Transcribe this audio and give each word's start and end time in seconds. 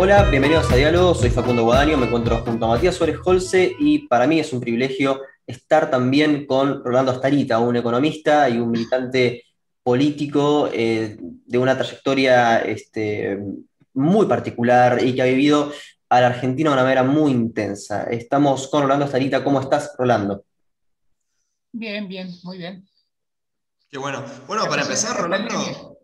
Hola, 0.00 0.30
bienvenidos 0.30 0.70
a 0.70 0.76
Diálogo, 0.76 1.12
soy 1.12 1.28
Facundo 1.28 1.64
Guadaño, 1.64 1.96
me 1.96 2.06
encuentro 2.06 2.38
junto 2.44 2.66
a 2.66 2.68
Matías 2.68 2.94
Suárez 2.94 3.18
Holce 3.24 3.74
y 3.80 4.06
para 4.06 4.28
mí 4.28 4.38
es 4.38 4.52
un 4.52 4.60
privilegio 4.60 5.22
estar 5.44 5.90
también 5.90 6.46
con 6.46 6.84
Rolando 6.84 7.10
Astarita, 7.10 7.58
un 7.58 7.74
economista 7.74 8.48
y 8.48 8.58
un 8.58 8.70
militante 8.70 9.42
político 9.82 10.70
eh, 10.72 11.16
de 11.20 11.58
una 11.58 11.76
trayectoria 11.76 12.60
este, 12.60 13.40
muy 13.92 14.26
particular 14.26 15.04
y 15.04 15.16
que 15.16 15.22
ha 15.22 15.24
vivido 15.24 15.72
a 16.08 16.20
la 16.20 16.28
Argentina 16.28 16.70
de 16.70 16.74
una 16.74 16.84
manera 16.84 17.02
muy 17.02 17.32
intensa. 17.32 18.04
Estamos 18.04 18.68
con 18.68 18.82
Rolando 18.82 19.06
Astarita, 19.06 19.42
¿cómo 19.42 19.60
estás, 19.60 19.96
Rolando? 19.98 20.44
Bien, 21.72 22.06
bien, 22.06 22.30
muy 22.44 22.56
bien. 22.56 22.88
Qué 23.90 23.98
bueno. 23.98 24.24
Bueno, 24.46 24.64
para 24.66 24.82
empezar, 24.82 25.16
Rolando, 25.16 25.97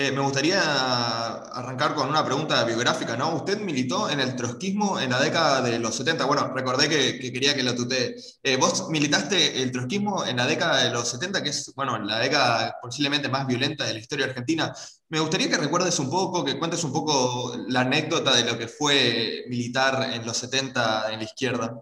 eh, 0.00 0.12
me 0.12 0.20
gustaría 0.20 0.62
arrancar 0.62 1.92
con 1.92 2.08
una 2.08 2.24
pregunta 2.24 2.62
biográfica, 2.62 3.16
¿no? 3.16 3.34
Usted 3.34 3.58
militó 3.58 4.08
en 4.08 4.20
el 4.20 4.36
trotskismo 4.36 5.00
en 5.00 5.10
la 5.10 5.18
década 5.18 5.60
de 5.60 5.80
los 5.80 5.96
70. 5.96 6.24
Bueno, 6.24 6.52
recordé 6.54 6.88
que, 6.88 7.18
quería 7.32 7.52
que 7.52 7.64
lo 7.64 7.74
tutee. 7.74 8.14
Eh, 8.44 8.56
vos 8.56 8.88
militaste 8.90 9.60
el 9.60 9.72
trotskismo 9.72 10.24
en 10.24 10.36
la 10.36 10.46
década 10.46 10.84
de 10.84 10.90
los 10.90 11.08
70, 11.08 11.42
que 11.42 11.48
es, 11.48 11.72
bueno, 11.74 11.98
la 11.98 12.20
década 12.20 12.76
posiblemente 12.80 13.28
más 13.28 13.44
violenta 13.44 13.86
de 13.86 13.94
la 13.94 13.98
historia 13.98 14.26
argentina. 14.26 14.72
Me 15.08 15.18
gustaría 15.18 15.48
que 15.48 15.56
recuerdes 15.56 15.98
un 15.98 16.08
poco, 16.08 16.44
que 16.44 16.60
cuentes 16.60 16.84
un 16.84 16.92
poco 16.92 17.56
la 17.66 17.80
anécdota 17.80 18.36
de 18.36 18.44
lo 18.44 18.56
que 18.56 18.68
fue 18.68 19.46
militar 19.48 20.12
en 20.12 20.24
los 20.24 20.36
70 20.36 21.12
en 21.12 21.18
la 21.18 21.24
izquierda. 21.24 21.76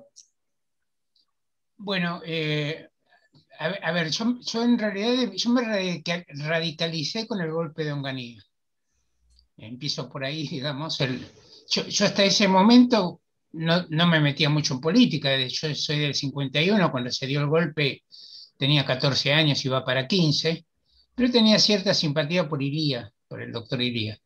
Bueno, 1.76 2.22
eh, 2.24 2.88
a, 3.58 3.92
ver, 3.92 4.10
yo, 4.10 4.62
en 4.62 4.78
realidad 4.78 5.32
yo 5.34 5.50
me 5.50 5.62
radicalicé 5.62 7.26
con 7.26 7.40
el 7.40 7.50
golpe 7.50 7.84
de 7.84 7.92
Onganía. 7.92 8.42
Empiezo 9.56 10.08
por 10.08 10.24
ahí, 10.24 10.46
digamos. 10.48 11.00
El, 11.00 11.26
yo, 11.68 11.82
hasta 12.04 12.24
ese 12.24 12.48
momento 12.48 13.20
no, 13.52 13.86
me 13.88 14.20
metía 14.20 14.50
mucho 14.50 14.74
en 14.74 14.80
política. 14.80 15.36
Yo 15.46 15.74
soy 15.74 15.98
del 16.00 16.14
51, 16.14 16.90
cuando 16.90 17.10
se 17.10 17.26
dio 17.26 17.40
el 17.40 17.46
golpe 17.46 18.02
tenía 18.58 18.84
14 18.86 19.32
años, 19.32 19.64
iba 19.64 19.84
para 19.84 20.06
15, 20.06 20.64
pero 21.14 21.30
tenía 21.30 21.58
cierta 21.58 21.92
simpatía 21.94 22.48
por 22.48 22.62
Iría, 22.62 23.12
por 23.28 23.42
el 23.42 23.52
doctor 23.52 23.82
Iría. 23.82 24.18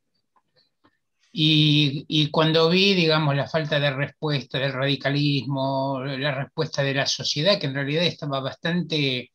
Y, 1.33 2.05
y, 2.09 2.31
cuando 2.31 2.69
vi, 2.69 2.95
digamos, 2.95 3.37
la 3.37 3.49
falta 3.49 3.79
de 3.79 3.91
respuesta 3.93 4.59
del 4.59 4.73
radicalismo, 4.73 6.01
la 6.05 6.35
respuesta 6.35 6.83
de 6.83 6.95
la 6.95 7.07
sociedad, 7.07 7.59
que 7.61 7.67
en 7.67 7.75
realidad 7.75 8.05
estaba 8.05 8.41
bastante 8.41 9.31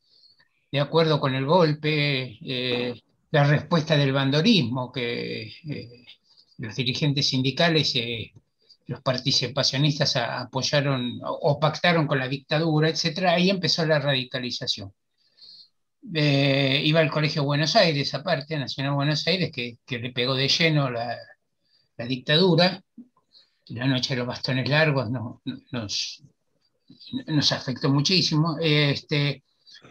de 0.76 0.82
acuerdo 0.82 1.20
con 1.22 1.34
el 1.36 1.46
golpe, 1.46 2.38
eh, 2.42 3.02
la 3.32 3.46
respuesta 3.46 3.96
del 3.98 4.14
bandorismo, 4.14 4.92
que 4.92 5.44
eh, 5.70 6.06
los 6.58 6.76
dirigentes 6.76 7.30
sindicales, 7.30 7.96
eh, 7.96 8.34
los 8.88 9.02
participacionistas 9.02 10.16
apoyaron 10.18 11.20
o 11.24 11.60
pactaron 11.60 12.08
con 12.08 12.20
la 12.20 12.28
dictadura, 12.28 12.90
etc., 12.90 13.26
ahí 13.30 13.50
empezó 13.50 13.86
la 13.86 14.00
radicalización. 14.00 14.94
iba 16.14 17.00
al 17.00 17.10
Colegio 17.12 17.44
Buenos 17.44 17.76
Aires, 17.76 18.14
aparte, 18.14 18.58
Nacional 18.58 18.94
Buenos 18.94 19.26
Aires, 19.28 19.52
que, 19.52 19.78
que 19.86 20.00
le 20.00 20.12
pegó 20.12 20.36
de 20.36 20.48
lleno 20.48 20.90
la, 20.92 21.18
la 21.98 22.06
dictadura. 22.06 22.82
La 23.68 23.88
noche 23.88 24.14
de 24.14 24.20
los 24.20 24.28
bastones 24.28 24.70
largos 24.70 25.10
nos, 25.10 26.24
nos 27.28 27.52
afectó 27.52 27.90
muchísimo. 27.90 28.58
Este, 28.62 29.44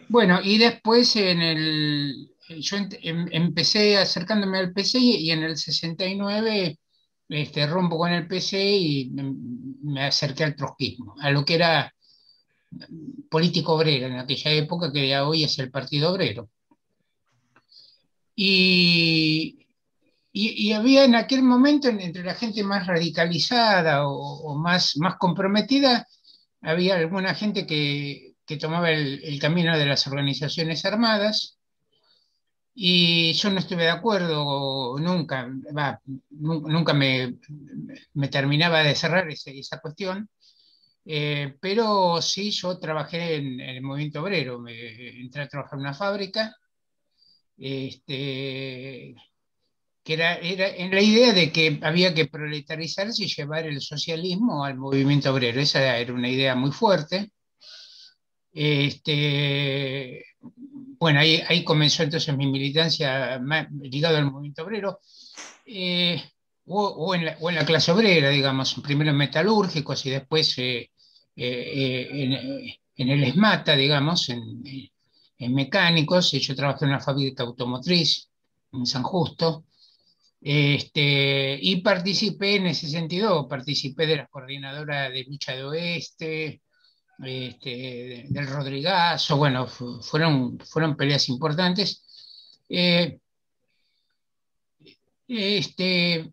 bueno, 0.09 0.41
y 0.43 0.59
después 0.59 1.17
en 1.17 1.43
el, 1.43 2.31
yo 2.49 2.77
em, 2.77 3.29
empecé 3.33 3.97
acercándome 3.97 4.59
al 4.59 4.73
PC 4.73 4.99
y, 4.99 5.31
en 5.31 5.43
el 5.43 5.57
69 5.57 6.79
este, 7.29 7.67
rompo 7.67 7.99
con 7.99 8.13
el 8.13 8.27
PC 8.27 8.77
y 8.77 9.11
me, 9.83 10.05
acerqué 10.05 10.45
al 10.45 10.57
trotskismo, 10.57 11.15
a 11.21 11.31
lo 11.31 11.45
que 11.45 11.55
era 11.55 11.93
político 13.31 13.75
obrero 13.75 14.07
en 14.07 14.19
aquella 14.19 14.53
época, 14.53 14.93
que 14.93 15.09
ya 15.09 15.27
hoy 15.27 15.45
es 15.45 15.59
el 15.59 15.71
Partido 15.71 16.13
Obrero. 16.13 16.51
Y, 18.37 19.64
y, 20.37 20.73
había 20.73 21.05
en 21.05 21.15
aquel 21.15 21.43
momento, 21.45 21.89
entre 21.89 22.25
la 22.25 22.35
gente 22.35 22.65
más 22.65 22.89
radicalizada 22.89 24.09
o, 24.09 24.57
más, 24.57 24.97
más 24.97 25.17
comprometida, 25.17 26.09
había 26.61 26.97
alguna 26.97 27.37
gente 27.37 27.67
que, 27.67 28.35
que 28.45 28.57
tomaba 28.57 28.91
el, 28.91 29.39
camino 29.41 29.79
de 29.79 29.87
las 29.87 30.09
organizaciones 30.09 30.85
armadas. 30.85 31.59
Y 32.75 33.33
yo 33.35 33.51
no 33.51 33.61
estuve 33.61 33.85
de 33.85 33.91
acuerdo 33.91 34.99
nunca, 34.99 35.49
nunca 36.31 36.95
me, 36.95 37.39
terminaba 38.29 38.83
de 38.83 38.97
cerrar 38.97 39.29
esa 39.31 39.81
cuestión, 39.81 40.29
eh, 41.05 41.57
pero 41.61 42.21
sí 42.21 42.51
yo 42.51 42.79
trabajé 42.81 43.37
en, 43.37 43.61
el 43.61 43.83
movimiento 43.83 44.21
obrero, 44.23 44.65
entré 44.67 45.43
a 45.43 45.49
trabajar 45.49 45.79
en 45.79 45.81
una 45.81 45.95
fábrica, 45.95 46.57
este, 47.57 49.15
que 50.05 50.15
era, 50.15 50.37
era 50.37 50.69
en 50.69 50.91
la 50.91 51.01
idea 51.01 51.33
de 51.33 51.51
que 51.51 51.81
había 51.83 52.15
que 52.15 52.27
proletarizarse 52.27 53.25
y 53.25 53.29
llevar 53.29 53.67
el 53.67 53.81
socialismo 53.81 54.65
al 54.65 54.77
movimiento 54.77 55.33
obrero. 55.33 55.61
Esa 55.61 55.97
era 55.99 56.13
una 56.13 56.29
idea 56.29 56.55
muy 56.55 56.73
fuerte. 56.73 57.33
Este, 58.53 60.25
bueno, 60.99 61.21
ahí, 61.21 61.43
ahí 61.49 61.65
comenzó 61.65 62.03
entonces 62.03 62.37
mi 62.37 62.47
militancia 62.47 63.41
ligada 63.81 64.19
al 64.19 64.31
movimiento 64.31 64.63
obrero. 64.63 65.01
Eh, 65.67 66.23
o, 66.67 67.15
en 67.15 67.25
la, 67.25 67.37
o, 67.41 67.49
en 67.49 67.57
la, 67.57 67.65
clase 67.65 67.91
obrera, 67.93 68.29
digamos, 68.29 68.75
primero 68.83 69.11
en 69.11 69.17
metalúrgicos 69.17 70.05
y 70.07 70.11
después 70.11 70.57
eh, 70.59 70.91
eh, 71.37 72.09
en, 72.11 72.33
en, 72.97 73.09
el 73.09 73.25
ESMATA, 73.25 73.75
digamos, 73.75 74.29
en, 74.29 74.63
en, 75.39 75.55
mecánicos. 75.55 76.31
Yo 76.33 76.55
trabajé 76.55 76.85
en 76.85 76.91
una 76.91 77.01
fábrica 77.01 77.43
automotriz 77.43 78.29
en 78.73 78.87
San 78.87 79.03
Justo. 79.03 79.65
Este, 80.47 81.59
y 81.59 81.77
participé 81.77 82.57
en 82.57 82.67
ese 82.67 82.87
sentido, 82.87 83.49
participé 83.49 84.07
de 84.07 84.17
la 84.17 84.27
coordinadora 84.27 85.09
de 85.09 85.25
lucha 85.25 85.57
de 85.57 85.65
oeste, 85.65 86.63
este, 87.23 88.27
del 88.29 88.47
Rodrigazo, 88.49 89.39
bueno, 89.39 89.67
fueron, 89.67 90.59
fueron 90.59 90.97
peleas 90.97 91.31
importantes. 91.31 92.05
Eh, 92.69 93.19
este, 95.27 96.31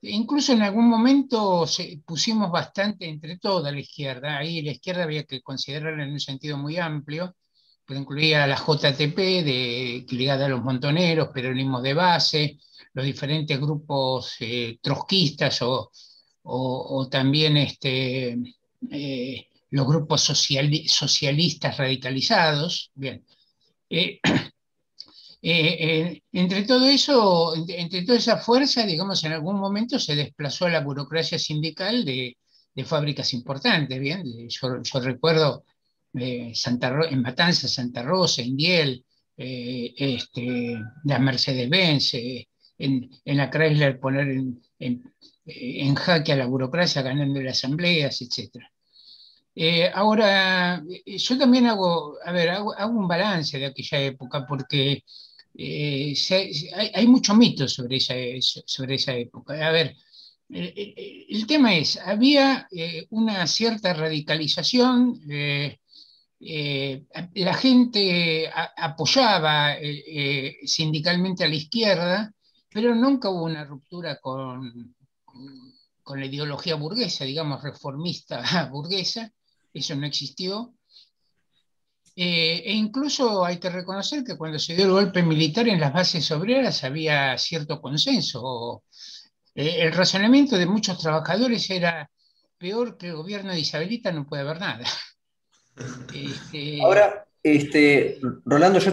incluso 0.00 0.52
en 0.52 0.62
algún 0.62 0.88
momento 0.88 1.68
se, 1.68 2.02
pusimos 2.04 2.50
bastante 2.50 3.08
entre 3.08 3.38
toda 3.38 3.70
la 3.70 3.78
izquierda, 3.78 4.38
ahí 4.38 4.60
la 4.62 4.72
izquierda 4.72 5.04
había 5.04 5.22
que 5.22 5.40
considerarla 5.40 6.02
en 6.02 6.10
un 6.10 6.20
sentido 6.20 6.58
muy 6.58 6.78
amplio, 6.78 7.36
pero 7.86 8.00
incluía 8.00 8.46
la 8.46 8.56
JTP 8.56 9.16
de, 9.16 10.06
ligada 10.10 10.46
a 10.46 10.48
los 10.48 10.62
montoneros, 10.62 11.28
peronismo 11.28 11.80
de 11.80 11.94
base, 11.94 12.58
los 12.92 13.04
diferentes 13.04 13.58
grupos 13.60 14.36
eh, 14.40 14.78
trotskistas 14.82 15.62
o, 15.62 15.90
o, 16.42 17.08
también 17.08 17.56
este, 17.56 18.36
eh, 18.90 19.48
los 19.70 19.86
grupos 19.86 20.22
socialistas 20.22 21.76
radicalizados. 21.76 22.90
Bien. 22.94 23.24
Eh, 23.88 24.20
entre 26.32 26.62
todo 26.62 26.86
eso, 26.86 27.54
entre 27.68 28.04
toda 28.04 28.18
esa 28.18 28.38
fuerza, 28.38 28.84
digamos, 28.84 29.22
en 29.24 29.32
algún 29.32 29.58
momento 29.58 29.98
se 29.98 30.16
desplazó 30.16 30.66
a 30.66 30.70
la 30.70 30.80
burocracia 30.80 31.38
sindical 31.38 32.04
de, 32.04 32.36
fábricas 32.84 33.32
importantes, 33.32 33.98
¿bien? 33.98 34.48
Yo 34.48 35.00
recuerdo 35.00 35.64
Santa 36.54 36.98
en 37.10 37.22
Matanza, 37.22 37.68
Santa 37.68 38.02
Rosa, 38.02 38.42
Indiel, 38.42 39.04
eh, 39.36 39.94
este, 39.96 40.78
la 41.04 41.18
Mercedes-Benz, 41.18 42.14
eh, 42.14 42.48
en, 42.78 43.10
la 43.24 43.50
Chrysler 43.50 44.00
poner 44.00 44.28
en, 44.78 45.94
jaque 45.94 46.32
a 46.32 46.36
la 46.36 46.46
burocracia 46.46 47.02
ganando 47.02 47.40
las 47.40 47.58
asambleas, 47.58 48.20
etc. 48.22 48.64
Eh, 49.54 49.90
ahora, 49.92 50.82
yo 51.06 51.38
también 51.38 51.66
hago, 51.66 52.16
a 52.24 52.32
ver, 52.32 52.50
hago, 52.50 52.74
un 52.88 53.08
balance 53.08 53.58
de 53.58 53.66
aquella 53.66 54.00
época 54.00 54.46
porque 54.46 55.04
hay, 55.58 56.90
hay, 56.94 57.06
mucho 57.06 57.34
mito 57.34 57.68
sobre 57.68 57.96
esa, 57.96 58.14
sobre 58.40 58.96
esa 58.96 59.14
época. 59.14 59.54
A 59.66 59.70
ver, 59.70 59.96
el, 60.48 61.46
tema 61.46 61.74
es, 61.76 61.98
había 61.98 62.68
una 63.10 63.46
cierta 63.46 63.94
radicalización, 63.94 65.20
eh, 65.30 65.78
la 66.38 67.54
gente 67.54 68.50
apoyaba 68.76 69.74
eh, 69.74 70.04
eh, 70.06 70.56
sindicalmente 70.66 71.44
a 71.44 71.48
la 71.48 71.54
izquierda, 71.54 72.32
pero 72.68 72.94
nunca 72.94 73.30
hubo 73.30 73.44
una 73.44 73.64
ruptura 73.64 74.18
con 74.20 74.84
la 76.06 76.26
ideología 76.26 76.74
burguesa, 76.74 77.24
digamos, 77.24 77.62
reformista 77.62 78.66
burguesa, 78.70 79.32
eso 79.72 79.94
no 79.94 80.06
existió. 80.06 80.74
e 82.14 82.72
incluso 82.72 83.44
hay 83.44 83.58
que 83.58 83.68
reconocer 83.70 84.24
que 84.24 84.36
cuando 84.36 84.58
se 84.58 84.74
dio 84.74 84.86
el 84.86 84.92
golpe 84.92 85.22
militar 85.22 85.68
en 85.68 85.80
las 85.80 85.92
bases 85.92 86.30
obreras 86.30 86.82
había 86.84 87.36
cierto 87.38 87.80
consenso. 87.80 88.84
el 89.54 89.92
razonamiento 89.92 90.56
de 90.58 90.66
muchos 90.66 90.98
trabajadores 90.98 91.68
era 91.70 92.10
peor 92.58 92.96
que 92.96 93.08
el 93.08 93.16
gobierno 93.16 93.52
de 93.52 93.60
Isabelita 93.60 94.12
no 94.12 94.26
puede 94.26 94.42
haber 94.42 94.60
nada. 94.60 94.84
Este, 96.14 96.80
Ahora, 96.82 97.26
este, 97.42 98.18
Rolando, 98.44 98.78
yo... 98.78 98.92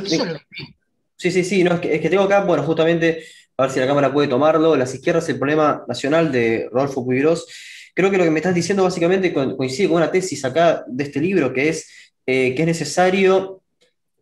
Sí, 1.16 1.32
sí, 1.32 1.44
sí, 1.44 1.64
no, 1.64 1.76
es, 1.76 1.80
que, 1.80 2.10
tengo 2.10 2.24
acá, 2.24 2.44
bueno, 2.44 2.64
justamente, 2.64 3.24
a 3.56 3.64
ver 3.64 3.72
si 3.72 3.80
la 3.80 3.88
cámara 3.88 4.12
puede 4.12 4.28
tomarlo, 4.28 4.76
las 4.76 4.94
izquierdas, 4.94 5.30
el 5.30 5.38
problema 5.38 5.86
nacional 5.88 6.32
de 6.32 6.68
Rodolfo 6.72 7.06
Puigros. 7.06 7.48
Creo 7.94 8.12
que 8.12 8.18
lo 8.18 8.26
que 8.26 8.32
me 8.32 8.40
estás 8.40 8.56
diciendo 8.56 8.84
básicamente 8.84 9.32
coincide 9.32 9.88
con 9.88 9.98
una 9.98 10.12
tesis 10.12 10.44
acá 10.44 10.84
de 10.88 11.04
este 11.04 11.22
libro, 11.22 11.54
que 11.54 11.70
es 11.70 11.88
eh, 12.26 12.56
que 12.56 12.62
es 12.62 12.68
necesario 12.68 13.62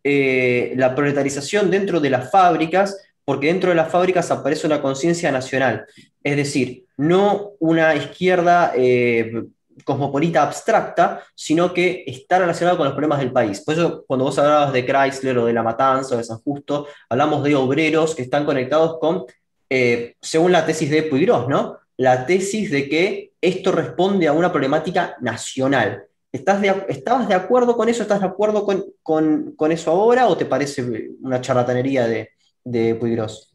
eh, 0.04 0.74
la 0.76 0.96
proletarización 0.96 1.70
dentro 1.70 2.00
de 2.00 2.10
las 2.10 2.32
fábricas, 2.32 2.98
porque 3.24 3.48
dentro 3.48 3.70
de 3.70 3.76
las 3.76 3.92
fábricas 3.92 4.32
aparece 4.32 4.66
una 4.66 4.82
conciencia 4.82 5.32
nacional. 5.32 5.86
Es 6.24 6.36
decir, 6.36 6.86
no 6.98 7.52
una 7.60 7.96
izquierda 7.96 8.74
eh, 8.76 9.44
cosmopolita 9.84 10.44
abstracta, 10.44 11.24
sino 11.36 11.74
que 11.74 12.04
está 12.08 12.40
relacionado 12.40 12.78
con 12.78 12.86
los 12.86 12.94
problemas 12.94 13.20
del 13.20 13.32
país. 13.32 13.62
Por 13.62 13.74
eso, 13.74 14.04
cuando 14.08 14.26
vos 14.26 14.38
hablabas 14.40 14.74
de 14.74 14.86
Chrysler 14.86 15.38
o 15.38 15.46
de 15.46 15.54
La 15.54 15.64
Matanza 15.64 16.16
o 16.16 16.18
de 16.18 16.24
San 16.24 16.40
Justo, 16.40 16.88
hablamos 17.10 17.44
de 17.44 17.56
obreros 17.56 18.16
que 18.16 18.22
están 18.22 18.46
conectados 18.46 19.00
con, 19.00 19.26
eh, 19.70 20.16
según 20.22 20.52
la 20.52 20.66
tesis 20.66 20.90
de 20.90 21.04
Puigros, 21.04 21.48
¿no? 21.48 21.78
La 21.98 22.26
tesis 22.26 22.72
de 22.72 22.90
que 22.90 23.32
esto 23.42 23.72
responde 23.72 24.28
a 24.28 24.34
una 24.34 24.52
problemática 24.52 25.16
nacional. 25.22 26.06
¿Estás 26.32 26.64
¿Estabas 26.88 27.28
de 27.28 27.34
acuerdo 27.34 27.76
con 27.76 27.90
eso? 27.90 28.04
¿Estás 28.04 28.22
de 28.22 28.28
acuerdo 28.28 28.66
con, 29.04 29.72
eso 29.72 29.92
ahora 29.92 30.28
o 30.28 30.38
te 30.38 30.46
parece 30.46 31.10
una 31.22 31.42
charlatanería 31.42 32.08
de, 32.08 32.30
de 32.64 32.96
Puigros? 32.96 33.51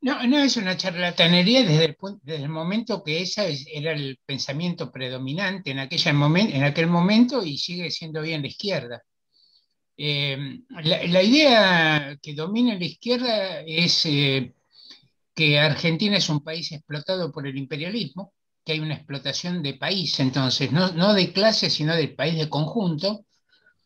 No, 0.00 0.22
no 0.26 0.38
es 0.38 0.56
una 0.56 0.76
charlatanería 0.76 1.64
desde 1.64 1.96
el, 2.44 2.48
momento 2.48 3.02
que 3.02 3.22
ese 3.22 3.56
era 3.72 3.92
el 3.92 4.18
pensamiento 4.24 4.92
predominante 4.92 5.70
en, 5.70 5.78
aquella 5.78 6.10
en 6.10 6.64
aquel 6.64 6.86
momento 6.86 7.44
y 7.44 7.58
sigue 7.58 7.90
siendo 7.90 8.22
bien 8.22 8.42
la 8.42 8.48
izquierda. 8.48 9.02
Eh, 9.96 10.60
la, 10.68 11.22
idea 11.22 12.18
que 12.20 12.34
domina 12.34 12.74
la 12.74 12.84
izquierda 12.84 13.62
es 13.62 14.04
eh, 14.06 14.54
que 15.34 15.58
Argentina 15.58 16.18
es 16.18 16.28
un 16.28 16.40
país 16.40 16.70
explotado 16.72 17.32
por 17.32 17.46
el 17.46 17.56
imperialismo, 17.56 18.34
que 18.64 18.72
hay 18.72 18.80
una 18.80 18.94
explotación 18.94 19.62
de 19.62 19.74
país, 19.74 20.20
entonces, 20.20 20.70
no, 20.72 21.14
de 21.14 21.32
clase, 21.32 21.70
sino 21.70 21.94
del 21.94 22.14
país 22.14 22.36
de 22.36 22.48
conjunto, 22.48 23.24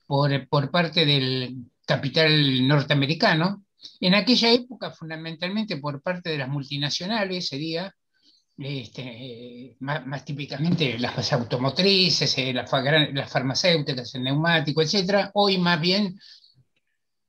por 0.06 0.70
parte 0.70 1.06
del 1.06 1.70
capital 1.86 2.66
norteamericano, 2.66 3.64
en 4.00 4.14
aquella 4.14 4.52
época, 4.52 4.90
fundamentalmente 4.90 5.76
por 5.78 6.02
parte 6.02 6.30
de 6.30 6.38
las 6.38 6.48
multinacionales, 6.48 7.48
sería 7.48 7.94
este, 8.58 9.76
más, 9.80 10.24
típicamente 10.24 10.98
las 10.98 11.32
automotrices, 11.32 12.36
eh, 12.38 12.52
las, 12.52 12.68
farmacéuticas, 13.30 14.14
el 14.14 14.24
neumático, 14.24 14.82
etc. 14.82 15.30
Hoy 15.34 15.58
más 15.58 15.80
bien 15.80 16.18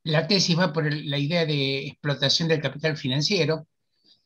la 0.04 0.26
tesis 0.26 0.58
va 0.58 0.72
por 0.72 0.92
la 0.92 1.18
idea 1.18 1.46
de 1.46 1.86
explotación 1.86 2.48
del 2.48 2.60
capital 2.60 2.96
financiero, 2.96 3.66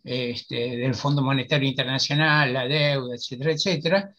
este, 0.02 0.76
del 0.76 0.94
Fondo 0.94 1.22
Monetario 1.22 1.68
Internacional, 1.68 2.52
la 2.52 2.66
deuda, 2.66 3.14
etcétera, 3.14 3.52
etcétera, 3.52 4.14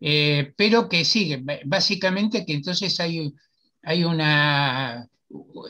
eh, 0.00 0.52
pero 0.56 0.88
que 0.88 1.04
sigue, 1.04 1.42
básicamente 1.64 2.44
que 2.44 2.54
entonces 2.54 2.98
hay, 3.00 3.32
hay 3.82 4.04
una, 4.04 5.08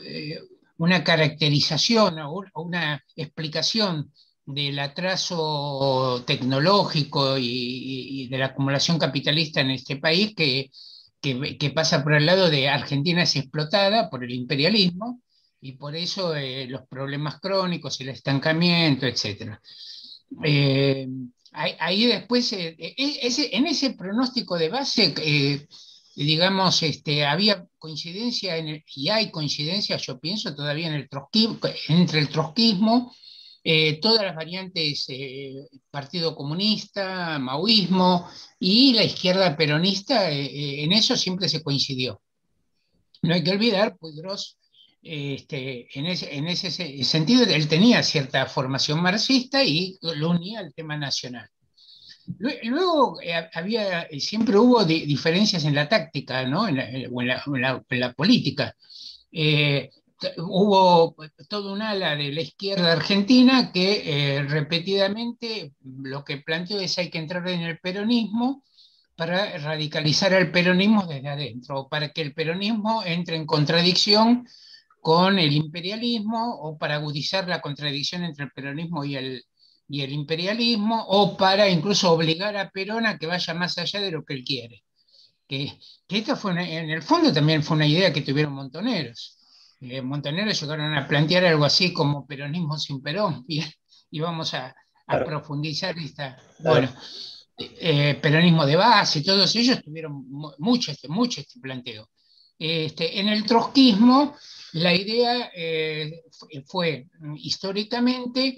eh, 0.03 0.39
una 0.81 1.03
caracterización 1.03 2.17
o 2.21 2.43
una 2.55 3.03
explicación 3.15 4.11
del 4.43 4.79
atraso 4.79 6.23
tecnológico 6.25 7.37
y, 7.37 8.27
de 8.27 8.37
la 8.39 8.47
acumulación 8.47 8.97
capitalista 8.97 9.61
en 9.61 9.69
este 9.69 9.97
país 9.97 10.33
que, 10.35 10.71
que, 11.21 11.69
pasa 11.69 12.03
por 12.03 12.15
el 12.15 12.25
lado 12.25 12.49
de 12.49 12.67
Argentina 12.67 13.21
es 13.21 13.35
explotada 13.35 14.09
por 14.09 14.23
el 14.23 14.31
imperialismo 14.31 15.21
y 15.61 15.73
por 15.73 15.95
eso 15.95 16.35
eh, 16.35 16.65
los 16.67 16.87
problemas 16.87 17.39
crónicos, 17.39 18.01
el 18.01 18.09
estancamiento, 18.09 19.05
etc. 19.05 19.59
Eh, 20.43 21.07
ahí, 21.51 22.07
después, 22.07 22.51
eh, 22.53 22.75
en 22.97 23.67
ese 23.67 23.91
pronóstico 23.91 24.57
de 24.57 24.69
base, 24.69 25.13
digamos, 26.15 26.83
este, 26.83 27.25
había 27.25 27.65
coincidencia 27.77 28.57
en 28.57 28.83
y 28.95 29.09
hay 29.09 29.31
coincidencia, 29.31 29.97
yo 29.97 30.19
pienso, 30.19 30.55
todavía 30.55 30.87
en 30.87 30.93
el 30.93 31.09
trotskismo, 31.09 31.59
entre 31.87 32.19
el 32.19 32.29
trotskismo, 32.29 33.13
eh, 33.63 33.99
todas 34.01 34.23
las 34.23 34.35
variantes 34.35 35.05
eh, 35.09 35.67
Partido 35.91 36.35
Comunista, 36.35 37.37
Maoísmo 37.37 38.27
y 38.59 38.93
la 38.93 39.03
izquierda 39.03 39.55
peronista, 39.55 40.31
eh, 40.31 40.83
en 40.83 40.91
eso 40.93 41.15
siempre 41.15 41.47
se 41.47 41.61
coincidió. 41.61 42.21
No 43.21 43.35
hay 43.35 43.43
que 43.43 43.51
olvidar, 43.51 43.97
pues 43.99 44.15
Gross, 44.15 44.57
este, 45.03 45.87
en, 45.97 46.07
ese, 46.07 46.35
en 46.35 46.47
ese 46.47 46.71
sentido, 47.03 47.43
él 47.43 47.67
tenía 47.67 48.01
cierta 48.03 48.45
formación 48.47 49.01
marxista 49.01 49.63
y 49.63 49.97
lo 50.01 50.31
unía 50.31 50.59
al 50.59 50.73
tema 50.73 50.97
nacional. 50.97 51.47
Luego 52.37 53.19
eh, 53.21 53.49
había, 53.53 54.03
eh, 54.03 54.19
siempre 54.19 54.57
hubo 54.57 54.83
diferencias 54.85 55.65
en 55.65 55.75
la 55.75 55.89
táctica, 55.89 56.45
¿no? 56.45 56.67
en, 56.67 56.77
la, 56.77 56.89
eh, 56.89 57.09
o 57.11 57.21
en, 57.21 58.01
la, 58.01 58.13
política. 58.13 58.75
hubo 60.37 61.15
toda 61.49 61.73
un 61.73 61.81
ala 61.81 62.15
de 62.15 62.31
la 62.31 62.41
izquierda 62.41 62.91
argentina 62.91 63.71
que 63.71 64.43
repetidamente 64.47 65.73
lo 65.81 66.23
que 66.23 66.37
planteó 66.37 66.79
es 66.79 66.97
hay 66.97 67.09
que 67.09 67.17
entrar 67.17 67.47
en 67.47 67.61
el 67.61 67.79
peronismo 67.79 68.63
para 69.15 69.57
radicalizar 69.57 70.33
el 70.33 70.51
peronismo 70.51 71.05
desde 71.05 71.27
adentro, 71.27 71.87
para 71.89 72.09
que 72.09 72.21
el 72.21 72.33
peronismo 72.33 73.03
entre 73.03 73.35
en 73.35 73.45
contradicción 73.45 74.47
con 75.01 75.39
el 75.39 75.53
imperialismo 75.53 76.55
o 76.61 76.77
para 76.77 76.95
agudizar 76.95 77.47
la 77.47 77.61
contradicción 77.61 78.23
entre 78.23 78.45
el 78.45 78.51
peronismo 78.51 79.03
y 79.03 79.15
el, 79.15 79.43
y 79.91 80.03
el 80.03 80.13
imperialismo, 80.13 81.05
o 81.09 81.35
para 81.35 81.67
incluso 81.67 82.13
obligar 82.13 82.55
a 82.55 82.69
Perón 82.69 83.05
a 83.05 83.17
que 83.17 83.27
vaya 83.27 83.53
más 83.53 83.77
allá 83.77 83.99
de 83.99 84.11
lo 84.11 84.23
que 84.23 84.35
él 84.35 84.43
quiere. 84.45 84.83
Que, 85.45 85.77
que 86.07 86.35
fue 86.37 86.53
en 86.53 86.89
el 86.89 87.03
fondo 87.03 87.33
también 87.33 87.61
fue 87.61 87.75
una 87.75 87.85
idea 87.85 88.13
que 88.13 88.21
tuvieron 88.21 88.53
montoneros. 88.53 89.37
Eh, 89.81 90.01
montoneros 90.01 90.61
llegaron 90.61 90.93
a 90.93 91.05
plantear 91.05 91.43
algo 91.43 91.65
así 91.65 91.91
como 91.91 92.25
peronismo 92.25 92.77
sin 92.77 93.01
Perón, 93.01 93.43
y, 93.49 94.19
vamos 94.21 94.53
a, 94.53 94.73
profundizar 95.05 95.97
esta, 95.97 96.37
bueno, 96.59 96.89
eh, 97.57 98.17
peronismo 98.21 98.65
de 98.65 98.77
base, 98.77 99.21
todos 99.21 99.53
ellos 99.57 99.83
tuvieron 99.83 100.25
mucho 100.57 100.91
este, 100.91 101.09
mucho 101.09 101.41
este 101.41 101.59
planteo. 101.59 102.09
Este, 102.57 103.19
en 103.19 103.27
el 103.27 103.43
trotskismo, 103.43 104.37
la 104.73 104.93
idea 104.93 105.51
eh, 105.53 106.23
fue 106.65 107.07
históricamente 107.35 108.55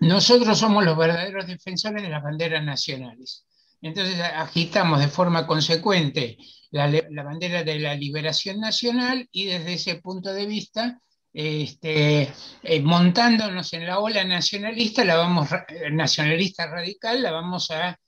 nosotros 0.00 0.58
somos 0.58 0.84
los 0.84 0.96
verdaderos 0.96 1.46
defensores 1.46 2.02
de 2.02 2.08
las 2.08 2.22
banderas 2.22 2.64
nacionales. 2.64 3.44
Entonces 3.80 4.20
agitamos 4.20 5.00
de 5.00 5.08
forma 5.08 5.46
consecuente 5.46 6.36
la, 6.70 6.90
bandera 7.22 7.64
de 7.64 7.78
la 7.78 7.94
liberación 7.94 8.60
nacional 8.60 9.28
y 9.32 9.46
desde 9.46 9.74
ese 9.74 9.96
punto 9.96 10.32
de 10.32 10.46
vista, 10.46 11.00
este, 11.32 12.32
eh, 12.62 12.80
montándonos 12.80 13.72
en 13.72 13.86
la 13.86 14.00
ola 14.00 14.24
nacionalista, 14.24 15.04
la 15.04 15.16
vamos, 15.16 15.48
nacionalista 15.92 16.66
radical, 16.66 17.22
la 17.22 17.32
vamos 17.32 17.70
a, 17.70 17.98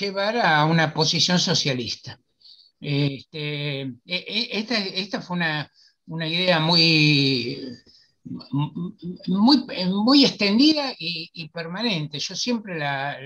llevar 0.00 0.38
a 0.38 0.64
una 0.64 0.92
posición 0.92 1.38
socialista. 1.38 2.18
Este, 2.80 3.82
e, 3.82 3.96
e, 4.06 4.64
esta, 4.96 5.20
fue 5.20 5.36
una, 5.36 5.70
una 6.06 6.26
idea 6.26 6.58
muy 6.58 7.60
muy, 9.26 9.64
muy 9.88 10.24
extendida 10.24 10.92
y, 10.98 11.48
permanente. 11.48 12.18
Yo 12.18 12.34
siempre 12.34 12.78
la, 12.78 13.16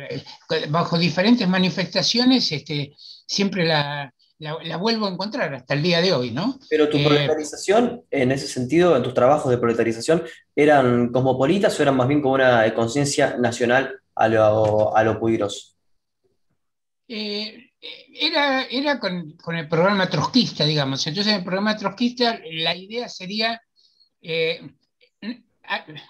bajo 0.70 0.98
diferentes 0.98 1.48
manifestaciones, 1.48 2.50
este, 2.52 2.94
siempre 3.26 3.64
la, 3.64 4.12
la, 4.38 4.76
vuelvo 4.76 5.06
a 5.06 5.10
encontrar 5.10 5.54
hasta 5.54 5.74
el 5.74 5.82
día 5.82 6.00
de 6.00 6.12
hoy, 6.12 6.30
¿no? 6.30 6.58
Pero 6.68 6.88
tu 6.88 7.02
proletarización, 7.02 8.02
eh, 8.10 8.22
en 8.22 8.32
ese 8.32 8.46
sentido, 8.46 8.96
en 8.96 9.02
tus 9.02 9.14
trabajos 9.14 9.50
de 9.50 9.58
proletarización, 9.58 10.24
¿eran 10.56 11.10
cosmopolitas 11.12 11.78
o 11.78 11.82
eran 11.82 11.96
más 11.96 12.08
bien 12.08 12.20
como 12.20 12.34
una 12.34 12.72
conciencia 12.74 13.36
nacional 13.38 14.00
a 14.14 14.28
lo, 14.28 14.96
a 14.96 15.04
lo 15.04 15.20
eh, 17.08 17.72
era, 18.14 18.64
era 18.64 18.98
con, 18.98 19.36
con, 19.36 19.56
el 19.56 19.68
programa 19.68 20.08
trotskista, 20.08 20.64
digamos. 20.64 21.06
Entonces, 21.06 21.32
en 21.32 21.38
el 21.40 21.44
programa 21.44 21.76
trotskista, 21.76 22.40
la 22.50 22.76
idea 22.76 23.08
sería 23.08 23.60
eh, 24.22 24.60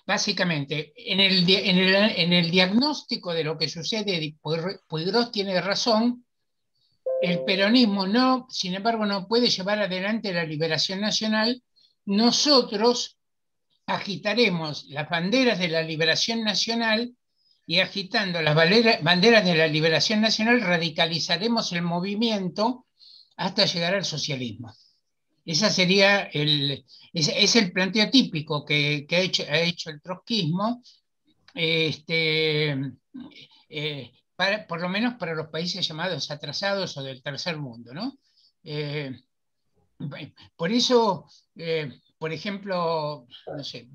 básicamente, 0.06 0.92
en 0.96 1.20
el, 1.20 1.48
en, 1.48 2.32
el, 2.32 2.50
diagnóstico 2.50 3.32
de 3.32 3.44
lo 3.44 3.56
que 3.56 3.68
sucede, 3.68 4.34
Puigros 4.88 5.32
tiene 5.32 5.60
razón, 5.60 6.24
el 7.20 7.44
peronismo 7.44 8.06
no, 8.06 8.46
sin 8.50 8.74
embargo, 8.74 9.06
no 9.06 9.28
puede 9.28 9.48
llevar 9.48 9.78
adelante 9.78 10.32
la 10.32 10.44
liberación 10.44 11.00
nacional, 11.00 11.62
nosotros 12.04 13.18
agitaremos 13.86 14.84
las 14.88 15.08
banderas 15.08 15.58
de 15.58 15.68
la 15.68 15.82
liberación 15.82 16.42
nacional 16.42 17.14
y 17.66 17.80
agitando 17.80 18.42
las 18.42 18.54
banderas 18.54 19.44
de 19.44 19.54
la 19.54 19.66
liberación 19.66 20.20
nacional 20.20 20.60
radicalizaremos 20.60 21.72
el 21.72 21.82
movimiento 21.82 22.86
hasta 23.36 23.66
llegar 23.66 23.94
al 23.94 24.04
socialismo. 24.04 24.74
Esa 25.44 25.70
sería 25.70 26.22
el, 26.24 26.84
es, 27.12 27.56
el 27.56 27.72
planteo 27.72 28.10
típico 28.10 28.64
que, 28.64 29.06
ha, 29.10 29.18
hecho, 29.18 29.42
ha, 29.48 29.58
hecho, 29.58 29.90
el 29.90 30.00
trotskismo, 30.00 30.82
este, 31.54 32.70
eh, 33.68 34.12
por 34.68 34.80
lo 34.80 34.88
menos 34.88 35.14
para 35.14 35.34
los 35.34 35.48
países 35.48 35.86
llamados 35.86 36.30
atrasados 36.30 36.96
o 36.96 37.02
del 37.02 37.22
tercer 37.22 37.56
mundo. 37.56 37.92
¿no? 37.92 38.18
Eh, 38.62 39.12
por 40.56 40.72
eso, 40.72 41.26
eh, 41.56 41.92
por 42.18 42.32
ejemplo, 42.32 43.26
no 43.46 43.64
sé, 43.64 43.88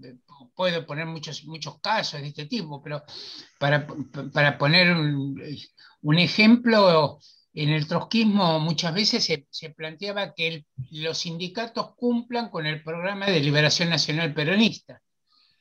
puedo 0.55 0.85
poner 0.85 1.05
muchos, 1.05 1.45
muchos 1.45 1.79
casos 1.79 2.21
de 2.21 2.27
este 2.27 2.45
tipo, 2.45 2.81
pero 2.81 3.03
para, 3.59 3.87
para 4.33 4.57
poner 4.57 4.91
un, 4.91 5.41
un 6.01 6.19
ejemplo, 6.19 7.19
en 7.57 7.69
el 7.69 7.87
trotskismo 7.87 8.59
muchas 8.59 8.93
veces 8.93 9.25
se, 9.49 9.69
planteaba 9.71 10.35
que 10.35 10.65
los 10.91 11.17
sindicatos 11.17 11.95
cumplan 11.95 12.49
con 12.49 12.67
el 12.67 12.83
programa 12.83 13.25
de 13.25 13.39
liberación 13.39 13.89
nacional 13.89 14.31
peronista. 14.31 15.01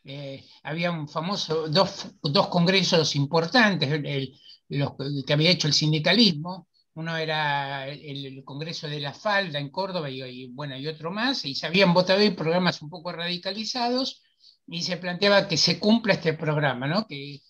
Eh, 0.05 0.45
había 0.63 0.91
un 0.91 1.09
famoso, 1.09 1.69
dos, 1.69 2.13
congresos 2.51 3.17
importantes 3.17 4.29
los, 4.69 4.93
que 5.27 5.33
había 5.33 5.51
hecho 5.51 5.69
el 5.69 5.73
sindicalismo. 5.73 6.69
Uno 6.93 7.17
era 7.17 7.89
el, 7.89 8.45
Congreso 8.45 8.89
de 8.89 9.01
la 9.01 9.15
Falda 9.15 9.59
en 9.59 9.71
Córdoba 9.71 10.11
y, 10.11 10.49
bueno, 10.49 10.77
y 10.77 10.87
otro 10.89 11.11
más, 11.11 11.47
y 11.47 11.55
se 11.55 11.67
habían 11.67 11.95
votado 11.95 12.21
ahí 12.21 12.31
programas 12.31 12.83
un 12.83 12.91
poco 12.91 13.11
radicalizados 13.11 14.23
y 14.67 14.83
se 14.83 14.99
planteaba 14.99 15.49
que 15.49 15.57
se 15.57 15.79
cumpla 15.79 16.13
este 16.13 16.35
programa, 16.35 16.87
¿no? 16.87 17.07
que 17.07 17.41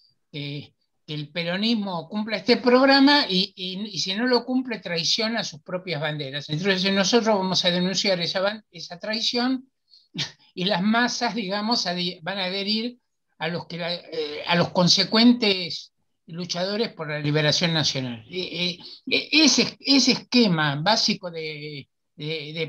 el 1.07 1.29
peronismo 1.31 2.09
cumpla 2.09 2.39
este 2.39 2.57
programa 2.57 3.27
y, 3.29 3.99
si 3.99 4.15
no 4.15 4.27
lo 4.27 4.45
cumple 4.45 4.81
traiciona 4.81 5.45
sus 5.45 5.63
propias 5.63 6.01
banderas. 6.01 6.49
Entonces 6.49 6.93
nosotros 6.93 7.37
vamos 7.37 7.65
a 7.65 7.71
denunciar 7.71 8.21
esa, 8.21 8.65
esa 8.71 8.99
traición 8.99 9.71
y 10.55 10.65
las 10.65 10.83
masas, 10.83 11.35
digamos, 11.35 11.85
van 12.23 12.39
a 12.39 12.45
adherir 12.45 12.99
a 13.39 13.49
los, 13.49 13.67
que, 13.67 13.77
eh, 13.77 14.43
a 14.47 14.57
los 14.57 14.71
consecuentes 14.71 15.93
luchadores 16.27 16.93
por 16.93 17.09
la 17.09 17.21
liberación 17.21 17.73
nacional. 17.73 18.25
E, 18.29 18.79
ese, 19.07 19.77
ese 19.79 20.13
esquema 20.13 20.75
básico 20.77 21.31
de, 21.31 21.89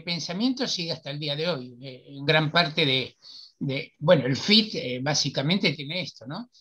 pensamiento 0.06 0.68
sigue 0.68 0.92
hasta 0.92 1.10
el 1.10 1.20
día 1.20 1.36
de 1.36 1.50
hoy. 1.50 1.76
Eh, 1.82 2.06
en 2.10 2.24
gran 2.24 2.52
parte 2.52 2.86
de, 2.86 3.94
bueno, 3.98 4.28
el 4.28 4.36
FIT 4.36 4.76
eh, 4.76 5.00
básicamente 5.02 5.74
tiene 5.74 6.02
esto, 6.02 6.28
¿no? 6.28 6.52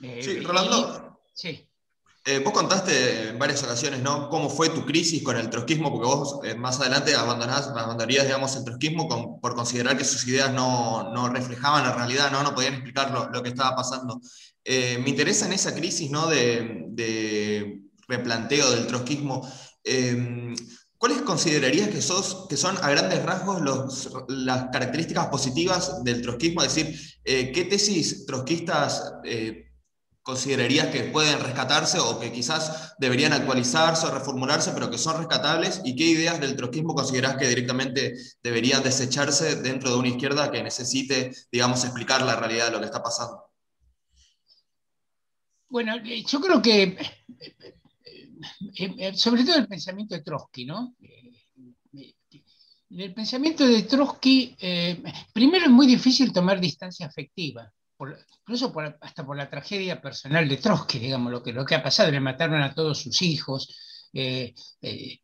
Eh, 0.00 0.20
sí, 0.22 0.40
Rolando. 0.40 1.20
sí. 1.32 1.64
Eh, 2.24 2.40
vos 2.44 2.52
contaste 2.52 3.30
en 3.30 3.38
varias 3.38 3.62
ocasiones, 3.62 4.02
¿no? 4.02 4.28
Cómo 4.28 4.50
fue 4.50 4.68
tu 4.68 4.84
crisis 4.84 5.22
con 5.22 5.38
el 5.38 5.48
trotskismo, 5.48 5.90
porque 5.90 6.06
vos 6.06 6.40
eh, 6.44 6.54
más 6.54 6.78
adelante 6.78 7.14
abandonás, 7.14 7.68
abandonarías, 7.68 8.26
digamos, 8.26 8.54
el 8.54 8.64
trotskismo 8.64 9.40
por 9.40 9.54
considerar 9.54 9.96
que 9.96 10.04
sus 10.04 10.26
ideas 10.26 10.52
no, 10.52 11.10
no, 11.14 11.30
reflejaban 11.30 11.84
la 11.84 11.94
realidad, 11.94 12.30
¿no? 12.30 12.42
No 12.42 12.54
podían 12.54 12.74
explicar 12.74 13.12
lo, 13.12 13.30
lo 13.30 13.42
que 13.42 13.48
estaba 13.48 13.74
pasando. 13.74 14.20
me 14.66 15.08
interesa 15.08 15.46
en 15.46 15.54
esa 15.54 15.74
crisis, 15.74 16.10
¿no? 16.10 16.26
De, 16.26 16.84
de 16.88 17.80
replanteo 18.06 18.70
del 18.72 18.86
trotskismo. 18.86 19.50
¿Cuáles 20.98 21.22
considerarías 21.22 21.88
que, 21.88 22.02
sos, 22.02 22.46
que 22.48 22.58
son 22.58 22.76
a 22.82 22.90
grandes 22.90 23.22
rasgos 23.22 23.62
los, 23.62 24.10
las 24.28 24.64
características 24.70 25.28
positivas 25.28 26.04
del 26.04 26.20
trotskismo? 26.20 26.62
Es 26.62 26.74
decir, 26.74 26.94
¿qué 27.24 27.66
tesis 27.70 28.26
trotskistas 28.26 29.14
considerarías 30.28 30.88
que 30.88 31.04
pueden 31.04 31.40
rescatarse 31.40 31.98
o 31.98 32.20
que 32.20 32.30
quizás 32.30 32.94
deberían 32.98 33.32
actualizarse 33.32 34.06
o 34.06 34.10
reformularse, 34.10 34.72
pero 34.72 34.90
que 34.90 34.98
son 34.98 35.16
rescatables? 35.16 35.80
¿Y 35.86 35.96
qué 35.96 36.04
ideas 36.04 36.38
del 36.38 36.54
trotskismo 36.54 36.94
considerás 36.94 37.36
que 37.36 37.48
directamente 37.48 38.12
deberían 38.42 38.82
desecharse 38.82 39.62
dentro 39.62 39.90
de 39.90 39.96
una 39.96 40.08
izquierda 40.08 40.50
que 40.50 40.62
necesite, 40.62 41.32
digamos, 41.50 41.82
explicar 41.82 42.20
la 42.20 42.36
realidad 42.36 42.66
de 42.66 42.72
lo 42.72 42.78
que 42.78 42.84
está 42.84 43.02
pasando? 43.02 43.42
Bueno, 45.70 45.96
eh, 45.96 46.22
yo 46.22 46.40
creo 46.42 46.60
que, 46.60 46.82
eh, 46.82 48.94
eh, 48.98 49.16
sobre 49.16 49.44
todo 49.44 49.56
el 49.56 49.66
pensamiento 49.66 50.14
de 50.14 50.20
Trotsky, 50.20 50.66
¿no? 50.66 50.94
el 52.90 53.14
pensamiento 53.14 53.66
de 53.66 53.82
Trotsky, 53.84 54.56
primero 55.32 55.64
es 55.64 55.70
muy 55.70 55.86
difícil 55.86 56.34
tomar 56.34 56.60
distancia 56.60 57.06
afectiva 57.06 57.72
incluso 58.40 58.72
hasta 59.00 59.26
por 59.26 59.36
la 59.36 59.50
tragedia 59.50 60.00
personal 60.00 60.48
de 60.48 60.56
Trotsky, 60.56 60.98
digamos, 60.98 61.32
lo 61.32 61.42
que, 61.42 61.52
lo 61.52 61.64
que 61.64 61.74
ha 61.74 61.82
pasado, 61.82 62.10
le 62.10 62.20
mataron 62.20 62.62
a 62.62 62.74
todos 62.74 63.02
sus 63.02 63.20
hijos. 63.22 64.08
Eh, 64.12 64.54
eh, 64.82 65.18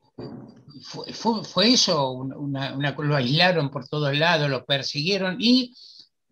fue, 0.83 1.73
eso, 1.73 2.11
una, 2.12 2.76
lo 2.76 3.16
aislaron 3.16 3.71
por 3.71 3.88
todos 3.88 4.16
lados, 4.16 4.50
lo 4.50 4.64
persiguieron 4.64 5.37
y, 5.40 5.75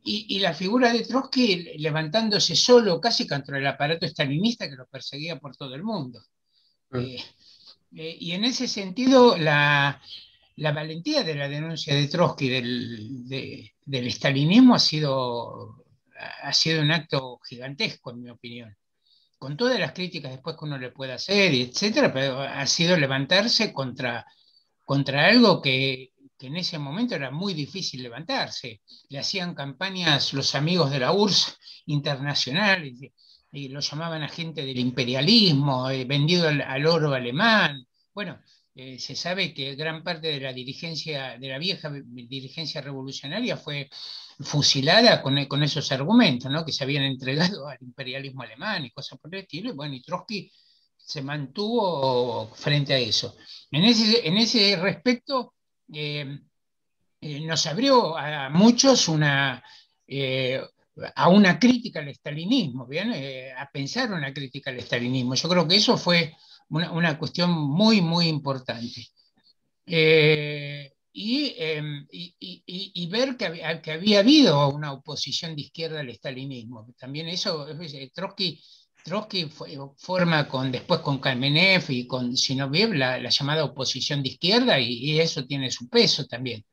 y, 0.05 0.39
la 0.41 0.53
figura 0.53 0.93
de 0.93 1.05
Trotsky 1.05 1.79
levantándose 1.79 2.57
solo 2.57 3.01
casi 3.01 3.27
contra 3.27 3.59
el 3.59 3.67
aparato 3.67 4.07
estalinista 4.07 4.69
que 4.69 4.77
lo 4.77 4.87
perseguía 4.87 5.39
por 5.39 5.57
todo 5.57 5.75
el 5.75 5.83
mundo. 5.83 6.21
Mm. 6.91 6.99
Eh, 6.99 8.17
y 8.21 8.33
en 8.33 8.45
ese 8.45 8.69
sentido, 8.69 9.37
la, 9.37 10.01
la, 10.57 10.73
valentía 10.73 11.23
de 11.23 11.35
la 11.35 11.49
denuncia 11.49 11.95
de 11.95 12.09
Trotsky 12.09 12.49
del, 12.49 13.71
del 13.85 14.07
estalinismo 14.07 14.75
ha 14.75 14.79
sido 14.79 15.82
ha 16.43 16.53
sido 16.53 16.83
un 16.83 16.91
acto 16.91 17.39
gigantesco, 17.49 18.11
en 18.11 18.23
mi 18.23 18.31
opinión. 18.31 18.77
Con 19.39 19.57
todas 19.57 19.79
las 19.79 19.93
críticas 19.93 20.33
después 20.33 20.57
que 20.57 20.65
uno 20.65 20.79
le 20.79 20.91
pueda 20.91 21.15
hacer, 21.15 21.53
etcétera, 21.53 22.13
pero 22.13 22.41
ha 22.41 22.67
sido 22.67 22.97
levantarse 22.97 23.73
contra, 23.73 24.25
contra 24.85 25.27
algo 25.27 25.61
que, 25.61 26.13
en 26.39 26.57
ese 26.57 26.77
momento 26.79 27.15
era 27.15 27.31
muy 27.31 27.55
difícil 27.55 28.03
levantarse. 28.03 28.83
Le 29.09 29.19
hacían 29.19 29.55
campañas 29.55 30.33
los 30.33 30.57
amigos 30.57 30.91
de 30.91 30.99
la 30.99 31.13
URSS 31.13 31.57
internacional, 31.87 32.85
y, 32.85 33.69
lo 33.69 33.81
llamaban 33.81 34.23
agente 34.23 34.65
del 34.65 34.79
imperialismo, 34.79 35.91
eh, 35.91 36.05
vendido 36.05 36.49
al, 36.49 36.87
oro 36.87 37.13
alemán. 37.13 37.87
Bueno, 38.15 38.41
eh, 38.75 38.99
se 38.99 39.15
sabe 39.17 39.53
que 39.53 39.75
gran 39.75 40.03
parte 40.03 40.29
de 40.29 40.41
la 40.41 40.53
dirigencia, 40.53 41.39
de 41.39 41.49
la 41.49 41.59
vieja 41.59 41.91
dirigencia 41.91 42.81
revolucionaria 42.81 43.57
fue 43.57 43.91
fusilada 44.41 45.23
con, 45.23 45.45
con, 45.47 45.63
esos 45.63 45.93
argumentos, 45.93 46.51
¿no? 46.51 46.65
que 46.65 46.73
se 46.73 46.85
habían 46.85 47.05
entregado 47.05 47.69
al 47.69 47.79
imperialismo 47.81 48.43
alemán 48.43 48.85
y 48.85 48.91
cosas 48.91 49.19
por 49.19 49.35
el 49.35 49.43
estilo, 49.43 49.71
y 49.71 49.75
bueno, 49.75 49.95
y 49.95 50.03
Trotsky 50.03 50.51
se 50.97 51.23
mantuvo 51.23 52.49
frente 52.55 52.95
a 52.95 52.99
eso. 52.99 53.37
En 53.71 53.85
ese, 53.85 54.27
en 54.27 54.37
ese 54.37 54.77
respecto, 54.77 55.55
eh, 55.93 56.39
eh, 57.21 57.41
nos 57.41 57.67
abrió 57.67 58.17
a 58.17 58.49
muchos 58.51 59.09
una, 59.09 59.63
eh, 60.07 60.61
a 61.15 61.29
una 61.29 61.59
crítica 61.59 62.01
al 62.01 62.09
estalinismo, 62.09 62.87
¿bien? 62.87 63.13
a 63.57 63.69
pensar 63.71 64.13
una 64.13 64.33
crítica 64.33 64.71
al 64.71 64.79
estalinismo. 64.79 65.35
Yo 65.35 65.49
creo 65.49 65.69
que 65.69 65.77
eso 65.77 65.97
fue 65.97 66.35
una, 66.73 66.91
una 66.93 67.19
cuestión 67.19 67.51
muy, 67.51 68.01
muy 68.01 68.27
importante. 68.29 69.07
Em, 71.15 72.07
y, 72.11 73.07
ver 73.09 73.37
que 73.37 73.45
había, 73.47 73.83
que 73.83 73.93
había, 73.93 74.21
habido 74.21 74.69
una 74.71 74.93
oposición 74.93 75.55
de 75.55 75.63
izquierda 75.63 76.01
al 76.01 76.09
estalinismo. 76.09 76.87
También 76.99 77.29
eso, 77.29 77.67
Trotsky, 78.15 78.63
Trotsky 79.05 79.51
forma 79.97 80.49
con, 80.49 80.73
después 80.73 81.01
con 81.01 81.19
Kamenev 81.19 81.85
y 81.91 82.07
con 82.07 82.37
Sinoviev 82.37 82.95
la, 82.95 83.19
la 83.19 83.31
llamada 83.31 83.65
oposición 83.65 84.23
de 84.23 84.31
izquierda 84.31 84.79
y, 84.81 85.21
eso 85.21 85.45
tiene 85.47 85.71
su 85.71 85.89
peso 85.89 86.27
también. 86.27 86.65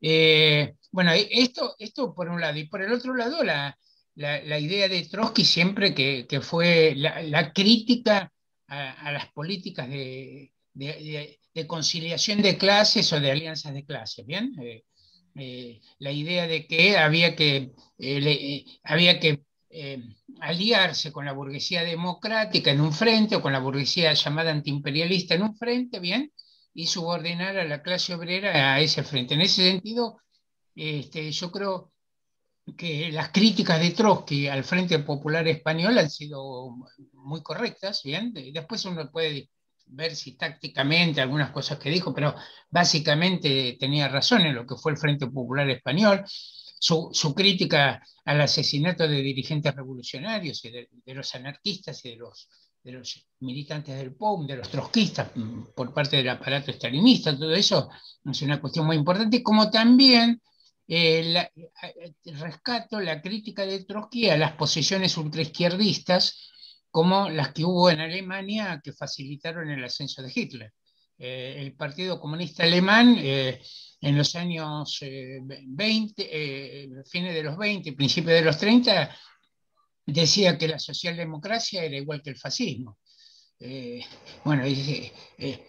Eh, 0.00 0.74
bueno, 0.90 1.12
e, 1.12 1.28
esto, 1.30 1.74
esto 1.78 2.14
por 2.14 2.28
un 2.30 2.40
lado. 2.40 2.58
Y 2.58 2.64
por 2.68 2.82
el 2.82 2.92
otro 2.92 3.14
lado, 3.14 3.44
la, 3.44 3.76
la, 4.14 4.58
idea 4.58 4.88
de 4.88 5.06
Trotsky 5.06 5.44
siempre 5.44 5.94
que, 5.94 6.26
que 6.28 6.40
fue 6.40 6.94
la, 6.96 7.52
crítica 7.52 8.32
a, 8.70 9.12
las 9.12 9.26
políticas 9.32 9.88
de, 9.88 10.52
conciliación 11.66 12.40
de 12.40 12.56
clases 12.56 13.12
o 13.12 13.20
de 13.20 13.30
alianzas 13.30 13.74
de 13.74 13.84
clases, 13.84 14.24
¿bien? 14.24 14.54
Eh, 14.62 14.84
eh, 15.34 15.80
la 15.98 16.12
idea 16.12 16.46
de 16.46 16.66
que 16.66 16.96
había 16.96 17.36
que, 17.36 17.72
eh, 17.98 18.64
había 18.82 19.18
que 19.20 19.44
aliarse 20.40 21.12
con 21.12 21.24
la 21.24 21.32
burguesía 21.32 21.84
democrática 21.84 22.72
en 22.72 22.80
un 22.80 22.92
frente 22.92 23.36
o 23.36 23.42
con 23.42 23.52
la 23.52 23.60
burguesía 23.60 24.12
llamada 24.14 24.50
antiimperialista 24.50 25.34
en 25.34 25.42
un 25.42 25.56
frente, 25.56 26.00
¿bien? 26.00 26.32
Y 26.74 26.86
subordinar 26.86 27.56
a 27.58 27.64
la 27.64 27.82
clase 27.82 28.14
obrera 28.14 28.74
a 28.74 28.80
ese 28.80 29.02
frente. 29.04 29.34
En 29.34 29.42
ese 29.42 29.70
sentido, 29.70 30.18
este, 30.74 31.30
yo 31.30 31.50
creo 31.52 31.89
que 32.76 33.10
las 33.12 33.30
críticas 33.30 33.80
de 33.80 33.90
Trotsky 33.90 34.48
al 34.48 34.64
Frente 34.64 34.98
Popular 35.00 35.46
Español 35.48 35.98
han 35.98 36.10
sido 36.10 36.76
muy 37.12 37.42
correctas, 37.42 38.02
¿bien? 38.04 38.32
Después 38.32 38.84
uno 38.84 39.10
puede 39.10 39.50
ver 39.86 40.14
si 40.14 40.36
tácticamente 40.36 41.20
algunas 41.20 41.50
cosas 41.50 41.78
que 41.78 41.90
dijo, 41.90 42.14
pero 42.14 42.34
básicamente 42.70 43.76
tenía 43.78 44.08
razón 44.08 44.42
en 44.42 44.54
lo 44.54 44.66
que 44.66 44.76
fue 44.76 44.92
el 44.92 44.98
Frente 44.98 45.26
Popular 45.26 45.68
Español. 45.70 46.24
su, 46.82 47.34
crítica 47.34 48.02
al 48.24 48.40
asesinato 48.40 49.06
de 49.06 49.20
dirigentes 49.20 49.74
revolucionarios 49.74 50.64
y 50.64 50.70
de, 50.70 50.88
los 51.14 51.34
anarquistas 51.34 52.04
y 52.06 52.10
de 52.10 52.16
los, 52.16 52.48
de 52.82 52.92
los 52.92 53.26
militantes 53.40 53.96
del 53.98 54.14
POUM, 54.14 54.46
de 54.46 54.56
los 54.56 54.70
trotskistas 54.70 55.30
mm, 55.34 55.74
por 55.76 55.92
parte 55.92 56.16
del 56.16 56.28
aparato 56.30 56.70
estalinista, 56.70 57.36
todo 57.36 57.52
eso 57.52 57.90
es 58.24 58.42
una 58.42 58.60
cuestión 58.60 58.86
muy 58.86 58.96
importante, 58.96 59.42
como 59.42 59.70
también 59.70 60.40
eh, 60.92 61.50
eh, 61.54 62.12
rescato 62.32 62.98
la 62.98 63.22
crítica 63.22 63.64
de 63.64 63.84
Trotsky 63.84 64.28
a 64.28 64.36
las 64.36 64.54
posiciones 64.54 65.16
ultraizquierdistas 65.16 66.50
como 66.90 67.30
las 67.30 67.52
que 67.52 67.64
hubo 67.64 67.90
en 67.90 68.00
Alemania 68.00 68.80
que 68.82 68.92
facilitaron 68.92 69.70
el 69.70 69.84
ascenso 69.84 70.20
de 70.20 70.32
Hitler. 70.34 70.72
Eh, 71.16 71.58
el 71.58 71.76
Partido 71.76 72.18
Comunista 72.18 72.64
Alemán 72.64 73.16
en 73.18 74.18
los 74.18 74.34
años 74.34 74.98
20, 75.00 76.88
fines 77.08 77.34
de 77.34 77.42
los 77.44 77.56
20, 77.56 77.92
principios 77.92 78.34
de 78.34 78.42
los 78.42 78.58
30, 78.58 79.16
decía 80.06 80.58
que 80.58 80.66
la 80.66 80.80
socialdemocracia 80.80 81.84
era 81.84 81.98
igual 81.98 82.20
que 82.20 82.30
el 82.30 82.36
fascismo. 82.36 82.98
Bueno, 84.42 84.64
desde, 84.64 85.12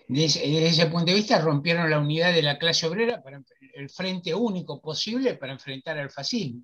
desde, 0.07 0.67
ese 0.67 0.85
punto 0.85 1.07
de 1.07 1.15
vista 1.15 1.41
rompieron 1.41 1.89
la 1.89 1.99
unidad 1.99 2.33
de 2.33 2.41
la 2.41 2.57
clase 2.57 2.87
obrera 2.87 3.21
para 3.21 3.41
el 3.73 3.89
frente 3.89 4.33
único 4.33 4.81
posible 4.81 5.35
para 5.35 5.53
enfrentar 5.53 5.97
al 5.97 6.09
fascismo. 6.09 6.61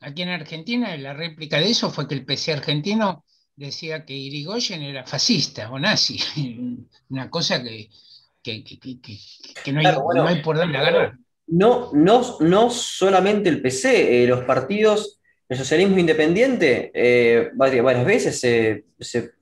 Aquí 0.00 0.22
en 0.22 0.30
Argentina 0.30 0.96
la 0.96 1.12
réplica 1.12 1.58
de 1.58 1.70
eso 1.70 1.90
fue 1.90 2.08
que 2.08 2.14
el 2.14 2.24
PC 2.24 2.54
argentino 2.54 3.24
decía 3.54 4.06
que 4.06 4.14
Irigoyen 4.14 4.82
era 4.82 5.04
fascista 5.04 5.70
o 5.70 5.78
nazi, 5.78 6.18
una 7.10 7.28
cosa 7.28 7.62
que, 7.62 7.90
no, 9.72 10.26
hay, 10.26 10.42
por 10.42 10.56
dónde 10.56 10.78
agarrar. 10.78 11.18
No, 11.46 11.90
no, 11.92 12.38
no 12.40 12.70
solamente 12.70 13.50
el 13.50 13.60
PC, 13.60 14.22
eh, 14.22 14.26
los 14.26 14.44
partidos, 14.44 15.20
el 15.48 15.58
socialismo 15.58 15.98
independiente 15.98 16.90
eh, 16.94 17.50
varias, 17.54 18.06
veces 18.06 18.40
se 18.40 19.41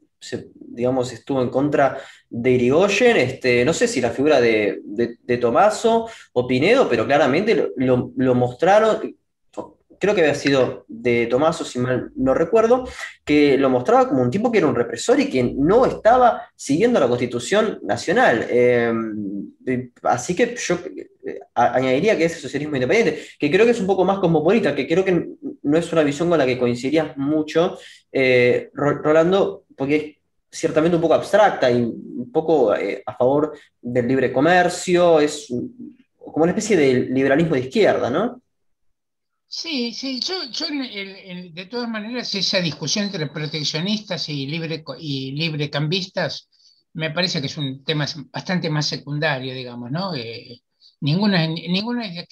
digamos, 0.54 1.12
estuvo 1.12 1.42
en 1.42 1.48
contra 1.48 1.98
de 2.28 2.50
Irigoyen, 2.52 3.16
este, 3.16 3.64
no 3.64 3.72
sé 3.72 3.88
si 3.88 4.00
la 4.00 4.10
figura 4.10 4.40
de, 4.40 4.80
de, 4.84 5.38
Tomaso 5.38 6.08
o 6.32 6.46
Pinedo, 6.46 6.88
pero 6.88 7.06
claramente 7.06 7.70
lo, 7.76 8.34
mostraron, 8.34 9.16
creo 9.98 10.14
que 10.14 10.22
había 10.22 10.34
sido 10.34 10.84
de 10.88 11.26
Tomaso, 11.26 11.64
si 11.64 11.78
mal 11.78 12.10
no 12.16 12.34
recuerdo, 12.34 12.88
que 13.24 13.58
lo 13.58 13.68
mostraba 13.68 14.08
como 14.08 14.22
un 14.22 14.30
tipo 14.30 14.50
que 14.50 14.58
era 14.58 14.66
un 14.66 14.74
represor 14.74 15.20
y 15.20 15.28
que 15.28 15.42
no 15.42 15.86
estaba 15.86 16.42
siguiendo 16.56 16.98
la 17.00 17.08
Constitución 17.08 17.80
Nacional. 17.82 18.46
Em, 18.48 19.52
así 20.02 20.34
que 20.34 20.56
yo 20.56 20.78
eh, 21.26 21.38
añadiría 21.54 22.16
que 22.16 22.24
ese 22.24 22.40
socialismo 22.40 22.76
independiente, 22.76 23.22
que 23.38 23.50
creo 23.50 23.66
que 23.66 23.72
es 23.72 23.80
un 23.80 23.86
poco 23.86 24.04
más 24.04 24.18
cosmopolita, 24.18 24.74
que 24.74 24.88
creo 24.88 25.04
que 25.04 25.28
no 25.62 25.78
es 25.78 25.92
una 25.92 26.02
visión 26.02 26.28
con 26.28 26.38
la 26.38 26.46
que 26.46 26.58
coincidirías 26.58 27.16
mucho, 27.16 27.78
eh, 28.10 28.70
Rolando, 28.72 29.64
porque 29.80 30.18
es 30.50 30.58
ciertamente 30.58 30.96
un 30.96 31.00
poco 31.00 31.14
abstracta 31.14 31.70
y 31.70 31.80
un 31.80 32.30
poco 32.30 32.74
eh, 32.76 33.02
a 33.06 33.16
favor 33.16 33.58
del 33.80 34.06
libre 34.06 34.30
comercio, 34.30 35.18
es 35.20 35.46
como 36.18 36.42
una 36.42 36.52
especie 36.52 36.76
de 36.76 37.06
liberalismo 37.06 37.54
de 37.54 37.62
izquierda, 37.62 38.10
¿no? 38.10 38.42
Sí, 39.48 39.94
sí, 39.94 40.20
yo, 40.20 40.34
de 40.42 41.66
todas 41.70 41.88
maneras 41.88 42.34
esa 42.34 42.60
discusión 42.60 43.06
entre 43.06 43.26
proteccionistas 43.28 44.28
y, 44.28 44.46
libre, 44.46 44.84
y 44.98 45.32
librecambistas 45.32 46.50
me 46.92 47.10
parece 47.10 47.40
que 47.40 47.46
es 47.46 47.56
un 47.56 47.82
tema 47.82 48.04
bastante 48.30 48.68
más 48.68 48.86
secundario, 48.86 49.54
digamos, 49.54 49.90
¿no? 49.90 50.14
Eh, 50.14 50.60
ninguna, 51.00 51.46
ninguna 51.46 52.04
es 52.06 52.26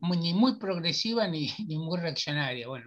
ni 0.00 0.32
muy 0.32 0.58
progresiva 0.58 1.28
ni, 1.28 1.52
muy 1.68 2.00
reaccionaria. 2.00 2.66
Bueno, 2.66 2.86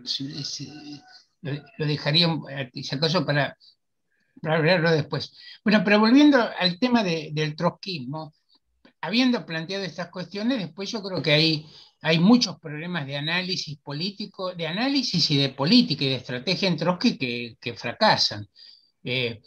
lo, 1.41 1.85
dejaría, 1.85 2.27
si 2.73 2.95
acaso, 2.95 3.23
para 3.25 3.55
para 4.41 4.57
hablarlo 4.57 4.91
después. 4.91 5.33
Bueno, 5.63 5.81
pero 5.85 5.99
volviendo 5.99 6.37
al 6.37 6.79
tema 6.79 7.03
del 7.03 7.55
trotskismo, 7.55 8.33
habiendo 9.01 9.45
planteado 9.45 9.83
estas 9.83 10.09
cuestiones, 10.09 10.59
después 10.59 10.91
yo 10.91 11.01
creo 11.01 11.21
que 11.21 11.31
hay, 11.31 12.19
muchos 12.19 12.59
problemas 12.59 13.05
de 13.05 13.17
análisis 13.17 13.77
político, 13.77 14.53
de 14.53 14.67
análisis 14.67 15.29
y 15.31 15.37
de 15.37 15.49
política 15.49 16.03
y 16.03 16.09
de 16.09 16.15
estrategia 16.15 16.67
en 16.67 16.77
Trotsky 16.77 17.17
que, 17.17 17.73
fracasan. 17.75 18.47
Eh, 19.03 19.41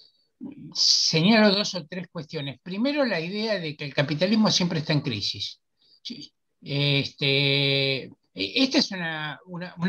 señalo 0.73 1.53
dos 1.53 1.75
o 1.75 1.87
tres 1.87 2.09
cuestiones. 2.09 2.61
Primero, 2.63 3.05
la 3.05 3.21
idea 3.21 3.59
de 3.59 3.77
que 3.77 3.85
el 3.85 3.95
capitalismo 3.95 4.51
siempre 4.51 4.81
está 4.81 4.93
en 4.93 5.01
crisis. 5.01 5.61
Este, 6.61 8.11
esta 8.35 8.79
es 8.79 8.91
una, 8.93 9.41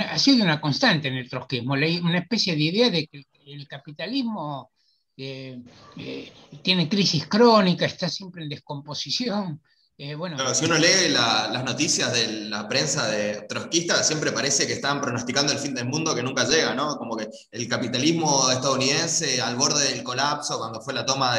ha 0.09 0.19
sido 0.19 0.43
una 0.43 0.59
constante 0.59 1.07
en 1.07 1.15
el 1.15 1.29
trotskismo, 1.29 1.73
una 1.73 2.17
especie 2.17 2.55
de 2.55 2.61
idea 2.61 2.89
de 2.89 3.07
que 3.07 3.25
el 3.45 3.67
capitalismo 3.67 4.71
eh, 5.17 5.61
eh, 5.97 6.33
tiene 6.61 6.89
crisis 6.89 7.27
crónica, 7.27 7.85
está 7.85 8.09
siempre 8.09 8.43
en 8.43 8.49
descomposición. 8.49 9.61
Eh, 9.97 10.13
bueno, 10.13 10.53
si 10.53 10.65
uno 10.65 10.77
lee 10.77 11.07
las 11.09 11.63
noticias 11.63 12.11
de 12.11 12.49
la 12.49 12.67
prensa 12.67 13.07
de 13.07 13.43
trotskista, 13.43 14.03
siempre 14.03 14.33
parece 14.33 14.67
que 14.67 14.73
están 14.73 14.99
pronosticando 14.99 15.53
el 15.53 15.59
fin 15.59 15.73
del 15.73 15.85
mundo 15.85 16.13
que 16.13 16.21
nunca 16.21 16.43
llega, 16.45 16.75
¿no? 16.75 16.97
Como 16.97 17.15
que 17.15 17.29
el 17.51 17.67
capitalismo 17.69 18.51
estadounidense 18.51 19.41
al 19.41 19.55
borde 19.55 19.93
del 19.93 20.03
colapso 20.03 20.57
cuando 20.57 20.81
fue 20.81 20.93
la 20.93 21.05
toma 21.05 21.37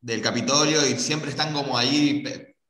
del 0.00 0.20
Capitolio 0.20 0.84
y 0.84 0.98
siempre 0.98 1.30
están 1.30 1.52
como 1.52 1.78
ahí 1.78 2.24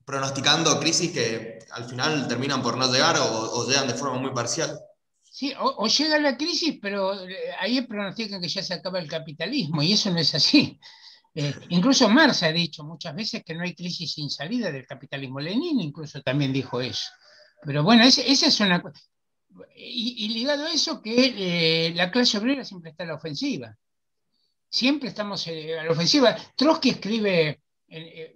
pronosticando 0.04 0.78
crisis 0.78 1.10
que 1.12 1.58
al 1.70 1.88
final 1.88 2.28
terminan 2.28 2.62
por 2.62 2.76
no 2.76 2.92
llegar 2.92 3.16
o 3.18 3.66
llegan 3.66 3.88
de 3.88 3.94
forma 3.94 4.18
muy 4.18 4.34
parcial. 4.34 4.78
Sí, 5.34 5.52
o, 5.58 5.88
llega 5.88 6.20
la 6.20 6.36
crisis, 6.36 6.78
pero 6.80 7.12
eh, 7.28 7.50
ahí 7.58 7.80
pronostican 7.80 8.40
que 8.40 8.46
ya 8.46 8.62
se 8.62 8.72
acaba 8.72 9.00
el 9.00 9.08
capitalismo 9.08 9.82
y 9.82 9.94
eso 9.94 10.08
no 10.12 10.20
es 10.20 10.32
así. 10.32 10.78
Eh, 11.34 11.52
incluso 11.70 12.08
Marx 12.08 12.44
ha 12.44 12.52
dicho 12.52 12.84
muchas 12.84 13.16
veces 13.16 13.42
que 13.44 13.52
no 13.52 13.64
hay 13.64 13.74
crisis 13.74 14.12
sin 14.12 14.30
salida 14.30 14.70
del 14.70 14.86
capitalismo. 14.86 15.40
Lenin 15.40 15.80
incluso 15.80 16.22
también 16.22 16.52
dijo 16.52 16.80
eso. 16.80 17.10
Pero 17.64 17.82
bueno, 17.82 18.04
esa 18.04 18.22
es 18.22 18.60
una... 18.60 18.80
Y, 19.74 20.24
y, 20.24 20.28
ligado 20.28 20.66
a 20.66 20.72
eso 20.72 21.02
que 21.02 21.88
eh, 21.88 21.94
la 21.96 22.12
clase 22.12 22.38
obrera 22.38 22.64
siempre 22.64 22.92
está 22.92 23.02
a 23.02 23.08
la 23.08 23.14
ofensiva. 23.16 23.76
Siempre 24.68 25.08
estamos 25.08 25.48
a 25.48 25.50
la 25.50 25.90
ofensiva. 25.90 26.36
Trotsky 26.54 26.90
escribe 26.90 27.60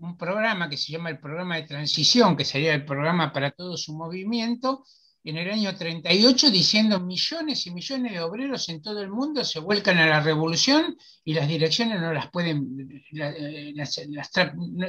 un 0.01 0.17
programa 0.17 0.69
que 0.69 0.77
se 0.77 0.91
llama 0.91 1.11
el 1.11 1.21
programa 1.21 1.55
de 1.55 1.63
transición, 1.63 2.37
que 2.37 2.45
sería 2.45 2.75
el 2.75 2.85
programa 2.85 3.33
para 3.33 3.53
todo 3.53 3.77
su 3.77 3.95
movimiento, 3.95 4.85
en 5.29 5.37
el 5.37 5.51
año 5.51 5.77
38 5.77 6.51
diciendo 6.51 7.01
millones 7.01 7.67
y 7.67 7.71
millones 7.71 8.13
de 8.13 8.21
obreros 8.21 8.69
en 8.71 8.81
todo 8.81 9.03
el 9.03 9.11
mundo 9.11 9.45
se 9.45 9.61
vuelcan 9.61 9.99
a 9.99 10.07
la 10.07 10.21
revolución 10.21 10.97
y 11.23 11.35
las 11.35 11.47
direcciones 11.47 12.01
no 12.01 12.13
las 12.15 12.31
pueden, 12.31 13.03
eh, 13.13 13.75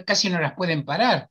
casi 0.05 0.29
no 0.29 0.39
las 0.39 0.53
pueden 0.53 0.85
parar. 0.85 1.29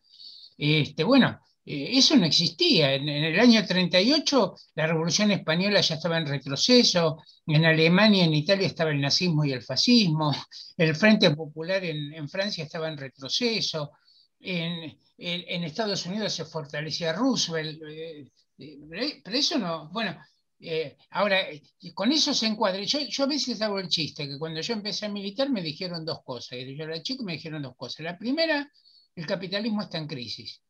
Este, 0.59 1.05
bueno, 1.05 1.41
eh, 1.65 1.99
eso 1.99 2.17
no 2.17 2.27
existía. 2.27 2.93
En, 2.95 3.09
el 3.09 3.41
año 3.41 3.65
38 3.65 4.55
la 4.75 4.87
revolución 4.87 5.31
española 5.31 5.81
ya 5.81 5.95
estaba 5.95 6.19
en 6.19 6.27
retroceso, 6.27 7.23
en 7.47 7.65
Alemania 7.65 8.25
y 8.25 8.27
en 8.27 8.35
Italia 8.35 8.67
estaba 8.67 8.91
el 8.91 9.01
nazismo 9.01 9.45
y 9.45 9.53
el 9.53 9.63
fascismo, 9.63 10.35
el 10.77 10.95
Frente 10.95 11.31
Popular 11.31 11.83
en, 11.85 12.29
Francia 12.29 12.65
estaba 12.65 12.89
en 12.89 12.99
retroceso, 12.99 13.93
en, 14.41 14.99
Estados 15.17 16.05
Unidos 16.05 16.35
se 16.35 16.45
fortalecía 16.45 17.13
Roosevelt. 17.13 17.81
Eh, 17.89 18.31
pero 18.59 19.37
eso 19.37 19.59
no, 19.59 19.89
bueno, 19.91 20.19
eh, 20.61 20.97
ahora, 21.11 21.47
con 21.95 22.11
eso 22.11 22.35
se 22.35 22.47
encuadra. 22.47 22.83
Yo, 22.83 22.99
yo, 23.01 23.25
a 23.25 23.29
veces 23.29 23.63
hago 23.63 23.79
el 23.79 23.89
chiste, 23.89 24.27
que 24.27 24.39
cuando 24.39 24.61
yo 24.61 24.75
empecé 24.75 25.07
a 25.07 25.09
militar 25.09 25.51
me 25.51 25.63
dijeron 25.63 26.05
dos 26.05 26.23
cosas. 26.25 26.59
Yo 26.77 26.85
era 26.85 27.03
chico 27.03 27.23
me 27.23 27.35
dijeron 27.35 27.63
dos 27.63 27.77
cosas. 27.77 28.01
La 28.01 28.19
primera, 28.19 28.71
el 29.15 29.27
capitalismo 29.27 29.83
está 29.83 29.99
en 29.99 30.09
crisis. 30.09 30.61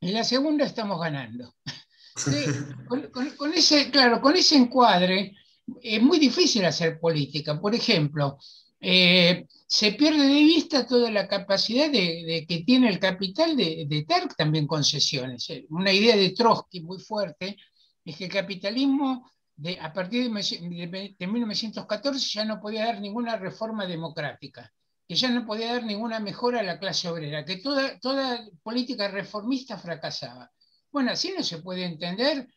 Y 0.00 0.12
la 0.12 0.24
segunda, 0.24 0.64
estamos 0.64 0.98
ganando. 0.98 1.54
con, 3.36 3.52
ese, 3.54 3.90
claro, 3.90 4.20
con 4.20 4.34
ese 4.36 4.56
encuadre 4.56 5.36
es 5.80 6.02
muy 6.02 6.18
difícil 6.18 6.64
hacer 6.64 6.98
política. 6.98 7.60
Por 7.60 7.74
ejemplo, 7.74 8.38
eh, 8.82 9.46
se 9.66 9.92
pierde 9.92 10.26
de 10.26 10.42
vista 10.42 10.86
toda 10.86 11.10
la 11.10 11.28
capacidad 11.28 11.88
de, 11.90 12.44
que 12.48 12.64
tiene 12.64 12.88
el 12.88 12.98
capital 12.98 13.56
de, 13.56 13.86
de, 13.88 14.04
dar 14.06 14.34
también 14.34 14.66
concesiones. 14.66 15.48
Eh, 15.50 15.66
una 15.70 15.92
idea 15.92 16.16
de 16.16 16.30
Trotsky 16.30 16.80
muy 16.80 16.98
fuerte 16.98 17.56
es 18.04 18.16
que 18.16 18.24
el 18.24 18.32
capitalismo 18.32 19.30
de, 19.54 19.78
a 19.80 19.92
partir 19.92 20.24
de, 20.24 21.26
1914 21.26 22.28
ya 22.28 22.44
no 22.44 22.60
podía 22.60 22.86
dar 22.86 23.00
ninguna 23.00 23.36
reforma 23.36 23.86
democrática, 23.86 24.72
que 25.06 25.14
ya 25.14 25.30
no 25.30 25.46
podía 25.46 25.74
dar 25.74 25.84
ninguna 25.84 26.18
mejora 26.18 26.60
a 26.60 26.64
la 26.64 26.80
clase 26.80 27.08
obrera, 27.08 27.44
que 27.44 27.58
toda, 27.58 28.00
toda 28.00 28.44
política 28.64 29.08
reformista 29.08 29.78
fracasaba. 29.78 30.50
Bueno, 30.90 31.12
así 31.12 31.32
no 31.36 31.44
se 31.44 31.58
puede 31.58 31.84
entender 31.84 32.48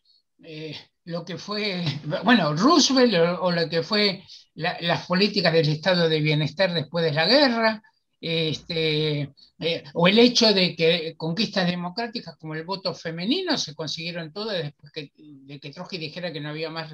eh, 0.43 0.75
lo 1.05 1.23
que 1.23 1.37
fue, 1.37 1.83
bueno, 2.23 2.55
Roosevelt 2.55 3.39
o, 3.39 3.51
lo 3.51 3.69
que 3.69 3.83
fue 3.83 4.23
las 4.55 5.05
políticas 5.05 5.53
del 5.53 5.69
estado 5.69 6.09
de 6.09 6.19
bienestar 6.19 6.73
después 6.73 7.05
de 7.05 7.13
la 7.13 7.25
guerra. 7.25 7.83
este, 8.21 9.33
eh, 9.59 9.83
o 9.93 10.07
el 10.07 10.17
hecho 10.17 10.51
de 10.51 10.75
que 10.75 11.15
conquistas 11.15 11.67
democráticas 11.67 12.35
como 12.37 12.55
el 12.55 12.63
voto 12.63 12.93
femenino 12.93 13.57
se 13.57 13.75
consiguieron 13.75 14.33
todas 14.33 14.63
después 14.63 14.91
de 14.93 15.59
que 15.59 15.71
Trotsky 15.71 15.97
dijera 15.97 16.33
que 16.33 16.41
no 16.41 16.49
había 16.49 16.69
más 16.69 16.91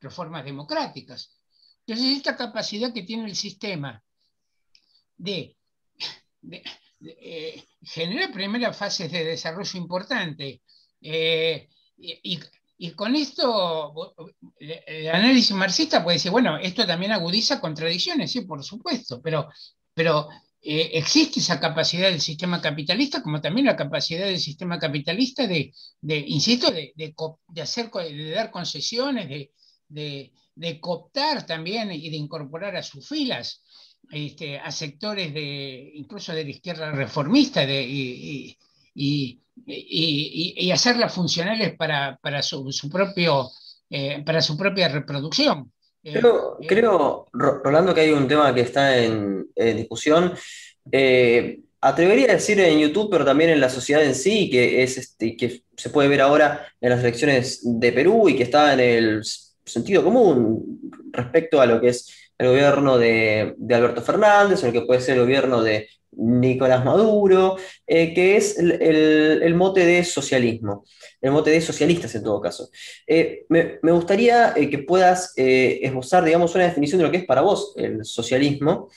reformas 0.00 0.44
democráticas. 0.44 1.30
Entonces, 1.86 2.16
esta 2.16 2.36
capacidad 2.36 2.92
que 2.92 3.02
tiene 3.02 3.24
el 3.24 3.36
sistema 3.36 4.02
de, 5.16 5.56
eh, 7.00 7.64
generar 7.82 8.32
primeras 8.32 8.76
fases 8.76 9.10
de 9.10 9.24
desarrollo 9.24 9.78
importante 9.78 10.60
eh, 11.00 11.68
y, 11.96 12.38
con 12.90 13.14
esto 13.14 14.14
el 14.58 15.08
análisis 15.08 15.52
marxista 15.52 16.02
puede 16.02 16.16
decir, 16.16 16.32
bueno, 16.32 16.58
esto 16.58 16.86
también 16.86 17.12
agudiza 17.12 17.60
contradicciones, 17.60 18.32
sí, 18.32 18.40
por 18.40 18.62
supuesto, 18.64 19.22
pero 19.22 19.48
pero 19.94 20.28
eh, 20.60 20.90
existe 20.94 21.40
esa 21.40 21.60
capacidad 21.60 22.10
del 22.10 22.20
sistema 22.20 22.60
capitalista, 22.60 23.22
como 23.22 23.40
también 23.40 23.66
la 23.66 23.76
capacidad 23.76 24.26
del 24.26 24.38
sistema 24.38 24.78
capitalista 24.78 25.46
de, 25.46 25.72
insisto, 26.02 26.70
de, 26.70 27.14
hacer, 27.60 27.90
de 27.90 28.30
dar 28.30 28.50
concesiones, 28.50 29.48
de, 29.88 30.80
cooptar 30.80 31.44
también 31.46 31.92
y 31.92 32.10
de 32.10 32.16
incorporar 32.16 32.76
a 32.76 32.82
sus 32.82 33.08
filas 33.08 33.62
este, 34.10 34.58
a 34.58 34.70
sectores 34.70 35.32
de, 35.32 35.92
incluso 35.94 36.32
de 36.32 36.44
la 36.44 36.50
izquierda 36.50 36.90
reformista 36.92 37.64
y, 37.64 38.56
y, 38.94 39.41
hacerlas 40.72 41.14
funcionales 41.14 41.76
para, 41.76 42.18
su, 42.42 42.90
propio, 42.90 43.50
eh, 43.90 44.22
para 44.24 44.40
su 44.40 44.56
propia 44.56 44.88
reproducción. 44.88 45.72
Eh, 46.04 46.18
creo, 46.18 46.58
eh, 46.60 46.66
creo, 46.66 47.28
Rolando, 47.32 47.94
que 47.94 48.00
hay 48.00 48.10
un 48.10 48.26
tema 48.26 48.54
que 48.54 48.62
está 48.62 48.98
en, 48.98 49.46
discusión. 49.54 50.34
Eh, 50.90 51.60
atrevería 51.80 52.30
a 52.30 52.34
decir 52.34 52.58
en 52.60 52.78
YouTube, 52.78 53.10
pero 53.10 53.24
también 53.24 53.50
en 53.50 53.60
la 53.60 53.68
sociedad 53.68 54.04
en 54.04 54.14
sí, 54.14 54.50
que, 54.50 54.82
es 54.82 54.98
este, 54.98 55.36
que 55.36 55.62
se 55.76 55.90
puede 55.90 56.08
ver 56.08 56.20
ahora 56.20 56.66
en 56.80 56.90
las 56.90 57.00
elecciones 57.00 57.60
de 57.62 57.92
Perú 57.92 58.28
y 58.28 58.36
que 58.36 58.42
está 58.44 58.72
en 58.74 58.80
el 58.80 59.22
sentido 59.64 60.02
común 60.02 60.80
respecto 61.12 61.60
a 61.60 61.66
lo 61.66 61.80
que 61.80 61.88
es 61.88 62.21
el 62.42 62.48
gobierno 62.48 62.98
de, 62.98 63.54
Alberto 63.70 64.02
Fernández, 64.02 64.62
o 64.62 64.66
lo 64.66 64.72
que 64.72 64.82
puede 64.82 65.00
ser 65.00 65.14
el 65.14 65.22
gobierno 65.22 65.62
de 65.62 65.88
Nicolás 66.10 66.84
Maduro, 66.84 67.56
eh, 67.86 68.12
que 68.12 68.36
es 68.36 68.58
el, 68.58 69.54
mote 69.54 69.86
de 69.86 70.02
socialismo, 70.02 70.84
el 71.20 71.30
mote 71.30 71.50
de 71.50 71.60
socialistas 71.60 72.14
en 72.16 72.24
todo 72.24 72.40
caso. 72.40 72.68
Eh, 73.06 73.46
me, 73.48 73.78
gustaría 73.92 74.54
eh, 74.56 74.68
que 74.68 74.78
puedas 74.78 75.32
esbozar, 75.36 76.24
digamos, 76.24 76.54
una 76.54 76.64
definición 76.64 76.98
de 76.98 77.04
lo 77.04 77.10
que 77.12 77.18
es 77.18 77.26
para 77.26 77.42
vos 77.42 77.74
el 77.76 78.04
socialismo, 78.04 78.90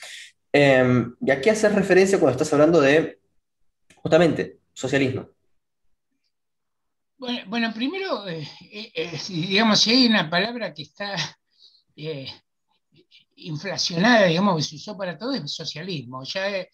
em, 0.52 1.14
y 1.20 1.30
a 1.30 1.40
qué 1.40 1.50
haces 1.50 1.72
referencia 1.72 2.18
cuando 2.18 2.32
estás 2.32 2.52
hablando 2.52 2.80
de, 2.80 3.20
justamente, 3.94 4.58
socialismo. 4.72 5.28
Bueno, 7.18 7.72
primero, 7.72 8.24
digamos, 9.28 9.80
si 9.80 9.90
hay 9.90 10.06
una 10.06 10.28
palabra 10.28 10.74
que 10.74 10.82
está 10.82 11.16
inflacionada, 13.36 14.26
digamos, 14.26 14.56
que 14.56 14.62
se 14.62 14.76
usó 14.76 14.96
para 14.96 15.18
todo, 15.18 15.32
es 15.32 15.52
socialismo. 15.52 16.24
Ya 16.24 16.48
eh, 16.58 16.70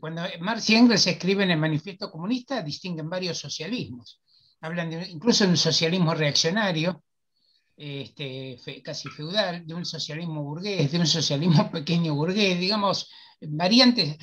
cuando 0.00 0.22
Marx 0.40 0.70
y 0.70 0.76
Engels 0.76 1.06
escriben 1.06 1.50
el 1.50 1.58
manifiesto 1.58 2.10
comunista, 2.10 2.62
distinguen 2.62 3.08
varios 3.08 3.38
socialismos. 3.38 4.20
Hablan 4.60 4.92
incluso 5.10 5.44
de 5.44 5.50
un 5.50 5.56
socialismo 5.56 6.14
reaccionario, 6.14 7.02
este, 7.76 8.58
casi 8.82 9.08
feudal, 9.08 9.66
de 9.66 9.74
un 9.74 9.86
socialismo 9.86 10.42
burgués, 10.42 10.92
de 10.92 10.98
un 10.98 11.06
socialismo 11.06 11.70
pequeño 11.72 12.14
burgués, 12.14 12.60
digamos, 12.60 13.10
variantes. 13.40 14.18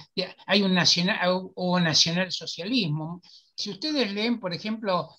Hay 0.45 0.61
un 0.61 0.73
nacional 0.73 1.49
o 1.55 1.79
nacional 1.79 2.31
socialismo. 2.31 3.21
Si 3.55 3.71
ustedes 3.71 4.11
leen, 4.13 4.39
por 4.39 4.53
ejemplo, 4.53 5.09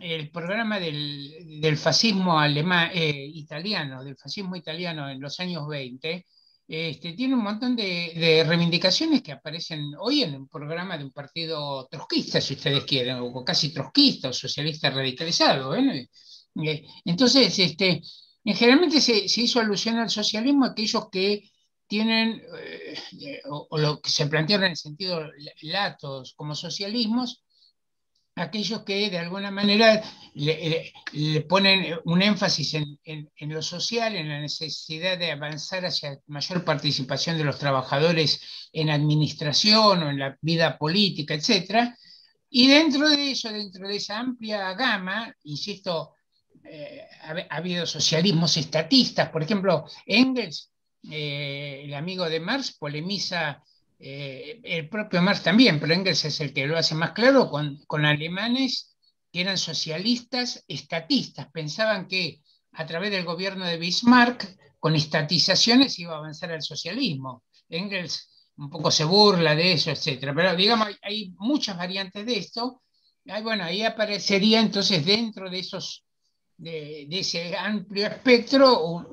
el 0.00 0.30
programa 0.30 0.80
del, 0.80 1.76
fascismo 1.76 2.38
alemán, 2.38 2.90
eh, 2.94 3.30
italiano, 3.34 4.02
del 4.04 4.16
fascismo 4.16 4.56
italiano 4.56 5.08
en 5.08 5.20
los 5.20 5.38
años 5.40 5.66
20, 5.68 6.24
este, 6.68 7.12
tiene 7.12 7.34
un 7.34 7.42
montón 7.42 7.76
de, 7.76 8.44
reivindicaciones 8.46 9.22
que 9.22 9.32
aparecen 9.32 9.92
hoy 9.98 10.22
en 10.22 10.34
un 10.34 10.48
programa 10.48 10.96
de 10.96 11.04
un 11.04 11.12
partido 11.12 11.86
trotskista, 11.90 12.40
si 12.40 12.54
ustedes 12.54 12.84
quieren, 12.84 13.18
o 13.20 13.44
casi 13.44 13.74
trotskista 13.74 14.30
o 14.30 14.32
socialista 14.32 14.88
radicalizado. 14.88 15.74
¿eh? 15.76 16.08
Eh, 16.64 16.86
entonces, 17.04 17.58
este, 17.58 18.00
generalmente 18.44 19.00
se, 19.00 19.24
hizo 19.42 19.60
alusión 19.60 19.98
al 19.98 20.10
socialismo 20.10 20.64
aquellos 20.64 21.10
que 21.10 21.42
tienen, 21.86 22.40
eh, 22.58 23.42
o, 23.50 23.76
lo 23.76 24.00
que 24.00 24.08
se 24.08 24.26
plantearon 24.26 24.64
en 24.64 24.70
el 24.70 24.76
sentido 24.76 25.20
latos 25.62 26.32
como 26.34 26.54
socialismos, 26.54 27.41
aquellos 28.34 28.82
que 28.82 29.10
de 29.10 29.18
alguna 29.18 29.50
manera 29.50 30.02
le, 30.34 30.92
ponen 31.48 31.98
un 32.04 32.22
énfasis 32.22 32.74
en, 32.74 33.28
lo 33.40 33.62
social, 33.62 34.16
en 34.16 34.28
la 34.28 34.40
necesidad 34.40 35.18
de 35.18 35.32
avanzar 35.32 35.84
hacia 35.84 36.18
mayor 36.26 36.64
participación 36.64 37.36
de 37.36 37.44
los 37.44 37.58
trabajadores 37.58 38.40
en 38.72 38.90
administración 38.90 40.02
o 40.02 40.10
en 40.10 40.18
la 40.18 40.38
vida 40.40 40.78
política, 40.78 41.34
etc. 41.34 41.94
Y 42.48 42.68
dentro 42.68 43.08
de 43.08 43.32
eso, 43.32 43.50
dentro 43.50 43.86
de 43.86 43.96
esa 43.96 44.18
amplia 44.18 44.72
gama, 44.74 45.34
insisto, 45.44 46.14
eh, 46.64 47.06
ha, 47.22 47.56
habido 47.56 47.86
socialismos 47.86 48.56
estatistas, 48.56 49.28
por 49.28 49.42
ejemplo, 49.42 49.86
Engels, 50.06 50.70
eh, 51.10 51.82
el 51.84 51.94
amigo 51.94 52.28
de 52.28 52.40
Marx, 52.40 52.72
polemiza 52.78 53.62
eh, 54.04 54.60
el 54.64 54.88
propio 54.88 55.22
Marx 55.22 55.44
también, 55.44 55.78
pero 55.78 55.94
Engels 55.94 56.24
es 56.24 56.40
el 56.40 56.52
que 56.52 56.66
lo 56.66 56.76
hace 56.76 56.96
más 56.96 57.12
claro, 57.12 57.48
con, 57.48 58.04
alemanes 58.04 58.96
que 59.30 59.42
eran 59.42 59.56
socialistas 59.56 60.64
estatistas. 60.66 61.46
Pensaban 61.52 62.08
que 62.08 62.42
a 62.72 62.84
través 62.84 63.12
del 63.12 63.24
gobierno 63.24 63.64
de 63.64 63.76
Bismarck, 63.76 64.58
con 64.80 64.96
estatizaciones, 64.96 66.00
iba 66.00 66.14
a 66.14 66.18
avanzar 66.18 66.50
al 66.50 66.62
socialismo. 66.62 67.44
Engels 67.68 68.28
un 68.56 68.70
poco 68.70 68.90
se 68.90 69.04
burla 69.04 69.54
de 69.54 69.74
eso, 69.74 69.92
etc. 69.92 70.32
Pero 70.34 70.56
digamos, 70.56 70.88
hay, 71.00 71.32
muchas 71.38 71.76
variantes 71.76 72.26
de 72.26 72.38
esto. 72.38 72.82
bueno, 73.24 73.62
ahí 73.62 73.84
aparecería 73.84 74.58
entonces 74.58 75.06
dentro 75.06 75.48
de 75.48 75.60
esos 75.60 76.04
de, 76.56 77.06
ese 77.08 77.56
amplio 77.56 78.08
espectro 78.08 79.06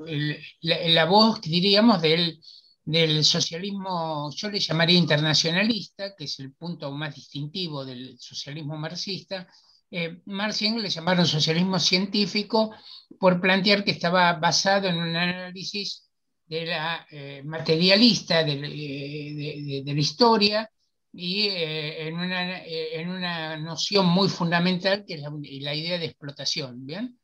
la, 0.62 0.78
la, 0.88 1.04
voz, 1.04 1.40
diríamos, 1.42 2.02
del, 2.02 2.40
del 2.84 3.24
socialismo, 3.24 4.30
yo 4.34 4.50
le 4.50 4.58
llamaría 4.60 4.98
internacionalista, 4.98 6.14
que 6.16 6.24
es 6.24 6.40
el 6.40 6.52
punto 6.54 6.90
más 6.90 7.14
distintivo 7.14 7.84
del 7.84 8.18
socialismo 8.18 8.76
marxista, 8.76 9.46
eh, 9.90 10.20
Marx 10.26 10.62
y 10.62 10.66
Engels 10.66 10.84
le 10.84 10.90
llamaron 10.90 11.26
socialismo 11.26 11.78
científico 11.80 12.72
por 13.18 13.40
plantear 13.40 13.82
que 13.82 13.90
estaba 13.90 14.34
basado 14.34 14.88
en 14.88 14.96
un 14.96 15.16
análisis 15.16 16.08
de 16.46 16.66
la 16.66 17.06
eh, 17.10 17.42
materialista 17.44 18.44
de, 18.44 19.82
la 19.84 19.92
historia 19.92 20.70
y 21.12 21.48
eh, 21.48 22.06
en, 22.06 22.14
una, 22.14 22.64
en, 22.64 23.08
una, 23.10 23.56
noción 23.56 24.06
muy 24.06 24.28
fundamental 24.28 25.04
que 25.04 25.14
es 25.14 25.22
la, 25.22 25.74
idea 25.74 25.98
de 25.98 26.06
explotación, 26.06 26.86
¿bien? 26.86 27.18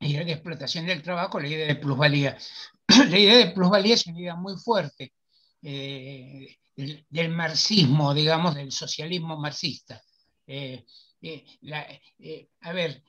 Idea 0.00 0.24
de 0.24 0.32
explotación 0.32 0.86
del 0.86 1.02
trabajo, 1.02 1.38
la 1.38 1.48
idea 1.48 1.66
de 1.66 1.76
plusvalía. 1.76 2.36
la 3.10 3.18
idea 3.18 3.36
de 3.38 3.52
plusvalía 3.52 3.94
es 3.94 4.06
una 4.06 4.20
idea 4.20 4.36
muy 4.36 4.56
fuerte 4.56 5.12
eh, 5.62 6.56
del, 6.76 7.30
marxismo, 7.30 8.12
digamos, 8.12 8.54
del 8.54 8.70
socialismo 8.70 9.38
marxista. 9.38 10.02
Eh, 10.46 10.84
eh, 11.22 12.48
a 12.60 12.72
ver, 12.72 13.02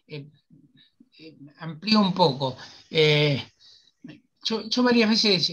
amplío 1.57 1.99
un 1.99 2.13
poco. 2.13 2.55
Yo, 2.89 4.83
varias 4.83 5.09
veces 5.09 5.51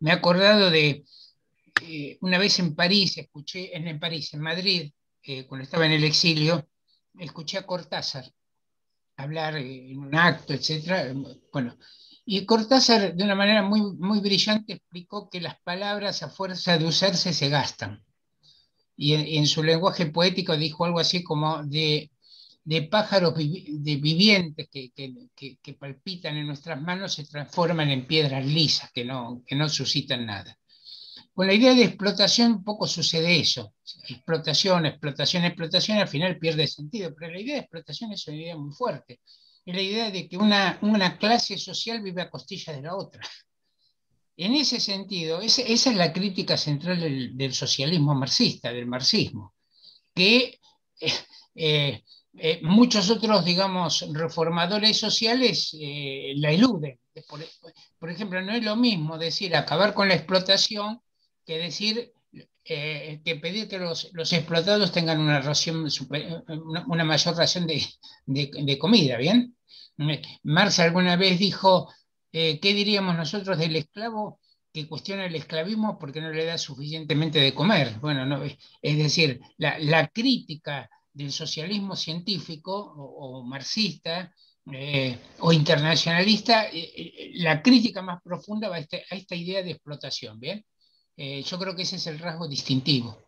me 0.00 0.10
he 0.10 0.12
acordado 0.12 0.70
de 0.70 1.04
una 2.20 2.38
vez 2.38 2.58
en 2.60 2.74
París, 2.74 3.18
escuché, 3.18 3.76
en 3.76 4.00
París, 4.00 4.32
en 4.32 4.40
Madrid, 4.40 4.92
cuando 5.48 5.64
estaba 5.64 5.84
en 5.84 5.92
el 5.92 6.04
exilio, 6.04 6.66
escuché 7.18 7.58
a 7.58 7.66
Cortázar 7.66 8.32
hablar 9.18 9.56
en 9.56 9.98
un 9.98 10.14
acto, 10.14 10.54
etc. 10.54 11.14
Bueno, 11.52 11.76
y 12.24 12.46
Cortázar 12.46 13.14
de 13.14 13.24
una 13.24 13.34
manera 13.34 13.62
muy, 13.62 13.80
muy 13.96 14.20
brillante 14.20 14.74
explicó 14.74 15.28
que 15.28 15.40
las 15.40 15.60
palabras 15.60 16.22
a 16.22 16.30
fuerza 16.30 16.78
de 16.78 16.86
usarse 16.86 17.32
se 17.32 17.48
gastan. 17.48 18.04
Y 18.96 19.14
en, 19.14 19.46
su 19.46 19.62
lenguaje 19.62 20.06
poético 20.06 20.56
dijo 20.56 20.84
algo 20.84 20.98
así 20.98 21.22
como 21.22 21.62
de, 21.64 22.10
de 22.64 22.82
pájaros 22.82 23.34
de 23.36 23.96
vivientes 23.96 24.68
que, 24.70 24.90
que, 24.90 25.58
que, 25.62 25.74
palpitan 25.74 26.36
en 26.36 26.48
nuestras 26.48 26.80
manos 26.80 27.14
se 27.14 27.24
transforman 27.24 27.90
en 27.90 28.06
piedras 28.06 28.44
lisas 28.44 28.90
que 28.92 29.04
no, 29.04 29.42
que 29.46 29.54
no 29.54 29.68
suscitan 29.68 30.26
nada. 30.26 30.57
Con 31.38 31.46
la 31.46 31.54
idea 31.54 31.72
de 31.72 31.84
explotación 31.84 32.64
poco 32.64 32.88
sucede 32.88 33.38
eso. 33.38 33.72
Explotación, 34.08 34.86
explotación, 34.86 35.44
explotación, 35.44 35.98
al 35.98 36.08
final 36.08 36.36
pierde 36.36 36.66
sentido, 36.66 37.14
pero 37.14 37.30
la 37.30 37.38
idea 37.38 37.54
de 37.54 37.60
explotación 37.60 38.10
es 38.10 38.26
una 38.26 38.36
idea 38.38 38.56
muy 38.56 38.72
fuerte. 38.72 39.20
Es 39.64 39.72
la 39.72 39.80
idea 39.80 40.10
de 40.10 40.28
que 40.28 40.36
una, 40.36 40.80
una 40.82 41.16
clase 41.16 41.56
social 41.56 42.02
vive 42.02 42.22
a 42.22 42.28
costilla 42.28 42.72
de 42.72 42.82
la 42.82 42.96
otra. 42.96 43.22
en 44.36 44.56
ese 44.56 44.80
sentido, 44.80 45.40
esa 45.40 45.62
es 45.62 45.94
la 45.94 46.12
crítica 46.12 46.56
central 46.56 46.98
del, 46.98 47.54
socialismo 47.54 48.16
marxista, 48.16 48.72
del 48.72 48.86
marxismo, 48.86 49.54
que 50.12 50.58
eh, 51.00 51.12
eh, 51.54 52.02
eh, 52.36 52.60
muchos 52.64 53.10
otros, 53.10 53.44
digamos, 53.44 54.04
reformadores 54.12 54.98
sociales 54.98 55.70
la 56.34 56.50
eluden. 56.50 56.98
Por, 58.00 58.10
ejemplo, 58.10 58.42
no 58.42 58.54
es 58.54 58.64
lo 58.64 58.74
mismo 58.74 59.18
decir 59.18 59.54
acabar 59.54 59.94
con 59.94 60.08
la 60.08 60.16
explotación 60.16 61.00
que 61.48 61.58
decir 61.58 62.12
que 62.62 63.38
pedir 63.40 63.66
que 63.66 63.78
los, 63.78 64.04
explotados 64.34 64.92
tengan 64.92 65.18
una, 65.18 65.40
ración 65.40 65.88
una, 66.86 67.04
mayor 67.04 67.34
ración 67.34 67.66
de, 67.66 67.82
de, 68.26 68.78
comida, 68.78 69.16
¿bien? 69.16 69.56
Marx 70.42 70.78
alguna 70.78 71.16
vez 71.16 71.38
dijo, 71.38 71.90
¿qué 72.30 72.58
diríamos 72.60 73.16
nosotros 73.16 73.56
del 73.56 73.74
esclavo 73.76 74.38
que 74.70 74.86
cuestiona 74.86 75.24
el 75.24 75.34
esclavismo 75.34 75.98
porque 75.98 76.20
no 76.20 76.30
le 76.30 76.44
da 76.44 76.58
suficientemente 76.58 77.40
de 77.40 77.54
comer? 77.54 77.98
Bueno, 78.00 78.26
no, 78.26 78.44
es 78.44 78.98
decir, 78.98 79.40
la, 79.56 80.08
crítica 80.08 80.90
del 81.12 81.32
socialismo 81.32 81.96
científico 81.96 82.74
o, 82.96 83.42
marxista 83.44 84.32
eh, 84.70 85.18
o 85.40 85.52
internacionalista, 85.52 86.66
eh, 86.66 86.92
eh, 86.94 87.30
la 87.36 87.62
crítica 87.62 88.02
más 88.02 88.20
profunda 88.22 88.68
va 88.68 88.76
a, 88.76 88.80
este, 88.80 89.04
a, 89.10 89.16
esta 89.16 89.34
idea 89.34 89.62
de 89.62 89.70
explotación, 89.70 90.38
¿bien? 90.38 90.64
Yo 91.18 91.58
creo 91.58 91.74
que 91.74 91.82
ese 91.82 91.96
es 91.96 92.06
el 92.06 92.18
rasgo 92.18 92.46
distintivo. 92.46 93.18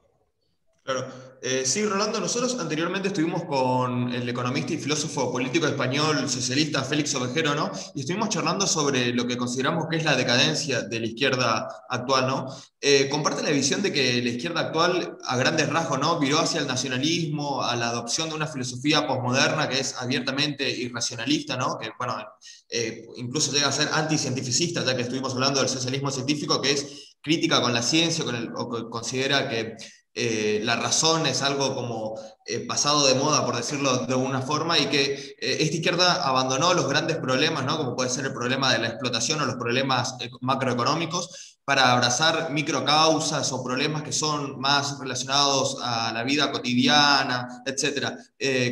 Claro. 0.82 1.06
Eh, 1.42 1.62
sí, 1.64 1.84
Rolando, 1.84 2.20
nosotros 2.20 2.58
anteriormente 2.58 3.08
estuvimos 3.08 3.44
con 3.44 4.12
el 4.12 4.28
economista 4.28 4.74
y 4.74 4.78
filósofo 4.78 5.30
político 5.32 5.66
español 5.66 6.28
socialista 6.28 6.82
Félix 6.84 7.14
Ovejero, 7.14 7.54
¿no? 7.54 7.70
Y 7.94 8.00
estuvimos 8.00 8.28
charlando 8.28 8.66
sobre 8.66 9.12
lo 9.14 9.26
que 9.26 9.36
consideramos 9.38 9.86
que 9.88 9.96
es 9.96 10.04
la 10.04 10.16
decadencia 10.16 10.82
de 10.82 11.00
la 11.00 11.06
izquierda 11.06 11.84
actual, 11.88 12.26
¿no? 12.26 12.46
Eh, 12.80 13.08
comparte 13.10 13.42
la 13.42 13.50
visión 13.50 13.82
de 13.82 13.92
que 13.92 14.22
la 14.22 14.30
izquierda 14.30 14.60
actual, 14.60 15.18
a 15.24 15.36
grandes 15.36 15.68
rasgos, 15.68 15.98
¿no? 15.98 16.18
Viró 16.18 16.40
hacia 16.40 16.60
el 16.60 16.66
nacionalismo, 16.66 17.62
a 17.62 17.76
la 17.76 17.88
adopción 17.88 18.28
de 18.28 18.34
una 18.34 18.46
filosofía 18.46 19.06
posmoderna 19.06 19.68
que 19.68 19.80
es 19.80 19.94
abiertamente 19.96 20.68
irracionalista, 20.68 21.56
¿no? 21.56 21.78
Que, 21.78 21.90
bueno, 21.98 22.16
eh, 22.68 23.06
incluso 23.16 23.52
llega 23.52 23.68
a 23.68 23.72
ser 23.72 23.88
anticientificista, 23.92 24.84
ya 24.84 24.96
que 24.96 25.02
estuvimos 25.02 25.32
hablando 25.34 25.60
del 25.60 25.68
socialismo 25.68 26.10
científico, 26.10 26.60
que 26.60 26.72
es 26.72 27.09
crítica 27.22 27.60
con 27.60 27.72
la 27.74 27.82
ciencia, 27.82 28.24
con 28.24 28.34
el, 28.34 28.50
o 28.56 28.70
que 28.70 28.88
considera 28.88 29.48
que 29.48 29.76
eh, 30.12 30.60
la 30.64 30.74
razón 30.74 31.24
es 31.26 31.40
algo 31.40 31.72
como 31.72 32.18
eh, 32.44 32.66
pasado 32.66 33.06
de 33.06 33.14
moda, 33.14 33.46
por 33.46 33.56
decirlo 33.56 33.98
de 33.98 34.12
alguna 34.12 34.42
forma, 34.42 34.76
y 34.76 34.86
que 34.86 35.14
eh, 35.40 35.58
esta 35.60 35.76
izquierda 35.76 36.26
abandonó 36.26 36.74
los 36.74 36.88
grandes 36.88 37.18
problemas, 37.18 37.64
¿no? 37.64 37.76
como 37.76 37.94
puede 37.94 38.10
ser 38.10 38.26
el 38.26 38.32
problema 38.32 38.72
de 38.72 38.80
la 38.80 38.88
explotación 38.88 39.40
o 39.40 39.46
los 39.46 39.54
problemas 39.54 40.16
macroeconómicos, 40.40 41.58
para 41.64 41.92
abrazar 41.92 42.50
microcausas 42.50 43.52
o 43.52 43.62
problemas 43.62 44.02
que 44.02 44.10
son 44.10 44.58
más 44.58 44.98
relacionados 44.98 45.76
a 45.80 46.12
la 46.12 46.24
vida 46.24 46.50
cotidiana, 46.50 47.62
etc. 47.64 48.08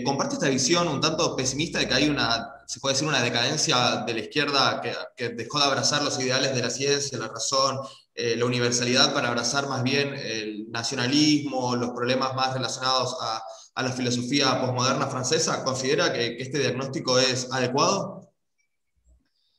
comparte 0.05 0.35
esta 0.35 0.49
visión 0.49 0.89
un 0.89 1.01
tanto 1.01 1.37
pesimista 1.37 1.79
de 1.79 1.87
que 1.87 1.95
hay 1.95 2.09
una, 2.09 2.49
se 2.67 2.81
puede 2.81 2.95
decir, 2.95 3.07
una 3.07 3.23
decadencia 3.23 4.03
de 4.05 4.15
la 4.15 4.21
izquierda 4.21 4.83
que 5.17 5.29
dejó 5.29 5.61
de 5.61 5.67
abrazar 5.67 6.03
los 6.03 6.19
ideales 6.19 6.53
de 6.57 6.63
la 6.63 6.71
ciencia, 6.71 7.19
la 7.19 7.29
razón, 7.29 7.79
eh, 8.19 8.37
la 8.37 8.45
universalidad 8.47 9.15
para 9.15 9.29
abrazar 9.29 9.69
más 9.69 9.83
bien 9.83 10.13
el 10.13 10.71
nacionalismo, 10.71 11.77
los 11.77 11.91
problemas 11.91 12.35
más 12.35 12.53
relacionados 12.53 13.17
a, 13.21 13.43
la 13.83 13.93
filosofía 13.93 14.61
posmoderna 14.61 15.07
francesa? 15.07 15.63
¿Considera 15.63 16.13
que, 16.13 16.37
este 16.41 16.59
diagnóstico 16.59 17.17
es 17.19 17.49
adecuado? 17.53 18.33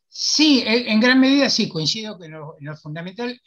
Sí, 0.09 0.61
en 0.65 0.99
gran 0.99 1.21
medida 1.21 1.49
sí, 1.49 1.69
coincido 1.69 2.17
con 2.17 2.29
lo, 2.29 2.57
lo 2.59 2.75
fundamental. 2.75 3.39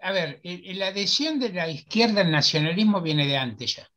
A 0.00 0.12
ver, 0.12 0.40
la 0.44 0.88
adhesión 0.88 1.40
de 1.40 1.48
la 1.48 1.68
izquierda 1.68 2.20
al 2.20 2.30
nacionalismo 2.30 3.00
viene 3.00 3.26
de 3.26 3.36
antes 3.36 3.76
ya. 3.76 3.88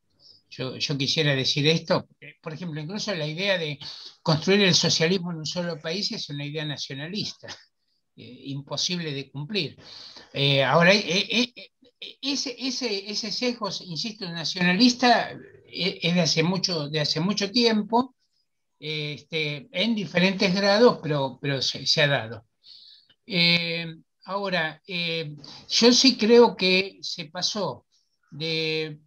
Yo, 0.49 0.97
quisiera 0.97 1.35
decir 1.35 1.67
esto, 1.67 2.07
por 2.41 2.53
ejemplo, 2.53 2.79
incluso 2.79 3.13
la 3.13 3.27
idea 3.27 3.57
de 3.57 3.77
construir 4.21 4.61
el 4.61 4.73
socialismo 4.73 5.31
en 5.31 5.39
un 5.39 5.45
solo 5.45 5.77
país 5.79 6.11
es 6.11 6.29
una 6.29 6.45
idea 6.45 6.65
nacionalista. 6.65 7.47
Eh, 8.17 8.43
imposible 8.45 9.11
de 9.11 9.29
cumplir. 9.29 9.75
Eh, 10.37 10.61
ahora, 10.61 10.93
eh, 10.93 11.53
ese, 12.21 12.55
ese, 12.59 13.09
ese 13.09 13.31
sesgo, 13.31 13.69
insisto, 13.85 14.29
nacionalista 14.29 15.31
es 15.65 16.13
de 16.13 16.19
hace 16.21 16.43
mucho, 16.43 16.89
de 16.89 16.99
hace 16.99 17.21
mucho 17.21 17.49
tiempo, 17.51 18.15
este, 18.77 19.69
en 19.71 19.95
diferentes 19.95 20.53
grados, 20.53 20.99
pero, 21.01 21.39
pero 21.41 21.61
se, 21.61 22.01
ha 22.01 22.07
dado. 22.07 22.45
ahora, 24.25 24.81
yo 25.69 25.93
sí 25.93 26.17
creo 26.17 26.57
que 26.57 26.97
se 27.01 27.25
pasó 27.25 27.85
de, 28.29 28.99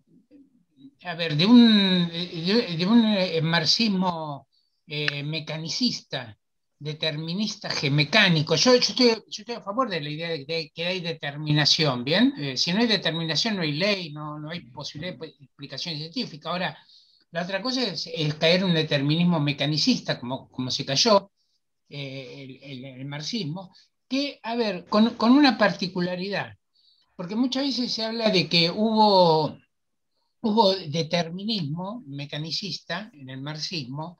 a 1.03 1.15
ver, 1.15 1.37
de 1.37 1.45
un, 1.45 2.09
de 2.09 2.87
un 2.87 3.45
marxismo 3.51 4.49
mecanicista 4.87 6.39
determinista 6.79 7.71
mecánico. 7.91 8.55
Yo, 8.55 8.75
estoy, 8.75 9.11
a 9.55 9.61
favor 9.61 9.89
de 9.89 10.01
la 10.01 10.11
idea 10.11 10.29
de 10.31 10.71
que, 10.75 10.87
hay 10.87 11.01
determinación, 11.01 12.05
¿bien? 12.05 12.35
Eh, 12.39 12.57
si 12.57 12.73
no 12.73 12.81
hay 12.81 12.87
determinación 12.87 13.57
no 13.57 13.63
hay 13.63 13.73
ley, 13.73 14.13
no, 14.13 14.39
no 14.39 14.51
hay 14.51 14.61
posibilidad 14.71 15.19
de 15.19 15.27
explicación 15.41 15.97
científica. 15.97 16.51
Ahora, 16.51 16.79
la 17.31 17.43
otra 17.43 17.61
cosa 17.61 17.83
es, 17.83 18.09
caer 18.39 18.61
en 18.61 18.67
un 18.67 18.75
determinismo 18.75 19.41
mecanicista, 19.41 20.19
como, 20.19 20.49
como 20.49 20.71
se 20.71 20.87
cayó 20.87 21.33
eh, 21.89 22.61
el, 22.63 22.85
el, 22.85 23.05
marxismo, 23.07 23.75
que, 24.09 24.41
a 24.43 24.55
ver, 24.57 24.87
con, 24.87 25.15
con, 25.15 25.33
una 25.33 25.59
particularidad, 25.59 26.57
porque 27.17 27.37
muchas 27.37 27.65
veces 27.65 27.93
se 27.93 28.05
habla 28.05 28.31
de 28.31 28.49
que 28.49 28.71
hubo, 28.71 29.59
hubo 30.41 30.75
determinismo 30.75 32.03
mecanicista 32.07 33.11
en 33.13 33.29
el 33.31 33.43
marxismo, 33.43 34.19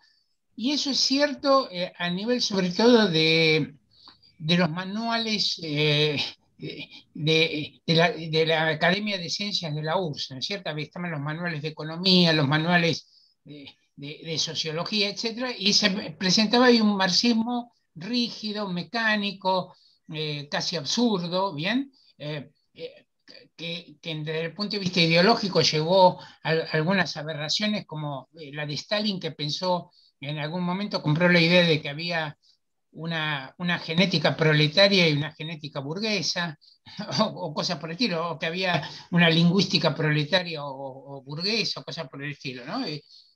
y 0.61 0.73
eso 0.73 0.91
es 0.91 0.99
cierto 0.99 1.69
eh, 1.71 1.93
a 1.97 2.11
nivel 2.11 2.43
sobre 2.43 2.71
todo 2.71 3.09
de, 3.09 3.75
los 4.41 4.69
manuales 4.69 5.61
eh, 5.63 6.21
de, 7.15 7.81
la, 7.87 8.67
Academia 8.67 9.19
de 9.19 9.31
Ciencias 9.31 9.73
de 9.73 9.83
la 9.85 9.97
URSS, 9.97 10.33
¿no 10.33 10.39
es 10.39 10.47
cierto? 10.47 10.71
Estaban 10.71 11.13
los 11.13 11.21
manuales 11.21 11.63
de 11.63 11.69
economía, 11.69 12.33
los 12.33 12.49
manuales 12.49 13.07
de, 13.45 14.39
sociología, 14.39 15.09
etc. 15.09 15.55
Y 15.57 15.75
se 15.75 15.91
presentaba 16.19 16.67
ahí 16.67 16.81
un 16.81 16.97
marxismo 16.97 17.73
rígido, 17.95 18.69
mecánico, 18.69 19.77
eh, 20.13 20.49
casi 20.51 20.75
absurdo, 20.75 21.55
¿bien? 21.55 21.93
que, 23.57 23.97
desde 24.03 24.45
el 24.47 24.55
punto 24.55 24.75
de 24.75 24.81
vista 24.81 25.01
ideológico 25.01 25.61
llevó 25.61 26.21
a 26.43 26.51
algunas 26.73 27.17
aberraciones 27.17 27.87
como 27.87 28.29
la 28.33 28.67
de 28.67 28.75
Stalin 28.75 29.21
que 29.21 29.31
pensó 29.31 29.93
en 30.21 30.39
algún 30.39 30.65
momento 30.65 31.03
compró 31.03 31.29
la 31.29 31.41
idea 31.41 31.63
de 31.65 31.81
que 31.81 31.89
había 31.89 32.37
una, 32.93 33.55
genética 33.85 34.37
proletaria 34.37 35.09
y 35.09 35.13
una 35.13 35.33
genética 35.33 35.81
burguesa, 35.81 36.59
o, 37.21 37.53
cosas 37.55 37.79
por 37.79 37.91
el 37.91 37.95
estilo, 37.95 38.31
o 38.31 38.39
que 38.39 38.47
había 38.47 38.89
una 39.11 39.29
lingüística 39.29 39.95
proletaria 39.95 40.61
o, 40.65 41.23
burguesa, 41.23 41.81
o 41.81 41.85
cosas 41.85 42.09
por 42.09 42.23
el 42.23 42.33
estilo, 42.33 42.65
¿no? 42.65 42.85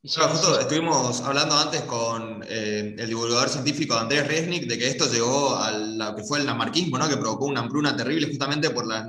justo 0.05 0.59
estuvimos 0.59 1.21
hablando 1.21 1.57
antes 1.57 1.83
con 1.83 2.43
eh, 2.49 2.97
el 2.99 3.07
divulgador 3.07 3.49
científico 3.49 3.95
Andrés 3.95 4.27
Resnick 4.27 4.67
de 4.67 4.77
que 4.77 4.89
esto 4.89 5.07
llegó 5.09 5.55
a 5.55 5.71
lo 5.71 6.17
que 6.17 6.25
fue 6.25 6.41
el 6.41 6.47
namarquismo, 6.47 6.99
¿no? 6.99 7.09
que 7.09 7.17
provocó 7.17 7.45
una 7.45 7.61
hambruna 7.61 7.97
terrible 7.97 8.27
justamente 8.27 8.71
por 8.71 8.85
la 8.85 9.09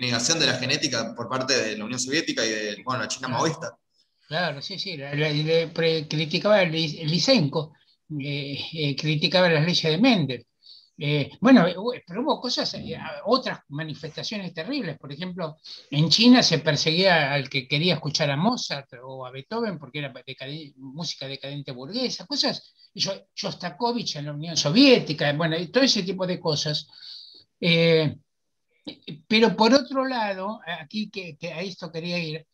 negación 0.00 0.40
de 0.40 0.46
la 0.46 0.54
genética 0.54 1.14
por 1.14 1.28
parte 1.28 1.54
de 1.54 1.78
la 1.78 1.84
Unión 1.84 2.00
Soviética 2.00 2.44
y 2.44 2.48
de 2.48 2.82
bueno, 2.84 3.02
la 3.02 3.08
China 3.08 3.28
maoísta. 3.28 3.78
Claro, 4.28 4.62
sí, 4.62 4.78
sí, 4.78 4.96
criticaba 6.08 6.62
el, 6.62 6.72
Lisenko, 6.72 7.74
eh, 8.20 8.58
eh, 8.72 8.96
criticaba 8.96 9.48
las 9.48 9.64
leyes 9.64 9.82
de 9.82 9.98
Mendel. 9.98 10.46
Eh, 10.98 11.30
bueno, 11.40 11.66
pero 12.06 12.22
hubo 12.22 12.40
cosas, 12.40 12.76
otras 13.24 13.60
manifestaciones 13.68 14.54
terribles. 14.54 14.98
Por 14.98 15.12
ejemplo, 15.12 15.56
en 15.90 16.08
China 16.08 16.42
se 16.42 16.60
perseguía 16.60 17.32
al 17.32 17.48
que 17.48 17.66
quería 17.66 17.94
escuchar 17.94 18.30
a 18.30 18.36
Mozart 18.36 18.92
o 19.02 19.26
a 19.26 19.30
Beethoven 19.30 19.78
porque 19.78 19.98
era 19.98 20.12
música 20.76 21.26
decadente 21.26 21.72
burguesa, 21.72 22.26
cosas. 22.26 22.74
Shostakovich 22.94 24.16
en 24.16 24.26
la 24.26 24.32
Unión 24.32 24.56
Soviética, 24.56 25.32
bueno, 25.32 25.56
todo 25.70 25.82
ese 25.84 26.02
tipo 26.02 26.26
de 26.26 26.38
cosas. 26.38 26.86
pero 29.28 29.56
por 29.56 29.74
otro 29.74 30.06
lado, 30.06 30.60
aquí 30.80 31.10
que 31.10 31.36
a 31.52 31.62
esto 31.62 31.90
quería 31.90 32.18
ir, 32.18 32.46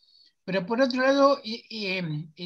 pero 0.49 0.65
por 0.65 0.81
otro 0.81 1.03
lado, 1.03 1.43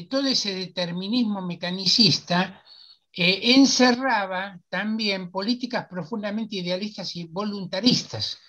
todo 0.09 0.27
ese 0.27 0.53
determinismo 0.53 1.41
mecanicista 1.41 2.61
eh, 3.13 3.53
encerraba 3.55 4.59
también 4.67 5.31
políticas 5.31 5.87
profundamente 5.89 6.57
idealistas 6.57 7.15
y 7.15 7.23
voluntaristas. 7.23 8.39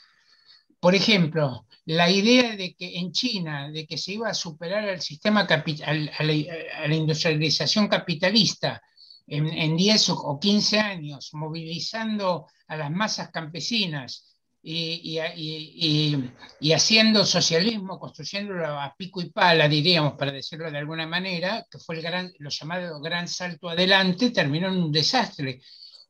Por 0.81 0.97
ejemplo, 0.97 1.69
la 1.85 2.11
idea 2.11 2.57
de 2.57 2.75
que 2.75 2.99
en 2.99 3.13
China, 3.13 3.71
de 3.71 3.87
que 3.87 3.97
se 3.97 4.15
iba 4.15 4.29
a 4.29 4.35
superar 4.35 4.89
el 4.89 5.01
sistema 5.01 5.43
a, 5.43 5.95
la, 6.25 6.97
industrialización 6.97 7.87
capitalista 7.87 8.83
en, 9.25 9.47
en 9.47 9.77
10 9.77 10.11
o 10.11 10.37
15 10.41 10.81
años, 10.81 11.31
movilizando 11.33 12.49
a 12.67 12.77
las 12.77 12.91
masas 12.91 13.31
campesinas 13.31 14.34
y, 14.67 16.73
haciendo 16.73 17.27
socialismo, 17.27 17.99
construyéndolo 17.99 18.81
a 18.81 18.95
pico 18.97 19.21
y 19.21 19.31
pala, 19.31 19.69
diríamos, 19.69 20.15
para 20.15 20.33
decirlo 20.33 20.71
de 20.71 20.79
alguna 20.79 21.07
manera, 21.07 21.67
que 21.71 21.79
fue 21.79 21.99
el 21.99 22.33
lo 22.39 22.49
llamado 22.49 23.01
gran 23.01 23.29
salto 23.29 23.69
adelante, 23.69 24.31
terminó 24.31 24.69
en 24.69 24.77
un 24.77 24.93
desastre. 24.93 25.61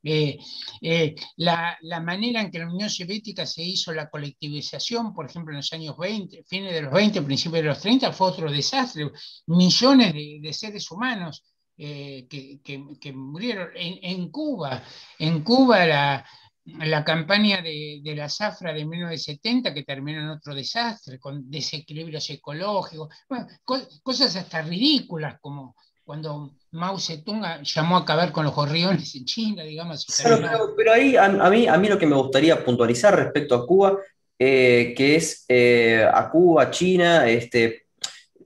Eh, 0.06 0.38
eh, 0.82 1.14
la, 1.36 1.78
manera 2.00 2.42
en 2.42 2.50
que 2.50 2.58
la 2.58 2.68
Unión 2.68 2.90
Soviética 2.90 3.46
se 3.46 3.62
hizo 3.62 3.92
la 3.92 4.10
colectivización, 4.10 5.14
por 5.14 5.26
ejemplo, 5.26 5.52
en 5.52 5.56
los 5.56 5.72
años 5.72 5.96
20, 5.96 6.44
fines 6.44 6.74
de 6.74 6.82
los 6.82 6.92
20, 6.92 7.22
principios 7.22 7.62
de 7.62 7.68
los 7.70 7.80
30, 7.80 8.12
fue 8.12 8.28
otro 8.28 8.52
desastre. 8.52 9.10
Millones 9.46 10.12
de, 10.12 10.52
seres 10.52 10.90
humanos 10.90 11.42
eh, 11.76 12.26
que, 12.28 13.12
murieron. 13.12 13.70
En, 13.74 13.98
en, 14.02 14.30
Cuba, 14.30 14.84
en 15.18 15.42
Cuba 15.42 15.86
la, 15.86 16.24
la 16.64 17.04
campaña 17.04 17.60
de, 17.60 18.00
de, 18.02 18.16
la 18.16 18.28
zafra 18.28 18.72
de 18.72 18.84
1970 18.84 19.74
que 19.74 19.82
terminó 19.82 20.20
en 20.20 20.28
otro 20.28 20.54
desastre, 20.54 21.18
con 21.18 21.50
desequilibrios 21.50 22.30
ecológicos, 22.30 23.14
bueno, 23.28 23.46
co 23.64 23.78
cosas 24.02 24.34
hasta 24.36 24.62
ridículas 24.62 25.38
como 25.40 25.76
cuando 26.04 26.54
Mao 26.72 26.98
Zedong 26.98 27.62
llamó 27.62 27.96
a 27.96 28.00
acabar 28.00 28.30
con 28.30 28.44
los 28.44 28.54
gorriones 28.54 29.14
en 29.14 29.24
China, 29.24 29.62
digamos. 29.62 30.04
Claro, 30.06 30.38
pero, 30.42 30.74
pero, 30.76 30.92
ahí 30.92 31.16
a, 31.16 31.24
a, 31.24 31.50
mí, 31.50 31.66
a 31.66 31.76
mí 31.78 31.88
lo 31.88 31.98
que 31.98 32.06
me 32.06 32.16
gustaría 32.16 32.62
puntualizar 32.62 33.16
respecto 33.16 33.54
a 33.54 33.66
Cuba, 33.66 33.98
eh, 34.38 34.92
que 34.96 35.16
es 35.16 35.44
eh, 35.48 36.06
a 36.12 36.28
Cuba, 36.28 36.70
China, 36.70 37.26
este, 37.28 37.86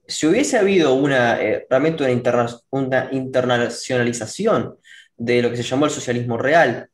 si 0.07 0.27
hubiese 0.27 0.59
habido 0.59 0.95
una, 0.95 1.41
eh, 1.41 1.67
realmente 1.69 2.05
una, 2.05 2.13
interna 2.13 2.47
una 2.71 3.09
internacionalización 3.11 4.77
de 5.17 5.43
lo 5.43 5.51
que 5.51 5.57
se 5.57 5.63
llamó 5.65 5.87
el 5.87 5.91
socialismo 5.91 6.37
real, 6.37 6.89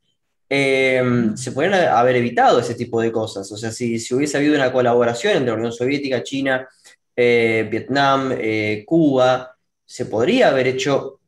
eh, 0.48 1.02
se 1.34 1.52
podrían 1.52 1.74
haber 1.74 2.16
evitado 2.16 2.60
ese 2.60 2.74
tipo 2.74 3.00
de 3.00 3.12
cosas. 3.12 3.50
O 3.50 3.56
sea, 3.56 3.70
si, 3.70 3.98
si 3.98 4.14
hubiese 4.14 4.36
habido 4.36 4.54
una 4.54 4.72
colaboración 4.72 5.36
entre 5.36 5.50
la 5.50 5.56
Unión 5.56 5.72
Soviética, 5.72 6.22
China, 6.22 6.68
eh, 7.16 7.66
Vietnam, 7.70 8.32
eh, 8.38 8.84
Cuba, 8.86 9.56
se 9.84 10.06
podría 10.06 10.48
haber 10.48 10.66
hecho 10.66 11.20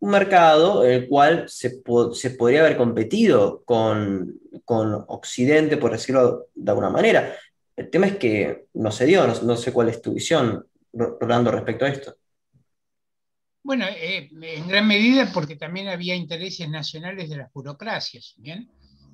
un 0.00 0.10
mercado 0.10 0.84
en 0.84 0.92
el 0.92 1.08
cual 1.08 1.48
se, 1.48 1.82
se 2.12 2.30
podría 2.30 2.60
haber 2.60 2.76
competido 2.76 3.62
con, 3.64 4.40
con, 4.64 5.04
Occidente, 5.08 5.76
por 5.76 5.92
decirlo 5.92 6.46
de 6.54 6.70
alguna 6.70 6.90
manera. 6.90 7.34
El 7.76 7.90
tema 7.90 8.06
es 8.06 8.16
que 8.16 8.66
no 8.74 8.90
se 8.90 9.06
dio, 9.06 9.26
no, 9.26 9.34
no 9.42 9.56
sé 9.56 9.72
cuál 9.72 9.88
es 9.88 10.00
tu 10.00 10.12
visión, 10.14 10.66
Rolando, 10.92 11.50
respecto 11.50 11.84
a 11.84 11.88
esto. 11.88 12.16
Bueno, 13.62 13.84
eh, 13.86 14.30
en 14.30 14.68
gran 14.68 14.86
medida 14.86 15.30
porque 15.32 15.56
también 15.56 15.88
había 15.88 16.14
intereses 16.14 16.68
nacionales 16.68 17.28
de 17.28 17.36
las 17.38 17.52
burocracias, 17.52 18.34
¿bien? 18.38 18.70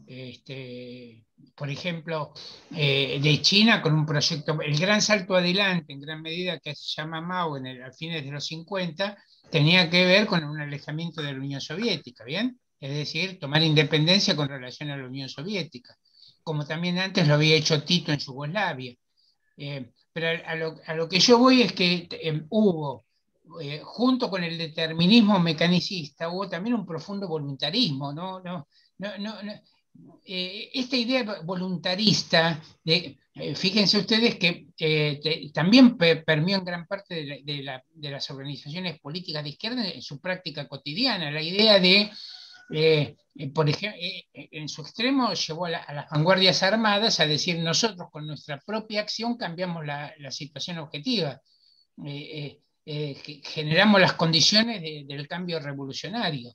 Este, 0.07 1.25
por 1.55 1.71
ejemplo, 1.71 2.33
eh, 2.75 3.19
de 3.23 3.43
China 3.43 3.81
con 3.81 3.95
un 3.95 4.05
proyecto, 4.05 4.61
el 4.61 4.79
gran 4.79 5.01
salto 5.01 5.35
adelante, 5.35 5.93
en 5.93 6.01
gran 6.01 6.21
medida 6.21 6.59
que 6.61 6.75
se 6.75 7.01
llama 7.01 7.21
Mao 7.21 7.57
en 7.57 7.67
el, 7.67 7.83
a 7.83 7.93
fines 7.93 8.25
de 8.25 8.31
los 8.31 8.47
50, 8.47 9.17
tenía 9.51 9.89
que 9.89 10.05
ver 10.05 10.27
con 10.27 10.45
un 10.45 10.61
alejamiento 10.61 11.23
de 11.23 11.33
la 11.33 11.39
Unión 11.39 11.61
Soviética, 11.61 12.25
¿bien? 12.25 12.59
Es 12.81 12.95
decir, 12.95 13.39
tomar 13.39 13.63
independencia 13.63 14.37
con 14.37 14.49
relación 14.49 14.91
a 14.91 14.97
la 14.97 15.07
Unión 15.07 15.29
Soviética, 15.29 15.97
como 16.43 16.67
también 16.67 16.99
antes 16.99 17.27
lo 17.27 17.35
había 17.35 17.57
hecho 17.57 17.83
Tito 17.83 18.13
en 18.13 18.19
Yugoslavia. 18.19 18.95
Eh, 19.57 19.91
pero 20.13 20.43
a 20.47 20.95
lo, 20.95 21.09
que 21.09 21.19
yo 21.19 21.39
voy 21.39 21.63
es 21.63 21.73
que 21.73 22.09
hubo 22.51 23.04
eh, 23.61 23.83
junto 23.85 24.31
con 24.31 24.43
el 24.43 24.57
determinismo 24.57 25.39
mecanicista, 25.39 26.31
hubo 26.31 26.49
también 26.49 26.75
un 26.75 26.87
profundo 26.87 27.29
voluntarismo. 27.29 28.13
¿no? 28.13 28.41
No, 28.41 28.67
no, 28.99 29.19
no, 29.19 29.35
eh, 30.25 30.71
esta 30.73 30.97
idea 30.97 31.41
voluntarista, 31.45 32.61
de, 32.83 33.19
eh, 33.35 33.55
fíjense 33.55 33.99
ustedes 33.99 34.37
que 34.37 34.69
también 35.53 35.97
permeó 35.99 36.57
en 36.57 36.65
gran 36.65 36.87
parte 36.87 37.15
de, 37.15 37.25
la, 37.25 37.37
de, 37.43 37.63
la, 37.63 37.85
de, 37.91 38.11
las 38.11 38.31
organizaciones 38.31 38.99
políticas 39.01 39.43
de 39.45 39.51
izquierda 39.51 39.89
en 39.89 40.03
su 40.03 40.21
práctica 40.21 40.67
cotidiana, 40.67 41.31
la 41.31 41.43
idea 41.43 41.79
de, 41.79 42.11
por 43.55 43.69
ejemplo, 43.69 44.01
en 44.33 44.69
su 44.69 44.81
extremo 44.83 45.35
llevó 45.35 45.67
a, 45.67 45.71
la, 45.71 45.79
a, 45.79 45.93
las 45.93 46.11
vanguardias 46.11 46.63
armadas 46.63 47.21
a 47.21 47.27
decir 47.27 47.59
nosotros 47.59 48.09
con 48.11 48.27
nuestra 48.27 48.59
propia 48.61 49.03
acción 49.03 49.37
cambiamos 49.37 49.85
la, 49.85 50.15
situación 50.31 50.79
objetiva. 50.79 51.43
Eh, 52.87 53.41
generamos 53.43 54.01
las 54.01 54.13
condiciones 54.13 54.83
de, 54.83 55.05
del 55.07 55.27
cambio 55.27 55.59
revolucionario. 55.59 56.55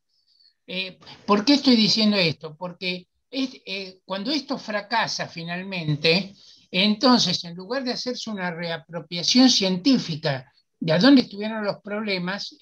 Eh, 0.68 1.00
¿Por 1.26 1.44
qué 1.44 1.54
estoy 1.56 1.76
diciendo 1.76 2.18
esto? 2.18 2.56
Porque 2.56 3.08
eh, 3.32 4.00
cuando 4.06 4.32
esto 4.32 4.58
fracasa 4.58 5.28
finalmente, 5.28 6.36
entonces 6.70 7.44
en 7.44 7.56
lugar 7.56 7.84
de 7.84 7.94
hacerse 7.94 8.30
una 8.30 8.52
reapropiación 8.52 9.50
científica 9.50 10.52
de 10.80 10.94
a 10.94 11.00
dónde 11.00 11.24
estuvieron 11.24 11.66
los 11.66 11.82
problemas, 11.82 12.56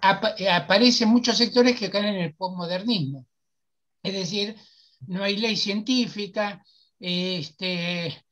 ap 0.00 0.24
aparecen 0.50 1.08
muchos 1.08 1.36
sectores 1.36 1.78
que 1.78 1.90
caen 1.90 2.06
en 2.06 2.22
el 2.22 2.34
postmodernismo. 2.34 3.26
Es 4.02 4.12
decir, 4.12 4.54
no 5.06 5.24
hay 5.24 5.38
ley 5.38 5.56
científica, 5.56 6.62
este, 7.00 8.24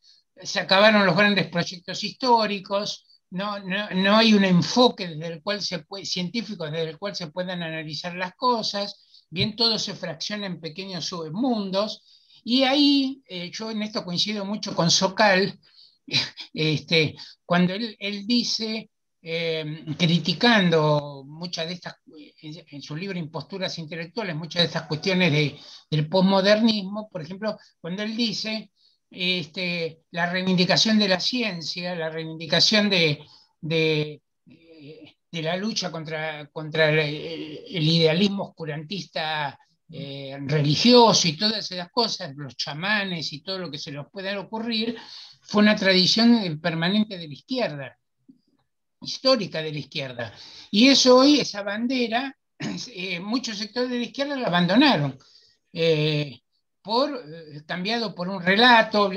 se 0.42 0.60
acabaron 0.60 1.06
los 1.06 1.16
grandes 1.16 1.48
proyectos 1.48 2.04
históricos, 2.04 3.06
no, 3.32 3.58
no, 3.60 3.88
no, 3.90 4.16
hay 4.16 4.34
un 4.34 4.44
enfoque 4.44 5.08
desde 5.08 5.26
el 5.34 5.42
cual 5.42 5.62
se 5.62 5.78
puede, 5.78 6.04
científico 6.04 6.64
desde 6.64 6.90
el 6.90 6.98
cual 6.98 7.16
se 7.16 7.28
puedan 7.28 7.62
analizar 7.62 8.14
las 8.14 8.34
cosas, 8.34 9.26
bien 9.30 9.56
todo 9.56 9.78
se 9.78 9.94
fracciona 9.94 10.46
en 10.46 10.60
pequeños 10.60 11.06
submundos, 11.06 12.02
y 12.44 12.64
ahí 12.64 13.22
eh, 13.26 13.50
yo 13.50 13.70
en 13.70 13.82
esto 13.82 14.04
coincido 14.04 14.44
mucho 14.44 14.74
con 14.74 14.90
Socal, 14.90 15.58
este, 16.52 17.16
cuando 17.46 17.72
él, 17.72 17.96
él 17.98 18.26
dice, 18.26 18.90
eh, 19.22 19.84
criticando 19.96 21.24
muchas 21.26 21.68
de 21.68 21.74
estas, 21.74 21.96
en 22.36 22.82
su 22.82 22.94
libro 22.94 23.18
Imposturas 23.18 23.78
Intelectuales, 23.78 24.36
muchas 24.36 24.62
de 24.62 24.66
estas 24.66 24.86
cuestiones 24.86 25.32
de, 25.32 25.58
del 25.90 26.06
posmodernismo, 26.06 27.08
por 27.08 27.22
ejemplo, 27.22 27.56
cuando 27.80 28.02
él 28.02 28.14
dice, 28.14 28.72
este, 29.12 30.04
la 30.10 30.30
reivindicación 30.30 30.98
de 30.98 31.08
la 31.08 31.20
ciencia, 31.20 31.94
la 31.94 32.08
reivindicación 32.08 32.88
de, 32.88 33.22
la 35.30 35.56
lucha 35.56 35.90
contra, 35.90 36.40
el, 36.40 37.88
idealismo 37.88 38.44
oscurantista 38.44 39.58
eh, 39.90 40.38
religioso 40.46 41.28
y 41.28 41.36
todas 41.36 41.70
esas 41.70 41.90
cosas, 41.90 42.34
los 42.36 42.56
chamanes 42.56 43.32
y 43.32 43.42
todo 43.42 43.58
lo 43.58 43.70
que 43.70 43.78
se 43.78 43.92
les 43.92 44.06
pueda 44.10 44.38
ocurrir, 44.40 44.96
fue 45.42 45.62
una 45.62 45.76
tradición 45.76 46.58
permanente 46.60 47.18
de 47.18 47.28
la 47.28 47.34
izquierda, 47.34 47.98
histórica 49.02 49.60
de 49.60 49.72
la 49.72 49.78
izquierda. 49.78 50.32
Y 50.70 50.88
eso 50.88 51.18
hoy, 51.18 51.40
esa 51.40 51.62
bandera, 51.62 52.34
eh, 52.94 53.20
muchos 53.20 53.58
sectores 53.58 53.90
de 53.90 53.98
la 53.98 54.04
izquierda 54.04 54.36
la 54.36 54.48
abandonaron. 54.48 55.18
Eh, 55.72 56.41
por, 56.82 57.10
eh, 57.10 57.62
cambiado 57.66 58.14
por 58.14 58.28
un 58.28 58.42
relato. 58.42 59.10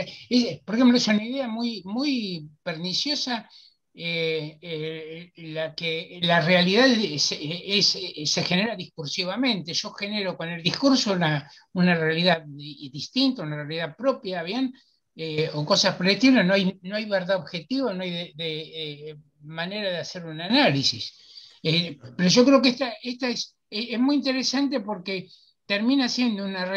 Por 0.65 0.75
ejemplo, 0.75 0.97
es 0.97 1.07
una 1.07 1.23
idea 1.23 1.47
muy, 1.47 1.81
muy 1.85 2.49
perniciosa 2.63 3.49
eh, 3.97 4.57
eh, 4.61 5.31
la 5.53 5.73
que 5.73 6.19
la 6.21 6.41
realidad 6.41 6.85
es, 6.89 7.23
se 7.23 8.43
genera 8.43 8.75
discursivamente. 8.75 9.73
Yo 9.73 9.91
genero 9.91 10.35
con 10.35 10.49
el 10.49 10.61
discurso 10.61 11.13
una, 11.13 11.49
una 11.71 11.95
realidad 11.95 12.43
distinta, 12.45 13.43
una 13.43 13.55
realidad 13.55 13.95
propia, 13.95 14.43
¿bien? 14.43 14.73
Eh, 15.15 15.49
o 15.53 15.65
cosas 15.65 15.95
por 15.95 16.05
el 16.07 16.13
estilo, 16.13 16.43
no 16.43 16.53
hay, 16.53 16.77
no 16.81 16.97
hay 16.97 17.05
verdad 17.05 17.37
objetiva, 17.37 17.93
no 17.93 18.03
hay 18.03 18.33
de, 18.33 19.17
manera 19.43 19.89
de 19.89 19.99
hacer 19.99 20.25
un 20.25 20.41
análisis. 20.41 21.13
pero 22.17 22.27
yo 22.29 22.43
creo 22.43 22.61
que 22.61 22.69
esta, 22.69 22.93
esta 23.01 23.29
es, 23.29 23.55
es 23.69 23.99
muy 23.99 24.17
interesante 24.17 24.81
porque 24.81 25.29
termina 25.65 26.09
siendo 26.09 26.45
una, 26.45 26.71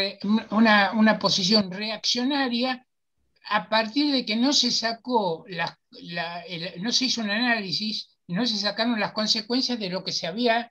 una, 0.51 0.93
una, 0.93 1.19
posición 1.19 1.71
reaccionaria 1.71 2.87
a 3.51 3.69
partir 3.69 4.13
de 4.13 4.25
que 4.25 4.37
no 4.37 4.53
se 4.53 4.71
sacó, 4.71 5.45
la, 5.49 5.79
no 6.81 6.93
se 6.93 7.07
hizo 7.07 7.21
un 7.21 7.31
análisis, 7.31 8.19
no 8.29 8.47
se 8.47 8.57
sacaron 8.57 9.01
las 9.01 9.13
consecuencias 9.13 9.79
de 9.79 9.89
lo 9.89 10.05
que 10.05 10.13
se 10.13 10.27
había, 10.27 10.71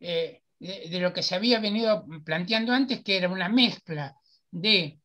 eh, 0.00 0.42
de, 0.58 1.00
lo 1.00 1.12
que 1.12 1.22
se 1.22 1.34
había 1.34 1.58
venido 1.60 2.06
planteando 2.24 2.72
antes, 2.72 3.02
que 3.02 3.16
era 3.16 3.28
una 3.28 3.48
mezcla 3.48 4.16
de, 4.50 5.00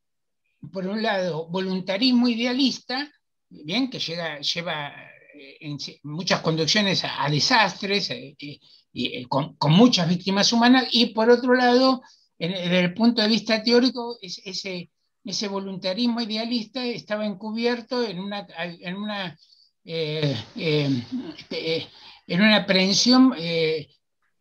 por 0.71 0.87
un 0.87 1.01
lado, 1.01 1.47
voluntarismo 1.49 2.27
idealista, 2.27 3.11
bien, 3.49 3.89
que 3.89 3.99
llega, 3.99 4.39
lleva 4.39 4.93
eh, 5.33 5.77
muchas 6.03 6.41
conducciones 6.41 7.03
a, 7.03 7.25
a 7.25 7.29
desastres, 7.29 8.09
eh, 8.11 8.35
y, 8.39 9.25
con, 9.25 9.55
con 9.55 9.73
muchas 9.73 10.07
víctimas 10.07 10.51
humanas, 10.53 10.87
y 10.91 11.07
por 11.07 11.29
otro 11.29 11.53
lado, 11.53 12.01
desde 12.47 12.79
el 12.79 12.93
punto 12.93 13.21
de 13.21 13.27
vista 13.27 13.61
teórico, 13.61 14.17
es, 14.21 14.41
ese, 14.45 15.47
voluntarismo 15.49 16.21
idealista 16.21 16.83
estaba 16.85 17.25
encubierto 17.25 18.03
en 18.03 18.19
una, 18.19 18.47
en 18.57 18.95
una, 18.95 19.37
eh, 19.83 20.35
eh, 20.55 21.03
eh 21.51 21.87
en 22.27 22.41
una 22.41 22.57
aprehensión 22.57 23.33
eh, 23.39 23.87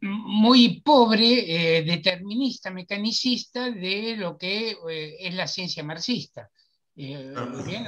muy 0.01 0.83
pobre, 0.83 1.83
determinista, 1.85 2.71
mecanicista 2.71 3.71
de 3.71 4.15
lo 4.15 4.37
que 4.37 4.77
es 5.19 5.35
la 5.35 5.47
ciencia 5.47 5.83
marxista. 5.83 6.51
Eh, 7.01 7.33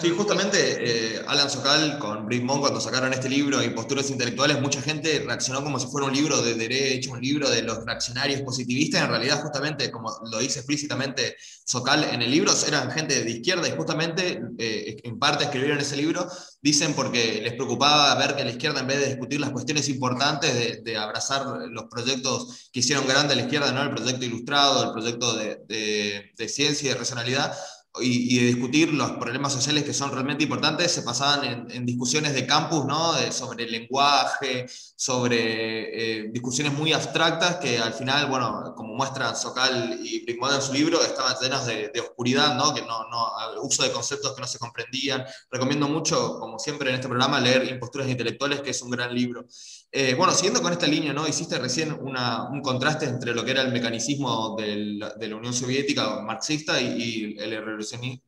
sí, 0.00 0.10
justamente 0.10 1.16
eh, 1.16 1.20
Alan 1.26 1.50
Sokal 1.50 1.98
con 1.98 2.26
Britt 2.26 2.44
Monk 2.44 2.60
cuando 2.60 2.80
sacaron 2.80 3.12
este 3.12 3.28
libro, 3.28 3.60
Imposturas 3.60 4.08
Intelectuales, 4.08 4.60
mucha 4.60 4.80
gente 4.80 5.24
reaccionó 5.26 5.64
como 5.64 5.80
si 5.80 5.88
fuera 5.88 6.06
un 6.06 6.14
libro 6.14 6.40
de 6.40 6.54
derecho, 6.54 7.10
un 7.10 7.20
libro 7.20 7.50
de 7.50 7.62
los 7.62 7.84
reaccionarios 7.84 8.42
positivistas. 8.42 9.02
En 9.02 9.08
realidad, 9.08 9.42
justamente, 9.42 9.90
como 9.90 10.16
lo 10.30 10.38
dice 10.38 10.60
explícitamente 10.60 11.34
Sokal 11.64 12.04
en 12.04 12.22
el 12.22 12.30
libro, 12.30 12.52
eran 12.68 12.92
gente 12.92 13.24
de 13.24 13.30
izquierda 13.32 13.66
y 13.66 13.72
justamente 13.72 14.42
eh, 14.58 14.98
en 15.02 15.18
parte 15.18 15.42
escribieron 15.42 15.78
ese 15.78 15.96
libro, 15.96 16.28
dicen 16.62 16.94
porque 16.94 17.40
les 17.42 17.54
preocupaba 17.54 18.14
ver 18.14 18.36
que 18.36 18.44
la 18.44 18.52
izquierda, 18.52 18.78
en 18.78 18.86
vez 18.86 19.00
de 19.00 19.06
discutir 19.06 19.40
las 19.40 19.50
cuestiones 19.50 19.88
importantes, 19.88 20.84
de, 20.84 20.96
abrazar 20.96 21.46
los 21.68 21.86
proyectos 21.90 22.68
que 22.72 22.78
hicieron 22.78 23.08
grande 23.08 23.32
a 23.32 23.36
la 23.36 23.42
izquierda, 23.42 23.72
¿no? 23.72 23.82
el 23.82 23.90
proyecto 23.90 24.24
ilustrado, 24.24 24.84
el 24.84 24.92
proyecto 24.92 25.34
de, 25.34 26.30
de 26.36 26.48
ciencia 26.48 26.86
y 26.86 26.92
de 26.92 26.98
racionalidad, 26.98 27.56
y, 27.98 28.38
de 28.38 28.46
discutir 28.46 28.92
los 28.92 29.12
problemas 29.12 29.52
sociales 29.52 29.82
que 29.82 29.92
son 29.92 30.12
realmente 30.12 30.44
importantes, 30.44 30.92
se 30.92 31.02
pasaban 31.02 31.70
en, 31.70 31.84
discusiones 31.84 32.34
de 32.34 32.46
campus, 32.46 32.84
¿no? 32.84 33.14
sobre 33.32 33.64
el 33.64 33.72
lenguaje, 33.72 34.66
sobre 34.94 36.20
eh, 36.20 36.28
discusiones 36.30 36.72
muy 36.72 36.92
abstractas 36.92 37.56
que 37.56 37.78
al 37.78 37.92
final, 37.92 38.26
bueno, 38.26 38.74
como 38.76 38.94
muestran 38.94 39.34
Socal 39.34 39.98
y 40.02 40.22
Brinkman 40.24 40.54
en 40.54 40.62
su 40.62 40.72
libro, 40.72 41.02
estaban 41.02 41.34
llenas 41.40 41.66
de, 41.66 41.90
oscuridad, 42.00 42.54
¿no? 42.56 42.72
que 42.72 42.82
no, 42.82 43.08
no, 43.08 43.62
uso 43.62 43.82
de 43.82 43.90
conceptos 43.90 44.34
que 44.34 44.40
no 44.40 44.46
se 44.46 44.58
comprendían. 44.58 45.24
Recomiendo 45.50 45.88
mucho, 45.88 46.38
como 46.38 46.58
siempre 46.58 46.90
en 46.90 46.96
este 46.96 47.08
programa, 47.08 47.40
leer 47.40 47.64
Imposturas 47.64 48.08
Intelectuales, 48.08 48.60
que 48.60 48.70
es 48.70 48.82
un 48.82 48.90
gran 48.90 49.12
libro. 49.14 49.46
Eh, 49.92 50.14
bueno, 50.14 50.32
siguiendo 50.32 50.62
con 50.62 50.72
esta 50.72 50.86
línea, 50.86 51.12
¿no? 51.12 51.26
hiciste 51.26 51.58
recién 51.58 51.92
un 51.92 52.62
contraste 52.62 53.06
entre 53.06 53.34
lo 53.34 53.44
que 53.44 53.50
era 53.50 53.62
el 53.62 53.72
mecanicismo 53.72 54.56
de 54.56 55.28
la 55.28 55.36
Unión 55.36 55.52
Soviética 55.52 56.20
marxista 56.20 56.80
y, 56.80 57.36
el 57.36 57.80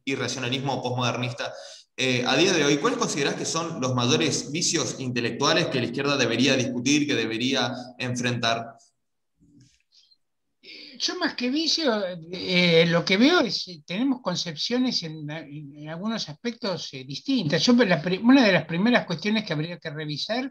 irracionalismo 0.04 0.82
postmodernista. 0.82 1.52
Eh, 1.96 2.24
a 2.26 2.36
día 2.36 2.52
de 2.52 2.64
hoy, 2.64 2.78
¿cuáles 2.78 2.98
consideras 2.98 3.34
que 3.34 3.44
son 3.44 3.80
los 3.80 3.94
mayores 3.94 4.50
vicios 4.50 4.96
intelectuales 4.98 5.66
que 5.66 5.78
la 5.78 5.86
izquierda 5.86 6.16
debería 6.16 6.56
discutir, 6.56 7.06
que 7.06 7.14
debería 7.14 7.72
enfrentar? 7.98 8.76
Yo 10.98 11.16
más 11.16 11.34
que 11.34 11.48
vicio, 11.48 11.92
eh, 12.32 12.86
lo 12.86 13.04
que 13.04 13.16
veo 13.16 13.40
es, 13.40 13.70
tenemos 13.86 14.20
concepciones 14.20 15.02
en, 15.04 15.30
algunos 15.88 16.28
aspectos 16.28 16.90
distintas. 17.06 17.64
Yo, 17.64 17.72
una 17.72 18.44
de 18.44 18.52
las 18.52 18.64
primeras 18.64 19.06
cuestiones 19.06 19.44
que 19.44 19.52
habría 19.52 19.78
que 19.78 19.90
revisar 19.90 20.50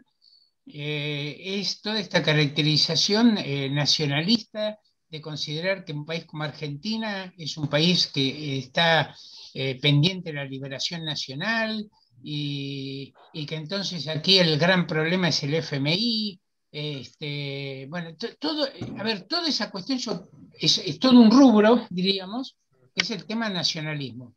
eh, 0.66 1.58
es 1.58 1.80
toda 1.80 1.98
esta 1.98 2.22
caracterización 2.22 3.36
eh, 3.38 3.68
nacionalista 3.70 4.78
de 5.08 5.20
considerar 5.20 5.84
que 5.84 5.92
un 5.92 6.06
país 6.06 6.24
como 6.24 6.44
Argentina 6.44 7.32
es 7.36 7.56
un 7.56 7.68
país 7.68 8.06
que 8.06 8.58
está 8.58 9.14
eh, 9.54 9.78
pendiente 9.80 10.30
de 10.30 10.36
la 10.36 10.44
liberación 10.44 11.04
nacional 11.04 11.90
y, 12.22 13.12
que 13.46 13.56
entonces 13.56 14.06
aquí 14.06 14.38
el 14.38 14.58
gran 14.58 14.86
problema 14.86 15.28
es 15.28 15.42
el 15.42 15.54
FMI. 15.54 16.40
Este, 16.70 17.86
bueno, 17.90 18.16
todo, 18.38 18.66
a 18.98 19.02
ver, 19.02 19.22
toda 19.22 19.48
esa 19.48 19.70
cuestión 19.70 19.98
es, 20.58 20.98
todo 20.98 21.20
un 21.20 21.30
rubro, 21.30 21.86
diríamos, 21.90 22.56
que 22.94 23.02
es 23.02 23.10
el 23.10 23.26
tema 23.26 23.50
nacionalismo 23.50 24.34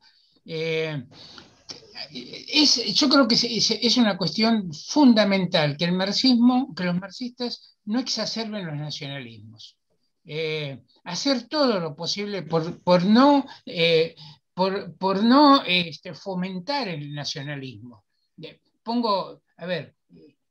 yo 2.12 3.10
creo 3.10 3.28
que 3.28 3.36
es, 3.36 3.98
una 3.98 4.18
cuestión 4.18 4.74
fundamental 4.74 5.78
que 5.78 5.86
el 5.86 5.94
marxismo, 5.94 6.74
que 6.76 6.84
los 6.84 7.00
marxistas 7.00 7.78
no 7.86 8.00
exacerben 8.00 8.66
los 8.66 8.76
nacionalismos. 8.76 9.78
Eh, 10.26 10.82
hacer 11.04 11.48
todo 11.48 11.80
lo 11.80 11.96
posible 11.96 12.42
por, 12.44 13.06
no, 13.06 13.46
eh, 13.66 14.16
por, 14.54 15.24
no 15.24 15.64
este, 15.66 16.14
fomentar 16.14 16.88
el 16.88 17.14
nacionalismo. 17.14 18.06
pongo, 18.84 19.42
a 19.58 19.66
ver, 19.66 19.96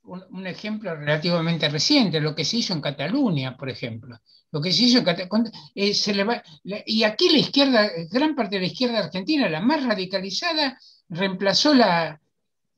un, 0.04 0.46
ejemplo 0.46 0.94
relativamente 0.94 1.68
reciente, 1.68 2.20
lo 2.20 2.34
que 2.34 2.44
se 2.44 2.58
hizo 2.58 2.72
en 2.72 2.80
Cataluña, 2.80 3.56
por 3.56 3.68
ejemplo. 3.70 4.20
Lo 4.50 4.60
que 4.60 4.72
se 4.72 4.84
hizo 4.84 4.98
en 4.98 5.04
Cataluña, 5.04 5.50
eh, 5.74 6.84
y 6.86 7.02
aquí 7.02 7.30
la 7.30 7.38
izquierda, 7.38 7.90
gran 8.10 8.34
parte 8.34 8.56
de 8.56 8.62
la 8.62 8.66
izquierda 8.68 8.98
argentina, 8.98 9.48
la 9.48 9.60
más 9.60 9.82
radicalizada, 9.84 10.78
reemplazó 11.08 11.74
la, 11.74 12.20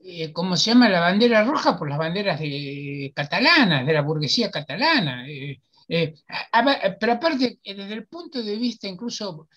eh, 0.00 0.32
¿cómo 0.32 0.56
se 0.56 0.70
llama? 0.70 0.88
La 0.88 1.00
bandera 1.00 1.44
roja 1.44 1.76
por 1.76 1.88
las 1.88 1.98
banderas 1.98 2.38
de, 2.38 3.12
catalanas, 3.14 3.84
de 3.86 3.92
la 3.92 4.02
burguesía 4.02 4.50
catalana. 4.50 5.28
Eh, 5.28 5.60
eh, 5.88 6.14
pero 7.00 7.12
aparte, 7.12 7.58
desde 7.64 7.94
el 7.94 8.06
punto 8.06 8.42
de 8.42 8.56
vista 8.56 8.86
incluso 8.86 9.48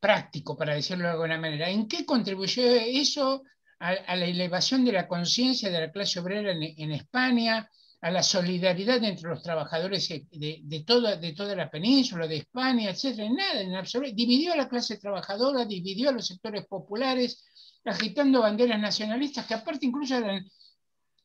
práctico, 0.00 0.56
para 0.56 0.74
decirlo 0.74 1.04
de 1.04 1.12
alguna 1.12 1.38
manera, 1.38 1.70
¿en 1.70 1.88
qué 1.88 2.04
contribuyó 2.04 2.62
eso 2.64 3.42
a, 3.78 4.16
la 4.16 4.24
elevación 4.26 4.84
de 4.84 4.92
la 4.92 5.08
conciencia 5.08 5.70
de 5.70 5.80
la 5.80 5.92
clase 5.92 6.20
obrera 6.20 6.52
en, 6.52 6.92
España? 6.92 7.70
A 8.04 8.10
la 8.10 8.22
solidaridad 8.22 9.02
entre 9.02 9.30
los 9.30 9.42
trabajadores 9.42 10.06
de, 10.10 10.84
toda, 10.86 11.16
de 11.16 11.32
toda 11.32 11.56
la 11.56 11.70
península, 11.70 12.26
de 12.26 12.36
España, 12.36 12.90
etc. 12.90 13.30
Nada, 13.30 13.62
en 13.62 13.74
absoluto. 13.74 14.12
Dividió 14.14 14.52
a 14.52 14.56
la 14.56 14.68
clase 14.68 14.98
trabajadora, 14.98 15.64
dividió 15.64 16.10
a 16.10 16.12
los 16.12 16.26
sectores 16.26 16.66
populares, 16.66 17.42
agitando 17.82 18.42
banderas 18.42 18.78
nacionalistas 18.78 19.46
que 19.46 19.54
aparte 19.54 19.86
incluso 19.86 20.18
eran, 20.18 20.44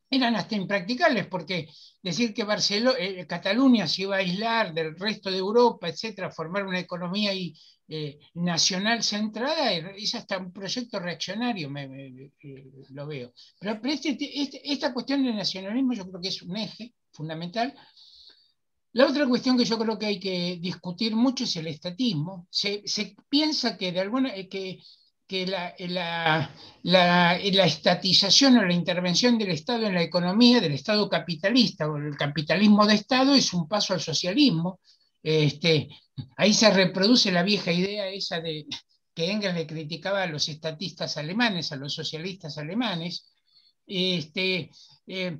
eran 0.09 0.35
hasta 0.35 0.55
impracticables, 0.55 1.27
porque 1.27 1.69
decir 2.01 2.33
que 2.33 2.43
Barcelona, 2.43 2.97
eh, 2.99 3.25
Cataluña 3.27 3.87
se 3.87 4.03
iba 4.03 4.15
a 4.15 4.19
aislar 4.19 4.73
del 4.73 4.97
resto 4.97 5.29
de 5.29 5.37
Europa, 5.37 5.87
etcétera, 5.87 6.31
formar 6.31 6.65
una 6.65 6.79
economía 6.79 7.33
y, 7.33 7.53
eh, 7.91 8.19
nacional 8.35 9.03
centrada, 9.03 9.73
es 9.73 10.13
hasta 10.13 10.37
un 10.37 10.53
proyecto 10.53 10.99
reaccionario, 10.99 11.69
me, 11.71 11.83
eh, 11.83 12.31
lo 12.89 13.07
veo. 13.07 13.33
Pero, 13.59 13.79
este, 13.83 14.17
este, 14.41 14.61
esta 14.71 14.93
cuestión 14.93 15.23
del 15.23 15.35
nacionalismo 15.35 15.93
yo 15.93 16.07
creo 16.07 16.21
que 16.21 16.27
es 16.27 16.41
un 16.43 16.55
eje 16.55 16.93
fundamental. 17.11 17.73
La 18.93 19.07
otra 19.07 19.27
cuestión 19.27 19.57
que 19.57 19.65
yo 19.65 19.77
creo 19.79 19.97
que 19.97 20.05
hay 20.05 20.19
que 20.19 20.57
discutir 20.61 21.15
mucho 21.15 21.45
es 21.45 21.55
el 21.55 21.67
estatismo. 21.67 22.47
Se, 22.51 22.83
piensa 23.27 23.77
que 23.77 23.91
de 23.91 23.99
alguna 23.99 24.33
que, 24.49 24.79
que 25.29 25.45
la, 25.45 26.49
estatización 27.63 28.57
o 28.57 28.65
la 28.65 28.73
intervención 28.73 29.37
del 29.37 29.51
Estado 29.51 29.85
en 29.85 29.93
la 29.93 30.01
economía, 30.01 30.59
del 30.59 30.73
Estado 30.73 31.07
capitalista 31.07 31.87
o 31.87 31.97
el 31.97 32.17
capitalismo 32.17 32.87
de 32.87 32.95
Estado 32.95 33.35
es 33.35 33.53
un 33.53 33.67
paso 33.67 33.93
al 33.93 34.01
socialismo. 34.01 34.79
Este, 35.21 35.87
ahí 36.35 36.51
se 36.51 36.71
reproduce 36.71 37.31
la 37.31 37.43
vieja 37.43 37.71
idea 37.71 38.09
esa 38.09 38.41
de 38.41 38.65
que 39.13 39.31
Engels 39.31 39.53
le 39.53 39.67
criticaba 39.67 40.23
a 40.23 40.27
los 40.27 40.49
estatistas 40.49 41.15
alemanes, 41.17 41.71
a 41.71 41.75
los 41.75 41.93
socialistas 41.93 42.57
alemanes, 42.57 43.29
este, 43.89 44.69
eh, 45.07 45.39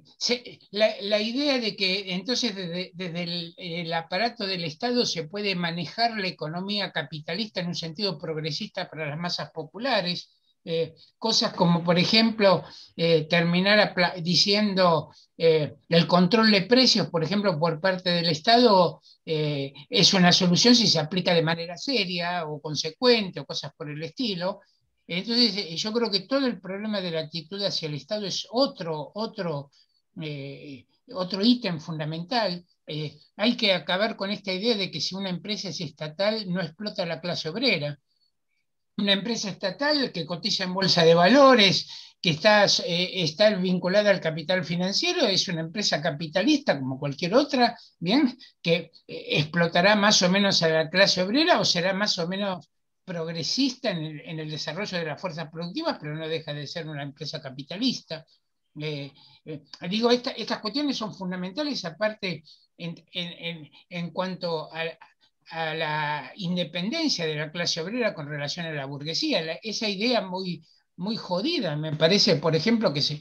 la, 0.72 1.22
idea 1.22 1.60
de 1.60 1.76
que 1.76 2.14
entonces 2.16 2.56
desde, 2.56 3.54
el, 3.58 3.93
aparato 3.93 4.47
del 4.47 4.64
Estado 4.64 5.06
se 5.06 5.26
puede 5.26 5.54
manejar 5.54 6.18
la 6.18 6.28
economía 6.28 6.91
capitalista 6.91 7.62
en 7.62 7.68
un 7.68 7.76
sentido 7.76 8.18
progresista 8.18 8.89
para 8.89 9.08
las 9.08 9.20
masas 9.20 9.52
populares, 9.52 10.36
eh, 10.66 10.95
cosas 11.20 11.54
como, 11.54 11.84
por 11.84 12.00
ejemplo, 12.00 12.64
eh, 12.97 13.28
terminar 13.30 13.93
diciendo 14.22 15.14
el 15.38 16.08
control 16.08 16.52
de 16.52 16.64
precios, 16.64 17.08
por 17.10 17.24
ejemplo, 17.24 17.58
por 17.58 17.80
parte 17.80 18.10
del 18.10 18.28
Estado, 18.30 19.02
es 19.24 20.14
una 20.14 20.34
solución 20.34 20.76
si 20.76 20.86
se 20.88 21.00
aplica 21.00 21.34
de 21.34 21.43
manera 21.43 21.78
seria 21.78 22.45
o 22.45 22.60
consecuente 22.60 23.39
o 23.39 23.45
cosas 23.45 23.72
por 23.78 23.89
el 23.89 24.04
estilo. 24.04 24.60
Entonces, 25.18 25.82
yo 25.82 25.91
creo 25.91 26.12
que 26.12 26.22
todo 26.22 26.45
el 26.45 26.60
problema 26.60 27.01
de 27.01 27.12
la 27.12 27.22
actitud 27.22 27.62
hacia 27.64 27.88
el 27.88 27.95
Estado 27.95 28.26
es 28.26 28.47
otro, 28.51 29.12
otro, 29.16 29.72
otro 31.14 31.43
ítem 31.43 31.80
fundamental. 31.80 32.66
hay 33.36 33.57
que 33.57 33.74
acabar 33.74 34.16
con 34.16 34.32
esta 34.32 34.53
idea 34.53 34.76
de 34.76 34.91
que 34.91 35.01
si 35.01 35.16
una 35.16 35.30
empresa 35.30 35.70
es 35.70 35.82
estatal 35.82 36.51
no 36.51 36.62
explota 36.62 37.05
la 37.05 37.22
clase 37.22 37.49
obrera 37.49 37.99
una 38.99 39.14
empresa 39.14 39.49
estatal 39.49 40.12
que 40.12 40.26
cotiza 40.26 40.66
en 40.66 40.74
bolsa 40.74 41.03
de 41.03 41.16
valores, 41.16 41.88
que 42.22 42.32
está, 42.32 42.66
eh, 42.66 43.24
está 43.24 43.49
vinculada 43.55 44.10
al 44.10 44.20
capital 44.20 44.66
financiero, 44.66 45.26
es 45.26 45.47
una 45.47 45.62
empresa 45.62 46.01
capitalista 46.01 46.78
como 46.78 46.99
cualquier 46.99 47.34
otra, 47.34 47.78
¿bien? 47.97 48.38
Que 48.62 48.91
eh, 49.07 49.26
explotará 49.39 49.95
más 49.95 50.22
o 50.22 50.30
menos 50.30 50.62
a 50.64 50.70
la 50.70 50.89
clase 50.89 51.22
obrera 51.22 51.60
o 51.60 51.66
será 51.66 51.93
más 51.93 52.18
o 52.20 52.28
menos 52.28 52.70
progresista 53.10 53.89
en 53.89 54.39
el, 54.39 54.51
desarrollo 54.51 54.99
de 54.99 55.05
las 55.05 55.20
fuerzas 55.20 55.49
productivas, 55.49 55.97
pero 55.99 56.16
no 56.16 56.28
deja 56.28 56.53
de 56.53 56.68
ser 56.68 56.88
una 56.88 57.01
empresa 57.01 57.41
capitalista. 57.41 58.24
Eh, 58.80 59.12
digo, 59.89 60.12
estas 60.12 60.60
cuestiones 60.60 60.95
son 60.95 61.16
fundamentales, 61.16 61.84
aparte 61.86 62.43
en, 62.78 64.12
cuanto 64.12 64.70
a, 64.72 64.84
la 65.74 66.32
independencia 66.36 67.26
de 67.26 67.34
la 67.34 67.51
clase 67.51 67.82
obrera 67.82 68.14
con 68.14 68.28
relación 68.28 68.68
a 68.68 68.74
la 68.74 68.86
burguesía. 68.86 69.53
esa 69.64 69.89
idea 69.89 70.22
muy, 70.22 70.64
muy 70.97 71.18
jodida, 71.18 71.76
me 71.76 71.95
parece, 71.95 72.36
por 72.36 72.55
ejemplo, 72.55 72.93
que 72.93 73.01
se 73.01 73.20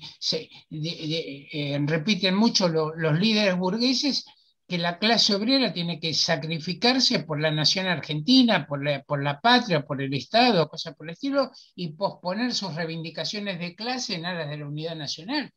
eh, 0.71 1.79
repiten 1.87 2.35
mucho 2.35 2.69
los 2.69 3.19
líderes 3.19 3.57
burgueses, 3.57 4.27
que 4.69 4.77
la 4.77 4.99
clase 4.99 5.35
obrera 5.35 5.73
tiene 5.73 5.99
que 5.99 6.13
sacrificarse 6.13 7.21
por 7.21 7.41
la 7.41 7.51
nación 7.51 7.87
argentina, 7.87 8.67
por 8.67 8.85
la, 8.85 9.03
por 9.03 9.23
la 9.23 9.41
patria, 9.41 9.87
por 9.87 10.03
el 10.03 10.13
Estado, 10.13 10.69
cosas 10.69 10.95
por 10.95 11.07
el 11.07 11.15
estilo, 11.15 11.51
y 11.75 11.89
posponer 11.95 12.53
sus 12.53 12.75
reivindicaciones 12.75 13.59
de 13.59 13.75
clase 13.75 14.17
en 14.17 14.27
aras 14.27 14.51
de 14.51 14.59
la 14.59 14.67
unidad 14.67 14.95
nacional. 14.95 15.51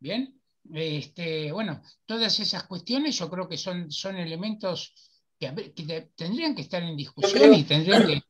Bien, 0.00 0.40
este, 0.72 1.52
bueno, 1.52 1.82
todas 2.06 2.40
esas 2.40 2.64
cuestiones 2.64 3.18
yo 3.18 3.28
creo 3.28 3.46
que 3.46 3.58
son, 3.58 3.90
son 3.90 4.16
elementos 4.16 4.94
que, 5.38 6.08
tendrían 6.16 6.54
que 6.54 6.62
estar 6.62 6.82
en 6.82 6.96
discusión 6.96 7.52
y 7.52 7.64
tendrían 7.64 8.06
que... 8.06 8.22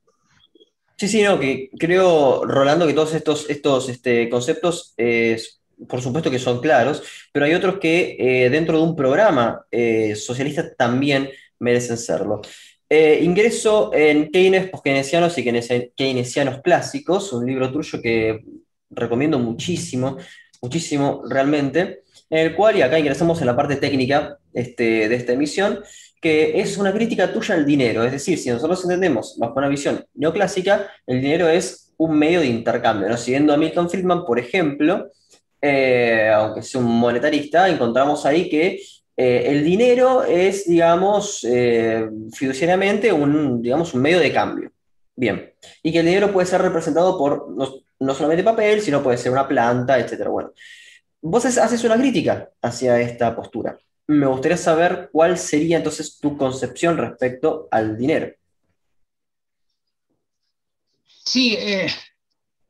Sí, 0.96 1.08
sí, 1.08 1.22
no, 1.22 1.38
que 1.38 1.70
creo, 1.78 2.44
Rolando, 2.44 2.88
que 2.88 2.92
todos 2.92 3.14
estos, 3.14 3.48
estos 3.48 3.88
este, 3.88 4.28
conceptos, 4.28 4.94
por 5.88 6.00
supuesto 6.00 6.30
que 6.30 6.38
son 6.38 6.60
claros, 6.60 7.02
pero 7.32 7.46
hay 7.46 7.54
otros 7.54 7.78
que 7.78 8.16
eh, 8.18 8.50
dentro 8.50 8.78
de 8.78 8.84
un 8.84 8.96
programa 8.96 9.64
eh, 9.70 10.14
socialista 10.14 10.74
también 10.74 11.30
merecen 11.58 11.96
serlo. 11.96 12.42
Eh, 12.88 13.20
ingreso 13.22 13.90
en 13.94 14.30
Keynes, 14.30 14.68
poskeynesianos 14.68 15.36
y 15.38 15.44
keynesianos 15.96 16.60
clásicos, 16.62 17.32
un 17.32 17.46
libro 17.46 17.72
tuyo 17.72 18.00
que 18.00 18.44
recomiendo 18.90 19.38
muchísimo, 19.38 20.18
muchísimo 20.60 21.22
realmente 21.28 22.04
en 22.30 22.38
el 22.38 22.54
cual, 22.54 22.76
y 22.76 22.82
acá 22.82 22.98
ingresamos 22.98 23.40
en 23.40 23.46
la 23.46 23.56
parte 23.56 23.76
técnica 23.76 24.38
este, 24.52 25.08
de 25.08 25.14
esta 25.14 25.32
emisión, 25.32 25.80
que 26.20 26.60
es 26.60 26.78
una 26.78 26.92
crítica 26.92 27.32
tuya 27.32 27.54
al 27.54 27.66
dinero. 27.66 28.04
Es 28.04 28.12
decir, 28.12 28.38
si 28.38 28.50
nosotros 28.50 28.82
entendemos 28.82 29.36
bajo 29.38 29.58
una 29.58 29.68
visión 29.68 30.04
neoclásica, 30.14 30.90
el 31.06 31.20
dinero 31.20 31.48
es 31.48 31.92
un 31.96 32.18
medio 32.18 32.40
de 32.40 32.46
intercambio. 32.46 33.16
Siguiendo 33.16 33.52
a 33.52 33.56
Milton 33.56 33.90
Friedman, 33.90 34.24
por 34.24 34.38
ejemplo, 34.38 35.10
eh, 35.66 36.30
aunque 36.30 36.62
sea 36.62 36.80
un 36.80 36.86
monetarista, 36.86 37.68
encontramos 37.68 38.26
ahí 38.26 38.50
que 38.50 38.82
eh, 39.16 39.44
el 39.46 39.64
dinero 39.64 40.24
es, 40.24 40.68
digamos, 40.68 41.42
eh, 41.48 42.06
fiduciariamente 42.32 43.12
un, 43.12 43.62
digamos, 43.62 43.94
un 43.94 44.02
medio 44.02 44.20
de 44.20 44.32
cambio. 44.32 44.70
Bien. 45.16 45.54
Y 45.82 45.90
que 45.92 46.00
el 46.00 46.06
dinero 46.06 46.32
puede 46.32 46.46
ser 46.46 46.60
representado 46.60 47.16
por 47.16 47.50
no, 47.50 47.68
no 47.98 48.14
solamente 48.14 48.44
papel, 48.44 48.82
sino 48.82 49.02
puede 49.02 49.16
ser 49.16 49.32
una 49.32 49.48
planta, 49.48 49.98
etc. 49.98 50.28
Bueno, 50.28 50.52
Vos 51.26 51.46
haces 51.46 51.82
una 51.84 51.96
crítica 51.96 52.50
hacia 52.60 53.00
esta 53.00 53.34
postura. 53.34 53.78
Me 54.06 54.26
gustaría 54.26 54.58
saber 54.58 55.08
cuál 55.10 55.38
sería 55.38 55.78
entonces 55.78 56.18
tu 56.20 56.36
concepción 56.36 56.98
respecto 56.98 57.66
al 57.70 57.96
dinero. 57.96 58.30
Sí, 61.06 61.56
eh, 61.58 61.86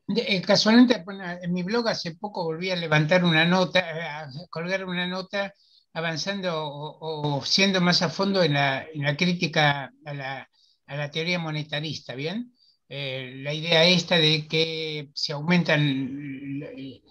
eh, 0.09 0.43
casualmente 0.43 1.03
en 1.43 1.53
mi 1.53 1.63
blog 1.63 1.89
hace 1.89 2.15
poco 2.17 2.45
volví 2.45 2.71
a 2.71 2.77
levantar 2.77 3.25
una 3.25 3.45
nota, 3.45 3.81
a 4.23 4.29
colgar 4.51 4.85
una 4.85 5.07
nota 5.07 5.53
avanzando 5.93 6.53
o, 6.57 7.45
siendo 7.45 7.81
más 7.81 8.03
a 8.03 8.09
fondo 8.09 8.43
en 8.43 8.55
la, 8.55 8.87
crítica 9.17 9.93
a 10.05 10.15
la, 10.15 11.11
teoría 11.11 11.39
monetarista, 11.39 12.15
¿bien? 12.15 12.53
Eh, 12.89 13.41
la 13.43 13.55
idea 13.55 13.85
esta 13.85 14.17
de 14.19 14.47
que 14.47 15.09
se 15.15 15.33
aumentan 15.33 16.61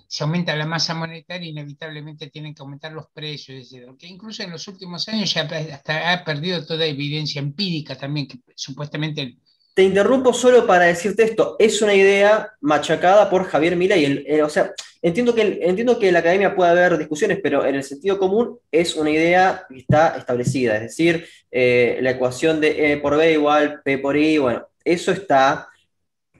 se 0.07 0.23
aumenta 0.23 0.55
la 0.55 0.67
masa 0.67 0.93
monetaria, 0.93 1.49
inevitablemente 1.49 2.29
tienen 2.29 2.53
que 2.53 2.61
aumentar 2.61 2.91
los 2.91 3.07
precios, 3.11 3.73
que 3.97 4.05
incluso 4.05 4.43
en 4.43 4.51
los 4.51 4.67
últimos 4.67 5.07
años 5.07 5.33
ya 5.33 5.41
hasta 5.41 6.13
ha 6.13 6.23
perdido 6.23 6.63
toda 6.65 6.85
evidencia 6.85 7.39
empírica 7.39 7.97
también, 7.97 8.27
que 8.27 8.37
supuestamente... 8.55 9.39
Te 9.73 9.83
interrumpo 9.83 10.33
solo 10.33 10.67
para 10.67 10.85
decirte 10.85 11.23
esto, 11.23 11.55
es 11.57 11.81
una 11.81 11.95
idea 11.95 12.51
machacada 12.61 13.29
por 13.29 13.45
Javier 13.45 13.75
Milei, 13.75 14.41
o 14.41 14.49
sea, 14.49 14.71
entiendo 15.01 15.33
que, 15.33 15.59
entiendo 15.63 15.97
que 15.97 16.07
en 16.07 16.13
la 16.13 16.19
academia 16.19 16.55
puede 16.55 16.71
haber 16.71 16.97
discusiones, 16.97 17.39
pero 17.41 17.65
en 17.65 17.75
el 17.75 17.83
sentido 17.83 18.19
común 18.19 18.59
es 18.71 18.95
una 18.95 19.09
idea 19.09 19.65
que 19.67 19.79
está 19.79 20.15
establecida, 20.17 20.75
es 20.75 20.81
decir, 20.83 21.27
eh, 21.49 21.97
la 22.01 22.11
ecuación 22.11 22.61
de 22.61 22.93
E 22.93 22.97
por 22.97 23.17
B 23.17 23.33
igual 23.33 23.81
P 23.83 23.97
por 23.97 24.15
I, 24.15 24.37
bueno, 24.37 24.67
eso 24.83 25.11
está... 25.11 25.67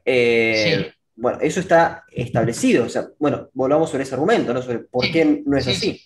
Eh, 0.05 0.93
bueno, 1.15 1.39
eso 1.41 1.59
está 1.59 2.03
establecido. 2.11 2.86
O 2.86 2.89
sea, 2.89 3.07
bueno, 3.19 3.49
volvamos 3.53 3.89
sobre 3.89 4.03
ese 4.03 4.15
argumento, 4.15 4.53
¿no? 4.53 4.61
Sobre 4.61 4.79
por 4.79 5.09
qué 5.11 5.43
no 5.45 5.57
es 5.57 5.67
así. 5.67 6.01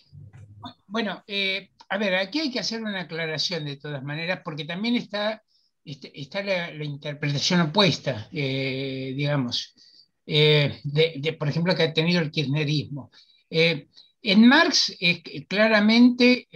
Bueno, 0.86 1.24
eh, 1.28 1.70
a 1.90 1.98
ver, 1.98 2.16
aquí 2.16 2.40
hay 2.40 2.52
que 2.52 2.60
hacer 2.60 2.82
una 2.82 3.02
aclaración 3.02 3.66
de 3.66 3.78
todas 3.78 4.04
maneras, 4.04 4.42
porque 4.44 4.66
también 4.66 4.96
está, 4.96 5.44
está 5.88 6.44
la, 6.44 6.84
interpretación 6.84 7.62
opuesta, 7.62 8.28
eh, 8.32 9.14
digamos, 9.16 9.74
eh, 10.26 10.82
por 11.40 11.48
ejemplo, 11.48 11.76
que 11.76 11.84
ha 11.84 11.94
tenido 11.94 12.22
el 12.22 12.32
kirchnerismo. 12.32 13.12
en 13.50 14.48
Marx, 14.48 14.94
claramente, 15.48 16.48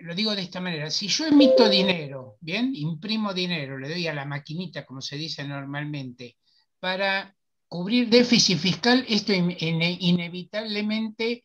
lo 0.00 0.14
digo 0.14 0.34
de 0.34 0.42
esta 0.42 0.60
manera, 0.60 0.90
si 0.90 1.08
yo 1.08 1.26
emito 1.26 1.68
dinero, 1.68 2.36
¿bien? 2.40 2.72
Imprimo 2.74 3.32
dinero, 3.32 3.78
le 3.78 3.88
doy 3.88 4.06
a 4.06 4.14
la 4.14 4.24
maquinita, 4.24 4.84
como 4.84 5.00
se 5.00 5.16
dice 5.16 5.44
normalmente, 5.44 6.36
para 6.78 7.34
cubrir 7.68 8.08
déficit 8.08 8.58
fiscal, 8.58 9.04
esto 9.08 9.32
inevitablemente 9.32 11.44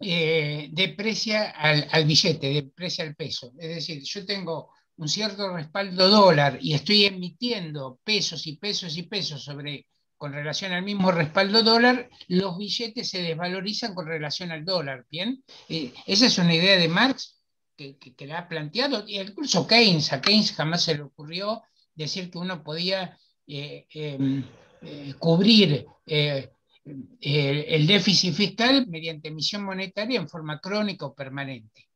eh, 0.00 0.68
deprecia 0.72 1.50
al, 1.50 2.04
billete, 2.04 2.48
deprecia 2.48 3.04
el 3.04 3.14
peso. 3.14 3.52
Es 3.58 3.68
decir, 3.68 4.02
yo 4.02 4.26
tengo 4.26 4.70
un 4.96 5.08
cierto 5.08 5.54
respaldo 5.54 6.08
dólar 6.08 6.58
y 6.60 6.74
estoy 6.74 7.04
emitiendo 7.04 7.98
pesos 8.04 8.46
y 8.46 8.56
pesos 8.56 8.96
y 8.96 9.02
pesos 9.04 9.42
sobre, 9.42 9.86
con 10.16 10.32
relación 10.32 10.72
al 10.72 10.84
mismo 10.84 11.10
respaldo 11.10 11.62
dólar, 11.62 12.08
los 12.28 12.56
billetes 12.56 13.10
se 13.10 13.22
desvalorizan 13.22 13.94
con 13.94 14.06
relación 14.06 14.52
al 14.52 14.64
dólar. 14.64 15.04
¿bien? 15.10 15.42
Eh, 15.68 15.92
esa 16.06 16.26
es 16.26 16.38
una 16.38 16.54
idea 16.54 16.78
de 16.78 16.88
Marx 16.88 17.40
que, 17.76 17.98
que, 17.98 18.26
la 18.26 18.38
ha 18.38 18.48
planteado, 18.48 19.04
y 19.06 19.18
incluso 19.18 19.66
Keynes, 19.66 20.12
a 20.12 20.20
Keynes 20.20 20.52
jamás 20.52 20.84
se 20.84 20.94
le 20.94 21.02
ocurrió 21.02 21.62
decir 21.94 22.30
que 22.30 22.38
uno 22.38 22.62
podía 22.62 23.18
eh, 23.48 23.86
em, 23.90 24.44
eh, 24.82 25.14
cubrir 25.18 25.86
el 26.06 27.86
déficit 27.86 28.32
fiscal 28.32 28.86
mediante 28.86 29.28
emisión 29.28 29.64
monetaria 29.64 30.20
en 30.20 30.28
forma 30.28 30.60
crónica 30.60 31.06
o 31.06 31.14
permanente. 31.14 31.88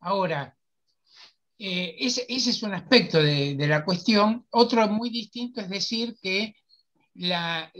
Ahora, 0.00 0.57
ese, 1.58 2.24
es 2.28 2.62
un 2.62 2.74
aspecto 2.74 3.22
de, 3.22 3.56
la 3.66 3.84
cuestión. 3.84 4.46
Otro 4.50 4.86
muy 4.88 5.10
distinto 5.10 5.60
es 5.60 5.68
decir 5.68 6.16
que 6.22 6.54
la, 7.14 7.70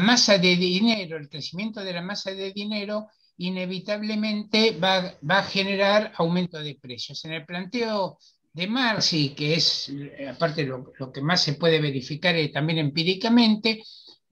masa 0.00 0.38
de 0.38 0.56
dinero, 0.56 1.16
el 1.16 1.28
crecimiento 1.28 1.80
de 1.82 1.92
la 1.92 2.02
masa 2.02 2.32
de 2.32 2.52
dinero, 2.52 3.08
inevitablemente 3.38 4.72
va, 4.78 5.14
va, 5.28 5.38
a 5.38 5.44
generar 5.44 6.12
aumento 6.16 6.58
de 6.60 6.76
precios. 6.80 7.24
En 7.24 7.32
el 7.32 7.46
planteo 7.46 8.18
de 8.52 8.66
Marx, 8.66 9.12
y 9.12 9.30
que 9.30 9.54
es, 9.54 9.88
eh, 9.88 10.28
aparte, 10.28 10.64
lo, 10.64 10.92
que 11.12 11.20
más 11.20 11.42
se 11.42 11.54
puede 11.54 11.80
verificar 11.80 12.34
eh, 12.36 12.48
también 12.48 12.78
empíricamente, 12.78 13.82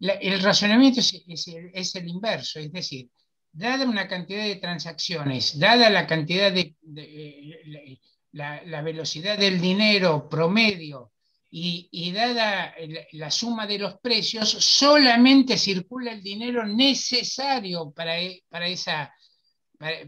el 0.01 0.41
razonamiento 0.41 1.01
es, 1.01 1.95
el, 1.95 2.09
inverso, 2.09 2.61
es 2.61 2.73
decir, 2.73 3.09
dada 3.53 3.85
una 3.85 4.07
cantidad 4.07 4.45
de 4.45 4.57
transacciones, 4.57 5.59
dada 5.59 5.91
la 5.91 6.07
cantidad 6.07 6.53
de, 6.53 6.77
eh, 6.97 7.99
la, 8.33 8.83
velocidad 8.83 9.39
del 9.39 9.61
dinero 9.61 10.29
promedio 10.29 11.13
y, 11.51 12.13
dada 12.13 12.75
la, 13.13 13.31
suma 13.31 13.67
de 13.67 13.79
los 13.79 13.99
precios, 14.01 14.51
solamente 14.51 15.57
circula 15.57 16.13
el 16.13 16.23
dinero 16.23 16.67
necesario 16.67 17.91
para, 17.91 18.17
para, 18.49 18.69
esa, 18.69 19.13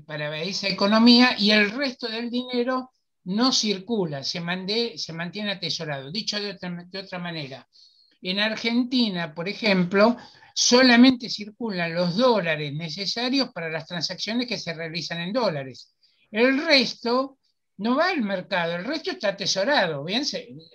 para 0.06 0.42
esa 0.42 0.68
economía 0.68 1.34
y 1.38 1.50
el 1.50 1.70
resto 1.70 2.08
del 2.08 2.30
dinero 2.30 2.90
no 3.24 3.52
circula, 3.52 4.24
se, 4.24 4.42
se 4.96 5.12
mantiene 5.12 5.52
atesorado. 5.52 6.10
Dicho 6.10 6.40
de 6.40 6.50
otra, 6.50 7.18
manera, 7.18 7.66
en 8.22 8.38
Argentina, 8.40 9.34
por 9.34 9.48
ejemplo, 9.48 10.16
solamente 10.54 11.28
circulan 11.28 11.94
los 11.94 12.16
dólares 12.16 12.72
necesarios 12.72 13.50
para 13.52 13.70
las 13.70 13.86
transacciones 13.86 14.46
que 14.46 14.58
se 14.58 14.74
realizan 14.74 15.20
en 15.20 15.32
dólares. 15.32 15.94
El 16.30 16.64
resto 16.64 17.38
no 17.80 17.96
va 17.96 18.10
al 18.10 18.20
mercado, 18.20 18.76
el 18.76 18.84
resto 18.84 19.10
está 19.10 19.28
atesorado, 19.28 20.04
bien, 20.04 20.22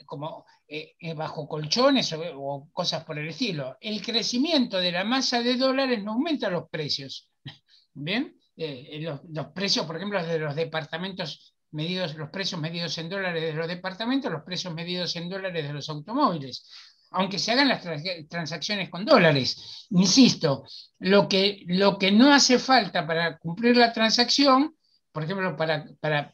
como 0.07 0.43
eh, 0.67 0.95
eh, 0.99 1.13
bajo 1.13 1.47
colchones 1.47 2.11
o, 2.13 2.67
cosas 2.73 3.03
por 3.03 3.19
el 3.19 3.29
estilo. 3.29 3.77
El 3.79 4.01
crecimiento 4.01 4.79
de 4.79 4.91
la 4.91 5.03
masa 5.03 5.43
de 5.43 5.55
dólares 5.55 6.03
no 6.03 6.13
aumenta 6.13 6.49
los 6.49 6.67
precios, 6.67 7.29
bien. 7.93 8.35
Eh, 8.57 8.99
los, 9.01 9.47
precios, 9.53 9.85
por 9.85 9.97
ejemplo, 9.97 10.25
de 10.25 10.39
los 10.39 10.55
departamentos 10.55 11.55
medidos, 11.71 12.15
los 12.15 12.31
precios 12.31 12.59
medidos 12.59 12.97
en 12.97 13.09
dólares 13.09 13.43
de 13.43 13.53
los 13.53 13.67
departamentos, 13.67 14.31
los 14.31 14.43
precios 14.43 14.73
medidos 14.73 15.15
en 15.15 15.29
dólares 15.29 15.67
de 15.67 15.73
los 15.73 15.87
automóviles, 15.89 16.67
aunque 17.11 17.37
se 17.37 17.51
hagan 17.51 17.67
las 17.67 17.83
transacciones 18.27 18.89
con 18.89 19.05
dólares. 19.05 19.85
Insisto, 19.91 20.63
lo 20.97 21.29
que, 21.29 21.65
lo 21.67 21.99
que 21.99 22.11
no 22.11 22.33
hace 22.33 22.57
falta 22.57 23.05
para 23.05 23.37
cumplir 23.37 23.77
la 23.77 23.93
transacción, 23.93 24.75
por 25.15 25.23
ejemplo, 25.23 25.55
para, 25.55 25.85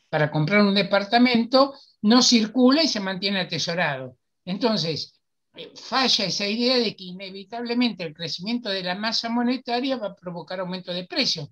para, 0.09 0.32
comprar 0.32 0.61
un 0.61 0.73
departamento, 0.73 1.75
no 2.01 2.23
circula 2.23 2.82
y 2.82 2.88
se 2.88 2.99
mantiene 2.99 3.41
atesorado. 3.41 4.17
Entonces, 4.43 5.21
eh, 5.53 5.71
falla 5.75 6.25
esa 6.25 6.47
idea 6.47 6.79
de 6.79 6.95
que 6.95 7.03
inevitablemente 7.03 8.03
el 8.03 8.15
crecimiento 8.15 8.69
de 8.69 8.82
la 8.82 8.95
masa 8.95 9.29
monetaria 9.29 9.97
va 9.97 10.07
a 10.07 10.15
provocar 10.15 10.61
aumento 10.61 10.91
de 10.95 11.05
precios. 11.05 11.49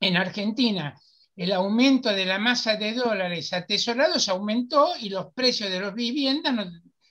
En 0.00 0.16
Argentina, 0.16 0.98
el 1.36 1.52
aumento 1.52 2.08
de 2.08 2.24
la 2.24 2.38
masa 2.38 2.76
de 2.76 2.94
dólares 2.94 3.52
atesorados 3.52 4.26
aumentó 4.30 4.94
y 4.98 5.10
los 5.10 5.26
precios 5.34 5.68
de 5.68 5.80
las 5.80 5.92
viviendas, 5.92 6.54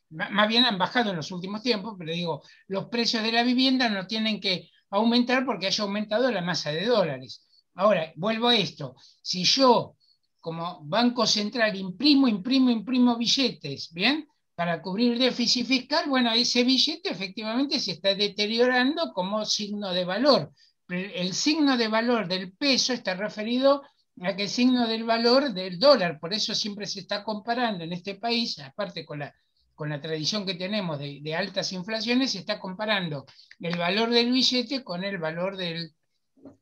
más 0.09 0.47
bien 0.47 0.65
han 0.65 0.79
bajado 0.79 1.11
en 1.11 1.17
los 1.17 1.29
últimos 1.29 1.61
tiempos, 1.61 1.93
pero 1.99 2.11
digo, 2.11 2.41
los 2.67 2.87
precios 2.87 3.21
de 3.21 3.31
la 3.31 3.43
vivienda 3.43 3.89
no 3.89 4.07
tienen 4.07 4.41
que 4.41 4.71
aumentar 4.89 5.45
porque 5.45 5.67
haya 5.67 5.83
aumentado 5.83 6.31
la 6.31 6.41
masa 6.41 6.71
de 6.71 6.87
dólares. 6.87 7.45
Ahora, 7.75 8.11
vuelvo 8.15 8.49
a 8.49 8.55
esto, 8.55 8.95
si 9.21 9.43
yo 9.43 9.95
como 10.39 10.81
Banco 10.83 11.25
Central 11.25 11.75
imprimo, 11.77 12.27
imprimo, 12.27 12.69
imprimo 12.69 13.15
billetes, 13.15 13.93
¿bien? 13.93 14.27
Para 14.55 14.81
cubrir 14.81 15.17
déficit 15.17 15.65
fiscal, 15.65 16.09
bueno, 16.09 16.31
ese 16.33 16.65
billete 16.65 17.09
efectivamente 17.09 17.79
se 17.79 17.93
está 17.93 18.13
deteriorando 18.13 19.13
como 19.13 19.45
signo 19.45 19.93
de 19.93 20.03
valor. 20.03 20.51
El 20.89 21.33
signo 21.33 21.77
de 21.77 21.87
valor 21.87 22.27
del 22.27 22.51
peso 22.51 22.91
está 22.91 23.15
referido 23.15 23.83
a 24.21 24.35
que 24.35 24.43
el 24.43 24.49
signo 24.49 24.85
del 24.85 25.05
valor 25.05 25.53
del 25.53 25.79
dólar, 25.79 26.19
por 26.19 26.33
eso 26.33 26.53
siempre 26.53 26.85
se 26.87 26.99
está 26.99 27.23
comparando 27.23 27.83
en 27.83 27.93
este 27.93 28.15
país, 28.15 28.59
aparte 28.59 29.05
con 29.05 29.19
la, 29.19 29.33
con 29.75 29.89
la 29.89 30.01
tradición 30.01 30.45
que 30.45 30.55
tenemos 30.55 30.99
de, 30.99 31.35
altas 31.35 31.71
inflaciones, 31.71 32.33
se 32.33 32.39
está 32.39 32.59
comparando 32.59 33.25
el 33.59 33.77
valor 33.77 34.09
del 34.09 34.31
billete 34.31 34.83
con 34.83 35.03
el 35.03 35.17
valor 35.17 35.57
del, 35.57 35.93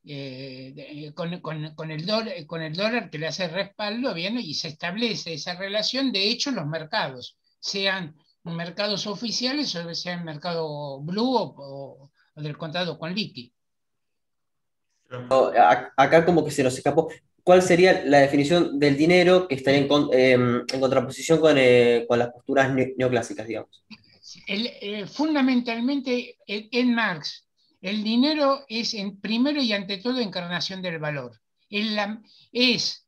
eh, 0.04 1.12
con, 1.14 1.34
el 1.92 2.06
dólar, 2.06 2.46
con 2.46 2.62
el 2.62 2.76
dólar 2.76 3.10
que 3.10 3.18
le 3.18 3.28
hace 3.28 3.48
respaldo, 3.48 4.14
bien, 4.14 4.38
y 4.40 4.54
se 4.54 4.70
establece 4.70 5.34
esa 5.34 5.56
relación, 5.56 6.12
de 6.12 6.30
hecho, 6.30 6.50
en 6.50 6.58
los 6.58 6.68
mercados, 6.68 7.38
sean 7.60 8.16
mercados 8.44 9.08
oficiales 9.08 9.76
o 9.76 9.94
sean 9.94 10.26
mercado 10.26 11.02
blue 11.02 11.36
o, 11.36 12.12
del 12.36 12.58
contado 12.58 12.98
con 12.98 13.14
liqui. 13.14 13.54
Acá 15.98 16.26
como 16.26 16.44
que 16.44 16.52
se 16.52 16.64
nos 16.64 16.78
escapó. 16.78 17.10
¿cuál 17.44 17.62
sería 17.62 18.04
la 18.06 18.20
definición 18.20 18.80
del 18.80 18.98
dinero 18.98 19.48
que 19.48 19.56
estaría 19.56 19.80
en, 19.80 19.90
em, 20.14 20.66
contraposición 20.80 21.40
eh, 21.58 22.06
con, 22.08 22.20
las 22.20 22.30
posturas 22.30 22.74
neoclásicas, 22.98 23.48
digamos? 23.48 23.84
Eh, 24.48 25.06
fundamentalmente, 25.08 26.38
en 26.48 26.94
Marx, 26.94 27.48
el 27.82 28.04
dinero 28.04 28.66
es 28.68 28.94
en 28.94 29.20
primero 29.20 29.62
y 29.62 29.74
ante 29.74 29.98
todo 29.98 30.20
encarnación 30.20 30.82
del 30.82 31.00
valor. 31.00 31.42
es 31.70 33.08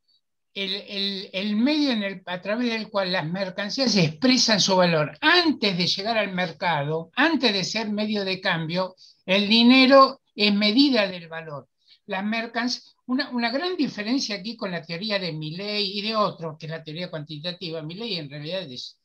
el, 0.52 1.56
medio 1.56 1.90
en 1.90 2.02
el, 2.02 2.22
a 2.26 2.40
través 2.40 2.70
del 2.70 2.88
cual 2.90 3.12
las 3.12 3.26
mercancías 3.26 3.96
expresan 3.96 4.60
su 4.60 4.76
valor. 4.76 5.16
Antes 5.20 5.76
de 5.76 5.86
llegar 5.86 6.18
al 6.18 6.32
mercado, 6.32 7.10
antes 7.16 7.52
de 7.52 7.64
ser 7.64 7.90
medio 7.90 8.24
de 8.24 8.40
cambio, 8.40 8.94
el 9.26 9.48
dinero 9.48 10.20
es 10.34 10.54
medida 10.54 11.08
del 11.08 11.28
valor. 11.28 11.68
Las 12.06 12.24
mercancías 12.24 12.94
una, 13.06 13.50
gran 13.50 13.76
diferencia 13.76 14.36
aquí 14.36 14.56
con 14.56 14.70
la 14.70 14.82
teoría 14.82 15.18
de 15.18 15.32
Milley 15.32 15.98
y 15.98 16.02
de 16.02 16.16
otros, 16.16 16.56
que 16.58 16.66
es 16.66 16.70
la 16.70 16.82
teoría 16.82 17.10
cuantitativa. 17.10 17.82
Milley 17.82 18.16
en 18.16 18.30
realidad 18.30 18.62
es, 18.62 18.98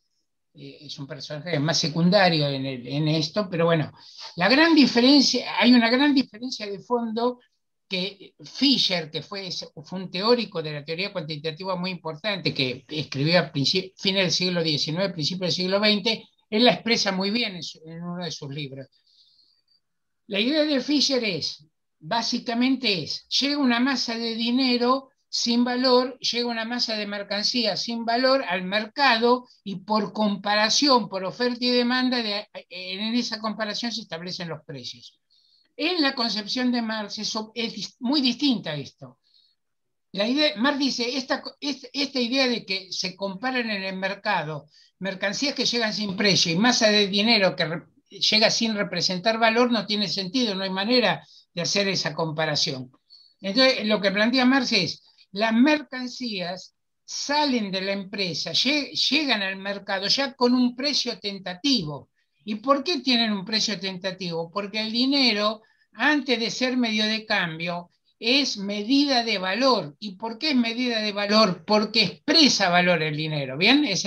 es 0.53 0.97
un 0.99 1.07
personaje 1.07 1.59
más 1.59 1.77
secundario 1.77 2.47
en, 2.47 2.65
en, 2.65 3.07
esto, 3.07 3.47
pero 3.49 3.65
bueno, 3.65 3.91
la 4.35 4.49
gran 4.49 4.75
diferencia, 4.75 5.59
hay 5.59 5.73
una 5.73 5.89
gran 5.89 6.13
diferencia 6.13 6.65
de 6.65 6.79
fondo 6.79 7.39
que 7.87 8.35
Fisher, 8.43 9.09
que 9.09 9.21
fue, 9.21 9.49
fue 9.83 9.99
un 9.99 10.11
teórico 10.11 10.61
de 10.61 10.73
la 10.73 10.85
teoría 10.85 11.11
cuantitativa 11.11 11.75
muy 11.75 11.91
importante, 11.91 12.53
que 12.53 12.85
escribió 12.87 13.39
a 13.39 13.51
fines 13.51 13.93
del 14.03 14.31
siglo 14.31 14.63
XIX, 14.63 15.11
principios 15.11 15.39
del 15.39 15.51
siglo 15.51 15.79
XX, 15.79 16.23
él 16.49 16.65
la 16.65 16.73
expresa 16.73 17.11
muy 17.11 17.31
bien 17.31 17.55
en, 17.55 17.61
en 17.85 18.03
uno 18.03 18.23
de 18.23 18.31
sus 18.31 18.49
libros. 18.53 18.87
La 20.27 20.39
idea 20.39 20.63
de 20.63 20.81
Fisher 20.81 21.23
es, 21.23 21.65
básicamente 21.99 23.03
es, 23.03 23.27
llega 23.27 23.57
una 23.57 23.79
masa 23.79 24.17
de 24.17 24.35
dinero 24.35 25.08
sin 25.29 25.63
valor, 25.63 26.17
llega 26.19 26.49
una 26.49 26.65
masa 26.65 26.95
de 26.95 27.05
mercancía 27.05 27.77
sin 27.77 28.03
valor 28.03 28.43
al 28.47 28.63
mercado 28.63 29.47
y 29.63 29.77
por 29.77 30.11
comparación, 30.11 31.07
por 31.07 31.23
oferta 31.23 31.63
y 31.63 31.69
demanda, 31.69 32.19
en 32.69 33.15
esa 33.15 33.39
comparación 33.39 33.91
se 33.91 34.01
establecen 34.01 34.49
los 34.49 34.63
precios. 34.65 35.19
En 35.77 36.01
la 36.01 36.13
concepción 36.13 36.71
de 36.71 36.81
Marx 36.81 37.19
es 37.19 37.95
muy 37.99 38.21
distinta 38.21 38.75
esto. 38.75 39.19
La 40.11 40.27
idea, 40.27 40.53
Marx 40.57 40.79
dice, 40.79 41.17
esta, 41.17 41.43
esta 41.61 42.19
idea 42.19 42.47
de 42.47 42.65
que 42.65 42.91
se 42.91 43.15
comparan 43.15 43.69
en 43.69 43.83
el 43.83 43.95
mercado 43.95 44.67
mercancías 44.97 45.53
que 45.53 45.65
llegan 45.65 45.93
sin 45.93 46.17
precio 46.17 46.51
y 46.51 46.55
masa 46.55 46.89
de 46.89 47.07
dinero 47.07 47.55
que 47.55 47.83
llega 48.09 48.49
sin 48.49 48.75
representar 48.75 49.37
valor 49.37 49.71
no 49.71 49.85
tiene 49.85 50.07
sentido, 50.07 50.55
no 50.55 50.63
hay 50.63 50.71
manera 50.71 51.25
de 51.53 51.61
hacer 51.61 51.87
esa 51.87 52.13
comparación. 52.15 52.91
Entonces, 53.39 53.85
lo 53.85 54.01
que 54.01 54.11
plantea 54.11 54.45
Marx 54.45 54.73
es, 54.73 55.03
las 55.31 55.53
mercancías 55.53 56.75
salen 57.05 57.71
de 57.71 57.81
la 57.81 57.93
empresa, 57.93 58.51
llegan 58.53 59.41
al 59.41 59.55
mercado 59.57 60.07
ya 60.07 60.33
con 60.33 60.53
un 60.53 60.75
precio 60.75 61.19
tentativo. 61.19 62.09
¿Y 62.45 62.55
por 62.55 62.83
qué 62.83 62.99
tienen 62.99 63.31
un 63.31 63.45
precio 63.45 63.79
tentativo? 63.79 64.51
Porque 64.51 64.81
el 64.81 64.91
dinero, 64.91 65.61
antes 65.93 66.39
de 66.39 66.51
ser 66.51 66.77
medio 66.77 67.05
de 67.05 67.25
cambio, 67.25 67.89
es 68.19 68.57
medida 68.57 69.23
de 69.23 69.37
valor. 69.37 69.95
¿Y 69.99 70.15
por 70.15 70.37
qué 70.37 70.49
es 70.51 70.55
medida 70.55 71.01
de 71.01 71.13
valor? 71.13 71.63
Porque 71.65 72.03
expresa 72.03 72.69
valor 72.69 73.01
el 73.01 73.15
dinero, 73.15 73.57
¿bien? 73.57 73.85
Es 73.85 74.05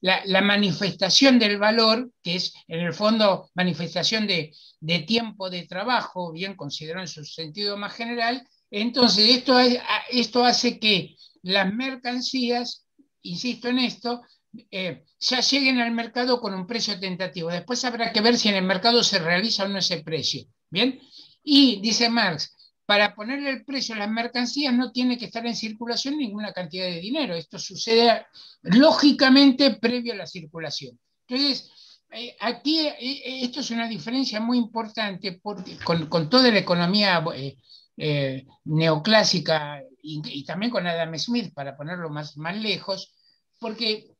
la, 0.00 0.40
manifestación 0.40 1.38
del 1.38 1.58
valor, 1.58 2.10
que 2.22 2.36
es 2.36 2.54
en 2.66 2.80
el 2.80 2.94
fondo 2.94 3.50
manifestación 3.54 4.26
de, 4.26 4.52
tiempo 5.06 5.50
de 5.50 5.66
trabajo, 5.66 6.32
bien 6.32 6.56
considerado 6.56 7.02
en 7.02 7.08
su 7.08 7.24
sentido 7.24 7.76
más 7.76 7.94
general. 7.94 8.46
Entonces, 8.70 9.28
esto, 9.28 9.58
esto 10.10 10.44
hace 10.44 10.78
que 10.78 11.16
las 11.42 11.72
mercancías, 11.72 12.86
insisto 13.22 13.68
en 13.68 13.78
esto, 13.78 14.22
eh, 14.70 15.04
ya 15.20 15.40
lleguen 15.40 15.80
al 15.80 15.92
mercado 15.92 16.40
con 16.40 16.54
un 16.54 16.66
precio 16.66 16.98
tentativo. 16.98 17.50
Después 17.50 17.84
habrá 17.84 18.12
que 18.12 18.20
ver 18.20 18.36
si 18.36 18.48
en 18.48 18.56
el 18.56 18.64
mercado 18.64 19.02
se 19.02 19.18
realiza 19.18 19.64
o 19.64 19.68
no 19.68 19.78
ese 19.78 20.02
precio. 20.02 20.44
¿Bien? 20.70 21.00
Y 21.42 21.80
dice 21.80 22.10
Marx, 22.10 22.54
para 22.84 23.14
ponerle 23.14 23.50
el 23.50 23.64
precio 23.64 23.94
a 23.94 23.98
las 23.98 24.10
mercancías 24.10 24.74
no 24.74 24.92
tiene 24.92 25.18
que 25.18 25.26
estar 25.26 25.46
en 25.46 25.54
circulación 25.54 26.16
ninguna 26.16 26.52
cantidad 26.52 26.86
de 26.86 27.00
dinero. 27.00 27.34
Esto 27.34 27.58
sucede 27.58 28.26
lógicamente 28.62 29.74
previo 29.74 30.14
a 30.14 30.16
la 30.16 30.26
circulación. 30.26 30.98
Entonces, 31.26 31.70
eh, 32.10 32.34
aquí 32.40 32.78
eh, 32.80 33.44
esto 33.44 33.60
es 33.60 33.70
una 33.70 33.86
diferencia 33.86 34.40
muy 34.40 34.56
importante 34.56 35.38
con, 35.40 36.30
toda 36.30 36.50
la 36.50 36.58
economía 36.58 37.22
neoclásica 38.64 39.82
y, 40.02 40.44
también 40.44 40.70
con 40.70 40.86
Adam 40.86 41.16
Smith, 41.18 41.52
para 41.52 41.76
ponerlo 41.76 42.08
más, 42.10 42.36
más 42.36 42.56
lejos, 42.56 43.14
porque 43.58 44.14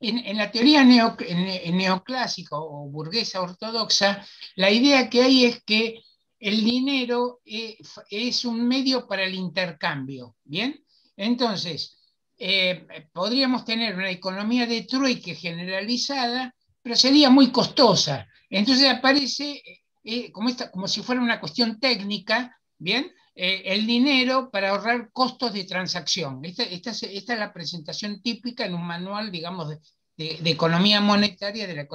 en, 0.00 0.36
la 0.36 0.50
teoría 0.50 0.84
neoclásica 0.84 2.56
o 2.56 2.88
burguesa 2.88 3.42
ortodoxa, 3.42 4.24
la 4.54 4.70
idea 4.70 5.10
que 5.10 5.22
hay 5.22 5.44
es 5.44 5.62
que 5.64 6.02
el 6.38 6.64
dinero 6.64 7.40
eh, 7.44 7.78
es 8.10 8.44
un 8.44 8.66
medio 8.66 9.06
para 9.06 9.24
el 9.24 9.34
intercambio, 9.34 10.36
¿bien? 10.44 10.84
Entonces, 11.16 11.98
eh, 12.38 12.86
podríamos 13.12 13.64
tener 13.64 13.96
una 13.96 14.10
economía 14.10 14.66
de 14.66 14.82
trueque 14.82 15.34
generalizada, 15.34 16.54
pero 16.82 16.94
sería 16.94 17.30
muy 17.30 17.50
costosa. 17.50 18.28
Entonces 18.50 18.88
aparece 18.88 19.62
eh, 20.04 20.30
como, 20.30 20.50
como 20.70 20.86
si 20.86 21.02
fuera 21.02 21.22
una 21.22 21.40
cuestión 21.40 21.80
técnica, 21.80 22.56
¿bien? 22.78 23.12
el 23.36 23.86
dinero 23.86 24.50
para 24.50 24.70
ahorrar 24.70 25.10
costos 25.12 25.52
de 25.52 25.64
transacción. 25.64 26.42
Esta, 26.42 26.62
es, 26.90 27.28
la 27.28 27.52
presentación 27.52 28.22
típica 28.22 28.64
en 28.64 28.74
un 28.74 28.86
manual, 28.86 29.30
digamos, 29.30 29.68
de, 30.16 30.40
economía 30.42 31.02
monetaria 31.02 31.66
de 31.66 31.86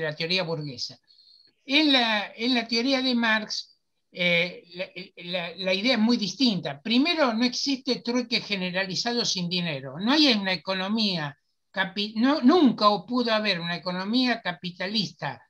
la, 0.00 0.16
teoría 0.16 0.44
burguesa. 0.44 0.98
En 1.66 1.92
la, 1.92 2.32
en 2.34 2.54
la 2.54 2.66
teoría 2.66 3.02
de 3.02 3.14
Marx, 3.14 3.72
eh, 4.10 4.64
la, 5.24 5.74
idea 5.74 5.94
es 5.94 5.98
muy 5.98 6.16
distinta. 6.16 6.80
Primero, 6.80 7.32
no 7.32 7.44
existe 7.44 8.00
trueque 8.00 8.40
generalizado 8.40 9.24
sin 9.24 9.48
dinero. 9.48 9.94
No 9.98 10.12
hay 10.12 10.32
una 10.32 10.52
economía, 10.52 11.36
no, 12.16 12.40
nunca 12.40 12.88
o 12.88 13.06
pudo 13.06 13.32
haber 13.32 13.60
una 13.60 13.76
economía 13.76 14.40
capitalista 14.40 15.42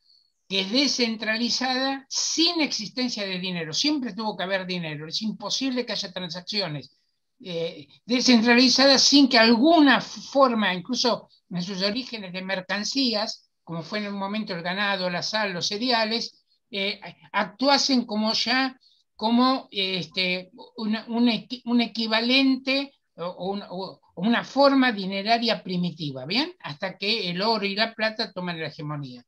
que 0.48 0.60
es 0.60 0.70
descentralizada 0.70 2.06
sin 2.08 2.60
existencia 2.60 3.24
de 3.24 3.38
dinero. 3.38 3.72
Siempre 3.72 4.14
tuvo 4.14 4.36
que 4.36 4.42
haber 4.42 4.66
dinero. 4.66 5.08
Es 5.08 5.22
imposible 5.22 5.86
que 5.86 5.92
haya 5.92 6.12
transacciones 6.12 6.96
eh, 7.44 7.88
descentralizadas 8.04 9.02
sin 9.02 9.28
que 9.28 9.38
alguna 9.38 10.00
forma, 10.00 10.74
incluso 10.74 11.28
en 11.50 11.62
sus 11.62 11.82
orígenes 11.82 12.32
de 12.32 12.42
mercancías, 12.42 13.50
como 13.64 13.82
fue 13.82 14.00
en 14.00 14.08
un 14.08 14.18
momento 14.18 14.54
el 14.54 14.62
ganado, 14.62 15.10
la 15.10 15.22
sal, 15.22 15.52
los 15.52 15.66
cereales, 15.66 16.44
eh, 16.70 17.00
actuasen 17.32 18.04
como 18.04 18.32
ya 18.32 18.78
como 19.14 19.68
este, 19.70 20.50
un 20.76 21.80
equivalente 21.80 22.92
o, 23.16 24.00
una 24.14 24.44
forma 24.44 24.92
dineraria 24.92 25.62
primitiva, 25.62 26.26
¿bien? 26.26 26.52
Hasta 26.60 26.98
que 26.98 27.30
el 27.30 27.40
oro 27.40 27.64
y 27.64 27.74
la 27.74 27.94
plata 27.94 28.32
toman 28.32 28.60
la 28.60 28.68
hegemonía. 28.68 29.24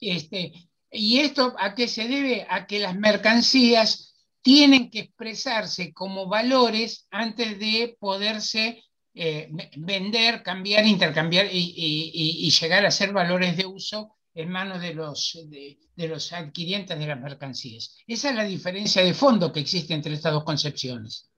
Este, 0.00 0.70
¿Y 0.90 1.20
esto 1.20 1.54
a 1.58 1.74
qué 1.74 1.86
se 1.86 2.08
debe? 2.08 2.46
A 2.48 2.66
que 2.66 2.80
las 2.80 2.96
mercancías 2.96 4.14
tienen 4.42 4.90
que 4.90 5.00
expresarse 5.00 5.92
como 5.92 6.26
valores 6.26 7.06
antes 7.10 7.58
de 7.58 7.96
poderse 7.98 8.82
eh, 9.14 9.48
vender, 9.76 10.42
cambiar, 10.42 10.86
intercambiar 10.86 11.46
y, 11.50 12.50
llegar 12.50 12.86
a 12.86 12.90
ser 12.90 13.12
valores 13.12 13.56
de 13.56 13.66
uso 13.66 14.16
en 14.34 14.50
manos 14.50 14.80
de 14.80 14.94
los, 14.94 15.38
de, 15.48 15.78
los 16.08 16.32
adquirientes 16.32 16.98
de 16.98 17.06
las 17.06 17.20
mercancías. 17.20 17.96
Esa 18.06 18.30
es 18.30 18.36
la 18.36 18.44
diferencia 18.44 19.02
de 19.02 19.14
fondo 19.14 19.52
que 19.52 19.60
existe 19.60 19.94
entre 19.94 20.14
estas 20.14 20.32
dos 20.32 20.44
concepciones. 20.44 21.29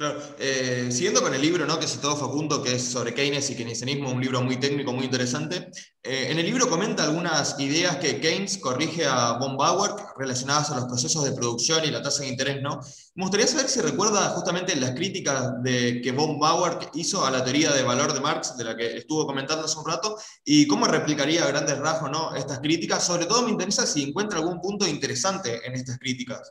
Claro, 0.00 0.18
eh, 0.38 0.88
siguiendo 0.90 1.20
con 1.20 1.34
el 1.34 1.42
libro 1.42 1.66
¿no? 1.66 1.78
que 1.78 1.86
citó 1.86 2.16
Facundo, 2.16 2.62
que 2.62 2.76
es 2.76 2.84
sobre 2.84 3.12
Keynes 3.12 3.50
y 3.50 3.54
keynesianismo, 3.54 4.10
un 4.10 4.22
libro 4.22 4.40
muy 4.40 4.56
técnico, 4.56 4.94
muy 4.94 5.04
interesante, 5.04 5.70
eh, 6.02 6.28
en 6.30 6.38
el 6.38 6.46
libro 6.46 6.70
comenta 6.70 7.04
algunas 7.04 7.60
ideas 7.60 7.96
que 7.96 8.18
Keynes 8.18 8.56
corrige 8.56 9.04
a 9.04 9.32
von 9.32 9.58
Bauer 9.58 9.90
relacionadas 10.16 10.70
a 10.70 10.76
los 10.76 10.86
procesos 10.86 11.22
de 11.26 11.32
producción 11.32 11.84
y 11.84 11.90
la 11.90 12.00
tasa 12.00 12.22
de 12.22 12.28
interés. 12.30 12.62
¿no? 12.62 12.80
Me 13.14 13.24
gustaría 13.24 13.46
saber 13.46 13.68
si 13.68 13.82
recuerda 13.82 14.30
justamente 14.30 14.74
las 14.76 14.92
críticas 14.92 15.62
de, 15.62 16.00
que 16.00 16.12
von 16.12 16.38
Bauer 16.38 16.78
hizo 16.94 17.26
a 17.26 17.30
la 17.30 17.44
teoría 17.44 17.70
de 17.70 17.82
valor 17.82 18.14
de 18.14 18.20
Marx, 18.20 18.56
de 18.56 18.64
la 18.64 18.74
que 18.74 18.96
estuvo 18.96 19.26
comentando 19.26 19.66
hace 19.66 19.78
un 19.78 19.84
rato, 19.84 20.16
y 20.42 20.66
cómo 20.66 20.86
replicaría 20.86 21.44
a 21.44 21.48
grandes 21.48 21.76
rasgos 21.76 22.10
¿no? 22.10 22.34
estas 22.34 22.60
críticas. 22.60 23.06
Sobre 23.06 23.26
todo 23.26 23.42
me 23.42 23.50
interesa 23.50 23.84
si 23.84 24.02
encuentra 24.04 24.38
algún 24.38 24.62
punto 24.62 24.88
interesante 24.88 25.60
en 25.66 25.74
estas 25.74 25.98
críticas. 25.98 26.50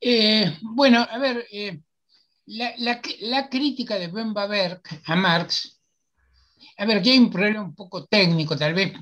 Eh, 0.00 0.58
bueno, 0.62 1.06
a 1.08 1.18
ver, 1.18 1.46
eh, 1.50 1.80
la, 2.46 3.48
crítica 3.48 3.96
de 3.96 4.08
Ben 4.08 4.34
Baber 4.34 4.80
a 5.06 5.16
Marx, 5.16 5.80
a 6.76 6.84
ver, 6.84 6.98
aquí 6.98 7.10
hay 7.10 7.18
un 7.18 7.30
problema 7.30 7.62
un 7.62 7.74
poco 7.74 8.04
técnico, 8.06 8.56
tal 8.56 8.74
vez 8.74 8.92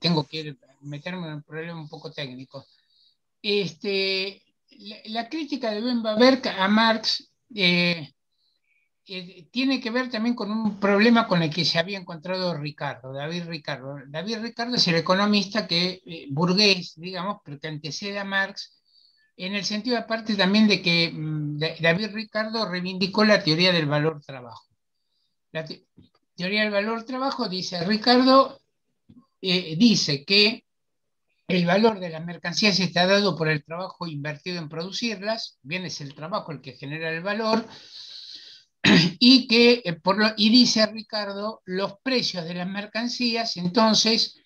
tengo 0.00 0.24
que 0.24 0.56
meterme 0.82 1.28
en 1.28 1.34
un 1.34 1.42
problema 1.42 1.80
un 1.80 1.88
poco 1.88 2.10
técnico. 2.10 2.66
Este, 3.40 4.42
la, 5.06 5.28
crítica 5.28 5.70
de 5.70 5.80
Ben 5.80 6.02
Baber 6.02 6.40
a 6.48 6.68
Marx 6.68 7.30
eh, 7.54 8.12
tiene 9.50 9.80
que 9.80 9.90
ver 9.90 10.10
también 10.10 10.34
con 10.34 10.50
un 10.50 10.78
problema 10.78 11.26
con 11.26 11.42
el 11.42 11.50
que 11.50 11.64
se 11.64 11.78
había 11.78 11.98
encontrado 11.98 12.54
Ricardo, 12.54 13.12
David 13.12 13.44
Ricardo. 13.46 13.96
David 14.06 14.38
Ricardo 14.42 14.76
es 14.76 14.86
el 14.88 14.96
economista 14.96 15.66
que, 15.66 16.02
burgués, 16.30 16.94
digamos, 16.96 17.38
pero 17.44 17.58
que 17.58 17.68
antecede 17.68 18.18
a 18.18 18.24
Marx 18.24 18.81
en 19.36 19.54
el 19.54 19.64
sentido 19.64 19.98
aparte 19.98 20.34
también 20.34 20.68
de 20.68 20.82
que 20.82 21.10
mm, 21.12 21.58
David 21.80 22.10
Ricardo 22.12 22.68
reivindicó 22.68 23.24
la 23.24 23.42
teoría 23.42 23.72
del 23.72 23.86
valor 23.86 24.22
trabajo. 24.22 24.66
La 25.52 25.64
teoría 26.36 26.62
del 26.62 26.70
valor 26.70 27.04
trabajo, 27.04 27.48
dice 27.48 27.84
Ricardo, 27.84 28.60
eh, 29.40 29.76
dice 29.76 30.24
que 30.24 30.64
el 31.48 31.66
valor 31.66 32.00
de 32.00 32.08
las 32.08 32.24
mercancías 32.24 32.78
está 32.80 33.06
dado 33.06 33.36
por 33.36 33.48
el 33.48 33.64
trabajo 33.64 34.06
invertido 34.06 34.58
en 34.58 34.68
producirlas, 34.68 35.58
bien 35.62 35.84
es 35.84 36.00
el 36.00 36.14
trabajo 36.14 36.52
el 36.52 36.60
que 36.60 36.72
genera 36.72 37.10
el 37.10 37.22
valor, 37.22 37.66
y 39.18 39.46
que, 39.46 39.82
eh, 39.84 39.92
por 39.94 40.18
lo, 40.18 40.32
y 40.36 40.50
dice 40.50 40.86
Ricardo, 40.86 41.62
los 41.66 41.94
precios 42.02 42.44
de 42.44 42.54
las 42.54 42.68
mercancías 42.68 43.56
entonces 43.56 44.41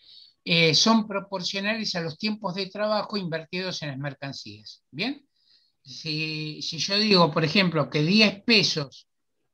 eh, 0.48 0.76
son 0.76 1.08
proporcionales 1.08 1.96
a 1.96 2.00
los 2.02 2.16
tiempos 2.18 2.54
de 2.54 2.66
trabajo 2.70 3.16
invertidos 3.16 3.82
en 3.82 3.88
las 3.88 3.98
mercancías. 3.98 4.84
¿Bien? 4.92 5.26
Si, 5.82 6.60
yo 6.60 6.96
digo, 6.98 7.32
por 7.32 7.44
ejemplo, 7.44 7.90
que 7.90 8.02
10 8.02 8.44
pesos 8.44 9.08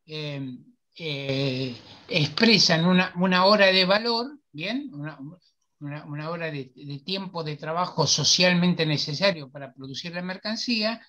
em, 0.04 0.62
eh, 0.96 1.74
expresan 2.08 2.84
una, 2.84 3.44
hora 3.46 3.68
de 3.68 3.86
valor, 3.86 4.38
¿bien? 4.52 4.90
Una, 5.80 6.28
hora 6.28 6.50
de, 6.50 6.70
tiempo 7.06 7.42
de 7.42 7.56
trabajo 7.56 8.06
socialmente 8.06 8.84
necesario 8.84 9.50
para 9.50 9.72
producir 9.72 10.12
la 10.14 10.20
mercancía, 10.20 11.00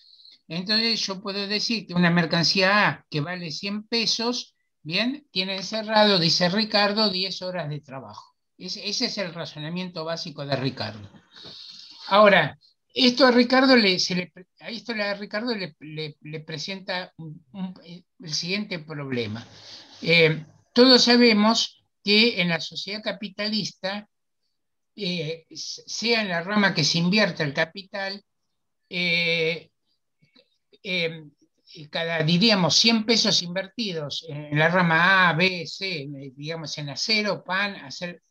entonces 0.48 1.06
yo 1.06 1.22
puedo 1.22 1.46
decir 1.46 1.86
que 1.88 1.94
una 1.94 2.10
mercancía 2.10 2.88
A 2.88 3.06
que 3.10 3.20
vale 3.20 3.52
100 3.52 3.84
pesos, 3.88 4.56
¿bien? 4.82 5.28
Tiene 5.30 5.58
encerrado, 5.58 6.20
dice 6.20 6.48
Ricardo, 6.48 7.10
10 7.10 7.42
horas 7.42 7.70
de 7.70 7.82
trabajo. 7.82 8.33
Ese, 8.64 9.06
es 9.06 9.18
el 9.18 9.34
razonamiento 9.34 10.06
básico 10.06 10.46
de 10.46 10.56
Ricardo. 10.56 11.10
Ahora, 12.08 12.58
esto 12.94 13.26
a 13.26 13.32
Ricardo 13.32 13.76
le, 13.76 13.98
a 14.62 14.70
esto 14.70 14.94
a 14.94 15.14
Ricardo 15.16 15.54
le, 15.54 16.40
presenta 16.46 17.14
el 18.22 18.34
siguiente 18.34 18.80
problema. 18.80 19.46
Eh, 20.02 20.46
todos 20.74 21.04
sabemos 21.04 21.84
que 22.06 22.40
en 22.42 22.48
la 22.48 22.62
sociedad 22.62 23.02
capitalista, 23.04 24.08
eh, 24.96 25.46
sea 25.50 26.22
en 26.22 26.30
la 26.30 26.42
rama 26.42 26.74
que 26.74 26.86
se 26.86 27.00
invierta 27.00 27.44
el 27.44 27.54
capital, 27.54 28.24
eh, 28.90 29.72
cada, 31.90 32.24
diríamos, 32.24 32.76
100 32.76 33.06
pesos 33.06 33.42
invertidos 33.42 34.26
en 34.30 34.58
la 34.58 34.70
rama 34.70 35.30
A, 35.30 35.34
B, 35.34 35.68
C, 35.68 36.08
digamos, 36.34 36.78
en 36.78 36.90
acero, 36.90 37.44
pan, 37.44 37.76
hacer, 37.76 38.22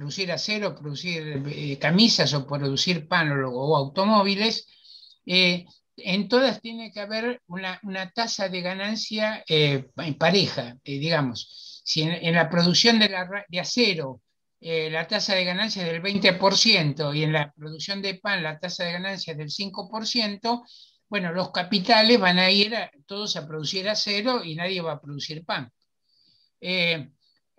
producir 0.00 0.32
acero, 0.32 0.74
producir 0.74 1.42
eh, 1.46 1.78
camisas 1.78 2.32
o 2.32 2.46
producir 2.46 3.06
pan 3.06 3.30
o, 3.44 3.76
automóviles, 3.76 4.66
eh, 5.26 5.66
en 5.98 6.26
todas 6.26 6.62
tiene 6.62 6.90
que 6.90 7.00
haber 7.00 7.42
una, 7.48 7.78
tasa 8.14 8.48
de 8.48 8.62
ganancia 8.62 9.44
eh, 9.46 9.90
en 9.98 10.14
pareja, 10.14 10.78
digamos. 10.82 11.82
Si 11.84 12.00
en, 12.00 12.34
la 12.34 12.48
producción 12.48 12.98
de, 12.98 13.14
de 13.48 13.60
acero 13.60 14.22
la 14.62 15.06
tasa 15.06 15.34
de 15.34 15.44
ganancia 15.44 15.86
es 15.86 15.92
del 15.92 16.02
20% 16.02 17.14
y 17.14 17.22
en 17.24 17.32
la 17.34 17.52
producción 17.52 18.00
de 18.00 18.14
pan 18.14 18.42
la 18.42 18.58
tasa 18.58 18.84
de 18.84 18.92
ganancia 18.92 19.32
es 19.32 19.38
del 19.38 19.50
5%, 19.50 20.64
bueno, 21.10 21.32
los 21.32 21.50
capitales 21.50 22.18
van 22.18 22.38
a 22.38 22.50
ir 22.50 22.74
todos 23.06 23.36
a 23.36 23.46
producir 23.46 23.86
acero 23.86 24.42
y 24.42 24.54
nadie 24.54 24.80
va 24.80 24.92
a 24.92 25.00
producir 25.00 25.44
pan. 25.44 25.70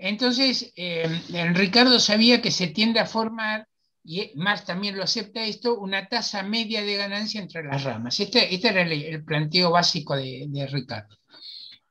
Entonces, 0.04 0.74
eh, 0.76 1.08
Ricardo 1.54 2.00
sabía 2.00 2.42
que 2.42 2.50
se 2.50 2.68
tiende 2.68 3.00
a 3.00 3.06
formar, 3.06 3.68
y 4.04 4.32
más 4.34 4.66
también 4.66 4.98
lo 4.98 5.04
acepta 5.04 5.46
esto, 5.46 5.78
una 5.78 6.08
tasa 6.08 6.42
media 6.42 6.82
de 6.82 6.96
ganancia 6.96 7.40
entre 7.40 7.64
las 7.64 7.84
ramas. 7.84 8.20
Este, 8.20 8.52
este 8.54 8.70
era 8.70 8.82
el, 8.82 9.24
planteo 9.24 9.70
básico 9.70 10.16
de, 10.16 10.46
de, 10.48 10.66
Ricardo. 10.66 11.16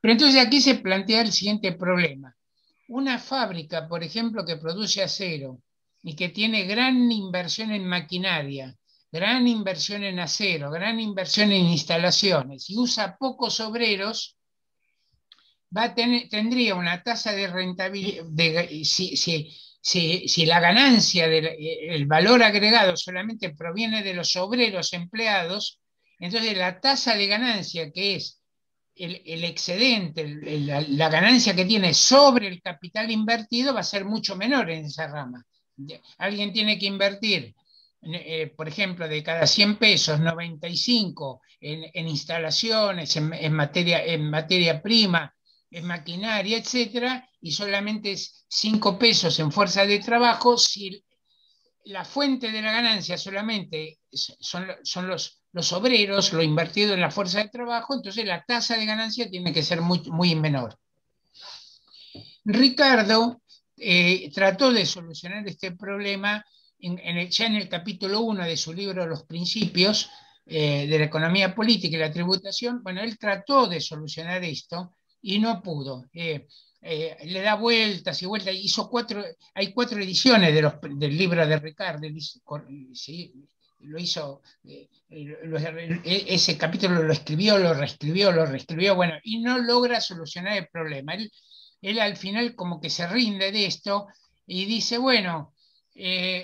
Pero 0.01 0.11
entonces 0.11 0.45
aquí 0.45 0.59
se 0.59 0.75
plantea 0.75 1.21
el 1.21 1.31
siguiente 1.31 1.71
problema. 1.71 2.35
Una 2.89 3.17
fábrica, 3.17 3.87
por 3.87 4.03
ejemplo, 4.03 4.43
que 4.43 4.57
produce 4.57 5.01
acero 5.01 5.61
y 6.03 6.13
que 6.13 6.27
tiene 6.27 6.65
gran 6.65 7.09
inversión 7.09 7.71
en 7.71 7.85
maquinaria, 7.85 8.75
gran 9.09 9.47
inversión 9.47 10.03
en 10.03 10.19
acero, 10.19 10.69
gran 10.69 10.99
inversión 10.99 11.53
en 11.53 11.65
instalaciones 11.65 12.69
y 12.69 12.77
usa 12.77 13.15
pocos 13.17 13.61
obreros, 13.61 14.35
tendría 16.29 16.75
una 16.75 17.01
tasa 17.03 17.31
de 17.31 17.47
rentabilidad, 17.47 18.25
si, 19.81 20.45
la 20.45 20.59
ganancia 20.59 21.27
del 21.27 22.05
valor 22.05 22.43
agregado 22.43 22.95
solamente 22.97 23.51
proviene 23.51 24.03
de 24.03 24.13
los 24.13 24.35
obreros 24.35 24.93
empleados, 24.93 25.79
entonces 26.19 26.55
la 26.57 26.79
tasa 26.79 27.15
de 27.15 27.27
ganancia 27.27 27.91
que 27.91 28.15
es 28.15 28.41
el, 28.95 29.43
excedente, 29.43 30.27
la, 30.27 31.09
ganancia 31.09 31.55
que 31.55 31.65
tiene 31.65 31.93
sobre 31.93 32.47
el 32.47 32.61
capital 32.61 33.09
invertido 33.09 33.73
va 33.73 33.79
a 33.79 33.83
ser 33.83 34.05
mucho 34.05 34.35
menor 34.35 34.69
en 34.69 34.85
esa 34.85 35.07
rama. 35.07 35.43
Alguien 36.19 36.53
tiene 36.53 36.77
que 36.77 36.85
invertir, 36.85 37.55
eh, 38.03 38.53
por 38.55 38.67
ejemplo, 38.67 39.07
de 39.07 39.23
cada 39.23 39.47
100 39.47 39.77
pesos, 39.77 40.19
95 40.19 41.41
en, 41.59 41.85
en 41.93 42.07
instalaciones, 42.07 43.15
en, 43.15 43.53
materia, 43.53 44.03
en 44.05 44.29
materia 44.29 44.81
prima, 44.81 45.33
en 45.71 45.85
maquinaria, 45.85 46.57
etcétera, 46.57 47.27
y 47.39 47.51
solamente 47.51 48.11
es 48.11 48.45
5 48.49 48.99
pesos 48.99 49.39
en 49.39 49.51
fuerza 49.51 49.85
de 49.85 49.99
trabajo, 49.99 50.57
si 50.57 51.03
la 51.85 52.05
fuente 52.05 52.51
de 52.51 52.61
la 52.61 52.73
ganancia 52.73 53.17
solamente 53.17 53.99
son, 54.11 54.67
son 54.83 55.07
los, 55.07 55.41
los, 55.53 55.71
obreros, 55.73 56.33
lo 56.33 56.43
invertido 56.43 56.93
en 56.93 57.01
la 57.01 57.09
fuerza 57.09 57.39
de 57.39 57.49
trabajo, 57.49 57.95
entonces 57.95 58.25
la 58.25 58.43
tasa 58.45 58.77
de 58.77 58.85
ganancia 58.85 59.29
tiene 59.29 59.53
que 59.53 59.63
ser 59.63 59.81
muy, 59.81 60.01
muy 60.11 60.35
menor. 60.35 60.77
Ricardo 62.43 63.41
eh, 63.77 64.29
trató 64.33 64.71
de 64.71 64.85
solucionar 64.85 65.47
este 65.47 65.71
problema 65.71 66.45
en, 66.79 67.29
ya 67.29 67.45
en 67.45 67.55
el 67.55 67.69
capítulo 67.69 68.21
1 68.21 68.43
de 68.43 68.57
su 68.57 68.73
libro 68.73 69.07
Los 69.07 69.23
Principios 69.23 70.09
eh, 70.45 70.87
de 70.87 70.99
la 70.99 71.05
Economía 71.05 71.55
Política 71.55 71.95
y 71.95 71.99
la 71.99 72.11
Tributación. 72.11 72.83
Bueno, 72.83 73.01
él 73.01 73.17
trató 73.17 73.67
de 73.67 73.79
solucionar 73.79 74.43
esto 74.43 74.95
y 75.21 75.39
no 75.39 75.61
pudo. 75.61 76.05
Eh, 76.13 76.47
eh, 76.81 77.17
le 77.25 77.41
da 77.41 77.55
vueltas 77.55 78.21
y 78.21 78.25
vueltas. 78.25 78.53
Hizo 78.55 78.89
cuatro, 78.89 79.23
hay 79.53 79.73
cuatro 79.73 79.99
ediciones 79.99 80.53
de 80.53 80.61
los, 80.61 80.73
del 80.81 81.17
libro 81.17 81.45
de 81.45 81.59
Ricardo. 81.59 82.07
lo 83.79 83.99
hizo, 83.99 84.41
eh, 84.63 84.89
ese 86.27 86.57
capítulo 86.57 87.03
lo 87.03 87.13
escribió, 87.13 87.57
lo 87.57 87.73
reescribió, 87.73 88.31
lo 88.31 88.45
reescribió, 88.45 88.95
bueno, 88.95 89.15
y 89.23 89.39
no 89.39 89.57
logra 89.57 90.01
solucionar 90.01 90.57
el 90.57 90.67
problema. 90.67 91.13
Él, 91.13 91.31
él 91.81 91.99
al 91.99 92.17
final 92.17 92.55
como 92.55 92.79
que 92.79 92.89
se 92.89 93.07
rinde 93.07 93.51
de 93.51 93.65
esto 93.65 94.07
y 94.45 94.65
dice, 94.65 94.97
bueno, 94.97 95.53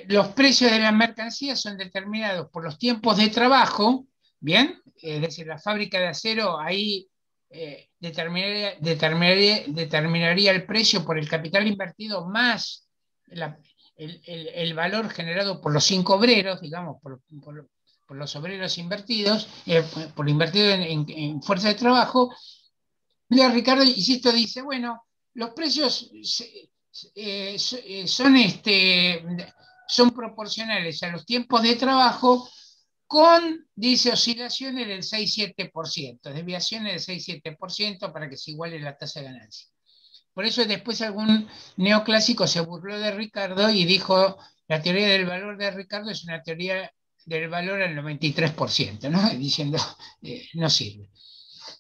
los 0.08 0.28
precios 0.30 0.72
de 0.72 0.80
las 0.80 0.94
mercancías 0.94 1.60
son 1.60 1.78
determinados 1.78 2.50
por 2.52 2.64
los 2.64 2.78
tiempos 2.78 3.18
de 3.18 3.30
trabajo, 3.30 4.08
¿Bien? 4.40 4.82
Es 5.02 5.22
decir, 5.22 5.48
la 5.48 5.58
fábrica 5.58 6.00
de 6.00 6.08
acero 6.08 6.60
ahí 6.60 7.10
eh, 7.50 7.90
determinaría, 8.00 8.76
determinaría, 9.70 10.52
el 10.52 10.66
precio 10.66 11.06
por 11.06 11.18
el 11.18 11.30
capital 11.30 11.66
invertido 11.66 12.28
más 12.28 12.90
el, 13.98 14.74
valor 14.74 15.10
generado 15.10 15.62
por 15.62 15.74
los 15.74 15.84
cinco 15.86 16.16
obreros, 16.16 16.62
digamos, 16.62 17.02
por, 17.02 17.22
los 18.10 18.36
obreros 18.36 18.78
invertidos, 18.78 19.48
eh, 19.66 19.84
por 20.16 20.30
invertido 20.30 20.72
en, 20.72 21.42
fuerza 21.42 21.70
de 21.70 21.76
trabajo. 21.76 22.34
Lea 23.30 23.50
Ricardo, 23.50 23.84
insisto, 23.84 24.32
dice, 24.32 24.62
bueno, 24.62 25.04
los 25.34 25.52
precios 25.52 26.12
eh, 27.16 27.58
son, 28.08 28.38
este, 28.38 29.26
son 29.88 30.12
proporcionales 30.12 31.02
a 31.04 31.12
los 31.12 31.26
tiempos 31.26 31.64
de 31.64 31.76
trabajo 31.76 32.50
con, 33.08 33.68
dice, 33.76 34.12
oscilaciones 34.12 34.88
del 34.88 35.02
6-7%, 35.02 36.34
desviaciones 36.34 37.08
del 37.08 37.18
6-7% 37.18 38.12
para 38.12 38.30
que 38.30 38.38
se 38.38 38.52
iguale 38.52 38.80
la 38.80 38.98
tasa 38.98 39.22
de 39.22 39.28
ganancia. 39.28 39.68
Por 40.34 40.46
eso 40.46 40.64
después 40.66 41.02
algún 41.02 41.48
neoclásico 41.78 42.46
se 42.46 42.62
burló 42.62 43.00
de 43.00 43.12
Ricardo 43.12 43.70
y 43.72 43.86
dijo, 43.86 44.38
la 44.68 44.82
teoría 44.82 45.08
del 45.08 45.26
valor 45.26 45.58
de 45.58 45.72
Ricardo 45.72 46.12
es 46.12 46.24
una 46.26 46.44
teoría 46.44 46.92
del 47.26 47.50
valor 47.50 47.82
al 47.82 47.96
93%, 47.96 49.10
¿no? 49.10 49.30
diciendo, 49.38 49.78
eh, 50.22 50.48
no 50.54 50.70
sirve. 50.70 51.10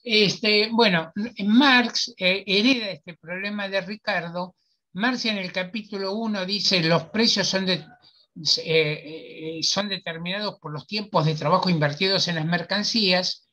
Este, 0.03 0.69
bueno, 0.71 1.11
Marx 1.45 2.13
eh, 2.17 2.43
hereda 2.47 2.91
este 2.91 3.15
problema 3.15 3.67
de 3.67 3.81
Ricardo. 3.81 4.55
Marx 4.93 5.25
en 5.25 5.37
el 5.37 5.51
capítulo 5.51 6.13
1 6.15 6.45
dice, 6.45 6.81
los 6.81 7.03
precios 7.05 7.47
son 7.47 7.65
de, 7.65 7.85
eh, 8.57 9.57
eh, 9.57 9.63
son 9.63 9.89
determinados 9.89 10.59
por 10.59 10.71
los 10.71 10.85
tiempos 10.85 11.25
de 11.25 11.35
trabajo 11.35 11.69
invertidos 11.69 12.27
en 12.27 12.35
las 12.35 12.45
mercancías. 12.45 13.47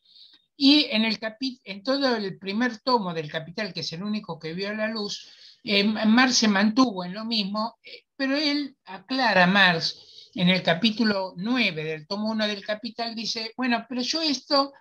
Y 0.56 0.86
en, 0.90 1.04
el 1.04 1.18
en 1.64 1.82
todo 1.82 2.14
el 2.14 2.38
primer 2.38 2.78
tomo 2.78 3.12
del 3.12 3.30
Capital, 3.30 3.72
que 3.72 3.80
es 3.80 3.92
el 3.92 4.04
único 4.04 4.38
que 4.38 4.52
vio 4.52 4.72
la 4.72 4.88
luz, 4.88 5.28
eh, 5.64 5.82
Marx 5.84 6.36
se 6.36 6.48
mantuvo 6.48 7.04
en 7.04 7.14
lo 7.14 7.24
mismo, 7.24 7.76
pero 8.14 8.36
él 8.36 8.76
aclara, 8.84 9.46
Marx, 9.46 10.30
en 10.34 10.50
el 10.50 10.62
capítulo 10.62 11.34
9 11.36 11.84
del 11.84 12.06
tomo 12.06 12.30
1 12.30 12.46
del 12.46 12.64
Capital, 12.64 13.14
dice, 13.14 13.52
bueno, 13.56 13.84
pero 13.88 14.02
yo 14.02 14.22
esto 14.22 14.72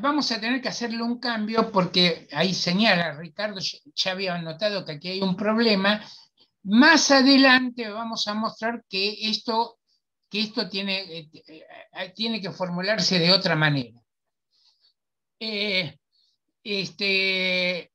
vamos 0.00 0.30
a 0.32 0.38
tener 0.38 0.60
que 0.60 0.68
hacerle 0.68 1.02
un 1.02 1.18
cambio 1.18 1.72
porque 1.72 2.28
ahí 2.32 2.52
señala, 2.52 3.14
Ricardo 3.18 3.58
ya 3.94 4.10
había 4.10 4.36
notado 4.36 4.84
que 4.84 4.92
aquí 4.92 5.08
hay 5.08 5.22
un 5.22 5.34
problema, 5.34 6.02
más 6.66 7.12
adelante 7.12 7.88
vamos 7.88 8.26
a 8.26 8.34
mostrar 8.34 8.84
que 8.88 9.16
esto, 9.30 9.78
que 10.28 10.40
esto 10.40 10.68
tiene, 10.68 11.18
eh, 11.18 11.30
eh, 11.32 12.12
tiene 12.14 12.40
que 12.40 12.50
formularse 12.50 13.20
de 13.20 13.30
otra 13.30 13.54
manera. 13.54 14.00
Eh, 15.38 15.96
este, 16.64 17.92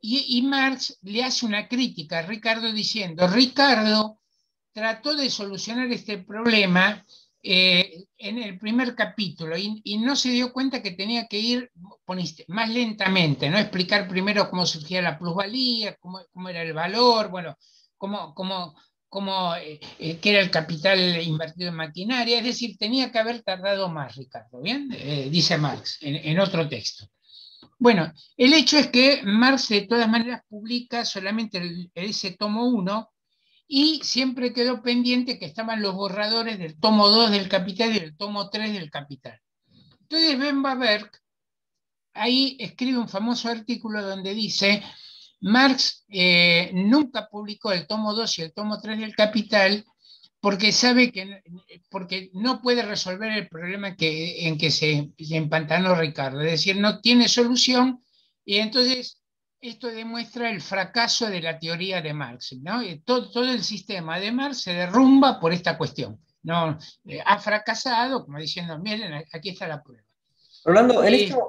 y, 0.00 0.42
Marx 0.42 0.98
le 1.02 1.22
hace 1.22 1.46
una 1.46 1.68
crítica 1.68 2.18
a 2.18 2.22
Ricardo 2.22 2.72
diciendo, 2.72 3.28
Ricardo 3.28 4.18
trató 4.72 5.14
de 5.14 5.30
solucionar 5.30 5.86
este 5.92 6.18
problema 6.18 7.04
en 7.44 8.38
el 8.38 8.58
primer 8.58 8.96
capítulo 8.96 9.56
y, 9.56 9.98
no 9.98 10.16
se 10.16 10.30
dio 10.30 10.52
cuenta 10.52 10.82
que 10.82 10.92
tenía 10.92 11.28
que 11.28 11.38
ir 11.38 11.70
más 12.48 12.70
lentamente, 12.70 13.48
¿no? 13.48 13.58
explicar 13.58 14.08
primero 14.08 14.50
cómo 14.50 14.66
surgía 14.66 15.02
la 15.02 15.18
plusvalía, 15.18 15.96
cómo, 16.00 16.20
cómo 16.32 16.48
era 16.48 16.62
el 16.62 16.72
valor, 16.72 17.28
bueno, 17.30 17.56
como, 19.08 19.54
eh, 19.56 19.78
eh, 19.98 20.18
que 20.18 20.30
era 20.30 20.40
el 20.40 20.50
capital 20.50 21.22
invertido 21.22 21.68
en 21.68 21.76
maquinaria, 21.76 22.38
es 22.38 22.44
decir, 22.44 22.76
tenía 22.76 23.12
que 23.12 23.18
haber 23.18 23.42
tardado 23.42 23.88
más, 23.88 24.16
Ricardo, 24.16 24.60
¿bien? 24.60 24.88
Eh, 24.92 25.28
dice 25.30 25.56
Marx 25.58 25.98
en, 26.00 26.38
otro 26.40 26.68
texto. 26.68 27.06
Bueno, 27.78 28.12
el 28.36 28.54
hecho 28.54 28.78
es 28.78 28.88
que 28.88 29.22
Marx 29.24 29.68
de 29.68 29.82
todas 29.82 30.08
maneras 30.08 30.42
publica 30.48 31.04
solamente 31.04 31.90
ese 31.94 32.32
tomo 32.32 32.66
1 32.66 33.10
y 33.68 34.00
siempre 34.02 34.52
quedó 34.52 34.82
pendiente 34.82 35.38
que 35.38 35.46
estaban 35.46 35.82
los 35.82 35.94
borradores 35.94 36.58
del 36.58 36.78
tomo 36.78 37.08
2 37.08 37.30
del 37.30 37.48
Capital 37.48 37.94
y 37.96 38.00
del 38.00 38.16
tomo 38.16 38.50
3 38.50 38.72
del 38.72 38.90
Capital. 38.90 39.40
Entonces 40.00 40.38
Ben 40.38 40.62
Baberg 40.62 41.10
ahí 42.14 42.56
escribe 42.60 42.98
un 42.98 43.08
famoso 43.08 43.48
artículo 43.48 44.02
donde 44.02 44.34
dice 44.34 44.82
Marx 45.42 46.04
eh, 46.08 46.70
nunca 46.72 47.28
publicó 47.28 47.72
el 47.72 47.86
tomo 47.86 48.14
2 48.14 48.38
y 48.38 48.42
el 48.42 48.52
tomo 48.52 48.80
3 48.80 49.00
del 49.00 49.14
Capital 49.14 49.84
porque 50.40 50.72
sabe 50.72 51.12
que 51.12 51.42
porque 51.90 52.30
no 52.32 52.60
puede 52.62 52.82
resolver 52.82 53.30
el 53.32 53.48
problema 53.48 53.96
que, 53.96 54.46
en 54.46 54.56
que 54.56 54.70
se, 54.70 55.10
empantanó 55.18 55.94
Ricardo, 55.94 56.40
es 56.40 56.50
decir, 56.52 56.76
no 56.76 57.00
tiene 57.00 57.28
solución 57.28 58.02
y 58.44 58.58
entonces 58.58 59.20
esto 59.60 59.88
demuestra 59.88 60.50
el 60.50 60.60
fracaso 60.60 61.28
de 61.28 61.40
la 61.40 61.58
teoría 61.58 62.02
de 62.02 62.12
Marx. 62.12 62.56
¿no? 62.60 62.80
Todo, 63.04 63.30
todo, 63.30 63.44
el 63.44 63.62
sistema 63.62 64.18
de 64.18 64.32
Marx 64.32 64.62
se 64.62 64.72
derrumba 64.72 65.38
por 65.38 65.52
esta 65.52 65.78
cuestión. 65.78 66.20
¿no? 66.42 66.76
Eh, 67.04 67.20
ha 67.24 67.38
fracasado, 67.38 68.24
como 68.24 68.38
diciendo, 68.38 68.78
miren, 68.78 69.24
aquí 69.32 69.50
está 69.50 69.68
la 69.68 69.82
prueba. 69.82 70.04
Rolando, 70.64 71.02
el 71.04 71.14
hecho, 71.14 71.48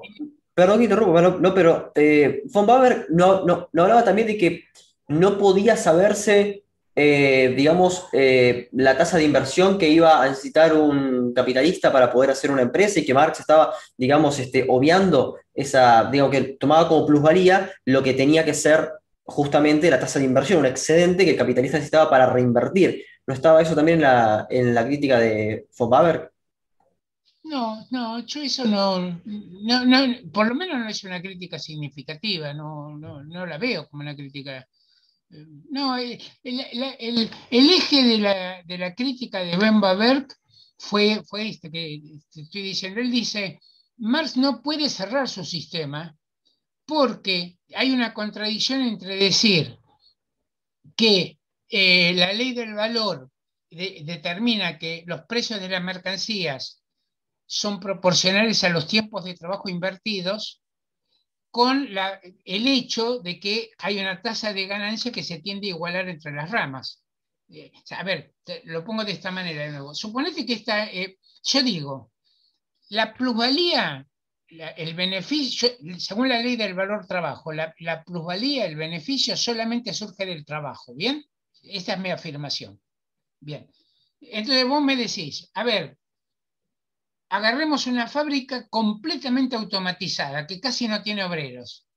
Perdón 0.53 0.77
que 0.77 0.83
interrumpo, 0.83 1.19
no, 1.19 1.53
pero 1.53 1.91
eh, 1.95 2.43
von 2.45 2.67
Baber 2.67 3.07
no, 3.09 3.43
no, 3.43 3.69
hablaba 3.75 4.03
también 4.03 4.27
de 4.27 4.37
que 4.37 4.65
no 5.07 5.39
podía 5.39 5.75
saberse, 5.75 6.63
eh, 6.95 7.53
digamos, 7.57 8.05
eh, 8.13 8.69
la 8.73 8.95
tasa 8.95 9.17
de 9.17 9.23
inversión 9.23 9.79
que 9.79 9.89
iba 9.89 10.21
a 10.21 10.29
necesitar 10.29 10.75
un 10.75 11.33
capitalista 11.33 11.91
para 11.91 12.11
poder 12.11 12.29
hacer 12.29 12.51
una 12.51 12.61
empresa 12.61 12.99
y 12.99 13.05
que 13.05 13.15
Marx 13.15 13.39
estaba, 13.39 13.73
digamos, 13.97 14.37
este, 14.37 14.65
obviando 14.69 15.37
esa, 15.55 16.07
digamos, 16.11 16.31
que 16.31 16.41
tomaba 16.59 16.87
como 16.87 17.07
plusvalía 17.07 17.71
lo 17.85 18.03
que 18.03 18.13
tenía 18.13 18.45
que 18.45 18.53
ser 18.53 18.91
justamente 19.23 19.89
la 19.89 19.99
tasa 19.99 20.19
de 20.19 20.25
inversión, 20.25 20.59
un 20.59 20.65
excedente 20.67 21.25
que 21.25 21.31
el 21.31 21.37
capitalista 21.37 21.77
necesitaba 21.77 22.11
para 22.11 22.27
reinvertir. 22.27 23.03
¿No 23.25 23.33
estaba 23.33 23.61
eso 23.61 23.73
también 23.73 23.97
en 23.97 24.03
la, 24.03 24.47
en 24.51 24.75
la 24.75 24.85
crítica 24.85 25.17
de 25.17 25.65
von 25.77 25.89
Baber? 25.89 26.32
No, 27.43 27.85
no, 27.91 28.25
yo 28.25 28.41
eso 28.41 28.63
no, 28.63 29.21
no, 29.25 30.31
por 30.31 30.47
lo 30.47 30.55
menos 30.55 30.79
no 30.79 30.87
es 30.87 31.03
una 31.03 31.21
crítica 31.21 31.59
significativa, 31.59 32.53
no, 32.53 32.97
no, 32.97 33.45
la 33.45 33.57
veo 33.57 33.87
como 33.89 34.01
una 34.01 34.15
crítica. 34.15 34.65
Eh, 35.29 35.45
no, 35.69 35.97
el, 35.97 36.21
eje 36.43 38.03
de 38.03 38.17
la, 38.17 38.63
de 38.63 38.77
la, 38.77 38.95
crítica 38.95 39.39
de 39.39 39.57
Ben 39.57 39.81
Baberg 39.81 40.27
fue, 40.77 41.21
fue 41.25 41.49
este 41.49 41.69
que 41.69 42.01
estoy 42.33 42.61
diciendo. 42.61 43.01
Él 43.01 43.11
dice, 43.11 43.59
Marx 43.97 44.37
no 44.37 44.61
puede 44.61 44.89
cerrar 44.89 45.27
su 45.27 45.43
sistema 45.43 46.15
porque 46.85 47.57
hay 47.75 47.91
una 47.91 48.13
contradicción 48.13 48.81
entre 48.81 49.17
decir 49.17 49.77
que 50.95 51.39
eh, 51.69 52.13
la 52.13 52.31
ley 52.33 52.53
del 52.53 52.73
valor 52.73 53.29
determina 53.69 54.77
que 54.77 55.03
los 55.07 55.21
precios 55.21 55.59
de 55.59 55.69
las 55.69 55.83
mercancías 55.83 56.82
son 57.53 57.79
proporcionales 57.79 58.63
a 58.63 58.69
los 58.69 58.87
tiempos 58.87 59.23
de 59.23 59.35
trabajo 59.35 59.69
invertidos 59.69 60.63
con 61.51 61.87
el 61.87 62.67
hecho 62.67 63.19
de 63.19 63.39
que 63.39 63.69
hay 63.77 63.99
una 63.99 64.23
tasa 64.23 64.53
de 64.53 64.65
ganancia 64.65 65.11
que 65.11 65.21
se 65.21 65.37
tiende 65.37 65.67
a 65.67 65.69
igualar 65.69 66.09
entre 66.09 66.31
las 66.31 66.49
ramas. 66.49 67.03
Eh, 67.49 67.71
a 67.91 68.03
ver, 68.03 68.33
lo 68.63 68.83
pongo 68.83 69.05
de 69.05 69.11
esta 69.11 69.29
manera 69.29 69.65
de 69.65 69.69
nuevo. 69.69 69.93
Suponete 69.93 70.47
que 70.47 70.53
está, 70.53 70.85
eh, 70.85 71.19
yo 71.43 71.61
digo, 71.61 72.11
la 72.89 73.13
plusvalía, 73.13 74.07
el 74.47 74.95
beneficio, 74.95 75.69
según 75.99 76.29
la 76.29 76.41
ley 76.41 76.55
del 76.55 76.73
valor 76.73 77.05
trabajo, 77.05 77.53
la, 77.53 77.75
la 77.77 78.03
plusvalía, 78.03 78.65
el 78.65 78.75
beneficio 78.75 79.37
solamente 79.37 79.93
surge 79.93 80.25
del 80.25 80.43
trabajo, 80.43 80.95
¿bien? 80.95 81.23
Esta 81.61 81.93
es 81.93 81.99
mi 81.99 82.09
afirmación. 82.09 82.81
Bien. 83.39 83.69
Entonces 84.21 84.67
vos 84.67 84.81
me 84.81 84.95
decís, 84.95 85.51
a 85.53 85.63
ver, 85.63 85.99
agarremos 87.33 87.87
una 87.87 88.07
fábrica 88.07 88.67
completamente 88.69 89.55
automatizada, 89.55 90.45
que 90.45 90.59
casi 90.59 90.87
no 90.87 91.01
tiene 91.01 91.23
obreros. 91.23 91.87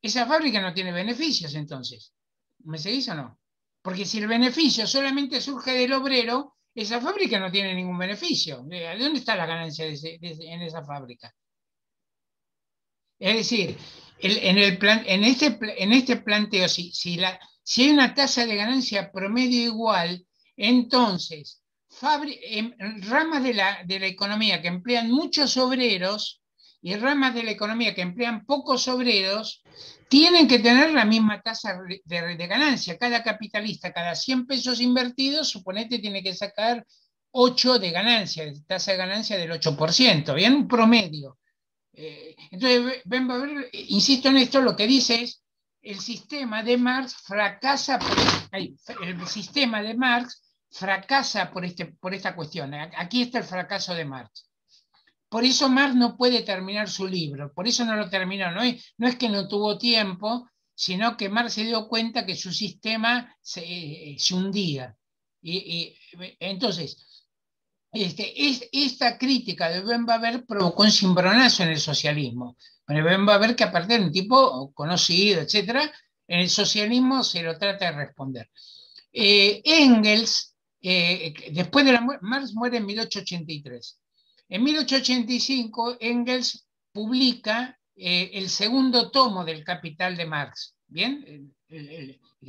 Esa 0.00 0.26
fábrica 0.26 0.60
no 0.60 0.72
tiene 0.72 0.92
beneficios 0.92 1.56
entonces. 1.56 2.14
¿Me 2.60 2.78
seguís 2.78 3.08
o 3.08 3.16
no? 3.16 3.40
Porque 3.82 4.04
si 4.04 4.18
el 4.18 4.28
beneficio 4.28 4.86
solamente 4.86 5.40
surge 5.40 5.72
del 5.72 5.92
obrero, 5.92 6.56
esa 6.72 7.00
fábrica 7.00 7.40
no 7.40 7.50
tiene 7.50 7.74
ningún 7.74 7.98
beneficio. 7.98 8.62
¿De 8.62 8.96
dónde 8.96 9.18
está 9.18 9.34
la 9.34 9.46
ganancia 9.46 9.86
en 9.86 10.62
esa 10.62 10.84
fábrica? 10.84 11.34
Es 13.18 13.34
decir, 13.38 13.76
en, 14.20 14.58
este, 15.24 15.58
en 15.82 15.92
este 15.92 16.16
planteo, 16.18 16.68
si, 16.68 16.92
si, 16.92 17.16
la, 17.16 17.40
si 17.64 17.82
hay 17.82 17.90
una 17.90 18.14
tasa 18.14 18.46
de 18.46 18.54
ganancia 18.54 19.10
promedio 19.10 19.64
igual, 19.64 20.24
entonces 20.56 21.57
ramas 22.00 23.42
de 23.42 23.54
la, 23.54 23.82
de 23.84 23.98
la 24.00 24.06
economía 24.06 24.60
que 24.60 24.68
emplean 24.68 25.10
muchos 25.10 25.56
obreros 25.56 26.40
y 26.80 26.94
ramas 26.94 27.34
de 27.34 27.42
la 27.42 27.50
economía 27.50 27.94
que 27.94 28.02
emplean 28.02 28.44
pocos 28.46 28.86
obreros, 28.88 29.62
tienen 30.08 30.46
que 30.46 30.58
tener 30.58 30.92
la 30.92 31.04
misma 31.04 31.42
tasa 31.42 31.76
de, 32.04 32.46
ganancia. 32.46 32.96
Cada 32.96 33.22
capitalista, 33.22 33.92
cada 33.92 34.14
100 34.14 34.46
pesos 34.46 34.80
invertidos, 34.80 35.48
suponete, 35.48 35.98
tiene 35.98 36.22
que 36.22 36.34
sacar 36.34 36.86
8 37.32 37.78
de 37.78 37.90
ganancia, 37.90 38.52
tasa 38.66 38.92
de 38.92 38.98
ganancia 38.98 39.36
del 39.36 39.50
8%, 39.50 40.34
bien, 40.34 40.54
un 40.54 40.68
promedio. 40.68 41.38
Eh, 41.92 42.34
entonces, 42.52 43.02
insisto 43.72 44.28
en 44.28 44.38
esto, 44.38 44.60
lo 44.60 44.76
que 44.76 44.86
dice 44.86 45.22
es, 45.22 45.42
el 45.82 46.00
sistema 46.00 46.62
de 46.62 46.76
Marx 46.76 47.16
fracasa, 47.24 47.98
el 48.52 49.26
sistema 49.26 49.82
de 49.82 49.94
Marx 49.94 50.47
fracasa 50.70 51.50
por, 51.50 51.64
este, 51.64 51.86
por 51.86 52.14
esta 52.14 52.34
cuestión. 52.34 52.74
Aquí 52.74 53.22
está 53.22 53.38
el 53.38 53.44
fracaso 53.44 53.94
de 53.94 54.04
Marx. 54.04 54.48
Por 55.28 55.44
eso 55.44 55.68
Marx 55.68 55.94
no 55.94 56.16
puede 56.16 56.42
terminar 56.42 56.88
su 56.88 57.06
libro, 57.06 57.52
por 57.52 57.68
eso 57.68 57.84
no 57.84 57.96
lo 57.96 58.08
terminó. 58.08 58.50
No 58.50 58.62
es, 58.62 58.94
no 58.96 59.08
es 59.08 59.16
que 59.16 59.28
no 59.28 59.46
tuvo 59.46 59.76
tiempo, 59.76 60.48
sino 60.74 61.16
que 61.16 61.28
Marx 61.28 61.54
se 61.54 61.64
dio 61.64 61.86
cuenta 61.88 62.24
que 62.24 62.34
su 62.34 62.52
sistema 62.52 63.36
se, 63.42 63.62
eh, 63.62 64.16
hundía. 64.32 64.96
Y, 65.42 65.94
entonces, 66.40 67.24
este, 67.92 68.48
es, 68.48 68.68
esta 68.72 69.18
crítica 69.18 69.68
de 69.68 69.82
Ben 69.82 70.06
provocó 70.46 70.82
un 70.82 70.90
cimbronazo 70.90 71.62
en 71.62 71.70
el 71.70 71.80
socialismo. 71.80 72.56
Bueno, 72.86 73.04
Ben 73.04 73.54
que 73.54 73.64
aparte 73.64 73.98
de 73.98 74.04
un 74.04 74.12
tipo 74.12 74.72
conocido, 74.72 75.42
etc., 75.42 75.90
en 76.26 76.40
el 76.40 76.50
socialismo 76.50 77.24
se 77.24 77.42
lo 77.42 77.58
trata 77.58 77.86
de 77.86 77.96
responder. 77.96 78.50
Eh, 79.12 79.62
Engels, 79.64 80.54
eh, 80.80 81.34
después 81.52 81.84
de 81.84 81.92
la 81.92 82.00
muerte, 82.00 82.24
Marx 82.24 82.54
muere 82.54 82.78
en 82.78 82.86
1883. 82.86 84.00
En 84.48 84.62
1885, 84.62 85.98
Engels 86.00 86.66
publica 86.92 87.78
eh, 87.96 88.30
el 88.34 88.48
segundo 88.48 89.10
tomo 89.10 89.44
del 89.44 89.64
Capital 89.64 90.16
de 90.16 90.26
Marx. 90.26 90.74
Bien, 90.86 91.54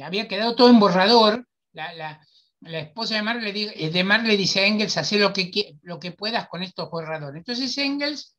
había 0.02 0.28
quedado 0.28 0.56
todo 0.56 0.70
en 0.70 0.80
borrador. 0.80 1.48
La, 1.74 2.22
esposa 2.62 3.16
de 3.16 3.22
Marx, 3.22 3.44
le, 3.44 3.86
eh, 3.86 3.90
de 3.90 4.04
Marx 4.04 4.28
le 4.28 4.38
dice 4.38 4.62
a 4.62 4.66
Engels, 4.66 4.98
haz 4.98 5.12
lo 5.14 5.34
que, 5.34 5.78
lo 5.82 6.00
que 6.00 6.12
puedas 6.12 6.48
con 6.48 6.62
estos 6.62 6.90
borradores. 6.90 7.40
Entonces 7.40 7.78
Engels 7.78 8.36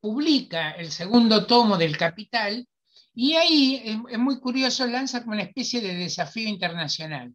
publica 0.00 0.70
el 0.72 0.90
segundo 0.90 1.46
tomo 1.46 1.76
del 1.76 1.96
Capital 1.96 2.66
y 3.14 3.34
ahí 3.34 3.82
es, 3.84 4.18
muy 4.18 4.38
curioso, 4.38 4.86
lanza 4.86 5.20
como 5.20 5.32
una 5.32 5.42
especie 5.42 5.80
de 5.80 5.94
desafío 5.94 6.48
internacional. 6.48 7.34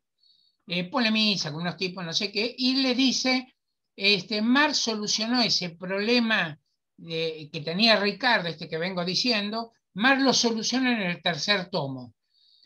Eh, 0.68 0.90
polemiza 0.90 1.52
con 1.52 1.62
unos 1.62 1.78
tipos, 1.78 2.06
no 2.06 2.14
sé 2.14 2.32
qué, 2.32 2.56
y 2.58 2.76
le 2.82 2.96
dice 2.96 3.54
este, 3.96 4.42
Marx 4.42 4.78
solucionó 4.78 5.42
ese 5.42 5.72
problema 5.72 6.58
que 6.98 7.62
tenía 7.66 8.00
Ricardo, 8.00 8.48
este 8.48 8.70
que 8.70 8.78
vengo 8.78 9.04
diciendo, 9.04 9.74
Marx 9.96 10.24
lo 10.24 10.34
soluciona 10.34 10.94
en 10.94 11.02
el 11.12 11.22
tercer 11.22 11.70
tomo. 11.70 12.14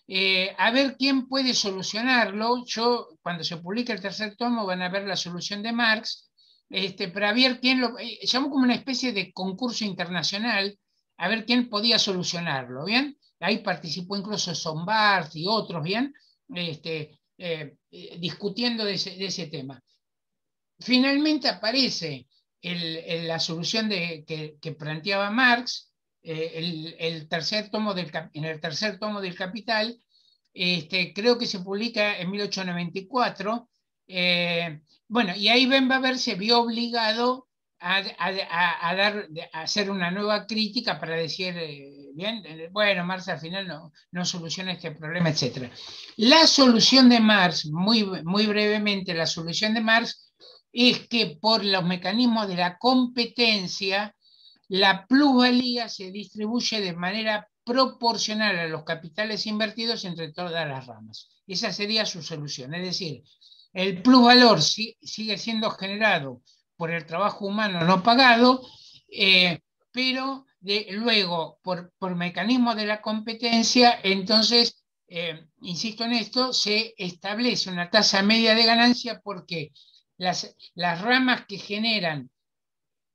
Eh, 0.08 0.56
a 0.58 0.72
ver 0.72 0.96
quién 0.98 1.28
puede 1.28 1.54
solucionarlo. 1.54 2.64
Yo, 2.66 3.10
cuando 3.22 3.44
se 3.44 3.58
publique 3.58 3.92
el 3.92 4.02
tercer 4.02 4.36
tomo, 4.38 4.66
van 4.66 4.82
a 4.82 4.90
ver 4.90 5.06
la 5.06 5.18
solución 5.18 5.62
de 5.62 5.74
Marx, 5.74 6.30
este, 6.70 7.10
para 7.10 7.34
ver 7.34 7.60
quién 7.60 7.82
lo. 7.82 8.00
Eh, 8.00 8.20
llamó 8.24 8.50
como 8.50 8.64
una 8.64 8.76
especie 8.76 9.12
de 9.12 9.34
concurso 9.34 9.84
internacional, 9.84 10.78
a 11.18 11.28
ver 11.28 11.46
quién 11.46 11.70
podía 11.70 12.00
solucionarlo, 12.00 12.86
¿bien? 12.86 13.18
Ahí 13.40 13.60
participó 13.60 14.16
incluso 14.16 14.56
Sombart 14.56 15.36
y 15.36 15.46
otros, 15.48 15.84
¿bien? 15.84 16.14
Este, 16.50 17.20
eh, 17.38 17.76
discutiendo 18.20 18.86
de 18.86 18.94
ese 18.94 19.48
tema. 19.48 19.84
Finalmente 20.80 21.48
aparece 21.48 22.28
la 22.62 23.40
solución 23.40 23.90
de, 23.90 24.58
que, 24.62 24.72
planteaba 24.74 25.30
Marx 25.32 25.92
eh, 26.22 26.96
el, 27.00 27.28
tercer 27.30 27.70
tomo 27.70 27.94
del, 27.94 28.12
en 28.34 28.46
el 28.46 28.60
tercer 28.60 29.00
tomo 29.00 29.22
del 29.22 29.36
Capital, 29.36 30.02
este, 30.54 31.14
creo 31.14 31.38
que 31.38 31.46
se 31.46 31.60
publica 31.60 32.18
en 32.18 32.32
1894. 32.32 33.70
Eh, 34.08 34.82
bueno, 35.08 35.36
y 35.36 35.48
ahí 35.48 35.66
Ben 35.68 35.88
Baber 35.88 36.18
se 36.18 36.36
vio 36.36 36.62
obligado 36.62 37.48
a, 37.80 38.02
dar, 38.02 39.28
a 39.54 39.62
hacer 39.62 39.90
una 39.92 40.12
nueva 40.12 40.48
crítica 40.48 41.00
para 41.00 41.16
decir, 41.16 41.56
eh, 41.58 41.97
bien, 42.18 42.44
bueno, 42.72 43.06
Marx 43.06 43.30
al 43.30 43.40
final 43.40 43.68
no, 43.68 43.94
no 44.12 44.26
soluciona 44.26 44.74
este 44.74 44.92
problema, 44.92 45.30
etc. 45.30 45.72
La 46.18 46.48
solución 46.48 47.08
de 47.10 47.20
Marx, 47.20 47.68
muy, 47.68 48.04
muy 48.24 48.48
brevemente, 48.48 49.14
la 49.14 49.28
solución 49.28 49.74
de 49.74 49.82
Marx 49.82 50.34
es 50.74 51.08
que 51.08 51.38
por 51.40 51.64
los 51.64 51.86
mecanismos 51.86 52.48
de 52.48 52.56
la 52.56 52.78
competencia, 52.78 54.16
la 54.68 55.06
plusvalía 55.08 55.88
se 55.88 56.12
distribuye 56.12 56.82
de 56.82 56.94
manera 56.94 57.48
proporcional 57.64 58.58
a 58.58 58.68
los 58.68 58.84
capitales 58.84 59.46
invertidos 59.46 60.06
entre 60.06 60.32
todas 60.34 60.68
las 60.68 60.86
ramas. 60.88 61.30
Esa 61.46 61.72
sería 61.72 62.06
su 62.06 62.22
solución. 62.22 62.74
Es 62.74 62.84
decir, 62.84 63.24
el 63.74 64.02
plusvalor 64.02 64.62
sigue 64.62 65.38
siendo 65.38 65.70
generado 65.72 66.42
por 66.76 66.92
el 66.92 67.06
trabajo 67.06 67.46
humano 67.46 67.84
no 67.84 68.04
pagado, 68.04 68.62
eh, 69.10 69.60
pero 69.92 70.46
luego, 70.92 71.60
por, 71.64 71.94
por 71.98 72.16
mecanismos 72.16 72.76
de 72.76 72.86
la 72.86 73.02
competencia, 73.02 74.00
entonces, 74.04 74.84
eh, 75.08 75.48
insisto 75.62 76.04
en 76.04 76.14
esto, 76.14 76.54
se 76.54 76.94
establece 76.98 77.70
una 77.70 77.90
tasa 77.90 78.22
media 78.22 78.56
de 78.56 78.66
ganancia 78.66 79.22
porque 79.24 79.72
las, 80.18 80.56
ramas 80.76 81.46
que 81.48 81.58
generan 81.58 82.30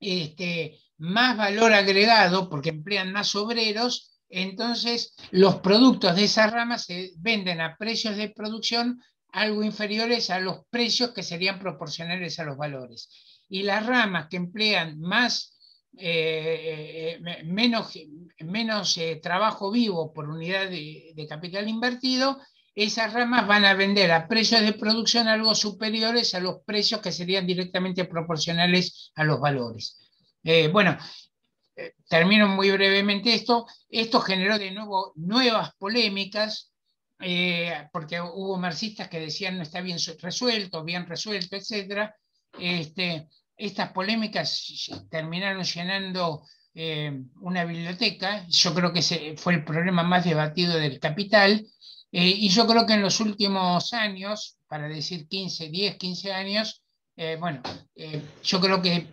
este, 0.00 0.78
más 0.98 1.36
valor 1.36 1.72
agregado, 1.72 2.48
porque 2.48 2.70
emplean 2.70 3.12
más 3.12 3.34
obreros, 3.34 4.20
entonces 4.28 5.14
los 5.30 5.56
productos 5.56 6.16
de 6.16 6.24
esas 6.24 6.50
ramas 6.50 6.84
se 6.86 7.12
venden 7.18 7.60
a 7.60 7.76
precios 7.76 8.16
de 8.16 8.30
producción 8.30 9.02
algo 9.32 9.64
inferiores 9.64 10.30
a 10.30 10.40
los 10.40 10.64
precios 10.70 11.10
que 11.10 11.22
serían 11.22 11.58
proporcionales 11.58 12.38
a 12.38 12.44
los 12.44 12.56
valores. 12.56 13.08
Y 13.48 13.62
las 13.62 13.84
ramas 13.84 14.28
que 14.28 14.36
emplean 14.36 15.00
más, 15.00 15.51
eh, 15.98 17.18
eh, 17.20 17.44
menos, 17.44 17.92
menos 18.38 18.96
eh, 18.96 19.20
trabajo 19.22 19.70
vivo 19.70 20.12
por 20.12 20.28
unidad 20.28 20.70
de 20.70 21.26
capital 21.28 21.68
invertido, 21.68 22.40
esas 22.74 23.12
ramas 23.12 23.46
van 23.46 23.66
a 23.66 23.74
vender 23.74 24.10
a 24.10 24.26
precios 24.26 24.62
de 24.62 24.72
producción 24.72 25.28
algo 25.28 25.54
superiores 25.54 26.34
a 26.34 26.40
los 26.40 26.62
precios 26.64 27.02
que 27.02 27.12
serían 27.12 27.46
directamente 27.46 28.06
proporcionales 28.06 29.12
a 29.14 29.24
los 29.24 29.38
valores. 29.38 29.98
Bueno, 30.72 30.96
termino 32.08 32.48
muy 32.48 32.70
brevemente 32.70 33.34
esto. 33.34 33.66
Esto 33.90 34.20
generó 34.20 34.58
de 34.58 34.70
nuevo 34.70 35.12
nuevas 35.16 35.74
polémicas, 35.74 36.72
porque 37.92 38.22
hubo 38.22 38.56
marxistas 38.56 39.08
que 39.08 39.20
decían 39.20 39.58
no 39.58 39.64
está 39.64 39.82
bien 39.82 39.98
resuelto, 40.20 40.82
bien 40.82 41.06
resuelto, 41.06 41.56
etc. 41.56 42.10
Este, 42.58 43.28
estas 43.56 43.92
polémicas 43.92 44.90
terminaron 45.10 45.64
llenando 45.64 46.42
una 47.40 47.64
biblioteca. 47.64 48.46
Yo 48.48 48.74
creo 48.74 48.92
que 48.92 49.34
fue 49.36 49.54
el 49.54 49.64
problema 49.64 50.02
más 50.02 50.24
debatido 50.24 50.76
del 50.76 50.98
capital. 50.98 51.66
Eh, 52.12 52.28
y 52.28 52.48
yo 52.50 52.66
creo 52.66 52.86
que 52.86 52.92
en 52.92 53.02
los 53.02 53.20
últimos 53.20 53.94
años, 53.94 54.58
para 54.68 54.86
decir 54.86 55.26
15, 55.26 55.70
10, 55.70 55.96
15 55.96 56.32
años, 56.32 56.82
eh, 57.16 57.36
bueno, 57.40 57.62
eh, 57.96 58.22
yo 58.42 58.60
creo 58.60 58.82
que 58.82 59.06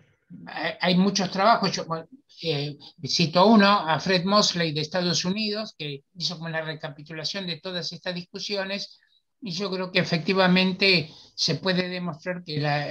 hay 0.82 0.96
muchos 0.96 1.32
trabajos. 1.32 1.72
Yo, 1.72 1.86
cito 3.08 3.46
uno, 3.46 3.68
a 3.68 4.00
Fred 4.00 4.26
Mosley 4.26 4.74
de 4.74 4.82
Estados 4.82 5.24
Unidos, 5.24 5.76
que 5.78 6.04
hizo 6.18 6.36
como 6.36 6.50
una 6.50 6.62
recapitulación 6.62 7.48
de 7.48 7.60
todas 7.60 7.92
estas 7.94 8.16
discusiones, 8.16 9.00
y 9.42 9.52
yo 9.52 9.72
creo 9.72 9.92
que 9.92 10.00
efectivamente 10.00 11.10
se 11.36 11.56
puede 11.56 11.88
demostrar 11.88 12.44
que 12.44 12.60
la, 12.60 12.88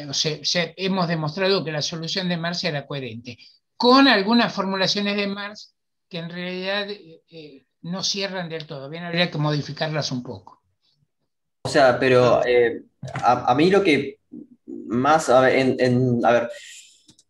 hemos 0.76 1.08
demostrado 1.08 1.64
que 1.64 1.72
la 1.72 1.82
solución 1.82 2.28
de 2.28 2.36
Marx 2.36 2.64
era 2.64 2.86
coherente, 2.86 3.38
con 3.76 4.08
algunas 4.08 4.52
formulaciones 4.52 5.16
de 5.16 5.26
Marx 5.26 5.74
que 6.08 6.18
en 6.18 6.30
realidad 6.30 6.86
no 7.82 8.02
cierran 8.02 8.48
del 8.48 8.66
todo, 8.66 8.88
bien 8.88 9.04
habría 9.04 9.30
que 9.30 9.38
modificarlas 9.38 10.10
un 10.10 10.22
poco. 10.22 10.62
O 11.62 11.68
sea, 11.68 11.98
pero 11.98 12.44
eh, 12.46 12.82
a, 13.22 13.54
mí 13.54 13.70
lo 13.70 13.82
que 13.82 14.18
más, 14.66 15.28
a 15.28 15.40
ver, 15.42 15.76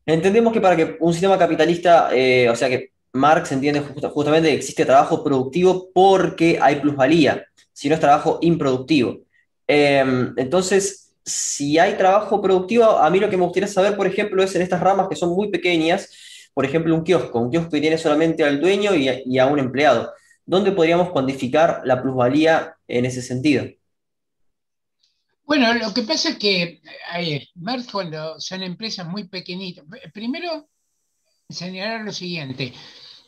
entendemos 0.07 0.53
que 0.53 0.61
para 0.61 0.77
que 0.77 0.97
un 1.01 1.13
sistema 1.13 1.37
capitalista, 1.37 2.11
eh, 2.13 2.49
o 2.49 2.55
sea 2.55 2.69
que 2.69 2.93
Marx 3.13 3.51
entiende 3.51 3.81
justamente 3.81 4.51
que 4.51 4.57
existe 4.57 4.85
trabajo 4.85 5.25
productivo 5.25 5.91
porque 5.93 6.59
hay 6.63 6.77
plusvalía, 6.77 7.45
si 7.79 7.89
no 7.89 7.95
es 7.95 8.01
trabajo 8.01 8.41
improductivo. 8.43 9.21
Em, 9.69 10.35
entonces, 10.37 11.15
si 11.25 11.79
hay 11.79 11.97
trabajo 11.97 12.43
productivo, 12.43 12.85
a 12.85 13.09
mí 13.09 13.21
lo 13.21 13.31
que 13.31 13.37
me 13.37 13.45
gustaría 13.45 13.69
saber, 13.69 13.97
por 13.97 14.09
ejemplo, 14.09 14.43
es 14.43 14.53
en 14.57 14.63
estas 14.63 14.81
ramas 14.81 15.07
que 15.09 15.15
son 15.15 15.31
muy 15.31 15.49
pequeñas, 15.49 16.11
por 16.55 16.65
ejemplo, 16.65 16.93
un 16.93 17.05
kiosco, 17.05 17.39
un 17.39 17.51
kiosco 17.51 17.71
que 17.71 17.81
tiene 17.81 17.97
solamente 17.97 18.43
al 18.43 18.61
dueño 18.61 18.97
y 18.97 19.39
a 19.39 19.47
un 19.47 19.61
empleado. 19.61 20.13
¿Dónde 20.45 20.73
podríamos 20.73 21.11
cuantificar 21.11 21.83
la 21.85 22.03
plusvalía 22.03 22.75
en 22.89 23.05
ese 23.05 23.23
sentido? 23.23 23.65
Bueno, 25.45 25.73
lo 25.75 25.95
que 25.95 26.03
pasa 26.03 26.31
es 26.31 26.37
que 26.37 26.81
eh, 27.17 27.47
cuando 27.93 28.41
son 28.41 28.65
empresas 28.65 29.07
muy 29.07 29.29
pequeñitas, 29.29 29.85
primero 30.13 30.69
señalar 31.49 32.05
lo 32.05 32.13
siguiente, 32.13 32.73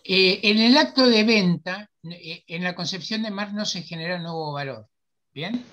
eh, 0.05 0.40
en 0.42 0.59
el 0.59 0.76
acto 0.76 1.07
de 1.07 1.22
venta, 1.22 1.89
en 2.03 2.64
la 2.64 2.74
concepción 2.74 3.22
de 3.22 3.30
Marx 3.30 3.53
no 3.53 3.64
se 3.64 3.82
genera 3.82 4.18
nuevo 4.18 4.53
valor, 4.53 4.88
¿bien? 5.32 5.64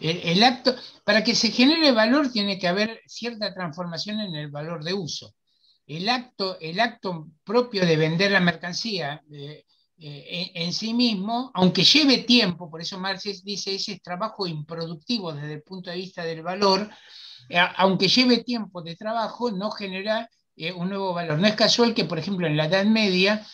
el, 0.00 0.42
acto, 0.42 0.74
para 1.04 1.24
que 1.24 1.34
se 1.34 1.50
genere 1.50 1.92
valor 1.92 2.30
tiene 2.30 2.58
que 2.58 2.68
haber 2.68 3.00
cierta 3.06 3.52
transformación 3.54 4.20
en 4.20 4.34
el 4.34 4.50
valor 4.50 4.84
de 4.84 4.94
uso. 4.94 5.34
El 5.86 6.08
acto, 6.08 6.58
el 6.60 6.80
acto 6.80 7.28
propio 7.44 7.86
de 7.86 7.96
vender 7.96 8.32
la 8.32 8.40
mercancía 8.40 9.22
eh, 9.30 9.64
eh, 9.98 10.52
en, 10.54 10.72
sí 10.72 10.92
mismo, 10.92 11.50
aunque 11.54 11.84
lleve 11.84 12.18
tiempo, 12.18 12.70
por 12.70 12.80
eso 12.80 12.98
Marx 12.98 13.44
dice 13.44 13.74
ese 13.74 13.92
es 13.92 14.02
trabajo 14.02 14.46
improductivo 14.46 15.32
desde 15.32 15.54
el 15.54 15.62
punto 15.62 15.90
de 15.90 15.96
vista 15.96 16.24
del 16.24 16.42
valor, 16.42 16.90
eh, 17.48 17.58
aunque 17.76 18.08
lleve 18.08 18.42
tiempo 18.42 18.82
de 18.82 18.96
trabajo, 18.96 19.50
no 19.50 19.70
genera 19.70 20.28
un 20.74 20.88
nuevo 20.88 21.12
valor. 21.12 21.38
No 21.38 21.46
es 21.46 21.54
casual 21.54 21.92
que, 21.92 22.06
por 22.06 22.18
ejemplo, 22.18 22.46
en 22.46 22.56
la 22.56 22.64
Edad 22.64 22.86
Media, 22.86 23.46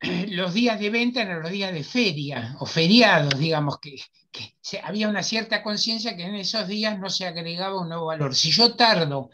los 0.30 0.54
días 0.54 0.80
de 0.80 0.90
venta 0.90 1.22
eran 1.22 1.42
los 1.42 1.50
días 1.50 1.72
de 1.72 1.84
feria 1.84 2.56
o 2.58 2.66
feriados, 2.66 3.38
digamos, 3.38 3.78
que, 3.78 3.96
había 4.82 5.08
una 5.08 5.22
cierta 5.22 5.62
conciencia 5.62 6.16
que 6.16 6.24
en 6.24 6.36
esos 6.36 6.68
días 6.68 6.98
no 6.98 7.10
se 7.10 7.26
agregaba 7.26 7.80
un 7.80 7.88
nuevo 7.88 8.06
valor. 8.06 8.34
Si 8.34 8.50
yo 8.50 8.74
tardo 8.76 9.30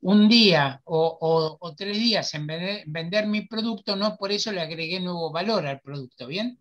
un 0.00 0.28
día 0.28 0.80
o, 0.84 1.74
tres 1.76 1.98
días 1.98 2.32
en 2.34 2.46
vender, 2.46 3.26
mi 3.26 3.42
producto, 3.42 3.96
no 3.96 4.16
por 4.16 4.30
eso 4.30 4.52
le 4.52 4.60
agregué 4.60 5.00
nuevo 5.00 5.32
valor 5.32 5.66
al 5.66 5.80
producto, 5.80 6.26
¿bien? 6.26 6.58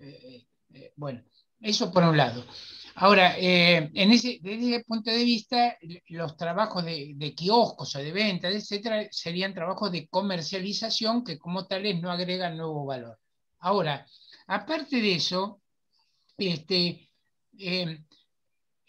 Eh, 0.00 0.46
eh, 0.74 0.92
bueno, 0.96 1.22
eso 1.60 1.90
por 1.90 2.04
un 2.04 2.16
lado. 2.16 2.44
Ahora, 2.98 3.36
eh, 3.38 3.90
en 3.92 4.10
ese, 4.10 4.38
desde 4.40 4.74
ese 4.74 4.84
punto 4.84 5.10
de 5.10 5.22
vista, 5.22 5.76
los 6.08 6.34
trabajos 6.38 6.82
de, 6.82 7.34
kioscos 7.36 7.94
o 7.94 7.98
de 7.98 8.10
ventas, 8.10 8.54
etcétera, 8.54 9.06
serían 9.10 9.52
trabajos 9.52 9.92
de 9.92 10.08
comercialización 10.08 11.22
que 11.22 11.38
como 11.38 11.66
tales 11.66 12.00
no 12.00 12.10
agregan 12.10 12.56
nuevo 12.56 12.86
valor. 12.86 13.18
Ahora, 13.58 14.06
aparte 14.46 15.02
de 15.02 15.14
eso, 15.14 15.60
este, 16.38 17.10
eh, 17.58 18.00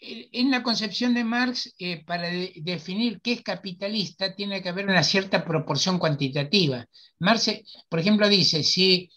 en 0.00 0.50
la 0.50 0.62
concepción 0.62 1.12
de 1.12 1.24
Marx, 1.24 1.74
eh, 1.78 2.02
para 2.02 2.30
definir 2.30 3.20
qué 3.20 3.32
es 3.32 3.42
capitalista, 3.42 4.34
tiene 4.34 4.62
que 4.62 4.70
haber 4.70 4.86
una 4.86 5.02
cierta 5.02 5.44
proporción 5.44 5.98
cuantitativa. 5.98 6.86
Marx, 7.18 7.50
por 7.90 7.98
ejemplo, 7.98 8.26
dice, 8.30 8.62
si 8.62 9.10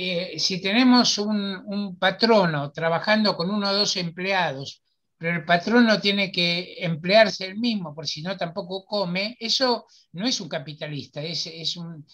eh, 0.00 0.38
si 0.38 0.60
tenemos 0.60 1.18
un, 1.18 1.96
patrono 1.98 2.70
trabajando 2.70 3.36
con 3.36 3.50
uno 3.50 3.68
o 3.68 3.74
dos 3.74 3.96
empleados, 3.96 4.82
pero 5.16 5.34
el 5.34 5.44
patrono 5.44 6.00
tiene 6.00 6.30
que 6.30 6.76
emplearse 6.78 7.46
él 7.46 7.58
mismo, 7.58 7.94
porque 7.94 8.08
si 8.08 8.22
no 8.22 8.36
tampoco 8.36 8.84
come, 8.84 9.36
eso 9.40 9.86
no 10.12 10.26
es 10.26 10.40
un 10.40 10.48
capitalista, 10.48 11.20
es, 11.20 11.76
un, 11.76 12.06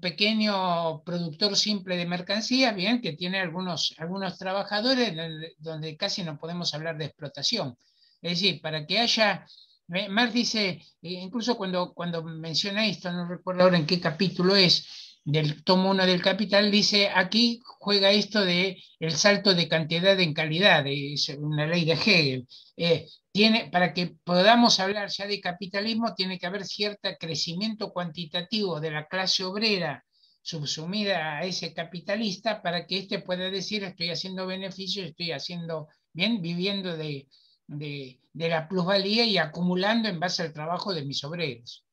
pequeño 0.00 1.02
productor 1.04 1.56
simple 1.56 1.98
de 1.98 2.06
mercancías, 2.06 2.74
bien, 2.74 3.02
que 3.02 3.12
tiene 3.12 3.38
algunos, 3.40 3.94
trabajadores 4.38 5.14
donde 5.58 5.96
casi 5.98 6.22
no 6.22 6.38
podemos 6.38 6.72
hablar 6.72 6.96
de 6.96 7.04
explotación. 7.04 7.76
Es 8.22 8.40
decir, 8.40 8.62
para 8.62 8.86
que 8.86 8.98
haya 8.98 9.46
Marx 9.88 10.32
dice, 10.32 10.68
eh, 10.70 10.80
incluso 11.02 11.58
cuando 11.58 12.22
menciona 12.22 12.86
esto, 12.86 13.12
no 13.12 13.28
recuerdo 13.28 13.64
ahora 13.64 13.76
en 13.76 13.84
qué 13.86 14.00
capítulo 14.00 14.56
es, 14.56 15.13
del 15.24 15.64
tomo 15.64 15.90
1 15.90 16.06
del 16.06 16.22
Capital, 16.22 16.70
dice, 16.70 17.08
aquí 17.08 17.60
juega 17.64 18.10
esto 18.10 18.44
de 18.44 18.82
el 19.00 19.12
salto 19.12 19.54
de 19.54 19.68
cantidad 19.68 20.18
en 20.20 20.34
calidad, 20.34 20.84
es 20.86 21.30
una 21.38 21.66
ley 21.66 21.84
de 21.86 21.92
Hegel. 21.92 22.46
Eh, 22.76 23.06
tiene, 23.32 23.70
para 23.70 23.94
que 23.94 24.16
podamos 24.24 24.80
hablar 24.80 25.08
ya 25.08 25.26
de 25.26 25.40
capitalismo, 25.40 26.14
tiene 26.14 26.38
que 26.38 26.46
haber 26.46 26.64
cierto 26.64 27.08
crecimiento 27.18 27.92
cuantitativo 27.92 28.80
de 28.80 28.90
la 28.90 29.06
clase 29.06 29.44
obrera 29.44 30.04
subsumida 30.42 31.38
a 31.38 31.44
ese 31.44 31.72
capitalista 31.72 32.60
para 32.62 32.86
que 32.86 32.98
éste 32.98 33.20
pueda 33.20 33.50
decir 33.50 33.82
estoy 33.82 34.10
haciendo 34.10 34.46
beneficios, 34.46 35.06
estoy 35.06 35.32
haciendo 35.32 35.88
bien, 36.12 36.42
viviendo 36.42 36.96
de, 36.96 37.28
de 37.66 38.48
la 38.48 38.68
plusvalía 38.68 39.24
y 39.24 39.38
acumulando 39.38 40.08
en 40.08 40.20
base 40.20 40.42
al 40.42 40.52
trabajo 40.52 40.92
de 40.92 41.04
mis 41.04 41.24
obreros. 41.24 41.83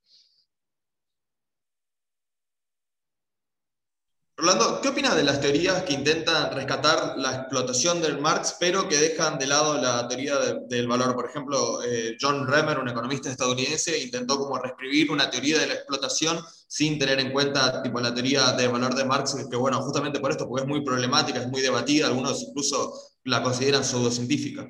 Rolando, 4.42 4.82
¿qué 4.82 4.88
opinas 4.88 5.16
de 5.16 5.22
las 5.22 5.40
teorías 5.40 5.84
que 5.84 5.94
intentan 5.94 6.52
rescatar 6.52 7.14
la 7.16 7.36
explotación 7.36 8.02
del 8.02 8.18
Marx, 8.18 8.58
pero 8.60 8.90
que 8.90 8.98
dejan 8.98 9.38
de 9.38 9.46
lado 9.46 9.80
la 9.80 10.08
teoría 10.08 10.34
del 10.68 10.88
valor? 10.88 11.14
Por 11.14 11.30
ejemplo, 11.30 11.84
eh, 11.84 12.18
John 12.20 12.48
Remer, 12.48 12.80
un 12.80 12.90
economista 12.90 13.30
estadounidense, 13.30 14.02
intentó 14.02 14.40
como 14.40 14.58
reescribir 14.58 15.12
una 15.12 15.30
teoría 15.30 15.60
de 15.60 15.68
la 15.68 15.74
explotación 15.76 16.40
sin 16.68 16.98
tener 16.98 17.20
en 17.20 17.32
cuenta 17.32 17.84
tipo, 17.84 18.00
la 18.00 18.16
teoría 18.16 18.54
del 18.54 18.70
valor 18.70 18.96
de 18.96 19.06
Marx, 19.06 19.36
que 19.48 19.56
bueno, 19.56 19.80
justamente 19.84 20.20
por 20.20 20.32
esto, 20.32 20.48
porque 20.48 20.64
es 20.64 20.68
muy 20.68 20.84
problemática, 20.84 21.40
es 21.40 21.48
muy 21.48 21.62
debatida, 21.62 22.08
algunos 22.08 22.42
incluso 22.42 22.94
la 23.26 23.44
consideran 23.44 23.84
pseudocientífica. 23.84 24.68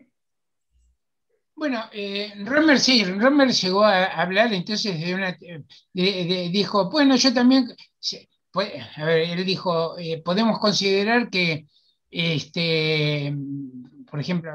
Bueno, 1.56 1.82
eh, 1.94 2.34
sí, 2.78 3.06
Romer 3.06 3.54
llegó 3.54 3.86
a 3.86 4.04
hablar 4.04 4.52
entonces 4.52 5.00
de 5.00 5.16
una, 5.16 5.38
dijo, 5.94 6.90
bueno, 6.90 7.16
yo 7.16 7.34
también, 7.34 7.74
pues, 8.52 8.72
a 8.98 9.06
ver, 9.06 9.40
él 9.40 9.46
dijo, 9.46 9.98
eh, 9.98 10.22
podemos 10.24 10.60
considerar 10.60 11.30
que, 11.30 11.68
este, 12.10 13.34
por 14.10 14.20
ejemplo, 14.20 14.52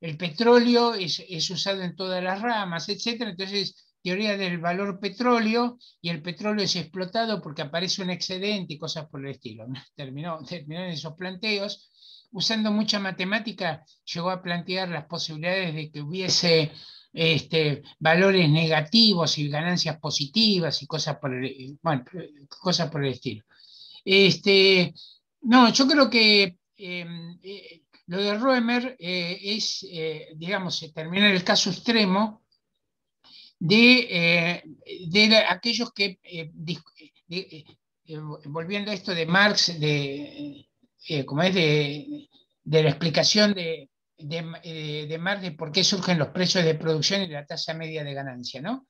el 0.00 0.16
petróleo 0.16 0.94
es, 0.94 1.50
usado 1.50 1.82
en 1.82 1.96
todas 1.96 2.22
las 2.22 2.40
ramas, 2.40 2.88
etc. 2.88 3.22
Entonces, 3.22 3.92
teoría 4.02 4.36
del 4.36 4.58
valor 4.58 4.98
petróleo 5.00 5.78
y 6.00 6.10
el 6.10 6.22
petróleo 6.22 6.64
es 6.64 6.76
explotado 6.76 7.42
porque 7.42 7.62
aparece 7.62 8.02
un 8.02 8.10
excedente 8.10 8.74
y 8.74 8.78
cosas 8.78 9.06
por 9.08 9.24
el 9.24 9.32
estilo. 9.32 9.66
Terminó, 9.96 10.42
terminó 10.44 10.84
en 10.84 10.90
esos 10.90 11.14
planteos. 11.14 11.90
Usando 12.32 12.70
mucha 12.70 13.00
matemática, 13.00 13.84
llegó 14.04 14.30
a 14.30 14.40
plantear 14.40 14.88
las 14.88 15.06
posibilidades 15.06 15.74
de 15.74 15.90
que 15.90 16.00
hubiese 16.00 16.70
este, 17.12 17.82
valores 17.98 18.48
negativos 18.48 19.38
y 19.38 19.48
ganancias 19.48 19.98
positivas 19.98 20.82
y 20.82 20.86
cosas 20.86 21.16
por 21.18 21.34
el, 21.34 21.78
bueno, 21.82 22.04
cosas 22.48 22.90
por 22.90 23.04
el 23.04 23.12
estilo. 23.12 23.44
Este, 24.04 24.94
no, 25.42 25.72
yo 25.72 25.86
creo 25.86 26.08
que 26.08 26.56
em, 26.76 27.38
eh, 27.42 27.82
lo 28.06 28.18
de 28.22 28.38
Roemer 28.38 28.96
eh, 28.98 29.38
es, 29.42 29.86
eh, 29.90 30.28
digamos, 30.36 30.84
terminar 30.94 31.30
el 31.30 31.44
caso 31.44 31.70
extremo 31.70 32.42
de, 33.58 34.62
de 35.08 35.36
aquellos 35.36 35.92
que, 35.92 36.18
volviendo 38.46 38.90
a 38.90 38.94
esto 38.94 39.14
de 39.14 39.26
Marx, 39.26 39.78
de, 39.78 40.66
como 41.26 41.42
es 41.42 41.54
de, 41.54 42.28
de 42.64 42.82
la 42.82 42.88
explicación 42.88 43.52
de, 43.52 43.90
de, 44.22 45.06
de, 45.08 45.18
Marx 45.18 45.42
de 45.42 45.52
por 45.52 45.72
qué 45.72 45.84
surgen 45.84 46.18
los 46.18 46.28
precios 46.28 46.64
de 46.64 46.74
producción 46.74 47.22
y 47.22 47.28
la 47.28 47.46
tasa 47.46 47.74
media 47.74 48.04
de 48.04 48.14
ganancia, 48.14 48.60
¿no? 48.60 48.86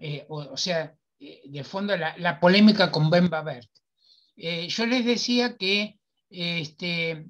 Eh, 0.00 0.24
o, 0.28 0.56
sea, 0.56 0.94
eh, 1.18 1.42
de 1.44 1.64
fondo 1.64 1.96
la, 1.96 2.40
polémica 2.40 2.90
con 2.90 3.10
Ben 3.10 3.28
Babert. 3.28 3.68
Eh, 4.36 4.68
yo 4.68 4.86
les 4.86 5.04
decía 5.04 5.56
que 5.56 5.98
este, 6.30 7.26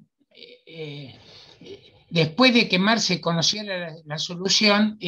después 2.09 2.53
de 2.53 2.69
que 2.69 2.77
Marx 2.77 3.05
se 3.05 3.21
conociera 3.21 3.95
la, 4.05 4.17
solución, 4.19 4.99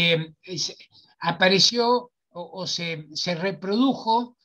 apareció 1.19 2.11
o, 2.31 2.65
se, 2.65 3.05
reprodujo 3.35 4.37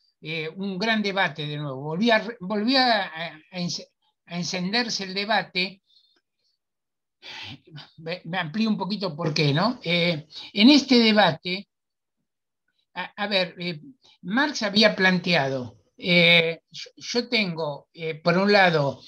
un 0.56 0.78
gran 0.78 1.02
debate 1.02 1.46
de 1.46 1.56
nuevo. 1.56 1.80
Volvía, 1.80 2.26
volvía 2.40 3.10
a 4.26 4.36
encenderse 4.36 5.04
el 5.04 5.14
debate 5.14 5.82
me 7.98 8.38
amplío 8.38 8.68
un 8.68 8.76
poquito 8.76 9.14
por 9.14 9.32
qué, 9.34 9.52
¿no? 9.52 9.80
Eh, 9.82 10.26
en 10.52 10.70
este 10.70 10.98
debate, 10.98 11.68
a, 12.94 13.26
ver, 13.26 13.54
eh, 13.58 13.80
Marx 14.22 14.62
había 14.62 14.96
planteado, 14.96 15.76
eh, 15.98 16.60
yo, 16.70 17.28
tengo, 17.28 17.88
por 18.22 18.38
un 18.38 18.52
lado, 18.52 19.02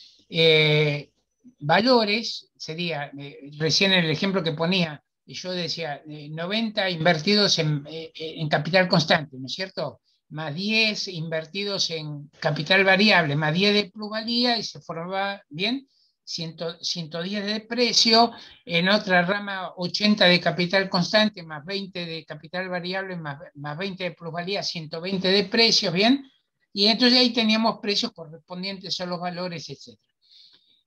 valores, 1.61 2.51
sería, 2.57 3.11
recién 3.59 3.93
el 3.93 4.11
ejemplo 4.11 4.43
que 4.43 4.53
ponía, 4.53 5.03
yo 5.25 5.53
decía, 5.53 6.03
90 6.07 6.91
invertidos 6.91 7.59
en, 7.59 7.85
en 7.87 8.49
capital 8.49 8.89
constante, 8.89 9.37
¿no 9.39 9.47
es 9.47 9.55
cierto? 9.55 10.01
más 10.31 10.55
10 10.55 11.09
invertidos 11.09 11.91
en 11.91 12.31
capital 12.41 12.85
variable, 12.85 13.35
más 13.37 13.55
10 13.55 13.75
de 13.75 13.91
plusvalía 13.91 14.59
y 14.59 14.63
se 14.63 14.81
formaba 14.81 15.43
bien 15.49 15.89
110 16.29 17.47
de 17.47 17.61
precio, 17.61 18.33
en 18.67 18.91
otra 18.91 19.23
rama 19.23 19.73
80 19.77 20.27
de 20.27 20.39
capital 20.39 20.91
constante, 20.91 21.43
más 21.43 21.65
20 21.65 22.05
de 22.05 22.25
capital 22.27 22.69
variable, 22.69 23.17
más, 23.17 23.39
más 23.55 23.79
20 23.79 24.05
de 24.05 24.11
plusvalía, 24.11 24.63
120 24.63 25.27
de 25.27 25.45
precios, 25.45 25.93
¿bien? 25.93 26.31
Y 26.71 26.89
entonces 26.89 27.19
ahí 27.19 27.33
teníamos 27.33 27.79
precios 27.81 28.13
correspondientes 28.13 29.01
a 29.01 29.07
los 29.07 29.19
valores, 29.19 29.71
etc. 29.71 29.99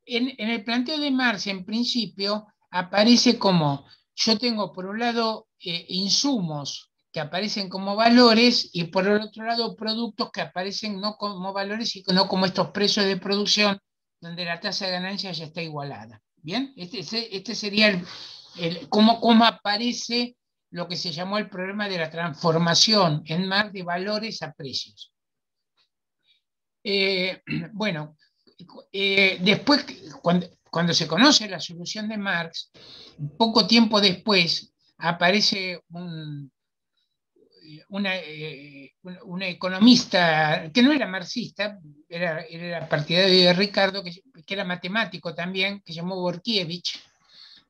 En, 0.05 0.35
el 0.38 0.63
planteo 0.63 0.99
de 0.99 1.09
Marx, 1.09 1.47
en 1.47 1.65
principio, 1.65 2.45
aparece 2.69 3.39
como, 3.39 3.88
yo 4.13 4.38
tengo 4.38 4.72
por 4.72 4.85
un 4.85 4.99
lado 4.99 5.47
eh, 5.59 5.88
insumos 5.89 6.91
que 7.11 7.19
aparecen 7.19 7.68
como 7.68 7.95
valores 7.95 8.69
y 8.73 8.85
por 8.85 9.07
el 9.07 9.22
otro 9.22 9.43
lado 9.43 9.76
productos 9.76 10.30
que 10.31 10.41
aparecen 10.41 11.01
no 11.01 11.15
como 11.18 11.51
valores 11.51 11.95
y 11.95 12.03
no 12.13 12.27
como 12.27 12.45
estos 12.45 12.69
precios 12.69 13.07
de 13.07 13.18
producción 13.18 13.80
donde 14.22 14.45
la 14.45 14.60
tasa 14.60 14.85
de 14.85 14.91
ganancia 14.91 15.31
ya 15.31 15.45
está 15.45 15.61
igualada. 15.61 16.22
Bien, 16.38 16.73
este, 16.77 17.35
este, 17.35 17.56
sería 17.56 17.89
el, 17.89 18.06
el 18.57 18.89
cómo, 18.89 19.19
cómo 19.19 19.45
aparece 19.45 20.38
lo 20.69 20.88
que 20.88 20.95
se 20.95 21.11
llamó 21.11 21.38
el 21.38 21.49
problema 21.49 21.89
de 21.89 21.98
la 21.98 22.10
transformación 22.10 23.23
en 23.26 23.48
mar 23.48 23.72
de 23.72 23.84
valores 23.84 24.41
a 24.41 24.53
precios. 24.53 25.11
Eh, 26.84 27.41
bueno, 27.73 28.18
eh, 28.91 29.38
después, 29.41 29.85
cuando, 30.22 30.48
cuando, 30.69 30.93
se 30.93 31.07
conoce 31.07 31.49
la 31.49 31.60
solución 31.60 32.07
de 32.07 32.18
Marx, 32.18 32.72
poco 33.38 33.68
tiempo 33.68 33.99
después 33.99 34.73
aparece 34.98 35.81
un, 35.89 36.52
una, 37.89 38.18
eh, 38.18 38.93
una, 39.23 39.48
economista 39.48 40.69
que 40.73 40.81
no 40.81 40.91
era 40.91 41.07
marxista, 41.07 41.80
era, 42.07 42.41
era 42.41 42.88
partidario 42.88 43.48
de 43.48 43.53
Ricardo, 43.53 44.03
que, 44.03 44.11
que, 44.45 44.53
era 44.53 44.64
matemático 44.64 45.34
también, 45.34 45.81
que 45.81 45.93
llamó 45.93 46.15
Borkiewicz. 46.15 46.99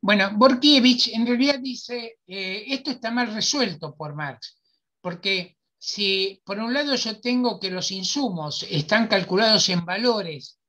Bueno, 0.02 0.32
Borkiewicz 0.34 1.10
en 1.10 1.28
realidad 1.28 1.60
dice, 1.60 2.18
eh, 2.28 2.66
esto 2.68 2.92
está 2.92 3.12
mal 3.12 3.34
resuelto 3.34 3.96
por 3.96 4.16
Marx, 4.16 4.58
porque 5.00 5.58
si 5.78 6.42
por 6.46 6.60
un 6.60 6.74
lado 6.74 6.96
yo 6.96 7.20
tengo 7.20 7.60
que 7.60 7.72
los 7.72 7.92
insumos 7.92 8.66
están 8.70 9.08
calculados 9.08 9.70
en 9.70 9.86
valores 9.86 10.60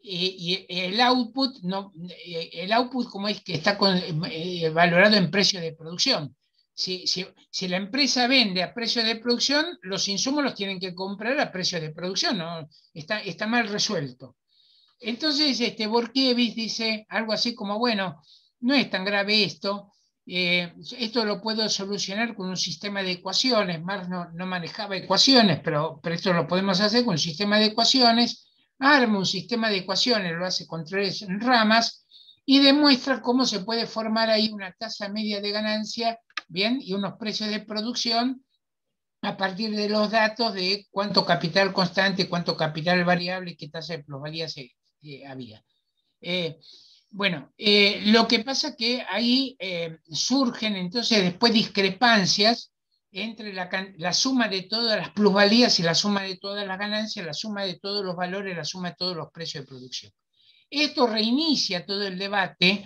y, 0.00 0.66
el 0.68 1.00
output, 1.00 1.58
no, 1.62 1.92
eh, 2.08 2.50
el 2.52 2.72
output 2.72 3.08
como 3.08 3.28
es 3.28 3.42
que 3.42 3.54
está 3.54 3.76
con, 3.76 4.00
eh, 4.30 4.70
valorado 4.70 5.16
en 5.16 5.30
precio 5.30 5.60
de 5.60 5.72
producción. 5.72 6.34
Si, 6.78 7.66
la 7.66 7.76
empresa 7.76 8.28
vende 8.28 8.62
a 8.62 8.72
precio 8.72 9.02
de 9.02 9.16
producción, 9.16 9.66
los 9.82 10.06
insumos 10.06 10.44
los 10.44 10.54
tienen 10.54 10.78
que 10.78 10.94
comprar 10.94 11.36
a 11.40 11.50
precio 11.50 11.80
de 11.80 11.90
producción, 11.90 12.38
¿no? 12.38 12.68
está, 12.94 13.46
mal 13.48 13.68
resuelto. 13.68 14.36
Entonces, 15.00 15.60
este, 15.60 15.88
Borkiewicz 15.88 16.54
dice 16.54 17.04
algo 17.08 17.32
así 17.32 17.52
como, 17.52 17.80
bueno, 17.80 18.22
no 18.60 18.74
es 18.74 18.88
tan 18.90 19.04
grave 19.04 19.42
esto, 19.42 19.92
eh, 20.24 20.72
esto 20.96 21.24
lo 21.24 21.40
puedo 21.40 21.68
solucionar 21.68 22.36
con 22.36 22.48
un 22.48 22.56
sistema 22.56 23.02
de 23.02 23.12
ecuaciones, 23.12 23.82
Marx 23.82 24.08
no, 24.08 24.46
manejaba 24.46 24.96
ecuaciones, 24.96 25.58
pero 25.64 26.00
esto 26.04 26.32
lo 26.32 26.46
podemos 26.46 26.80
hacer 26.80 27.04
con 27.04 27.14
un 27.14 27.18
sistema 27.18 27.58
de 27.58 27.66
ecuaciones, 27.66 28.46
arma 28.78 29.18
un 29.18 29.26
sistema 29.26 29.68
de 29.68 29.78
ecuaciones, 29.78 30.32
lo 30.32 30.46
hace 30.46 30.64
con 30.68 30.84
tres 30.84 31.26
ramas 31.40 32.06
y 32.50 32.60
demuestra 32.60 33.20
cómo 33.20 33.44
se 33.44 33.60
puede 33.60 33.86
formar 33.86 34.30
ahí 34.30 34.48
una 34.52 34.72
tasa 34.72 35.08
media 35.08 35.40
de 35.40 35.50
ganancia, 35.50 36.18
bien, 36.48 36.80
y 36.82 36.94
unos 36.94 37.14
precios 37.18 37.50
de 37.50 37.60
producción 37.60 38.44
a 39.22 39.36
partir 39.36 39.74
de 39.74 39.88
los 39.88 40.10
datos 40.10 40.54
de 40.54 40.86
cuánto 40.90 41.24
capital 41.24 41.72
constante, 41.72 42.28
cuánto 42.28 42.56
capital 42.56 43.04
variable 43.04 43.56
qué 43.56 43.68
tasa 43.68 43.96
de 43.96 44.04
plusvalía 44.04 44.48
se, 44.48 44.74
había. 45.26 45.64
Eh, 46.20 46.58
bueno, 47.10 47.52
eh, 47.56 48.02
lo 48.06 48.28
que 48.28 48.40
pasa 48.40 48.76
que 48.76 49.04
ahí 49.08 49.56
eh, 49.58 49.98
surgen 50.10 50.76
entonces 50.76 51.22
después 51.22 51.52
discrepancias 51.52 52.72
entre 53.10 53.54
la, 53.54 54.12
suma 54.12 54.48
de 54.48 54.62
todas 54.62 54.98
las 54.98 55.10
plusvalías 55.10 55.78
y 55.80 55.82
la 55.82 55.94
suma 55.94 56.22
de 56.22 56.36
todas 56.36 56.66
las 56.66 56.78
ganancias, 56.78 57.24
la 57.24 57.32
suma 57.32 57.64
de 57.64 57.78
todos 57.78 58.04
los 58.04 58.14
valores, 58.14 58.56
la 58.56 58.64
suma 58.64 58.90
de 58.90 58.96
todos 58.96 59.16
los 59.16 59.30
precios 59.32 59.64
de 59.64 59.68
producción. 59.68 60.12
Esto 60.70 61.06
reinicia 61.06 61.86
todo 61.86 62.06
el 62.06 62.18
debate 62.18 62.84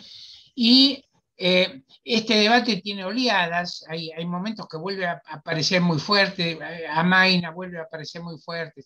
y 0.55 1.05
eh, 1.45 1.83
este 2.05 2.35
debate 2.37 2.81
tiene 2.81 3.05
oleadas, 3.05 3.85
hay, 3.89 4.13
momentos 4.27 4.69
que 4.69 4.77
vuelve 4.77 5.07
a 5.07 5.21
aparecer 5.27 5.81
muy 5.81 5.99
fuerte, 5.99 6.57
Amaina 6.89 7.51
vuelve 7.51 7.81
a 7.81 7.83
aparecer 7.83 8.23
muy 8.23 8.39
fuerte, 8.39 8.81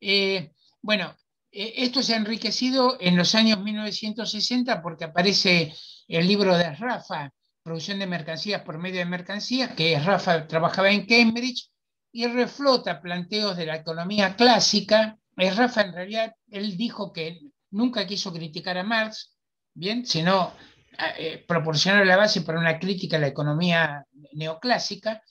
etc. 0.00 0.50
bueno, 0.80 1.14
eh, 1.52 1.84
esto 1.84 2.02
se 2.02 2.14
ha 2.14 2.16
enriquecido 2.16 2.96
en 2.98 3.14
los 3.14 3.34
años 3.34 3.60
1960 3.60 4.80
porque 4.80 5.04
aparece 5.04 5.74
el 6.08 6.26
libro 6.26 6.56
de 6.56 6.74
Rafa, 6.74 7.30
producción 7.62 7.98
de 7.98 8.06
mercancías 8.06 8.62
por 8.62 8.78
medio 8.78 9.00
de 9.00 9.04
mercancías, 9.04 9.74
que 9.74 10.00
Rafa 10.00 10.48
trabajaba 10.48 10.90
en 10.90 11.04
Cambridge 11.04 11.70
y 12.10 12.26
reflota 12.26 13.02
planteos 13.02 13.54
de 13.54 13.66
la 13.66 13.76
economía 13.76 14.34
clásica. 14.34 15.18
Rafa 15.36 15.82
en 15.82 15.92
realidad, 15.92 16.34
él 16.48 16.78
dijo 16.78 17.12
que 17.12 17.38
nunca 17.70 18.06
quiso 18.06 18.32
criticar 18.32 18.78
a 18.78 18.82
Marx, 18.82 19.36
bien, 19.74 20.06
sino 20.06 20.54
eh, 21.18 21.44
proporcionar 21.46 22.06
la 22.06 22.16
base 22.16 22.42
para 22.42 22.58
una 22.58 22.78
crítica 22.78 23.16
a 23.16 23.20
la 23.20 23.28
economía 23.28 24.06
neoclásica. 24.32 25.22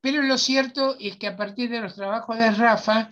Pero 0.00 0.22
lo 0.22 0.38
cierto 0.38 0.96
es 0.98 1.16
que 1.16 1.26
a 1.26 1.36
partir 1.36 1.70
de 1.70 1.80
los 1.80 1.94
trabajos 1.94 2.38
de 2.38 2.50
Rafa 2.50 3.10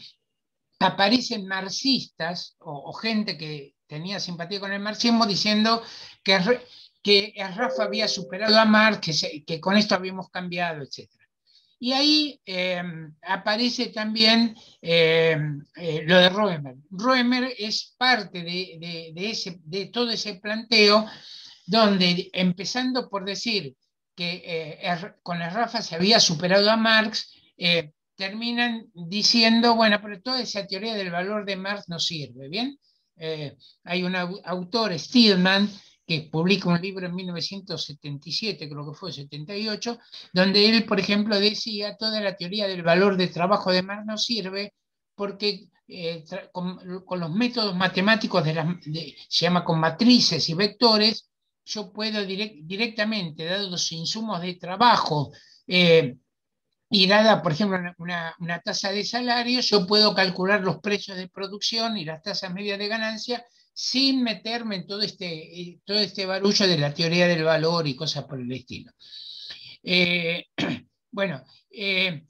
aparecen 0.81 1.47
marxistas 1.47 2.57
o, 2.61 2.93
gente 2.93 3.37
que 3.37 3.75
tenía 3.87 4.21
simpatía 4.21 4.61
con 4.61 4.73
el 4.73 4.81
marxismo 4.81 5.27
diciendo 5.27 5.83
que 6.23 6.39
que 7.03 7.33
Rafa 7.55 7.85
había 7.85 8.09
superado 8.09 8.59
a 8.59 8.65
Marx, 8.65 9.25
que, 9.47 9.61
con 9.61 9.77
esto 9.77 9.95
habíamos 9.95 10.31
cambiado, 10.31 10.83
etc. 10.83 11.09
Y 11.81 11.93
ahí 11.93 12.41
eh, 12.45 12.83
aparece 13.23 13.87
también 13.87 14.57
eh, 14.83 15.39
eh, 15.77 16.03
lo 16.05 16.19
de 16.19 16.29
Roemer. 16.29 16.75
Roemer 16.91 17.55
es 17.57 17.95
parte 17.97 18.43
de, 18.43 19.13
ese, 19.15 19.61
de, 19.63 19.87
todo 19.87 20.11
ese 20.11 20.35
planteo 20.35 21.07
donde, 21.69 22.31
empezando 22.33 23.09
por 23.09 23.25
decir 23.25 23.75
que 24.17 24.83
con 25.23 25.41
el 25.41 25.51
Rafa 25.53 25.81
se 25.81 25.95
había 25.95 26.19
superado 26.19 26.69
a 26.71 26.77
Marx, 26.77 27.33
terminan 28.17 28.87
diciendo, 28.93 29.77
bueno, 29.77 30.01
pero 30.03 30.21
toda 30.21 30.41
esa 30.41 30.67
teoría 30.67 30.95
del 30.95 31.13
valor 31.13 31.45
de 31.45 31.57
Marx 31.57 31.89
no 31.89 32.01
sirve, 32.01 32.49
¿bien? 32.49 32.77
hay 33.85 34.03
un 34.03 34.17
autor, 34.17 34.99
Stillman, 34.99 35.71
que 36.09 36.29
publica 36.33 36.71
un 36.71 36.81
libro 36.81 37.07
en 37.07 37.15
1977, 37.15 38.67
creo 38.67 38.91
que 38.91 38.99
fue 38.99 39.13
78, 39.13 39.99
donde 40.33 40.69
él, 40.71 40.87
por 40.87 40.99
ejemplo, 40.99 41.39
decía, 41.39 41.97
toda 41.99 42.19
la 42.21 42.35
teoría 42.35 42.67
del 42.67 42.83
valor 42.83 43.19
de 43.19 43.29
trabajo 43.29 43.71
de 43.71 43.83
Marx 43.83 44.07
no 44.07 44.17
sirve 44.17 44.73
porque 45.15 45.69
eh, 45.87 46.25
con, 46.51 46.81
los 46.85 47.31
métodos 47.31 47.77
matemáticos, 47.77 48.43
se 48.43 49.45
llama 49.45 49.65
con 49.65 49.81
matrices 49.81 50.49
y 50.49 50.55
vectores, 50.55 51.29
yo 51.69 51.93
puedo 51.93 52.25
directamente, 52.25 53.45
dados 53.45 53.71
los 53.71 53.93
insumos 53.93 54.41
de 54.41 54.55
trabajo, 54.55 55.31
eh, 55.67 56.17
y 56.91 57.07
dada, 57.07 57.43
por 57.43 57.53
ejemplo, 57.53 57.79
una, 57.99 58.35
una, 58.41 58.61
tasa 58.61 58.91
de 58.91 59.05
salario, 59.05 59.61
yo 59.61 59.87
puedo 59.87 60.15
calcular 60.15 60.63
los 60.63 60.79
precios 60.79 61.19
de 61.19 61.29
producción 61.29 61.99
y 61.99 62.07
las 62.07 62.23
tasas 62.23 62.53
medias 62.55 62.79
de 62.79 62.89
ganancia 62.89 63.45
sin 63.75 64.23
meterme 64.23 64.77
en 64.77 64.87
todo 64.87 65.03
este, 65.03 65.61
eh, 65.61 65.81
todo 65.85 65.99
este 65.99 66.25
barullo 66.27 66.67
de 66.67 66.79
la 66.79 66.95
teoría 66.95 67.29
del 67.29 67.45
valor 67.45 67.87
y 67.87 67.95
cosas 67.95 68.25
por 68.25 68.41
el 68.41 68.51
estilo. 68.51 68.91
Eh, 69.83 70.47
bueno, 71.13 71.45
eh, 71.71 72.25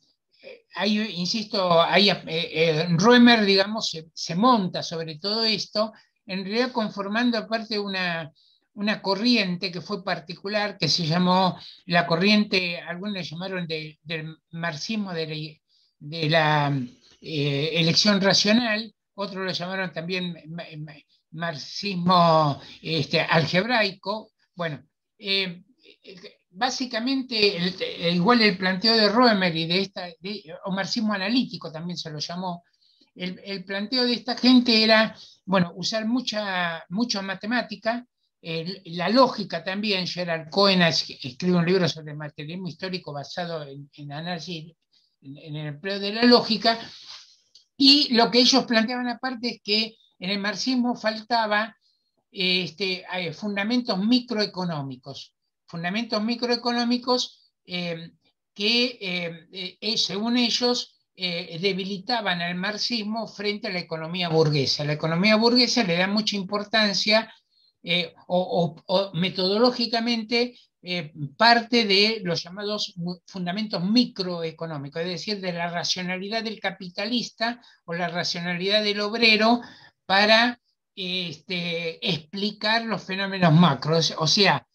ahí, 0.74 0.98
insisto, 1.16 1.80
ahí, 1.80 2.10
Roemer, 2.98 3.44
digamos, 3.44 3.96
se, 4.12 4.34
monta 4.34 4.82
sobre 4.82 5.18
todo 5.18 5.44
esto, 5.44 5.92
en 6.26 6.44
realidad 6.44 6.72
conformando 6.72 7.38
aparte 7.38 7.78
una, 7.78 8.30
una 8.78 9.02
corriente 9.02 9.72
que 9.72 9.80
fue 9.80 10.04
particular, 10.04 10.78
que 10.78 10.88
se 10.88 11.04
llamó 11.04 11.58
la 11.86 12.06
corriente, 12.06 12.78
algunos 12.78 13.14
le 13.14 13.24
llamaron 13.24 13.66
del 13.66 14.38
marxismo 14.52 15.12
de 15.12 15.50
la, 16.30 16.72
elección 17.20 18.20
racional, 18.20 18.94
otros 19.14 19.44
lo 19.44 19.50
llamaron 19.50 19.92
también 19.92 20.32
marxismo 21.32 22.60
este, 22.80 23.20
algebraico. 23.20 24.30
Bueno, 24.54 24.84
eh, 25.18 25.64
básicamente, 26.50 27.58
igual 28.12 28.42
el 28.42 28.56
planteo 28.56 28.96
de 28.96 29.08
Roemer 29.08 29.56
y 29.56 29.66
de 29.66 29.80
esta, 29.80 30.06
o 30.66 30.70
marxismo 30.70 31.14
analítico 31.14 31.72
también 31.72 31.96
se 31.96 32.10
lo 32.10 32.20
llamó, 32.20 32.62
el, 33.16 33.64
planteo 33.64 34.04
de 34.04 34.12
esta 34.12 34.36
gente 34.36 34.84
era, 34.84 35.16
bueno, 35.44 35.72
usar 35.74 36.06
mucha 36.06 36.84
matemática, 37.22 38.06
la 38.40 39.08
lógica 39.08 39.64
también, 39.64 40.06
Gerald 40.06 40.48
Cohen 40.50 40.82
escribe 40.82 41.56
un 41.56 41.66
libro 41.66 41.88
sobre 41.88 42.12
el 42.12 42.18
materialismo 42.18 42.68
histórico 42.68 43.12
basado 43.12 43.62
en, 43.64 43.90
en 43.94 44.12
análisis, 44.12 44.76
en 45.20 45.56
el 45.56 45.66
empleo 45.66 45.98
de 45.98 46.12
la 46.12 46.22
lógica, 46.22 46.78
y 47.76 48.12
lo 48.14 48.30
que 48.30 48.40
ellos 48.40 48.64
planteaban 48.64 49.08
aparte 49.08 49.48
es 49.48 49.60
que 49.62 49.96
en 50.18 50.30
el 50.30 50.38
marxismo 50.38 50.96
faltaba 50.96 51.76
este, 52.30 53.04
eh, 53.12 53.32
fundamentos 53.32 53.98
microeconómicos, 53.98 55.34
fundamentos 55.66 56.22
microeconómicos 56.22 57.52
eh, 57.64 58.10
que, 58.52 58.98
eh, 59.80 59.96
según 59.96 60.36
ellos, 60.36 60.94
debilitaban 61.16 62.40
al 62.42 62.54
marxismo 62.54 63.26
frente 63.26 63.66
a 63.66 63.72
la 63.72 63.80
economía 63.80 64.28
burguesa. 64.28 64.84
La 64.84 64.92
economía 64.92 65.34
burguesa 65.34 65.82
le 65.82 65.96
da 65.96 66.06
mucha 66.06 66.36
importancia 66.36 67.32
o, 68.26 69.12
metodológicamente 69.14 70.58
parte 71.36 71.84
de 71.84 72.20
los 72.22 72.42
llamados 72.42 72.94
fundamentos 73.26 73.82
microeconómicos, 73.82 75.02
es 75.02 75.08
decir, 75.08 75.40
de 75.40 75.52
la 75.52 75.70
racionalidad 75.70 76.44
del 76.44 76.60
capitalista 76.60 77.60
o 77.84 77.94
la 77.94 78.08
racionalidad 78.08 78.82
del 78.82 79.00
obrero 79.00 79.60
para 80.06 80.60
este, 80.94 81.98
explicar 82.08 82.84
los 82.84 83.02
fenómenos 83.04 83.52
macros. 83.52 84.14
O 84.18 84.26
sea, 84.26 84.66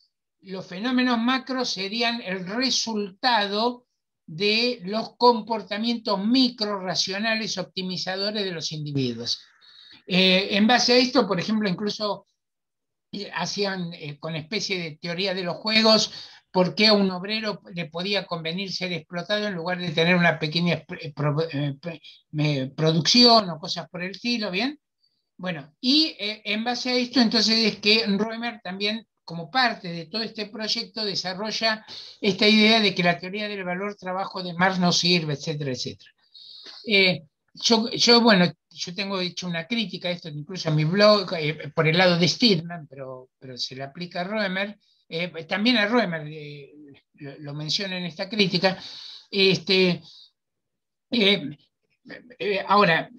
los 0.41 0.65
fenómenos 0.65 1.17
macros 1.19 1.69
serían 1.69 2.21
el 2.21 2.45
resultado 2.45 3.85
de 4.25 4.79
los 4.83 5.15
comportamientos 5.17 6.25
micro 6.25 6.79
racionales 6.79 7.57
optimizadores 7.57 8.43
de 8.43 8.51
los 8.51 8.71
individuos. 8.71 9.41
Eh, 10.07 10.49
en 10.51 10.67
base 10.67 10.93
a 10.93 10.97
esto, 10.97 11.27
por 11.27 11.39
ejemplo, 11.39 11.67
incluso 11.67 12.25
eh, 12.25 12.32
hacían 13.33 13.93
eh, 13.93 14.17
con 14.19 14.35
especie 14.35 14.79
de 14.79 14.97
teoría 14.97 15.33
de 15.33 15.43
los 15.43 15.57
juegos 15.57 16.11
por 16.51 16.75
qué 16.75 16.87
a 16.87 16.93
un 16.93 17.09
obrero 17.11 17.61
le 17.73 17.85
podía 17.85 18.25
convenir 18.25 18.71
ser 18.71 18.93
explotado 18.93 19.47
en 19.47 19.55
lugar 19.55 19.79
de 19.79 19.89
tener 19.89 20.15
una 20.15 20.37
pequeña 20.37 20.83
producción 22.75 23.49
o 23.49 23.59
cosas 23.59 23.89
por 23.89 24.03
el 24.03 24.11
estilo, 24.11 24.51
¿bien? 24.51 24.79
Bueno, 25.35 25.73
y 25.81 26.15
en 26.19 26.63
base 26.63 26.91
a 26.91 26.95
esto, 26.95 27.21
entonces 27.21 27.57
es 27.57 27.77
que 27.77 28.05
Roemer 28.05 28.61
también 28.63 29.07
como 29.23 29.49
parte 29.49 29.89
de 29.89 30.05
todo 30.05 30.21
este 30.21 30.47
proyecto, 30.47 31.05
desarrolla 31.05 31.85
esta 32.19 32.47
idea 32.47 32.79
de 32.79 32.93
que 32.93 33.03
la 33.03 33.17
teoría 33.19 33.47
del 33.47 33.63
valor 33.63 33.95
trabajo 33.95 34.43
de 34.43 34.53
Marx 34.53 34.79
no 34.79 34.91
sirve, 34.91 35.33
etcétera, 35.33 35.71
etcétera. 35.71 36.11
Eh, 36.85 37.23
yo, 37.53 38.21
bueno, 38.21 38.51
yo 38.69 38.95
tengo 38.95 39.19
hecho 39.19 39.47
una 39.47 39.67
crítica 39.67 40.09
esto, 40.09 40.29
incluso 40.29 40.69
en 40.69 40.75
mi 40.75 40.85
blog, 40.85 41.33
eh, 41.33 41.71
por 41.73 41.87
el 41.87 41.97
lado 41.97 42.17
de 42.17 42.27
Stidman, 42.27 42.87
pero, 42.87 43.29
pero 43.39 43.57
se 43.57 43.75
le 43.75 43.83
aplica 43.83 44.21
a 44.21 44.23
Roemer, 44.25 44.77
eh, 45.09 45.29
también 45.45 45.77
a 45.77 45.87
Roemer 45.87 46.27
lo, 47.13 47.37
lo, 47.39 47.53
menciona 47.53 47.97
en 47.97 48.05
esta 48.05 48.27
crítica. 48.27 48.77
Este, 49.29 50.01
ahora, 52.67 53.09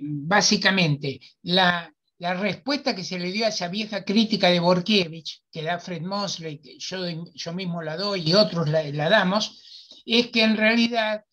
básicamente, 0.00 1.20
la, 1.42 1.92
la 2.22 2.34
respuesta 2.34 2.94
que 2.94 3.02
se 3.02 3.18
le 3.18 3.32
dio 3.32 3.44
a 3.44 3.48
esa 3.48 3.66
vieja 3.66 4.04
crítica 4.04 4.48
de 4.48 4.60
Borkiewicz, 4.60 5.42
que 5.50 5.64
da 5.64 5.80
Fred 5.80 6.02
Mosley, 6.02 6.60
que 6.60 6.78
yo, 6.78 6.98
yo 7.34 7.52
mismo 7.52 7.82
la 7.82 7.96
doy 7.96 8.22
y 8.30 8.34
otros 8.34 8.68
la, 8.68 9.08
damos, 9.10 9.60
es 10.06 10.28
que 10.28 10.44
en 10.44 10.56
realidad 10.56 11.24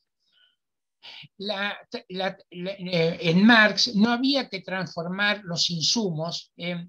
eh, 1.37 3.17
en 3.21 3.45
Marx 3.45 3.95
no 3.95 4.11
había 4.11 4.47
que 4.49 4.61
transformar 4.61 5.41
los 5.43 5.69
insumos 5.69 6.51
eh, 6.57 6.87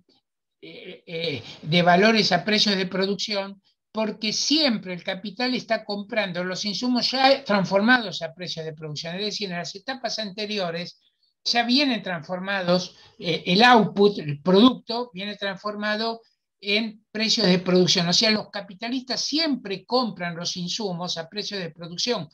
eh, 0.62 1.42
de 1.62 1.82
valores 1.82 2.32
a 2.32 2.44
precios 2.44 2.76
de 2.76 2.86
producción, 2.86 3.62
porque 3.92 4.32
siempre 4.32 4.94
el 4.94 5.02
capital 5.02 5.54
está 5.54 5.84
comprando 5.84 6.44
los 6.44 6.64
insumos 6.64 7.10
ya 7.10 7.42
transformados 7.44 8.22
a 8.22 8.34
precios 8.34 8.64
de 8.64 8.72
producción. 8.72 9.16
Es 9.16 9.24
decir, 9.24 9.50
en 9.50 9.58
las 9.58 9.74
etapas 9.74 10.18
anteriores, 10.18 11.00
ya 11.42 11.64
vienen 11.64 12.02
transformados, 12.02 12.94
el 13.18 13.62
output, 13.62 14.18
el 14.18 14.42
producto, 14.42 15.10
viene 15.14 15.36
transformado 15.36 16.20
en 16.60 17.04
precios 17.10 17.46
de 17.46 17.58
producción. 17.58 18.06
O 18.08 18.12
sea, 18.12 18.30
los 18.30 18.50
capitalistas 18.50 19.24
siempre 19.24 19.84
compran 19.86 20.36
los 20.36 20.56
insumos 20.56 21.16
a 21.16 21.28
precios 21.28 21.60
de 21.60 21.70
producción. 21.70 22.28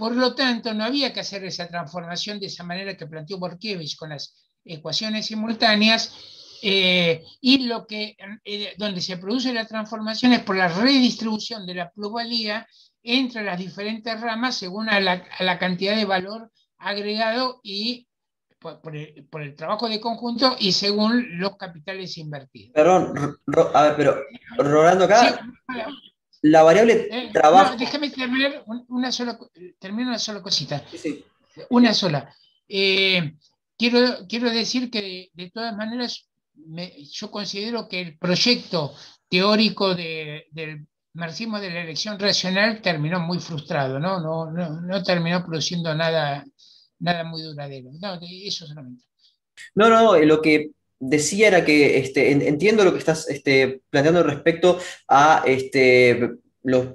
Por 0.00 0.16
lo 0.16 0.34
tanto, 0.34 0.72
no 0.72 0.84
había 0.84 1.12
que 1.12 1.20
hacer 1.20 1.44
esa 1.44 1.68
transformación 1.68 2.40
de 2.40 2.46
esa 2.46 2.64
manera 2.64 2.96
que 2.96 3.06
planteó 3.06 3.36
Borkiewicz 3.36 3.96
con 3.96 4.08
las 4.08 4.34
ecuaciones 4.64 5.26
simultáneas. 5.26 6.16
Eh, 6.62 7.22
y 7.42 7.66
lo 7.66 7.86
que, 7.86 8.16
eh, 8.42 8.74
donde 8.78 9.02
se 9.02 9.18
produce 9.18 9.52
la 9.52 9.66
transformación 9.66 10.32
es 10.32 10.40
por 10.40 10.56
la 10.56 10.68
redistribución 10.68 11.66
de 11.66 11.74
la 11.74 11.90
plusvalía 11.90 12.66
entre 13.02 13.44
las 13.44 13.58
diferentes 13.58 14.18
ramas 14.18 14.56
según 14.56 14.86
la, 14.86 15.22
a 15.38 15.44
la 15.44 15.58
cantidad 15.58 15.94
de 15.94 16.06
valor 16.06 16.50
agregado 16.78 17.60
y 17.62 18.08
por, 18.58 18.96
el, 18.96 19.54
trabajo 19.54 19.86
de 19.86 20.00
conjunto 20.00 20.56
y 20.58 20.72
según 20.72 21.38
los 21.38 21.58
capitales 21.58 22.16
invertidos. 22.16 22.72
Perdón, 22.72 23.38
a 23.74 23.82
ver, 23.82 23.96
pero 23.96 24.16
Rolando 24.56 25.04
acá, 25.04 25.46
la 26.42 26.62
variable 26.62 27.08
eh, 27.10 27.30
trabajo... 27.32 27.76
déjame 27.76 28.10
terminar 28.10 28.64
una 28.88 29.12
sola, 29.12 29.38
una 29.82 30.18
sola 30.18 30.42
cosita. 30.42 30.82
Una 31.70 31.92
sola. 31.92 32.34
Eh, 32.68 33.34
quiero, 33.76 34.26
quiero 34.28 34.50
decir 34.50 34.90
que 34.90 35.30
de, 35.32 35.50
todas 35.50 35.76
maneras 35.76 36.28
yo 37.12 37.30
considero 37.30 37.88
que 37.88 38.00
el 38.00 38.18
proyecto 38.18 38.94
teórico 39.28 39.94
del 39.94 40.86
marxismo 41.14 41.60
de 41.60 41.70
la 41.70 41.80
elección 41.82 42.18
racional 42.18 42.80
terminó 42.80 43.20
muy 43.20 43.38
frustrado, 43.38 43.98
¿no? 43.98 44.20
No, 44.20 44.50
no, 44.50 44.80
no 44.80 45.02
terminó 45.02 45.44
produciendo 45.44 45.94
nada 45.94 46.44
nada 47.00 47.24
muy 47.24 47.42
duradero. 47.42 47.90
No, 48.00 48.18
eso 48.22 48.66
solamente. 48.66 49.04
No, 49.74 49.88
no, 49.88 50.16
lo 50.18 50.40
que 50.40 50.70
decía 51.00 51.48
era 51.48 51.64
que 51.64 51.98
este, 51.98 52.30
entiendo 52.30 52.84
lo 52.84 52.92
que 52.92 52.98
estás 52.98 53.28
este, 53.28 53.80
planteando 53.90 54.22
respecto 54.22 54.78
a, 55.08 55.42
este, 55.46 56.30
los, 56.62 56.88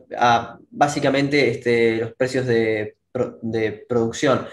básicamente 0.70 1.50
este, 1.50 1.98
los 1.98 2.14
precios 2.14 2.46
de, 2.46 2.96
producción, 3.90 4.48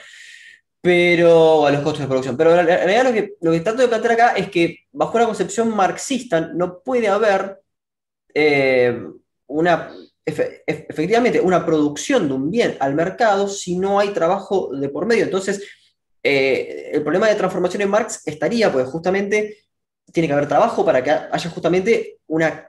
pero 0.81 1.67
a 1.67 1.71
los 1.71 1.83
costos 1.83 2.01
de 2.01 2.07
producción. 2.07 2.37
Pero 2.37 2.59
en 2.59 2.67
realidad 2.67 3.05
lo 3.05 3.13
que, 3.13 3.35
lo 3.41 3.53
que 3.53 3.61
trato 3.61 3.83
de 3.83 3.89
plantear 3.89 4.15
acá 4.15 4.33
es 4.37 4.51
que 4.51 4.81
bajo 4.93 5.17
una 5.17 5.27
concepción 5.27 5.75
marxista 5.75 6.41
no 6.41 6.81
puede 6.81 7.09
haber 7.09 7.61
eh, 8.35 8.99
una 9.47 9.91
efectivamente 10.25 11.41
una 11.41 11.67
producción 11.67 12.29
de 12.29 12.35
un 12.35 12.51
bien 12.51 12.77
al 12.79 12.95
mercado 12.95 13.49
si 13.49 13.77
no 13.77 13.99
hay 13.99 14.11
trabajo 14.11 14.71
de 14.73 14.89
por 14.89 15.07
medio. 15.07 15.25
Entonces, 15.25 15.63
eh, 16.23 16.91
el 16.93 17.03
problema 17.03 17.29
de 17.29 17.35
transformación 17.35 17.83
en 17.83 17.91
Marx 17.91 18.23
estaría, 18.27 18.73
pues 18.73 18.87
justamente 18.89 19.59
tiene 20.13 20.27
que 20.27 20.35
haber 20.35 20.49
trabajo 20.49 20.85
para 20.85 21.03
que 21.03 21.11
haya 21.11 21.51
justamente 21.51 22.19
una 22.27 22.69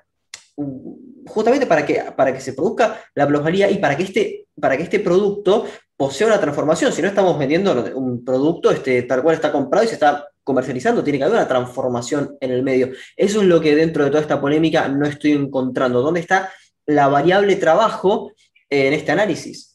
justamente 1.25 1.65
para 1.65 1.85
que, 1.85 2.03
para 2.15 2.33
que 2.33 2.41
se 2.41 2.53
produzca 2.53 3.01
la 3.15 3.27
plusvalía 3.27 3.69
y 3.69 3.77
para 3.77 3.97
que, 3.97 4.03
este, 4.03 4.47
para 4.59 4.77
que 4.77 4.83
este 4.83 4.99
producto 4.99 5.65
posea 5.95 6.27
una 6.27 6.39
transformación. 6.39 6.91
Si 6.91 7.01
no 7.01 7.07
estamos 7.07 7.37
vendiendo 7.37 7.91
un 7.95 8.23
producto 8.23 8.71
este, 8.71 9.03
tal 9.03 9.23
cual 9.23 9.35
está 9.35 9.51
comprado 9.51 9.85
y 9.85 9.87
se 9.87 9.95
está 9.95 10.27
comercializando, 10.43 11.03
tiene 11.03 11.19
que 11.19 11.25
haber 11.25 11.37
una 11.37 11.47
transformación 11.47 12.37
en 12.39 12.51
el 12.51 12.63
medio. 12.63 12.91
Eso 13.15 13.41
es 13.41 13.47
lo 13.47 13.61
que 13.61 13.75
dentro 13.75 14.03
de 14.03 14.09
toda 14.09 14.21
esta 14.21 14.41
polémica 14.41 14.87
no 14.87 15.05
estoy 15.05 15.31
encontrando. 15.31 16.01
¿Dónde 16.01 16.19
está 16.19 16.51
la 16.85 17.07
variable 17.07 17.55
trabajo 17.55 18.31
en 18.69 18.93
este 18.93 19.11
análisis? 19.11 19.72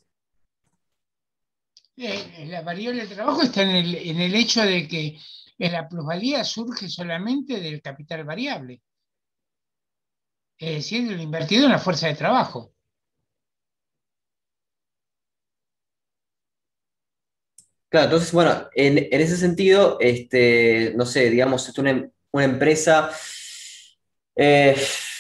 Eh, 2.01 2.47
la 2.47 2.63
variable 2.63 3.09
trabajo 3.09 3.43
está 3.43 3.63
en 3.63 3.71
el, 3.71 4.35
hecho 4.37 4.63
de 4.63 4.87
que 4.87 5.19
la 5.59 5.89
plusvalía 5.89 6.45
surge 6.45 6.89
solamente 6.89 7.59
del 7.61 7.83
capital 7.83 8.23
variable. 8.23 8.81
Es 10.59 10.75
decir, 10.77 11.11
lo 11.11 11.21
invertido 11.21 11.65
en 11.65 11.73
la 11.73 11.81
fuerza 11.81 12.07
de 12.07 12.15
trabajo. 12.15 12.73
Claro, 17.89 18.05
entonces, 18.05 18.33
bueno, 18.33 18.69
en, 18.75 18.99
ese 19.21 19.37
sentido, 19.37 19.97
este, 19.99 20.93
no 20.95 21.05
sé, 21.05 21.31
digamos, 21.31 21.77
una, 21.79 22.09
una 22.31 22.45
empresa 22.45 23.11
eh, 24.37 24.77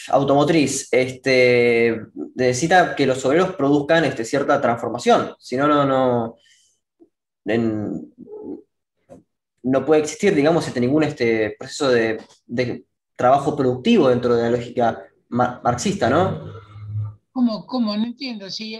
automotriz 0.08 0.88
este, 0.92 1.98
necesita 2.36 2.94
que 2.94 3.06
los 3.06 3.24
obreros 3.24 3.56
produzcan 3.56 4.04
este, 4.04 4.24
cierta 4.24 4.60
transformación, 4.60 5.34
si 5.38 5.56
no, 5.56 5.66
no, 5.66 5.84
no, 5.84 6.36
no 9.62 9.84
puede 9.84 10.02
existir, 10.02 10.34
digamos, 10.34 10.66
este, 10.66 10.80
ningún 10.80 11.04
este, 11.04 11.56
proceso 11.58 11.88
de, 11.88 12.20
trabajo 13.16 13.56
productivo 13.56 14.08
dentro 14.08 14.36
de 14.36 14.42
la 14.42 14.50
lógica 14.50 15.04
marxista, 15.28 16.08
¿no? 16.08 16.52
¿Cómo? 17.32 17.66
¿Cómo? 17.66 17.96
No 17.96 18.04
entiendo. 18.04 18.48
Si 18.48 18.78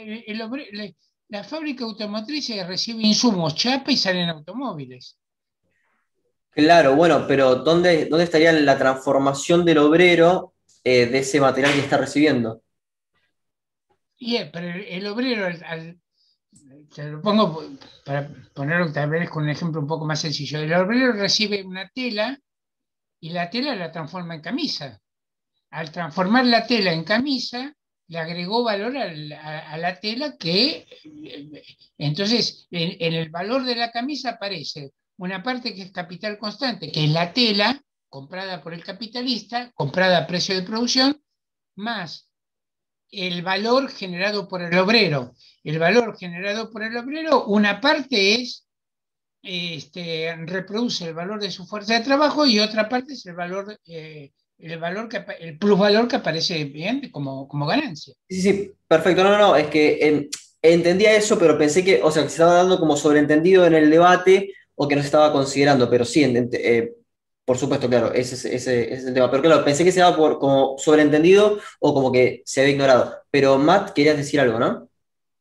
la 1.28 1.44
fábrica 1.44 1.84
automotriz 1.84 2.48
recibe 2.66 3.02
insumos, 3.02 3.54
chapa 3.54 3.90
y 3.90 3.96
salen 3.96 4.28
automóviles. 4.28 5.18
Claro, 6.50 6.94
bueno, 6.94 7.24
pero 7.26 7.56
¿dónde, 7.56 8.06
¿dónde 8.06 8.24
estaría 8.24 8.52
la 8.52 8.78
transformación 8.78 9.64
del 9.64 9.78
obrero 9.78 10.54
eh, 10.84 11.06
de 11.06 11.18
ese 11.18 11.40
material 11.40 11.74
que 11.74 11.80
está 11.80 11.98
recibiendo. 11.98 12.62
Bien, 14.18 14.50
pero 14.50 14.68
el, 14.68 15.06
obrero, 15.06 15.46
te 16.94 17.04
lo 17.04 17.20
pongo 17.20 17.62
para 18.04 18.28
ponerlo 18.54 18.92
tal 18.92 19.10
vez 19.10 19.28
con 19.28 19.44
un 19.44 19.50
ejemplo 19.50 19.80
un 19.80 19.86
poco 19.86 20.04
más 20.04 20.20
sencillo, 20.20 20.60
el 20.60 20.72
obrero 20.72 21.12
recibe 21.12 21.62
una 21.62 21.88
tela 21.88 22.38
y 23.20 23.30
la 23.30 23.50
tela 23.50 23.74
la 23.74 23.90
transforma 23.90 24.34
en 24.34 24.40
camisa. 24.40 25.00
Al 25.70 25.90
transformar 25.92 26.46
la 26.46 26.66
tela 26.66 26.92
en 26.92 27.04
camisa, 27.04 27.74
le 28.06 28.18
agregó 28.18 28.64
valor 28.64 28.96
a 28.96 29.76
la, 29.76 30.00
tela 30.00 30.36
que, 30.38 30.86
entonces, 31.98 32.66
en, 32.70 33.14
el 33.14 33.28
valor 33.28 33.64
de 33.64 33.76
la 33.76 33.90
camisa 33.90 34.30
aparece 34.30 34.92
una 35.18 35.42
parte 35.42 35.74
que 35.74 35.82
es 35.82 35.92
capital 35.92 36.38
constante, 36.38 36.90
que 36.90 37.04
es 37.04 37.10
la 37.10 37.32
tela, 37.32 37.82
comprada 38.08 38.62
por 38.62 38.72
el 38.72 38.82
capitalista, 38.82 39.70
comprada 39.74 40.18
a 40.18 40.26
precio 40.26 40.54
de 40.54 40.62
producción, 40.62 41.20
más 41.74 42.27
el 43.10 43.42
valor 43.42 43.90
generado 43.90 44.48
por 44.48 44.62
el 44.62 44.76
obrero. 44.78 45.34
El 45.64 45.78
valor 45.78 46.16
generado 46.16 46.70
por 46.70 46.82
el 46.82 46.96
obrero, 46.96 47.44
una 47.46 47.80
parte 47.80 48.34
es 48.34 48.66
este, 49.42 50.34
reproduce 50.46 51.06
el 51.06 51.14
valor 51.14 51.40
de 51.40 51.50
su 51.50 51.66
fuerza 51.66 51.94
de 51.94 52.04
trabajo 52.04 52.46
y 52.46 52.58
otra 52.58 52.88
parte 52.88 53.14
es 53.14 53.24
el 53.26 53.34
valor, 53.34 53.78
eh, 53.86 54.32
el 54.58 54.78
valor 54.78 55.08
que, 55.08 55.24
el 55.40 55.58
plusvalor 55.58 56.08
que 56.08 56.16
aparece 56.16 56.64
bien 56.64 57.10
como, 57.10 57.48
como 57.48 57.66
ganancia. 57.66 58.14
Sí, 58.28 58.42
sí, 58.42 58.72
perfecto. 58.86 59.22
No, 59.22 59.30
no, 59.30 59.38
no, 59.38 59.56
es 59.56 59.68
que 59.68 59.98
em, 60.00 60.28
entendía 60.60 61.14
eso, 61.14 61.38
pero 61.38 61.56
pensé 61.56 61.84
que, 61.84 62.02
o 62.02 62.10
sea, 62.10 62.22
se 62.22 62.28
estaba 62.28 62.54
dando 62.54 62.78
como 62.78 62.96
sobreentendido 62.96 63.66
en 63.66 63.74
el 63.74 63.90
debate 63.90 64.52
o 64.74 64.86
que 64.86 64.96
no 64.96 65.02
se 65.02 65.06
estaba 65.06 65.32
considerando, 65.32 65.88
pero 65.88 66.04
sí, 66.04 66.24
eh, 66.24 66.92
por 67.48 67.56
supuesto, 67.56 67.88
claro, 67.88 68.12
ese, 68.12 68.34
ese, 68.54 68.92
es 68.92 69.06
el 69.06 69.14
tema. 69.14 69.30
Pero 69.30 69.42
claro, 69.42 69.64
pensé 69.64 69.82
que 69.82 69.90
se 69.90 70.00
daba 70.00 70.14
por, 70.14 70.38
como 70.38 70.76
sobreentendido 70.76 71.58
o 71.80 71.94
como 71.94 72.12
que 72.12 72.42
se 72.44 72.60
había 72.60 72.74
ignorado. 72.74 73.22
Pero 73.30 73.56
Matt, 73.56 73.92
querías 73.94 74.18
decir 74.18 74.38
algo, 74.38 74.58
¿no? 74.58 74.90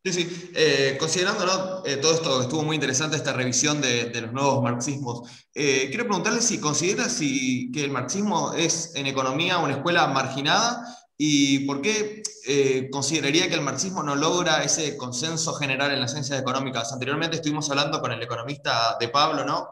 Sí, 0.06 0.14
sí. 0.14 0.52
Eh, 0.56 0.96
considerando 0.98 1.84
eh, 1.86 1.98
todo 1.98 2.14
esto, 2.14 2.42
estuvo 2.42 2.64
muy 2.64 2.76
interesante 2.76 3.18
esta 3.18 3.34
revisión 3.34 3.82
de, 3.82 4.10
los 4.22 4.32
nuevos 4.32 4.64
marxismos. 4.64 5.30
Eh, 5.54 5.88
quiero 5.90 6.06
preguntarle 6.06 6.40
si 6.42 6.62
considera 6.62 7.10
si, 7.10 7.74
que 7.74 7.84
el 7.84 7.92
marxismo 7.92 8.54
es 8.54 8.96
en 8.96 9.06
economía 9.08 9.58
una 9.58 9.74
escuela 9.74 10.08
marginada 10.08 10.86
y 11.18 11.60
por 11.66 11.82
qué 11.82 12.22
consideraría 12.92 13.50
que 13.50 13.56
el 13.56 13.62
marxismo 13.62 14.04
no 14.04 14.16
logra 14.16 14.64
ese 14.64 14.96
consenso 14.96 15.54
general 15.56 15.92
en 15.92 16.00
las 16.00 16.12
ciencias 16.12 16.40
económicas. 16.40 16.94
Anteriormente 16.94 17.38
estuvimos 17.38 17.70
hablando 17.70 18.00
con 18.00 18.12
el 18.12 18.22
economista 18.22 18.98
de 19.00 19.10
Pablo, 19.10 19.44
¿no? 19.44 19.70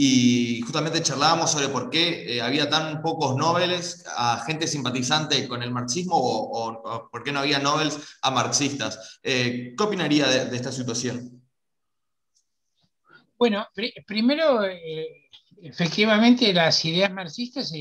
y 0.00 0.60
justamente 0.60 1.02
charlábamos 1.02 1.50
sobre 1.50 1.68
por 1.70 1.90
qué 1.90 2.36
eh, 2.36 2.40
había 2.40 2.70
tan 2.70 3.02
pocos 3.02 3.34
Nobeles 3.34 4.04
a 4.16 4.44
gente 4.46 4.68
simpatizante 4.68 5.48
con 5.48 5.60
el 5.60 5.72
marxismo 5.72 6.14
o, 6.16 7.08
por 7.10 7.24
qué 7.24 7.32
no 7.32 7.40
había 7.40 7.58
Nobels 7.58 8.18
a 8.22 8.30
marxistas. 8.30 9.18
Eh, 9.24 9.74
¿Qué 9.76 9.84
opinaría 9.84 10.28
de, 10.28 10.54
esta 10.54 10.70
situación? 10.70 11.42
Bueno, 13.36 13.66
primero, 14.06 14.64
eh, 14.64 15.28
efectivamente 15.62 16.52
las 16.52 16.84
ideas 16.84 17.12
marxistas 17.12 17.72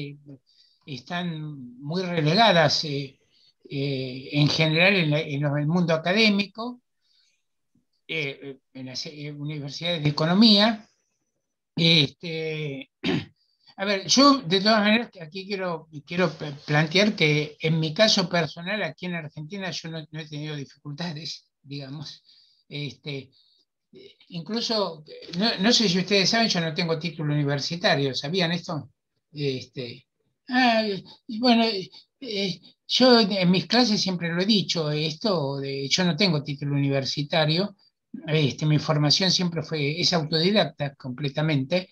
están 0.88 1.80
muy 1.80 2.02
relegadas 2.02 2.86
en 3.70 4.50
general 4.50 4.96
en, 4.96 5.44
el 5.44 5.68
mundo 5.68 5.94
académico, 5.94 6.82
en 8.08 8.86
las 8.86 9.06
universidades 9.06 10.04
de 10.04 10.10
economía, 10.10 10.88
este, 11.78 12.90
a 13.78 13.86
ver, 13.86 14.08
yo 14.08 14.40
de 14.40 14.60
todas 14.62 14.80
maneras 14.80 15.12
aquí 15.22 15.46
quiero, 15.46 15.88
quiero 16.06 16.34
plantear 16.66 17.16
que 17.16 17.56
en 17.62 17.80
mi 17.80 17.94
caso 17.94 18.28
personal 18.28 18.82
aquí 18.82 19.06
en 19.06 19.16
Argentina 19.16 19.70
yo 19.70 19.90
no, 19.90 20.00
he 20.00 20.28
tenido 20.28 20.56
dificultades, 20.56 21.48
digamos. 21.62 22.24
Este, 22.68 23.30
incluso, 24.30 25.06
no, 25.60 25.72
sé 25.72 25.88
si 25.88 26.00
ustedes 26.00 26.30
saben, 26.30 26.50
yo 26.50 26.60
no 26.60 26.74
tengo 26.74 27.00
título 27.00 27.34
universitario, 27.34 28.14
¿sabían 28.14 28.52
esto? 28.52 28.90
Este, 29.32 30.07
ah, 30.50 30.84
bueno, 31.40 31.64
eh, 32.20 32.62
yo 32.88 33.20
en 33.20 33.52
mis 33.52 33.68
clases 33.68 34.02
siempre 34.02 34.34
lo 34.34 34.42
he 34.42 34.46
dicho, 34.46 34.92
esto 34.92 35.62
yo 35.62 36.06
no 36.06 36.16
tengo 36.16 36.44
título 36.44 36.76
universitario, 36.76 37.76
este, 38.28 38.66
mi 38.66 38.80
formación 38.80 39.32
siempre 39.32 39.62
fue, 39.64 40.00
es 40.00 40.14
autodidacta 40.14 40.96
completamente, 40.96 41.90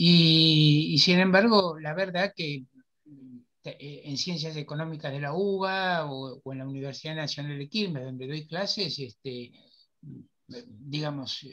y, 0.00 0.96
sin 1.00 1.18
embargo, 1.18 1.78
la 1.80 1.92
verdad 1.92 2.32
que 2.36 2.66
eh, 3.64 4.02
en 4.04 4.16
Ciencias 4.16 4.56
Económicas 4.56 5.12
de 5.12 5.20
la 5.20 5.32
UBA 5.34 6.06
o, 6.10 6.52
en 6.52 6.58
la 6.58 6.68
Universidad 6.68 7.16
Nacional 7.16 7.58
de 7.58 7.68
Quilmes, 7.68 8.04
donde 8.04 8.28
doy 8.28 8.46
clases, 8.46 8.96
este, 9.00 9.52
digamos, 10.46 11.46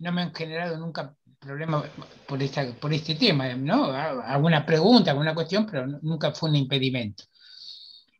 no 0.00 0.12
me 0.12 0.22
han 0.22 0.34
generado 0.34 0.76
nunca 0.76 1.16
problemas 1.42 1.84
por, 2.26 2.42
esta, 2.42 2.72
por 2.74 2.92
este 2.94 3.16
tema, 3.16 3.52
¿no? 3.54 3.86
Alguna 3.86 4.64
pregunta, 4.64 5.10
alguna 5.10 5.34
cuestión, 5.34 5.66
pero 5.66 5.86
nunca 5.86 6.30
fue 6.32 6.50
un 6.50 6.56
impedimento. 6.56 7.24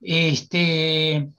Este, 0.00 1.32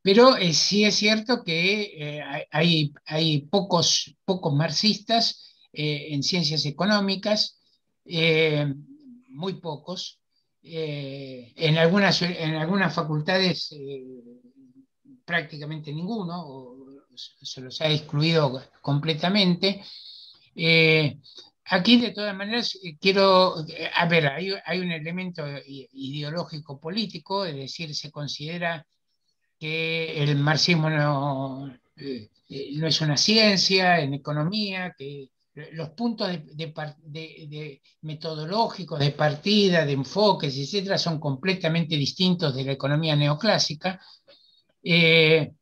pero 0.00 0.36
eh, 0.36 0.52
sí 0.52 0.84
es 0.84 0.94
cierto 0.94 1.42
que 1.42 1.82
eh, 1.96 2.46
hay, 2.50 2.92
hay 3.06 3.40
pocos, 3.42 4.14
pocos 4.24 4.54
marxistas 4.54 5.54
eh, 5.72 6.08
en 6.10 6.22
ciencias 6.22 6.64
económicas, 6.66 7.58
muy 8.04 9.54
pocos. 9.60 10.20
en, 10.62 11.78
algunas, 11.78 12.22
en 12.22 12.54
algunas 12.54 12.94
facultades 12.94 13.74
prácticamente 15.24 15.92
ninguno, 15.92 16.76
se 17.14 17.60
los 17.60 17.80
ha 17.80 17.88
excluido 17.90 18.62
completamente. 18.80 19.82
Aquí, 21.64 22.00
de 22.00 22.10
todas 22.10 22.36
maneras, 22.36 22.78
quiero, 23.00 23.54
a 23.94 24.06
ver, 24.06 24.26
hay, 24.26 24.80
un 24.80 24.92
elemento 24.92 25.44
ideológico 25.66 26.78
político, 26.78 27.44
es 27.44 27.56
decir, 27.56 27.94
se 27.94 28.10
considera 28.10 28.86
que 29.58 30.22
el 30.22 30.36
marxismo 30.36 30.90
no, 30.90 31.72
eh, 31.96 32.28
no 32.72 32.86
es 32.86 33.00
una 33.00 33.16
ciencia 33.16 34.00
en 34.00 34.14
economía, 34.14 34.94
que 34.98 35.30
los 35.72 35.90
puntos 35.90 36.30
de, 36.52 37.80
metodológicos, 38.00 38.98
de 38.98 39.10
partida, 39.10 39.84
de 39.84 39.92
enfoques, 39.92 40.56
etcétera, 40.56 40.98
son 40.98 41.20
completamente 41.20 41.96
distintos 41.96 42.54
de 42.54 42.64
la 42.64 42.72
economía 42.72 43.14
neoclásica. 43.14 44.00
Eh, 44.82 45.52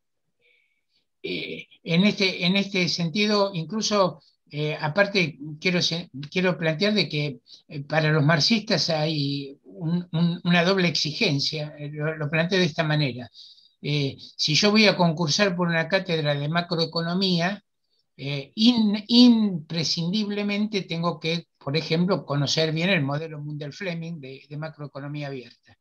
eh, 1.22 1.66
en, 1.82 2.04
este, 2.04 2.46
en 2.46 2.56
este 2.56 2.88
sentido, 2.88 3.50
incluso, 3.52 4.22
aparte, 4.80 5.38
quiero, 5.60 5.80
quiero 6.30 6.58
plantear 6.58 6.94
de 6.94 7.08
que 7.08 7.40
para 7.88 8.10
los 8.10 8.24
marxistas 8.24 8.90
hay 8.90 9.58
una 9.64 10.64
doble 10.64 10.88
exigencia, 10.88 11.74
lo, 11.92 12.16
lo 12.16 12.30
planteo 12.30 12.58
de 12.58 12.64
esta 12.64 12.84
manera. 12.84 13.30
Eh, 13.82 14.16
si 14.36 14.54
yo 14.54 14.70
voy 14.70 14.86
a 14.86 14.96
concursar 14.96 15.56
por 15.56 15.68
una 15.68 15.88
cátedra 15.88 16.34
de 16.34 16.48
macroeconomía, 16.48 17.62
eh, 18.16 18.52
imprescindiblemente 18.54 20.82
tengo 20.82 21.18
que, 21.18 21.46
por 21.58 21.76
ejemplo, 21.76 22.24
conocer 22.26 22.72
bien 22.72 22.90
el 22.90 23.02
modelo 23.02 23.40
Mundell 23.40 23.72
Fleming 23.72 24.20
de, 24.20 24.46
macroeconomía 24.58 25.28
abierta. 25.28 25.76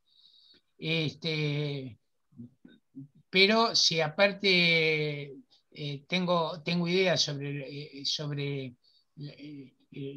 Este, 0.78 2.00
pero 3.30 3.76
si 3.76 4.02
aparte 4.02 5.36
eh, 5.80 6.06
tengo, 6.08 6.62
tengo 6.62 6.88
ideas 6.88 7.22
sobre, 7.22 8.06
sobre 8.06 8.76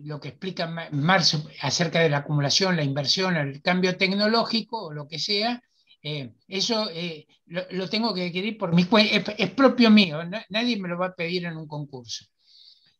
lo 0.04 0.20
que 0.20 0.28
explica 0.28 0.66
Marx 0.90 1.38
acerca 1.60 2.00
de 2.00 2.10
la 2.10 2.18
acumulación, 2.18 2.76
la 2.76 2.84
inversión, 2.84 3.36
el 3.36 3.62
cambio 3.62 3.96
tecnológico 3.96 4.86
o 4.86 4.92
lo 4.92 5.08
que 5.08 5.18
sea, 5.18 5.62
eh, 6.02 6.32
eso 6.48 6.90
eh, 6.90 7.28
lo, 7.46 7.88
tengo 7.88 8.12
que 8.12 8.26
adquirir 8.26 8.58
por 8.58 8.74
mi 8.74 8.82
es, 8.82 9.50
propio 9.50 9.88
mío, 9.90 10.18
nadie 10.48 10.76
me 10.76 10.88
lo 10.88 10.98
va 10.98 11.06
a 11.06 11.14
pedir 11.14 11.44
en 11.44 11.56
un 11.56 11.68
concurso. 11.68 12.26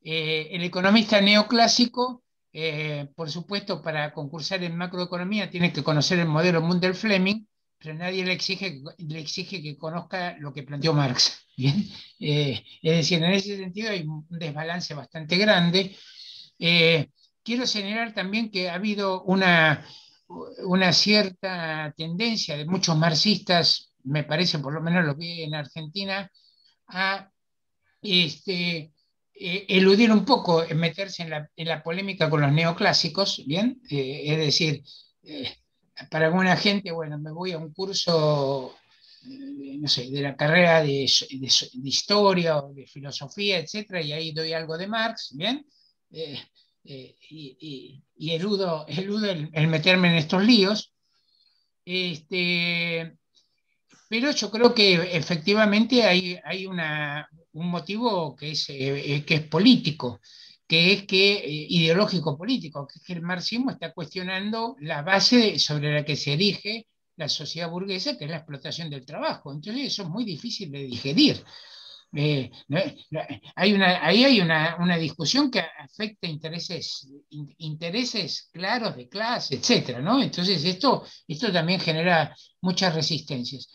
Eh, 0.05 0.49
el 0.53 0.63
economista 0.63 1.21
neoclásico, 1.21 2.23
por 3.17 3.31
supuesto, 3.31 3.83
para 3.83 4.13
concursar 4.13 4.63
en 4.63 4.77
macroeconomía 4.77 5.51
tiene 5.51 5.73
que 5.73 5.83
conocer 5.83 6.19
el 6.19 6.29
modelo 6.29 6.61
Mundell 6.61 6.95
Fleming, 6.95 7.47
pero 7.83 7.95
nadie 7.95 8.25
le 8.25 8.33
exige, 8.33 8.81
le 8.99 9.21
exige 9.21 9.63
que 9.63 9.77
conozca 9.77 10.37
lo 10.39 10.53
que 10.53 10.63
planteó 10.63 10.93
Marx. 10.93 11.47
¿bien? 11.57 11.89
es 12.19 12.63
decir, 12.83 13.23
en 13.23 13.33
ese 13.33 13.57
sentido 13.57 13.91
hay 13.91 14.03
un 14.03 14.27
desbalance 14.31 14.95
bastante 14.95 15.37
grande. 15.37 15.97
quiero 16.59 17.67
señalar 17.67 18.15
también 18.15 18.51
que 18.51 18.71
ha 18.71 18.75
habido 18.75 19.23
una 19.25 19.85
una 20.65 20.93
cierta 20.93 21.93
tendencia 21.97 22.57
de 22.57 22.65
muchos 22.65 22.97
marxistas, 22.97 23.93
me 24.05 24.25
parece, 24.25 24.59
por 24.59 24.73
lo 24.73 24.81
menos 24.81 25.05
lo 25.05 25.15
vi 25.15 25.43
en 25.43 25.55
Argentina, 25.55 26.31
a 26.89 27.31
este, 28.01 28.93
eh, 29.35 29.67
eludir 29.69 30.11
un 30.11 30.25
poco, 30.25 30.65
meterse 30.75 31.23
en 31.23 31.69
la, 31.69 31.83
polémica 31.83 32.29
con 32.29 32.41
los 32.41 32.53
neoclásicos, 32.53 33.43
¿bien? 33.47 33.81
Eh, 33.91 34.23
es 34.27 34.39
decir, 34.39 34.83
eh, 35.23 35.57
para 36.11 36.27
alguna 36.27 36.57
gente, 36.57 36.91
bueno, 36.91 37.19
me 37.19 37.31
voy 37.31 37.53
a 37.53 37.59
un 37.59 37.73
curso, 37.73 38.75
sé, 39.87 40.11
de 40.11 40.21
la 40.23 40.37
carrera 40.37 40.83
de, 40.83 41.07
historia 41.85 42.59
o 42.59 42.73
de 42.73 42.87
filosofía, 42.87 43.59
etcétera, 43.59 44.01
y 44.01 44.13
ahí 44.13 44.33
doy 44.33 44.53
algo 44.53 44.77
de 44.79 44.87
Marx, 44.87 45.33
¿bien? 45.35 45.67
Eh, 46.11 47.17
y, 47.31 48.03
eludo, 48.19 48.87
el, 48.89 49.69
meterme 49.69 50.09
en 50.09 50.15
estos 50.15 50.45
líos. 50.45 50.93
Este, 51.85 53.17
pero 54.09 54.31
yo 54.31 54.51
creo 54.51 54.75
que 54.75 55.17
efectivamente 55.17 56.03
hay, 56.03 56.67
un 57.53 57.67
motivo 57.69 58.37
eh, 58.41 59.25
que 59.27 59.35
es 59.35 59.43
político, 59.43 60.21
que 60.73 60.91
es 60.91 61.05
que 61.05 61.35
eh, 61.35 61.67
ideológico 61.69 62.39
político, 62.39 62.87
que 62.87 62.99
es 62.99 63.05
que 63.05 63.13
el 63.13 63.21
marxismo 63.21 63.71
está 63.71 63.93
cuestionando 63.93 64.75
la 64.81 65.03
base 65.03 65.59
sobre 65.59 65.93
la 65.93 66.03
que 66.03 66.17
se 66.17 66.33
erige 66.33 66.87
la 67.17 67.29
sociedad 67.29 67.69
burguesa, 67.69 68.17
que 68.17 68.25
es 68.25 68.31
la 68.31 68.39
explotación 68.39 68.89
del 68.89 69.05
trabajo. 69.05 69.53
Entonces 69.53 69.89
eso 69.89 70.05
es 70.05 70.09
muy 70.09 70.25
difícil 70.25 70.71
de 70.71 70.85
digerir. 70.85 71.45
Eh, 72.15 72.51
hay 73.55 73.75
una, 73.75 74.03
ahí 74.03 74.25
hay 74.25 74.41
una, 74.41 74.97
discusión 74.97 75.51
que 75.51 75.61
afecta 75.61 76.27
intereses, 76.27 77.07
intereses 77.59 78.49
claros 78.51 78.97
de 78.97 79.11
clase, 79.11 79.57
etc. 79.57 79.99
¿no? 79.99 80.23
Entonces 80.23 80.65
esto, 80.65 81.05
esto 81.29 81.53
también 81.53 81.81
genera 81.81 82.35
muchas 82.63 82.95
resistencias. 82.95 83.69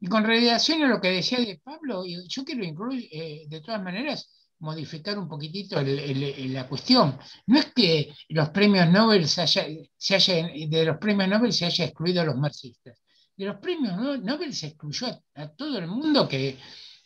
Y 0.00 0.06
con 0.06 0.22
relación 0.22 0.82
a 0.82 0.88
lo 0.88 1.00
que 1.00 1.12
decía 1.12 1.38
de 1.38 1.62
Pablo, 1.64 2.04
yo 2.04 2.44
quiero 2.44 2.62
incluir, 2.62 3.08
eh, 3.10 3.44
de 3.48 3.60
todas 3.62 3.82
maneras, 3.82 4.28
modificar 4.62 5.18
un 5.18 5.28
poquitito 5.28 5.82
la 5.82 6.68
cuestión. 6.68 7.18
No 7.46 7.58
es 7.58 7.66
que 7.74 8.14
los 8.28 8.50
premios 8.50 8.88
Nobel 8.88 9.28
se 9.28 9.42
haya, 9.42 9.66
de 9.66 10.84
los 10.84 10.96
premios 10.98 11.28
Nobel 11.28 11.52
se 11.52 11.66
haya 11.66 11.84
excluido 11.84 12.22
a 12.22 12.24
los 12.24 12.36
marxistas. 12.36 12.98
De 13.36 13.44
los 13.44 13.56
premios 13.56 13.96
Nobel 14.22 14.54
se 14.54 14.68
excluyó 14.68 15.08
a, 15.34 15.48
todo 15.48 15.78
el 15.78 15.88
mundo 15.88 16.28
que, 16.28 16.58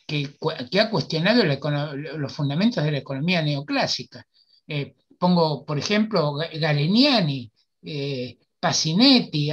que, 0.05 0.37
ha 0.79 0.89
cuestionado 0.89 1.43
los 1.43 2.33
fundamentos 2.33 2.83
de 2.83 2.91
la 2.91 2.99
economía 2.99 3.41
neoclásica. 3.41 4.25
Eh, 4.67 4.95
pongo, 5.17 5.65
por 5.65 5.79
ejemplo, 5.79 6.33
Galeniani, 6.35 7.51
eh, 7.81 8.37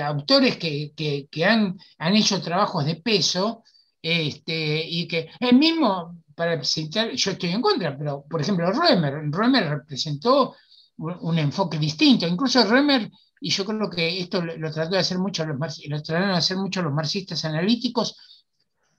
autores 0.03 0.57
que, 0.59 0.93
que, 0.95 1.45
han, 1.45 1.79
han, 1.99 2.17
hecho 2.17 2.43
trabajos 2.43 2.85
de 2.85 2.97
peso 2.97 3.63
este, 4.03 4.85
y 4.87 5.07
que 5.07 5.31
el 5.41 5.57
mismo 5.57 6.24
para 6.35 6.63
citar, 6.65 7.11
yo 7.13 7.31
estoy 7.33 7.51
en 7.51 7.63
contra, 7.63 7.97
pero 7.97 8.25
por 8.29 8.41
ejemplo, 8.41 8.71
Römer, 8.73 9.31
Römer 9.31 9.69
representó 9.69 10.55
un, 10.97 11.39
enfoque 11.39 11.79
distinto. 11.79 12.27
Incluso 12.27 12.65
Römer, 12.65 13.11
y 13.41 13.51
yo 13.51 13.65
creo 13.65 13.91
que 13.91 14.21
esto 14.21 14.43
lo, 14.43 14.71
trató 14.71 14.93
de 14.93 14.99
hacer 14.99 15.19
mucho 15.19 15.45
los, 15.45 15.57
lo 15.89 16.03
trataron 16.03 16.31
de 16.31 16.39
hacer 16.39 16.57
mucho 16.57 16.83
los 16.83 16.93
marxistas 16.93 17.45
analíticos, 17.45 18.17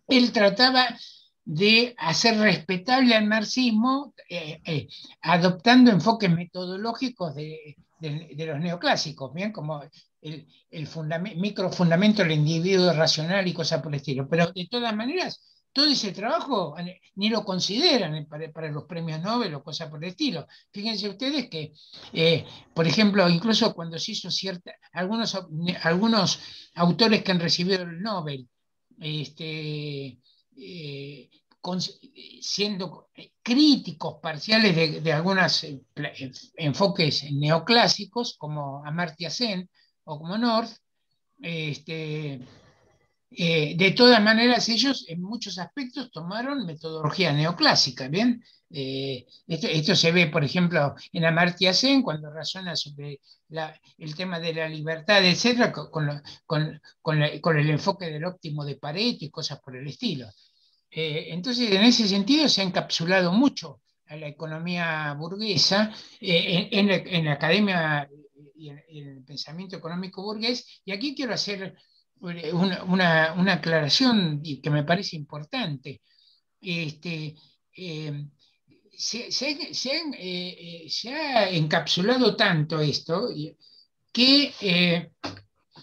él 0.08 0.32
trataba 0.32 0.88
de 1.44 1.94
hacer 1.98 2.38
respetable 2.40 3.16
al 3.16 3.28
marxismo 3.28 4.14
eh, 4.30 4.62
eh, 4.66 4.88
adoptando 5.22 5.92
enfoques 5.92 6.32
metodológicos 6.32 7.36
de, 7.36 7.78
los 8.00 8.60
neoclásicos, 8.60 9.34
bien 9.34 9.52
como 9.52 9.82
el, 10.22 10.48
el 10.70 10.90
microfundamento 11.38 12.22
del 12.24 12.34
individuo 12.34 12.94
racional 12.94 13.48
y 13.48 13.54
cosas 13.54 13.82
por 13.82 13.92
el 13.92 13.98
estilo. 13.98 14.28
Pero 14.28 14.52
de 14.52 14.68
todas 14.70 14.96
maneras, 14.96 15.42
todo 15.76 15.88
ese 15.88 16.14
trabajo 16.14 16.74
ni 17.16 17.28
lo 17.28 17.44
consideran 17.44 18.26
para, 18.28 18.72
los 18.72 18.86
premios 18.86 19.22
Nobel 19.22 19.56
o 19.56 19.62
cosas 19.62 19.90
por 19.90 20.02
el 20.02 20.12
estilo. 20.12 20.48
Fíjense 20.72 21.10
ustedes 21.10 21.50
que, 21.50 21.74
eh, 22.14 22.46
por 22.74 22.88
ejemplo, 22.88 23.28
incluso 23.28 23.76
cuando 23.76 24.00
se 24.00 24.14
hizo 24.14 24.32
cierta, 24.32 24.72
algunos, 24.94 25.38
algunos 25.84 26.40
autores 26.76 27.24
que 27.24 27.32
han 27.34 27.42
recibido 27.42 27.84
el 27.84 28.02
Nobel, 28.02 28.48
este, 29.02 30.18
eh, 30.56 31.30
siendo 32.40 33.10
críticos 33.44 34.20
parciales 34.22 35.04
de, 35.04 35.12
algunos 35.12 35.62
eh, 35.66 35.82
enfoques 36.56 37.30
neoclásicos, 37.34 38.38
como 38.38 38.82
Amartya 38.86 39.30
Sen 39.30 39.70
o 40.06 40.20
como 40.20 40.38
North, 40.38 40.72
este, 41.42 42.40
eh, 43.38 43.76
de 43.78 43.92
todas 43.92 44.22
maneras, 44.22 44.70
ellos 44.70 45.06
en 45.08 45.22
muchos 45.22 45.58
aspectos 45.60 46.12
tomaron 46.12 46.66
metodología 46.66 47.34
neoclásica, 47.34 48.08
¿bien? 48.08 48.44
Eh, 48.70 49.26
esto, 49.48 49.96
se 49.96 50.12
ve, 50.12 50.28
por 50.28 50.44
ejemplo, 50.44 50.96
en 51.14 51.26
Amartya 51.26 51.74
Sen, 51.74 52.02
cuando 52.02 52.32
razona 52.32 52.76
sobre 52.76 53.20
el 53.98 54.16
tema 54.16 54.40
de 54.40 54.54
la 54.54 54.68
libertad, 54.70 55.24
etcétera, 55.24 55.72
con, 55.72 56.22
con, 56.46 57.58
el 57.58 57.70
enfoque 57.70 58.06
del 58.08 58.26
óptimo 58.26 58.66
de 58.66 58.76
Pareto 58.76 59.26
y 59.26 59.30
cosas 59.30 59.60
por 59.60 59.76
el 59.76 59.88
estilo. 59.88 60.28
Eh, 60.90 61.28
entonces, 61.30 61.72
en 61.72 61.84
ese 61.84 62.08
sentido, 62.08 62.48
se 62.50 62.62
ha 62.62 62.66
encapsulado 62.66 63.32
mucho 63.34 63.82
a 64.08 64.16
la 64.16 64.28
economía 64.28 65.14
burguesa 65.18 65.94
en, 66.20 67.26
la, 67.26 67.34
academia 67.34 68.10
y 68.56 68.70
en 68.70 68.84
el 68.90 69.24
pensamiento 69.24 69.76
económico 69.76 70.24
burgués. 70.24 70.82
Y 70.86 70.92
aquí 70.92 71.16
quiero 71.16 71.34
hacer 71.34 71.76
una, 72.20 73.34
una, 73.34 73.54
aclaración 73.54 74.42
que 74.42 74.70
me 74.70 74.84
parece 74.84 75.16
importante. 75.16 76.02
Este, 76.62 77.36
eh, 77.78 78.28
se, 78.98 79.28
eh, 79.28 80.86
eh, 80.86 80.90
se, 80.90 81.14
ha 81.14 81.50
encapsulado 81.50 82.36
tanto 82.36 82.80
esto 82.80 83.30
que 84.12 84.54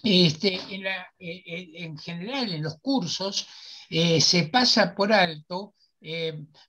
este, 0.03 0.61
en, 0.71 0.85
en, 1.19 1.99
general 1.99 2.53
en 2.53 2.63
los 2.63 2.79
cursos 2.81 3.47
se 3.91 4.49
pasa 4.51 4.95
por 4.95 5.13
alto 5.13 5.75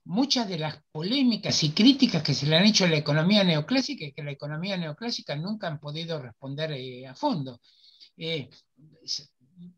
muchas 0.04 0.46
de 0.46 0.58
las 0.58 0.76
polémicas 0.92 1.64
y 1.64 1.70
críticas 1.70 2.22
que 2.22 2.34
se 2.34 2.46
le 2.46 2.56
han 2.56 2.66
hecho 2.66 2.84
a 2.84 2.88
la 2.88 2.98
economía 2.98 3.42
neoclásica 3.42 4.04
y 4.04 4.12
que 4.12 4.22
la 4.22 4.32
economía 4.32 4.76
neoclásica 4.76 5.34
nunca 5.34 5.68
han 5.68 5.80
podido 5.80 6.20
responder 6.20 7.06
a 7.08 7.14
fondo 7.14 7.60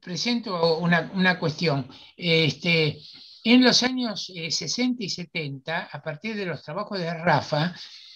presento 0.01 0.79
una, 0.79 1.39
cuestión. 1.39 1.89
Este, 2.17 2.99
en 3.45 3.65
los 3.65 3.83
años 3.83 4.27
60 4.27 5.03
eh, 5.03 5.07
y 5.07 5.09
70, 5.09 5.89
a 5.93 6.03
partir 6.03 6.37
de 6.37 6.47
los 6.47 6.63
trabajos 6.63 6.99
de 6.99 7.13
Rafa, 7.13 7.75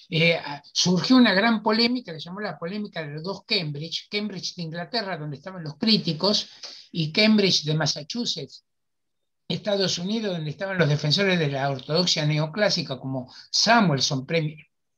eh, 0.08 0.40
surgió 0.72 1.16
una 1.16 1.32
gran 1.32 1.62
polémica 1.62 2.12
que 2.12 2.18
se 2.18 2.26
llamó 2.26 2.40
la 2.40 2.58
polémica 2.58 3.02
de 3.02 3.12
los 3.14 3.22
dos 3.22 3.44
Cambridge, 3.44 4.08
Cambridge 4.10 4.56
de 4.56 4.62
Inglaterra, 4.62 5.16
donde 5.16 5.36
estaban 5.36 5.62
los 5.62 5.76
críticos, 5.76 6.48
y 6.92 7.12
Cambridge 7.12 7.64
de 7.64 7.74
Massachusetts, 7.74 8.64
Estados 9.48 9.98
Unidos, 9.98 10.32
donde 10.34 10.50
estaban 10.50 10.78
los 10.78 10.88
defensores 10.88 11.38
de 11.38 11.48
la 11.48 11.70
ortodoxia 11.70 12.26
neoclásica, 12.26 12.98
como 12.98 13.32
Samuelson, 13.50 14.26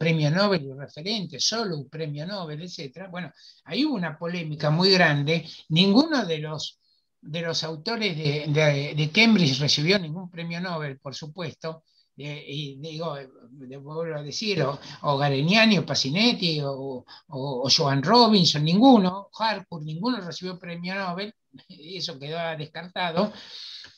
premio, 0.02 0.30
Nobel 0.30 0.64
y 0.64 0.72
referente, 0.72 1.38
solo 1.38 1.76
un 1.76 1.88
premio 1.88 2.26
Nobel, 2.26 2.62
etc. 2.62 3.08
Bueno, 3.10 3.32
ahí 3.64 3.84
hubo 3.84 3.94
una 3.94 4.18
polémica 4.18 4.70
muy 4.70 4.90
grande. 4.90 5.46
Ninguno 5.68 6.26
de 6.26 6.38
los, 6.38 6.80
de 7.20 7.42
los 7.42 7.62
autores 7.62 8.16
de, 8.16 9.10
Cambridge 9.14 9.60
recibió 9.60 9.98
ningún 9.98 10.28
premio 10.28 10.60
Nobel, 10.60 10.98
por 10.98 11.14
supuesto. 11.14 11.84
y 12.16 12.76
digo, 12.80 13.16
vuelvo 13.50 14.16
a 14.16 14.22
decir, 14.22 14.62
o, 14.62 14.78
o 15.02 15.16
Gareniani, 15.16 15.78
o 15.78 15.86
Pacinetti, 15.86 16.60
o, 16.60 17.04
o, 17.28 17.68
Joan 17.70 18.02
Robinson, 18.02 18.64
ninguno, 18.64 19.28
Harcourt, 19.38 19.84
ninguno 19.84 20.20
recibió 20.20 20.58
premio 20.58 20.94
Nobel, 20.94 21.32
eso 21.68 22.18
quedó 22.18 22.38
descartado, 22.58 23.32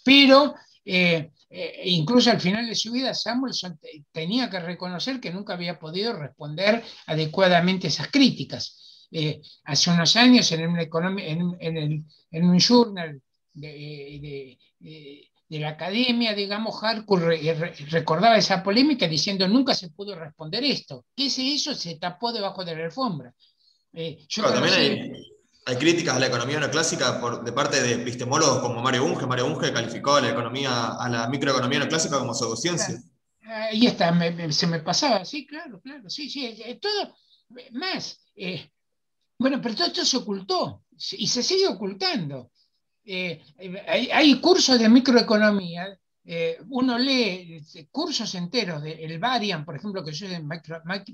pero 0.05 0.55
eh, 0.85 1.31
eh, 1.49 1.83
incluso 1.87 2.31
al 2.31 2.41
final 2.41 2.67
de 2.67 2.75
su 2.75 2.93
vida, 2.93 3.15
Samuelson 3.15 3.79
tenía 4.13 4.51
que 4.51 4.61
reconocer 4.61 5.21
que 5.21 5.33
nunca 5.33 5.55
había 5.55 5.79
podido 5.79 6.13
responder 6.13 6.83
adecuadamente 7.07 7.89
esas 7.89 8.09
críticas. 8.09 9.07
Eh, 9.11 9.41
hace 9.65 9.91
unos 9.91 10.17
años, 10.17 10.51
en, 10.53 10.77
en, 11.61 12.45
un 12.45 12.59
journal 12.61 13.23
de, 13.53 14.59
la 15.51 15.69
academia, 15.69 16.35
digamos, 16.35 16.83
Harcourt 16.83 17.25
recordaba 17.91 18.37
esa 18.37 18.63
polémica 18.63 19.07
diciendo 19.07 19.47
nunca 19.47 19.75
se 19.75 19.91
pudo 19.91 20.17
responder 20.17 20.65
esto. 20.65 21.07
¿Qué 21.15 21.31
se 21.31 21.43
hizo? 21.43 21.75
Se 21.75 21.97
tapó 21.97 22.33
debajo 22.33 22.65
de 22.65 22.77
la 22.77 22.85
alfombra. 22.85 23.33
yo 23.93 24.43
hay 25.67 25.77
críticas 25.77 26.17
a 26.17 26.19
la 26.19 26.27
economía 26.27 26.61
neoclásica 26.61 27.21
por, 27.21 27.43
de 27.43 27.53
parte 27.53 27.81
de 27.81 27.95
epistemólogos 27.95 28.59
como 28.59 28.83
Mario 28.83 29.05
Unge. 29.05 29.27
Mario 29.27 29.47
Unge 29.47 29.73
calificó 29.73 30.17
a 30.17 30.21
la 30.21 30.31
economía, 30.31 30.89
a 30.99 31.09
la 31.09 31.29
microeconomía 31.29 31.79
neoclásica 31.79 32.19
como 32.19 32.35
pseudociencia. 32.35 33.03
Ahí 33.47 33.87
está, 33.87 34.13
se 34.51 34.67
me 34.67 34.81
pasaba, 34.81 35.25
sí, 35.25 35.47
claro, 35.47 35.81
claro, 35.81 36.09
sí, 36.09 36.31
sí, 36.31 36.57
todo, 36.81 37.15
más. 37.73 38.21
Eh, 38.37 38.71
bueno, 39.39 39.61
pero 39.61 39.75
todo 39.75 39.87
esto 39.87 40.05
se 40.05 40.17
ocultó 40.17 40.83
y 41.13 41.27
se 41.27 41.43
sigue 41.43 41.67
ocultando. 41.67 42.51
Eh, 43.05 43.43
hay, 43.87 44.41
cursos 44.41 44.79
de 44.79 44.89
microeconomía 44.89 45.99
eh, 46.27 46.59
uno 46.71 46.99
lee 46.99 47.57
este, 47.57 47.89
cursos 47.89 48.35
enteros 48.35 48.83
de 48.83 48.93
el 49.05 49.19
Varian, 49.19 49.65
por 49.65 49.77
ejemplo, 49.77 50.03
que 50.03 50.13
yo 50.13 50.27
en 50.27 50.49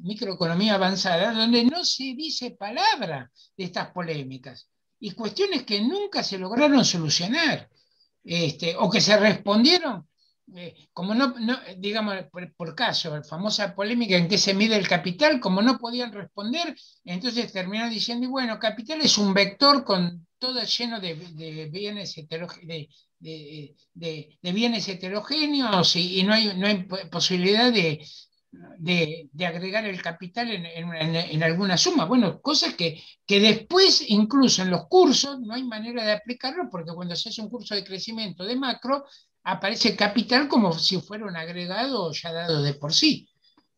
microeconomía 0.02 0.74
avanzada, 0.74 1.32
donde 1.32 1.64
no 1.64 1.84
se 1.84 2.14
dice 2.14 2.52
palabra 2.52 3.30
de 3.56 3.64
estas 3.64 3.90
polémicas. 3.90 4.68
Y 5.00 5.12
cuestiones 5.12 5.64
que 5.64 5.80
nunca 5.80 6.22
se 6.22 6.38
lograron 6.38 6.84
solucionar 6.84 7.68
este, 8.22 8.76
o 8.76 8.88
que 8.88 9.00
se 9.00 9.16
respondieron, 9.16 10.06
eh, 10.54 10.88
como 10.92 11.14
no, 11.14 11.34
digamos, 11.78 12.14
por, 12.56 12.74
caso, 12.74 13.16
la 13.16 13.24
famosa 13.24 13.74
polémica 13.74 14.16
en 14.16 14.28
que 14.28 14.38
se 14.38 14.54
mide 14.54 14.76
el 14.76 14.86
capital, 14.86 15.40
como 15.40 15.60
no 15.60 15.78
podían 15.78 16.12
responder, 16.12 16.76
entonces 17.04 17.52
terminaron 17.52 17.90
diciendo, 17.90 18.26
y 18.26 18.28
bueno, 18.28 18.60
capital 18.60 19.00
es 19.00 19.18
un 19.18 19.34
vector 19.34 19.84
con 19.84 20.26
todo 20.40 20.60
lleno 20.64 20.98
de, 20.98 21.68
bienes 21.70 22.18
heterogéneos 22.18 22.88
de, 23.20 24.38
bienes 24.42 24.88
heterogéneos 24.88 25.94
y, 25.96 26.22
no, 26.22 26.32
hay, 26.32 26.56
no 26.56 26.66
hay 26.66 26.86
posibilidad 27.10 27.72
de, 27.72 28.04
agregar 29.46 29.84
el 29.84 30.02
capital 30.02 30.50
en, 30.50 31.42
alguna 31.42 31.76
suma. 31.76 32.06
Bueno, 32.06 32.40
cosas 32.40 32.74
que, 32.74 33.02
que 33.26 33.40
después, 33.40 34.02
incluso 34.08 34.62
en 34.62 34.70
los 34.70 34.86
cursos, 34.88 35.38
no 35.40 35.54
hay 35.54 35.62
manera 35.62 36.04
de 36.04 36.12
aplicarlo, 36.12 36.68
porque 36.70 36.92
cuando 36.92 37.14
se 37.14 37.28
hace 37.28 37.42
un 37.42 37.50
curso 37.50 37.74
de 37.74 37.84
crecimiento 37.84 38.44
de 38.44 38.56
macro, 38.56 39.04
aparece 39.44 39.96
capital 39.96 40.48
como 40.48 40.72
si 40.72 41.00
fuera 41.00 41.26
un 41.26 41.36
agregado 41.36 42.12
ya 42.12 42.32
dado 42.32 42.62
de 42.62 42.74
por 42.74 42.92
sí. 42.92 43.28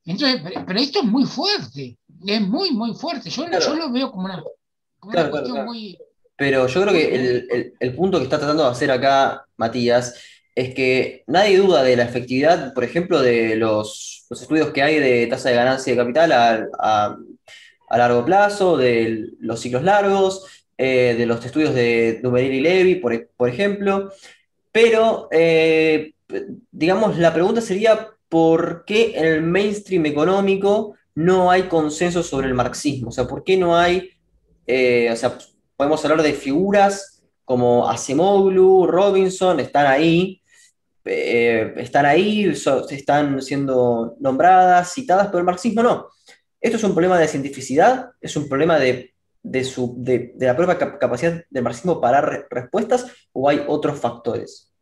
Entonces, 0.05 0.43
pero 0.67 0.81
esto 0.81 1.01
es 1.01 1.05
muy 1.05 1.25
fuerte, 1.25 1.99
es 2.27 2.41
muy, 2.41 2.73
muy 2.73 2.95
fuerte. 2.95 3.31
Yo, 3.31 3.47
lo 3.47 3.93
veo 3.93 4.11
como 4.11 4.25
una, 4.25 5.31
cuestión 5.31 5.65
muy... 5.65 5.97
Pero 6.43 6.67
yo 6.67 6.83
creo 6.83 6.93
que 6.93 7.73
el, 7.79 7.95
punto 7.95 8.19
que 8.19 8.25
está 8.25 8.37
tratando 8.37 8.65
de 8.65 8.71
hacer 8.71 8.91
acá 8.91 9.47
Matías 9.57 10.17
es 10.57 10.75
que 10.75 11.23
nadie 11.29 11.57
duda 11.57 11.85
de 11.85 11.95
la 11.95 12.03
efectividad, 12.03 12.75
por 12.75 12.83
ejemplo, 12.83 13.23
de 13.23 13.55
los, 13.55 14.27
estudios 14.29 14.73
que 14.73 14.83
hay 14.83 14.99
de 14.99 15.29
tasa 15.29 15.51
de 15.51 15.55
ganancia 15.55 15.93
de 15.93 15.97
capital 15.97 16.33
a, 16.33 17.17
largo 17.97 18.25
plazo, 18.25 18.77
de 18.77 19.29
los 19.39 19.61
ciclos 19.61 19.85
largos, 19.85 20.67
eh, 20.77 21.15
de 21.17 21.27
los 21.27 21.45
estudios 21.45 21.75
de 21.75 22.19
Dumeril 22.21 22.55
y 22.55 22.61
Levy, 22.61 22.95
por, 22.97 23.49
ejemplo. 23.49 24.11
Pero, 24.73 25.29
eh, 25.31 26.15
digamos, 26.73 27.19
la 27.19 27.33
pregunta 27.33 27.61
sería, 27.61 28.09
¿por 28.29 28.85
qué 28.85 29.13
en 29.15 29.27
el 29.27 29.43
mainstream 29.43 30.07
económico 30.07 30.97
no 31.15 31.53
hay 31.53 31.69
consenso 31.69 32.25
sobre 32.25 32.49
el 32.49 32.55
marxismo? 32.55 33.11
O 33.11 33.13
sea, 33.13 33.29
¿por 33.29 33.45
qué 33.45 33.57
no 33.57 33.77
hay, 33.77 34.11
eh, 34.67 35.09
o 35.09 35.15
sea, 35.15 35.39
podemos 35.83 36.05
hablar 36.05 36.23
de 36.23 36.33
figuras 36.33 37.21
como 37.45 37.91
Acemoglu, 37.91 38.87
Robinson, 38.87 39.59
están 39.59 39.89
ahí, 39.89 40.41
eh, 41.05 41.75
están 41.77 42.07
ahí, 42.07 42.55
están 42.91 43.43
siendo 43.43 44.15
nombradas, 44.21 44.95
citadas, 44.95 45.27
pero 45.27 45.39
el 45.41 45.45
marxismo 45.45 45.83
no. 45.83 46.07
Esto 46.61 46.77
es 46.77 46.85
un 46.85 46.95
problema 46.95 47.19
de 47.19 47.27
cientificidad, 47.27 48.11
es 48.21 48.37
un 48.37 48.49
problema 48.49 48.79
de, 48.79 49.13
de, 49.43 50.35
la 50.39 50.57
propia 50.57 50.79
capacidad 50.79 51.43
del 51.51 51.65
marxismo 51.65 52.01
para 52.01 52.21
dar 52.21 52.47
respuestas 52.49 53.07
o 53.33 53.49
hay 53.49 53.61
otros 53.67 53.99
factores. 53.99 54.73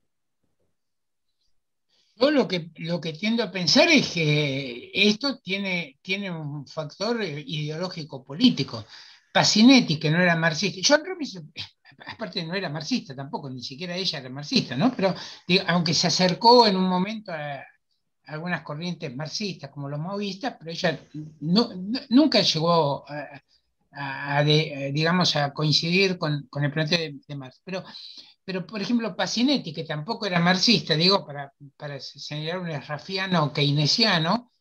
Yo 2.16 2.30
lo 2.30 2.46
que, 2.46 2.70
lo 2.76 3.00
que 3.00 3.14
tiendo 3.14 3.42
a 3.42 3.50
pensar 3.50 3.88
es 3.88 4.10
que 4.10 4.90
esto 4.92 5.38
tiene, 5.38 5.98
tiene 6.02 6.30
un 6.30 6.66
factor 6.66 7.24
ideológico 7.24 8.22
político. 8.22 8.84
Pacinetti, 9.32 9.98
que 9.98 10.10
no 10.10 10.20
era 10.20 10.36
marxista, 10.36 10.80
yo 10.80 10.96
aparte 12.06 12.42
no 12.44 12.54
era 12.54 12.68
marxista 12.68 13.14
tampoco, 13.14 13.50
ni 13.50 13.62
siquiera 13.62 13.94
ella 13.94 14.18
era 14.18 14.30
marxista, 14.30 14.76
¿no? 14.76 14.94
Pero 14.94 15.14
aunque 15.66 15.94
se 15.94 16.06
acercó 16.06 16.66
en 16.66 16.76
un 16.76 16.88
momento 16.88 17.32
a, 17.32 17.62
algunas 18.26 18.62
corrientes 18.62 19.14
marxistas 19.14 19.70
como 19.70 19.88
los 19.88 19.98
maoístas, 19.98 20.56
pero 20.58 20.70
ella 20.70 20.98
nunca 21.40 22.40
llegó 22.40 23.04
a, 23.92 24.42
digamos, 24.44 25.34
a 25.36 25.52
coincidir 25.52 26.16
con, 26.16 26.48
el 26.62 26.72
planteo 26.72 26.98
de, 27.26 27.36
Marx. 27.36 27.60
Pero, 27.64 27.84
pero, 28.44 28.66
por 28.66 28.80
ejemplo, 28.80 29.16
Pacinetti, 29.16 29.72
que 29.72 29.84
tampoco 29.84 30.26
era 30.26 30.38
marxista, 30.38 30.94
digo, 30.94 31.26
para, 31.26 31.52
para 31.76 31.98
señalar 32.00 32.60
un 32.60 32.82
rafiano 32.82 33.52
keynesiano, 33.52 34.52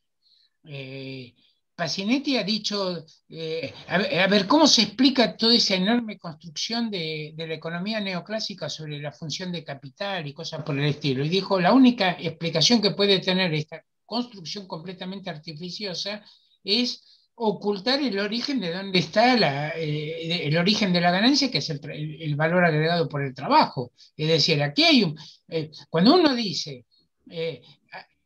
eh, 0.64 1.36
Pacinetti 1.80 2.36
ha 2.36 2.44
dicho, 2.44 3.06
eh, 3.30 3.74
a, 3.88 4.28
ver, 4.28 4.46
¿cómo 4.48 4.68
se 4.68 4.82
explica 4.82 5.38
toda 5.38 5.56
esa 5.56 5.76
enorme 5.76 6.20
construcción 6.20 6.92
de, 6.92 7.34
la 7.38 7.54
economía 7.54 8.02
neoclásica 8.02 8.70
sobre 8.70 9.00
la 9.00 9.14
función 9.14 9.50
de 9.50 9.64
capital 9.64 10.28
y 10.28 10.34
cosas 10.34 10.62
por 10.62 10.78
el 10.78 10.86
estilo? 10.86 11.24
Y 11.24 11.30
dijo, 11.30 11.58
la 11.58 11.72
única 11.72 12.18
explicación 12.20 12.82
que 12.82 12.92
puede 12.92 13.20
tener 13.20 13.54
esta 13.54 13.82
construcción 14.06 14.68
completamente 14.68 15.30
artificiosa 15.30 16.22
es 16.66 17.30
ocultar 17.36 18.02
el 18.02 18.20
origen 18.20 18.60
de 18.60 18.74
dónde 18.74 19.00
está 19.00 19.38
eh, 19.78 20.48
el 20.48 20.58
origen 20.58 20.92
de 20.92 21.00
la 21.00 21.12
ganancia, 21.12 21.50
que 21.50 21.60
es 21.60 21.70
el, 21.70 22.36
valor 22.36 22.66
agregado 22.66 23.08
por 23.08 23.24
el 23.24 23.34
trabajo. 23.34 23.94
Es 24.18 24.28
decir, 24.28 24.62
aquí 24.62 24.84
hay 24.84 25.04
un... 25.04 25.18
Eh, 25.48 25.72
cuando 25.90 26.16
uno 26.16 26.36
dice, 26.36 26.86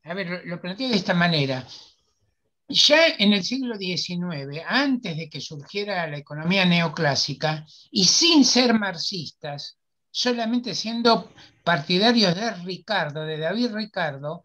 a, 0.05 0.13
ver, 0.15 0.41
lo 0.45 0.59
planteo 0.59 0.89
de 0.89 0.95
esta 0.95 1.13
manera, 1.13 1.67
ya 2.67 3.07
en 3.07 3.33
el 3.33 3.43
siglo 3.43 3.77
XIX, 3.77 4.61
antes 4.65 5.17
de 5.17 5.29
que 5.29 5.41
surgiera 5.41 6.07
la 6.07 6.17
economía 6.17 6.65
neoclásica, 6.65 7.65
y 7.91 8.05
sin 8.05 8.45
ser 8.45 8.73
marxistas, 8.73 9.77
solamente 10.09 10.75
siendo 10.75 11.31
partidarios 11.63 12.35
de 12.35 12.51
Ricardo, 12.63 13.25
de 13.25 13.37
David 13.37 13.71
Ricardo, 13.73 14.43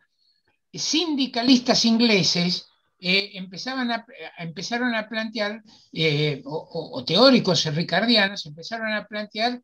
sindicalistas 0.73 1.85
ingleses 1.85 2.66
eh, 3.01 3.31
empezaban 3.35 4.05
empezaron 4.39 4.95
a 4.95 5.09
plantear, 5.09 5.62
eh, 5.93 6.43
o, 6.45 7.05
teóricos 7.05 7.65
ricardianos 7.74 8.45
empezaron 8.47 8.93
a 8.93 9.07
plantear, 9.07 9.62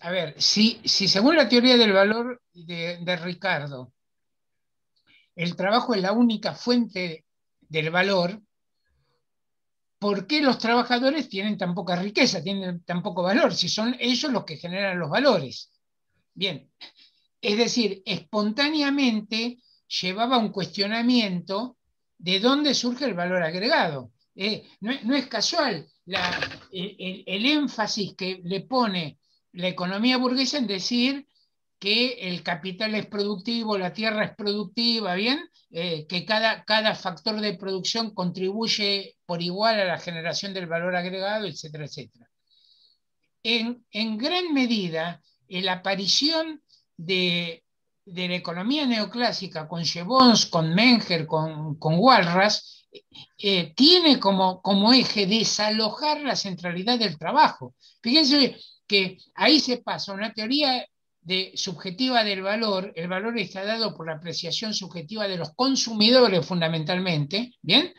a 0.00 0.10
ver, 0.10 0.34
si, 0.40 0.80
si 0.84 1.08
según 1.08 1.36
la 1.36 1.48
teoría 1.48 1.76
del 1.76 1.92
valor 1.92 2.42
de 2.52 3.16
Ricardo, 3.16 3.92
el 5.34 5.56
trabajo 5.56 5.94
es 5.94 6.02
la 6.02 6.12
única 6.12 6.54
fuente 6.54 7.24
del 7.70 7.90
valor, 7.90 8.42
¿por 9.98 10.26
qué 10.26 10.42
los 10.42 10.58
trabajadores 10.58 11.28
tienen 11.28 11.56
tan 11.56 11.74
poca 11.74 11.96
riqueza, 11.96 12.42
tienen 12.42 12.82
tan 12.84 13.02
poco 13.02 13.22
valor, 13.22 13.54
si 13.54 13.68
son 13.68 13.96
ellos 13.98 14.30
los 14.30 14.44
que 14.44 14.56
generan 14.56 14.98
los 14.98 15.08
valores? 15.08 15.70
Bien, 16.34 16.70
es 17.40 17.56
decir, 17.56 18.02
espontáneamente 18.04 19.62
llevaba 20.02 20.38
un 20.38 20.50
cuestionamiento 20.50 21.78
de 22.18 22.40
dónde 22.40 22.74
surge 22.74 23.04
el 23.04 23.14
valor 23.14 23.42
agregado. 23.42 24.12
Eh, 24.34 24.64
no, 24.80 25.14
es 25.14 25.26
casual 25.26 25.86
el, 26.06 27.24
el, 27.26 27.46
énfasis 27.46 28.14
que 28.14 28.40
le 28.44 28.62
pone 28.62 29.18
la 29.52 29.68
economía 29.68 30.16
burguesa 30.16 30.58
en 30.58 30.66
decir 30.66 31.26
que 31.80 32.28
el 32.28 32.42
capital 32.42 32.94
es 32.94 33.06
productivo, 33.06 33.78
la 33.78 33.92
tierra 33.94 34.26
es 34.26 34.36
productiva, 34.36 35.14
¿bien? 35.14 35.40
Eh, 35.70 36.06
que 36.06 36.26
cada, 36.26 36.64
cada 36.64 36.94
factor 36.94 37.40
de 37.40 37.54
producción 37.54 38.12
contribuye 38.12 39.16
por 39.24 39.40
igual 39.40 39.80
a 39.80 39.86
la 39.86 39.98
generación 39.98 40.52
del 40.52 40.66
valor 40.66 40.94
agregado, 40.94 41.46
etcétera, 41.46 41.86
etcétera. 41.86 42.28
En, 43.42 44.18
gran 44.18 44.52
medida, 44.52 45.22
la 45.48 45.74
aparición 45.74 46.62
de, 46.98 47.64
la 48.04 48.34
economía 48.34 48.86
neoclásica 48.86 49.66
con 49.66 49.84
Jevons, 49.84 50.46
con 50.46 50.74
Menger, 50.74 51.26
con, 51.26 51.78
con 51.78 51.94
Walras, 51.98 52.84
eh, 53.38 53.72
tiene 53.74 54.20
como, 54.20 54.60
como 54.60 54.92
eje 54.92 55.26
desalojar 55.26 56.20
la 56.20 56.36
centralidad 56.36 56.98
del 56.98 57.16
trabajo. 57.16 57.74
Fíjense 58.02 58.58
que 58.86 59.18
ahí 59.34 59.60
se 59.60 59.78
pasa 59.78 60.12
una 60.12 60.34
teoría 60.34 60.84
de 61.22 61.52
subjetiva 61.54 62.24
del 62.24 62.42
valor, 62.42 62.92
el 62.96 63.08
valor 63.08 63.38
está 63.38 63.64
dado 63.64 63.94
por 63.94 64.06
la 64.06 64.14
apreciación 64.14 64.74
subjetiva 64.74 65.28
de 65.28 65.36
los 65.36 65.54
consumidores 65.54 66.46
fundamentalmente, 66.46 67.54
¿bien? 67.62 67.92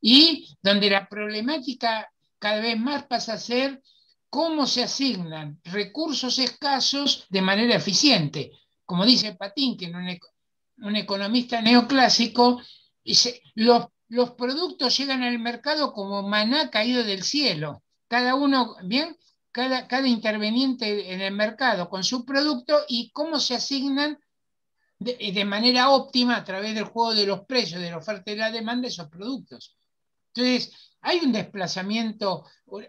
Y 0.00 0.48
donde 0.62 0.90
la 0.90 1.08
problemática 1.08 2.10
cada 2.38 2.60
vez 2.60 2.78
más 2.78 3.04
pasa 3.06 3.34
a 3.34 3.38
ser 3.38 3.82
cómo 4.28 4.66
se 4.66 4.82
asignan 4.82 5.60
recursos 5.64 6.38
escasos 6.38 7.26
de 7.30 7.40
manera 7.40 7.76
eficiente. 7.76 8.50
Como 8.84 9.06
dice 9.06 9.36
que 9.38 9.86
es 9.86 9.92
un, 10.78 10.96
economista 10.96 11.62
neoclásico, 11.62 12.60
dice, 13.04 13.40
los, 13.54 13.86
los 14.08 14.32
productos 14.32 14.98
llegan 14.98 15.22
al 15.22 15.38
mercado 15.38 15.92
como 15.92 16.22
maná 16.22 16.68
caído 16.68 17.04
del 17.04 17.22
cielo. 17.22 17.82
Cada 18.08 18.34
uno, 18.34 18.76
¿bien? 18.82 19.16
Cada, 19.54 20.08
interveniente 20.08 21.12
en 21.12 21.20
el 21.20 21.32
mercado 21.32 21.88
con 21.88 22.02
su 22.02 22.24
producto 22.24 22.80
y 22.88 23.12
cómo 23.12 23.38
se 23.38 23.54
asignan 23.54 24.18
de, 24.98 25.44
manera 25.44 25.90
óptima 25.90 26.36
a 26.36 26.44
través 26.44 26.74
del 26.74 26.84
juego 26.84 27.14
de 27.14 27.26
los 27.26 27.42
precios, 27.42 27.80
de 27.80 27.90
la 27.90 27.98
oferta 27.98 28.32
y 28.32 28.36
la 28.36 28.50
demanda 28.50 28.88
esos 28.88 29.08
productos. 29.08 29.76
Entonces, 30.34 30.92
hay 31.02 31.20
un 31.20 31.32
desplazamiento, 31.32 32.44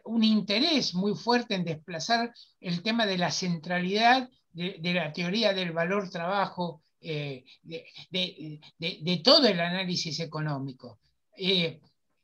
un 0.06 0.24
interés 0.24 0.96
muy 0.96 1.14
fuerte 1.14 1.54
en 1.54 1.66
desplazar 1.66 2.34
el 2.60 2.82
tema 2.82 3.06
de 3.06 3.20
la 3.20 3.30
centralidad 3.30 4.28
de, 4.52 4.94
la 4.94 5.14
teoría 5.14 5.54
del 5.54 5.72
valor 5.72 6.10
trabajo, 6.10 6.82
eh, 7.00 7.44
de, 7.62 9.22
todo 9.24 9.48
el 9.48 9.60
análisis 9.60 10.20
económico. 10.20 11.00
Eh, 11.38 11.80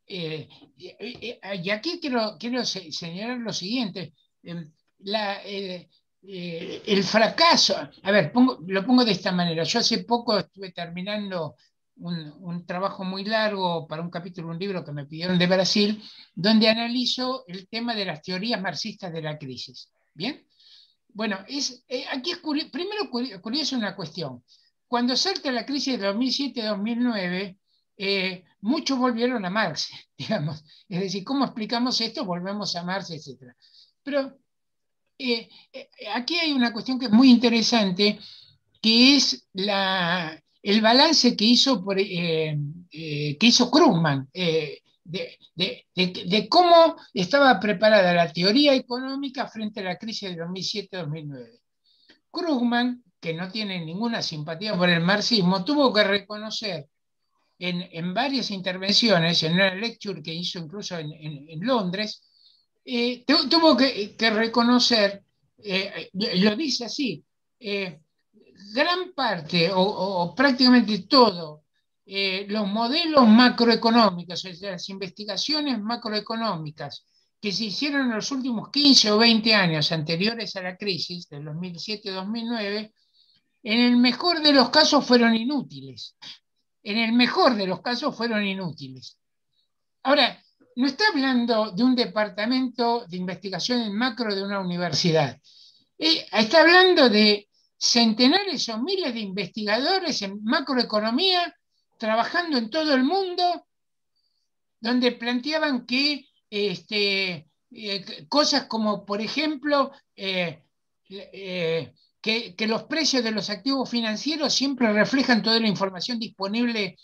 eh, 0.08 0.50
y 0.78 1.70
aquí 1.70 2.00
quiero, 2.00 2.38
quiero 2.40 2.66
señalar 2.66 3.38
lo 3.38 3.54
siguiente, 3.54 4.14
Em, 4.44 4.72
eh, 5.44 5.90
eh, 6.24 6.84
el 6.86 7.04
fracaso, 7.04 7.76
a 8.04 8.12
ver, 8.12 8.32
lo 8.68 8.86
pongo 8.86 9.04
de 9.06 9.12
esta 9.12 9.32
manera. 9.32 9.64
Yo 9.64 9.80
hace 9.80 10.04
poco 10.04 10.38
estuve 10.38 10.72
terminando 10.72 11.56
un, 11.98 12.66
trabajo 12.66 13.04
muy 13.04 13.24
largo 13.26 13.88
para 13.88 14.02
un 14.02 14.10
capítulo, 14.10 14.50
un 14.50 14.60
libro 14.60 14.84
que 14.84 14.92
me 14.92 15.06
pidieron 15.06 15.38
de 15.38 15.48
Brasil, 15.48 16.04
donde 16.34 16.70
analizo 16.70 17.44
el 17.48 17.68
tema 17.68 17.96
de 17.96 18.06
las 18.06 18.22
teorías 18.22 18.62
marxistas 18.62 19.12
de 19.14 19.22
la 19.22 19.38
crisis. 19.38 19.90
¿Bien? 20.14 20.46
Bueno, 21.14 21.40
es, 21.48 21.84
eh, 21.88 22.06
aquí 22.12 22.32
es 22.32 22.38
primero 22.38 23.10
curioso 23.42 23.76
una 23.76 23.96
cuestión. 23.96 24.44
Cuando 24.88 25.16
salta 25.16 25.52
la 25.52 25.66
crisis 25.66 26.00
de 26.00 26.08
2007-2009, 26.14 27.58
muchos 28.62 28.98
volvieron 28.98 29.46
a 29.46 29.50
Marx, 29.50 29.90
digamos. 30.18 30.64
Es 30.88 31.00
decir, 31.00 31.24
¿cómo 31.24 31.46
explicamos 31.46 32.00
esto? 32.02 32.26
Volvemos 32.26 32.76
a 32.76 32.84
Marx, 32.84 33.12
etc. 33.12 33.56
Pero 34.04 34.38
eh, 35.18 35.50
eh, 35.72 35.90
aquí 36.14 36.36
hay 36.38 36.52
una 36.52 36.74
cuestión 36.74 37.00
que 37.00 37.06
es 37.06 37.12
muy 37.12 37.30
interesante 37.30 38.20
que 38.82 39.16
es 39.16 39.48
el 39.54 40.82
balance 40.82 41.36
que 41.36 41.46
hizo, 41.46 41.84
por, 41.84 42.00
eh, 42.00 42.58
Krugman 43.72 44.28
de, 45.04 46.48
cómo 46.50 46.96
estaba 47.14 47.60
preparada 47.60 48.14
la 48.14 48.34
teoría 48.34 48.74
económica 48.74 49.48
frente 49.48 49.82
a 49.82 49.84
la 49.84 49.98
crisis 49.98 50.30
de 50.30 50.44
2007-2009. 50.44 51.60
Krugman, 52.32 53.04
que 53.20 53.34
no 53.34 53.52
tiene 53.52 53.86
ninguna 53.86 54.22
simpatía 54.24 54.76
por 54.76 54.90
el 54.90 55.02
marxismo, 55.02 55.64
tuvo 55.64 55.94
que 55.94 56.04
reconocer 56.04 56.90
en, 57.60 58.14
varias 58.14 58.50
intervenciones, 58.50 59.44
en 59.44 59.54
una 59.54 59.76
lecture 59.76 60.24
que 60.24 60.34
hizo 60.34 60.58
incluso 60.58 60.98
en, 60.98 61.60
Londres, 61.60 62.24
eh, 62.86 63.24
tuvo 63.26 63.78
que, 63.78 64.16
reconocer, 64.32 65.24
eh, 65.58 66.10
lo 66.14 66.56
dice 66.56 66.86
así, 66.86 67.24
eh, 67.60 68.02
gran 68.74 69.14
parte 69.14 69.70
o, 69.74 70.34
prácticamente 70.36 71.00
todo 71.00 71.62
los 72.06 72.68
modelos 72.68 73.26
macroeconómicos, 73.26 74.44
las 74.60 74.90
investigaciones 74.90 75.80
macroeconómicas 75.80 77.06
que 77.40 77.54
se 77.54 77.66
hicieron 77.66 78.08
en 78.08 78.16
los 78.16 78.32
últimos 78.32 78.70
15 78.70 79.12
o 79.12 79.18
20 79.18 79.56
años 79.56 79.92
anteriores 79.92 80.56
a 80.58 80.62
la 80.62 80.76
crisis 80.76 81.30
del 81.30 81.46
2007-2009, 81.46 82.94
en 83.64 83.80
el 83.80 83.98
mejor 83.98 84.42
de 84.42 84.52
los 84.52 84.70
casos 84.70 85.06
fueron 85.06 85.36
inútiles 85.36 86.18
en 86.84 86.98
el 86.98 87.14
mejor 87.14 87.56
de 87.56 87.68
los 87.68 87.82
casos 87.82 88.16
fueron 88.16 88.46
inútiles. 88.46 89.18
Ahora, 90.04 90.41
no 90.76 90.88
está 90.88 91.06
hablando 91.10 91.72
de 91.72 91.84
un 91.84 91.96
departamento 91.96 93.06
de 93.08 93.18
investigación 93.18 93.82
en 93.82 93.96
macro 93.96 94.34
de 94.34 94.44
una 94.44 94.60
universidad. 94.60 95.40
Eh, 95.98 96.26
está 96.32 96.62
hablando 96.62 97.10
de 97.10 97.48
centenares 97.78 98.70
o 98.70 98.78
miles 98.80 99.14
de 99.14 99.20
investigadores 99.20 100.22
en 100.22 100.44
macroeconomía 100.44 101.54
trabajando 101.98 102.58
en 102.58 102.70
todo 102.70 102.94
el 102.96 103.04
mundo, 103.04 103.68
donde 104.80 105.12
planteaban 105.12 105.86
que 105.86 106.28
este, 106.50 107.48
eh, 107.72 108.26
cosas 108.28 108.66
como, 108.66 109.06
por 109.06 109.22
ejemplo, 109.22 109.92
eh, 110.16 110.64
que, 112.22 112.68
los 112.68 112.84
precios 112.84 113.24
de 113.24 113.32
los 113.32 113.50
activos 113.50 113.90
financieros 113.90 114.54
siempre 114.54 114.92
reflejan 114.94 115.42
toda 115.42 115.60
la 115.60 115.68
información 115.68 116.20
disponible 116.20 116.98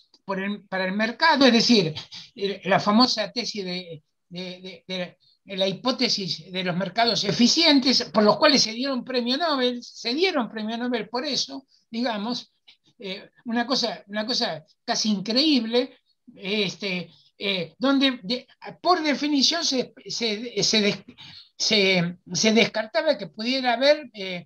para 0.70 0.86
el 0.86 0.92
mercado, 0.92 1.46
es 1.46 1.54
decir, 1.54 1.94
eh, 2.36 2.62
la 2.66 2.80
famosa 2.80 3.32
tesis 3.32 3.64
de, 3.64 4.04
la 5.46 5.68
hipótesis 5.68 6.52
de 6.52 6.64
los 6.66 6.76
mercados 6.76 7.24
eficientes, 7.24 8.04
por 8.14 8.24
los 8.24 8.36
cuales 8.38 8.62
se 8.62 8.74
dieron 8.74 9.06
premio 9.06 9.38
Nobel, 9.38 9.82
se 9.82 10.14
dieron 10.14 10.50
premio 10.50 10.78
Nobel 10.78 11.08
por 11.08 11.26
eso, 11.26 11.66
digamos, 11.90 12.52
eh, 13.00 13.30
una, 13.46 13.66
cosa, 13.66 14.04
una 14.08 14.26
cosa 14.26 14.66
casi 14.84 15.12
increíble, 15.12 15.98
este, 16.36 17.10
eh, 17.38 17.74
donde 17.78 18.20
por 18.82 19.02
definición 19.02 19.64
se, 19.64 19.94
se, 20.08 20.62
se, 21.58 22.52
descartaba 22.52 23.18
que 23.18 23.28
pudiera 23.28 23.74
haber 23.74 24.10
eh, 24.14 24.46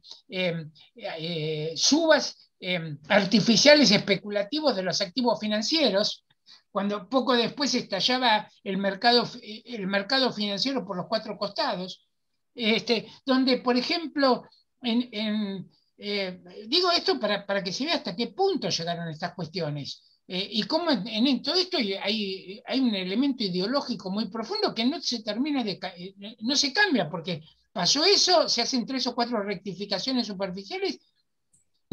eh, 2.62 2.98
artificiales 3.10 3.92
especulativos 3.92 4.76
de 4.76 4.84
los 4.84 5.02
activos 5.02 5.40
financieros, 5.40 6.26
cuando 6.72 7.10
poco 7.10 7.34
después 7.34 7.76
estallaba 7.76 8.50
el 8.64 8.78
mercado, 8.78 9.28
el 9.42 9.88
mercado 9.88 10.32
financiero 10.32 10.86
por 10.86 10.96
los 10.96 11.08
cuatro 11.08 11.38
costados, 11.38 12.08
este, 12.56 13.08
donde, 13.26 13.58
por 13.58 13.76
ejemplo, 13.76 14.44
digo 14.82 16.92
esto 16.96 17.20
para, 17.20 17.46
para 17.46 17.62
que 17.62 17.74
se 17.74 17.86
vea 17.86 17.96
hasta 17.96 18.16
qué 18.16 18.28
punto 18.28 18.70
llegaron 18.70 19.10
estas 19.10 19.34
cuestiones. 19.34 20.02
Eh, 20.34 20.48
y 20.50 20.64
cómo 20.64 20.92
en, 20.92 21.42
todo 21.42 21.56
esto 21.56 21.76
hay, 21.76 22.62
hay, 22.66 22.80
un 22.80 22.96
elemento 22.96 23.44
ideológico 23.44 24.10
muy 24.10 24.30
profundo 24.30 24.74
que 24.74 24.86
no 24.86 25.02
se 25.02 25.22
termina 25.24 25.62
de, 25.62 25.78
eh, 25.98 26.38
no 26.40 26.56
se 26.56 26.72
cambia, 26.72 27.10
porque 27.10 27.42
pasó 27.74 28.06
eso, 28.06 28.48
se 28.48 28.62
hacen 28.62 28.86
tres 28.86 29.06
o 29.08 29.14
cuatro 29.14 29.44
rectificaciones 29.44 30.28
superficiales 30.28 31.02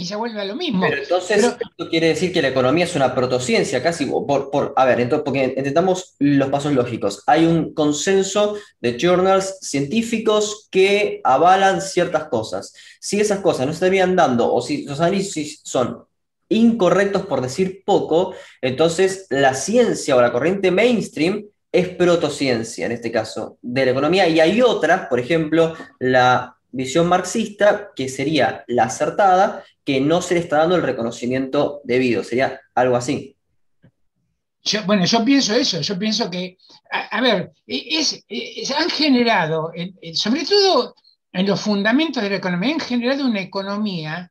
y 0.01 0.07
se 0.07 0.15
vuelve 0.15 0.41
a 0.41 0.45
lo 0.45 0.55
mismo. 0.55 0.81
Pero 0.89 1.03
entonces, 1.03 1.45
esto 1.45 1.89
quiere 1.91 2.07
decir 2.07 2.33
que 2.33 2.41
la 2.41 2.49
economía 2.49 2.85
es 2.85 2.95
una 2.95 3.17
protociencia, 3.17 3.83
casi 3.83 4.07
por, 4.07 4.49
por, 4.49 4.73
a 4.77 4.85
ver, 4.85 5.01
entonces, 5.01 5.25
porque 5.25 5.43
entendamos 5.57 6.15
los 6.21 6.49
pasos 6.51 6.73
lógicos. 6.73 7.25
Hay 7.27 7.45
un 7.47 7.75
consenso 7.75 8.57
de 8.81 8.97
journals 8.97 9.59
científicos 9.61 10.69
que 10.71 11.21
avalan 11.25 11.83
ciertas 11.83 12.29
cosas. 12.29 12.73
Si 13.01 13.19
esas 13.19 13.41
cosas 13.41 13.67
no 13.67 13.73
se 13.73 13.79
estarían 13.79 14.15
dando 14.15 14.55
o 14.55 14.63
si 14.63 14.85
los 14.87 15.01
análisis 15.01 15.61
son 15.65 16.05
incorrectos 16.49 17.27
por 17.27 17.41
decir 17.41 17.83
poco, 17.85 18.37
entonces 18.63 19.27
la 19.31 19.55
ciencia 19.55 20.15
o 20.15 20.21
la 20.23 20.31
corriente 20.31 20.71
mainstream 20.71 21.45
es 21.73 21.89
protociencia, 21.89 22.87
en 22.87 22.93
este 22.93 23.11
caso, 23.11 23.59
de 23.63 23.85
la 23.85 23.91
economía, 23.91 24.29
y 24.29 24.39
hay 24.39 24.63
otras, 24.63 25.09
por 25.09 25.19
ejemplo, 25.19 25.75
la 25.99 26.55
visión 26.71 27.09
marxista, 27.09 27.91
que 27.97 28.09
sería 28.09 28.65
la 28.69 28.85
acertada, 28.85 29.65
que 29.89 30.03
no 30.03 30.21
se 30.21 30.35
le 30.35 30.41
está 30.41 30.59
dando 30.59 30.77
el 30.77 30.83
reconocimiento 30.83 31.81
debido, 31.83 32.23
sería 32.23 32.61
algo 32.75 32.95
así. 32.95 33.35
bueno, 34.85 35.07
yo 35.07 35.25
pienso 35.25 35.55
eso, 35.55 35.81
yo 35.81 35.99
pienso 35.99 36.31
que, 36.31 36.59
a, 36.91 37.23
ver, 37.23 37.53
es, 37.67 38.23
han 38.77 38.91
generado, 38.91 39.73
sobre 40.13 40.45
todo 40.45 40.95
en 41.33 41.47
los 41.47 41.59
fundamentos 41.59 42.23
de 42.23 42.29
la 42.29 42.37
economía, 42.37 42.75
han 42.75 42.81
generado 42.81 43.25
una 43.25 43.41
economía 43.41 44.31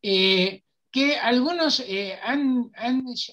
eh, 0.00 0.62
que 0.92 1.16
algunos 1.16 1.80
eh, 1.80 2.16
han, 2.22 2.70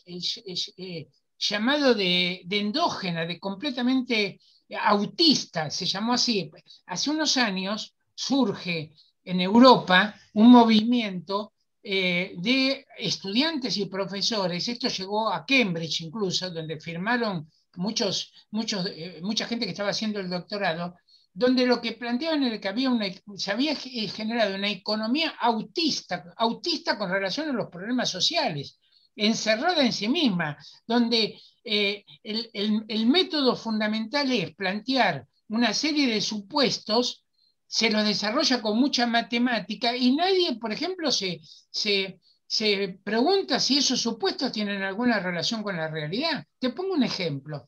eh, 0.07 1.07
llamado 1.38 1.94
de, 1.94 2.48
endógena, 2.49 3.28
de 3.28 3.40
completamente 3.40 4.40
autista, 4.82 5.70
se 5.70 5.86
llamó 5.86 6.14
así. 6.14 6.49
Hace 6.88 7.11
unos 7.11 7.38
años 7.38 7.94
surge 8.16 8.91
en 9.30 9.41
Europa 9.41 10.15
un 10.34 10.51
movimiento 10.51 11.53
eh, 11.81 12.34
de 12.38 12.85
estudiantes 12.97 13.77
y 13.77 13.85
profesores, 13.85 14.68
esto 14.68 14.88
llegó 14.89 15.31
a 15.31 15.45
Cambridge 15.45 16.01
incluso, 16.01 16.49
donde 16.51 16.80
firmaron 16.80 17.49
muchos, 17.76 18.34
muchos, 18.51 18.85
mucha 19.22 19.45
gente 19.45 19.65
que 19.65 19.72
estaba 19.72 19.91
haciendo 19.91 20.19
el 20.19 20.30
doctorado, 20.30 20.95
donde 21.34 21.65
lo 21.65 21.80
que 21.80 21.93
planteaban 21.93 22.43
era 22.43 22.60
que 22.60 22.68
había 22.68 22.89
una, 22.89 23.06
se 23.35 23.51
había 23.51 23.76
generado 23.76 24.56
una 24.56 24.69
economía 24.69 25.35
autista, 25.39 26.34
autista 26.35 26.97
con 26.97 27.10
relación 27.10 27.49
a 27.49 27.53
los 27.53 27.69
problemas 27.69 28.10
sociales, 28.10 28.80
encerrada 29.15 29.85
en 29.85 29.93
sí 29.93 30.07
misma, 30.07 30.57
donde 30.88 31.39
eh, 31.64 32.06
el, 32.23 33.06
método 33.07 33.56
fundamental 33.56 34.31
es 34.31 34.56
plantear 34.56 35.27
una 35.49 35.73
serie 35.73 36.07
de 36.07 36.22
supuestos, 36.22 37.26
se 37.70 37.91
los 37.91 38.04
desarrolla 38.04 38.64
con 38.64 38.80
mucha 38.80 39.06
matemática 39.06 39.96
y 39.96 40.16
nadie, 40.16 40.56
por 40.56 40.74
ejemplo, 40.74 41.12
se, 41.12 41.40
se, 41.70 43.00
pregunta 43.04 43.60
si 43.60 43.78
esos 43.78 44.02
supuestos 44.02 44.52
tienen 44.52 44.82
alguna 44.82 45.20
relación 45.20 45.62
con 45.62 45.78
la 45.78 45.88
realidad. 45.88 46.44
Te 46.58 46.72
pongo 46.72 46.96
un 46.96 47.04
ejemplo. 47.04 47.68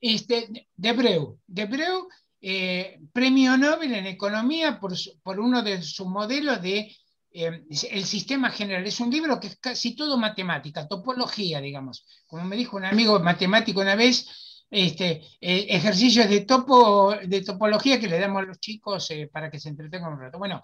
Este, 0.00 0.68
Debreu. 0.76 1.40
Debreu 1.44 2.08
eh, 2.40 3.00
premio 3.12 3.56
Nobel 3.56 3.94
en 3.94 4.06
Economía 4.06 4.78
por, 4.78 4.92
por, 5.24 5.40
uno 5.40 5.62
de 5.62 5.82
sus 5.82 6.06
modelos 6.06 6.62
de 6.62 6.96
eh, 7.32 7.64
el 7.90 8.04
sistema 8.04 8.48
general. 8.50 8.86
Es 8.86 9.00
un 9.00 9.10
libro 9.10 9.40
que 9.40 9.48
es 9.48 9.56
casi 9.58 9.96
todo 9.96 10.16
matemática, 10.18 10.86
topología, 10.86 11.60
digamos. 11.60 12.06
Como 12.28 12.44
me 12.44 12.54
dijo 12.54 12.76
un 12.76 12.84
amigo 12.84 13.18
matemático 13.18 13.80
una 13.80 13.96
vez, 13.96 14.47
este, 14.70 15.22
eh, 15.40 15.66
ejercicios 15.68 16.28
de, 16.28 16.40
topo, 16.42 17.14
de 17.24 17.42
topología 17.42 17.98
que 17.98 18.08
le 18.08 18.18
damos 18.18 18.42
a 18.42 18.46
los 18.46 18.60
chicos 18.60 19.08
para 19.32 19.50
que 19.50 19.58
se 19.58 19.68
entretengan 19.68 20.12
un 20.12 20.20
rato. 20.20 20.38
Bueno, 20.38 20.62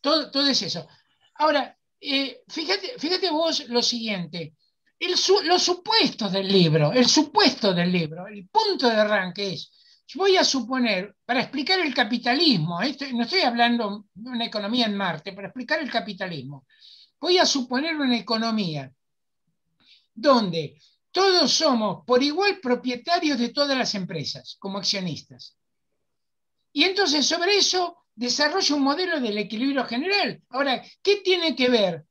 todo, 0.00 0.30
todo 0.30 0.48
es 0.48 0.62
eso. 0.62 0.86
Ahora, 1.34 1.76
fíjate, 2.48 2.98
fíjate 2.98 3.30
vos 3.30 3.68
lo 3.68 3.82
siguiente. 3.82 4.54
los 5.00 5.62
supuestos 5.62 6.32
del 6.32 6.48
libro, 6.48 6.92
el 6.92 7.06
supuesto 7.06 7.74
del 7.74 7.92
libro, 7.92 8.26
el 8.26 8.48
punto 8.48 8.88
de 8.88 8.96
arranque 8.96 9.52
es 9.52 9.70
voy 10.14 10.36
a 10.36 10.44
suponer, 10.44 11.16
para 11.24 11.40
explicar 11.40 11.80
el 11.80 11.92
capitalismo, 11.92 12.78
no 13.12 13.22
estoy 13.22 13.40
hablando 13.40 14.06
de 14.14 14.30
una 14.30 14.46
economía 14.46 14.86
en 14.86 14.96
Marte, 14.96 15.32
para 15.32 15.48
explicar 15.48 15.80
el 15.80 15.90
capitalismo, 15.90 16.66
voy 17.20 17.38
a 17.38 17.46
suponer 17.46 17.96
una 17.96 18.16
economía 18.16 18.92
donde 20.14 20.80
todos 21.16 21.50
somos 21.50 22.04
por 22.04 22.22
igual 22.22 22.60
propietarios 22.60 23.38
de 23.38 23.48
todas 23.48 23.78
las 23.78 23.94
empresas 23.94 24.56
como 24.58 24.76
accionistas. 24.76 25.56
Y 26.74 26.84
entonces 26.84 27.24
sobre 27.24 27.56
eso 27.56 28.04
desarrollo 28.14 28.76
un 28.76 28.82
modelo 28.82 29.18
del 29.18 29.38
equilibrio 29.38 29.86
general. 29.86 30.42
Ahora, 30.50 30.82
¿qué 31.02 31.22
tiene 31.24 31.56
que 31.56 31.70
ver 31.70 32.04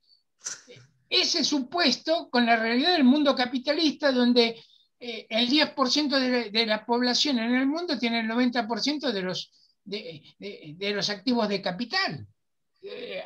ese 1.07 1.43
supuesto 1.43 2.31
con 2.31 2.47
la 2.47 2.55
realidad 2.55 2.93
del 2.93 3.03
mundo 3.03 3.35
capitalista 3.35 4.11
donde 4.11 4.59
eh, 4.99 5.27
el 5.29 5.49
10% 5.49 6.49
de, 6.49 6.65
la 6.65 6.83
población 6.83 7.37
en 7.37 7.53
el 7.53 7.67
mundo 7.67 7.99
tiene 7.99 8.21
el 8.21 8.27
90% 8.27 9.11
de 9.11 9.21
los, 9.21 9.51
de, 9.83 10.91
los 10.95 11.11
activos 11.11 11.47
de 11.47 11.61
capital. 11.61 12.25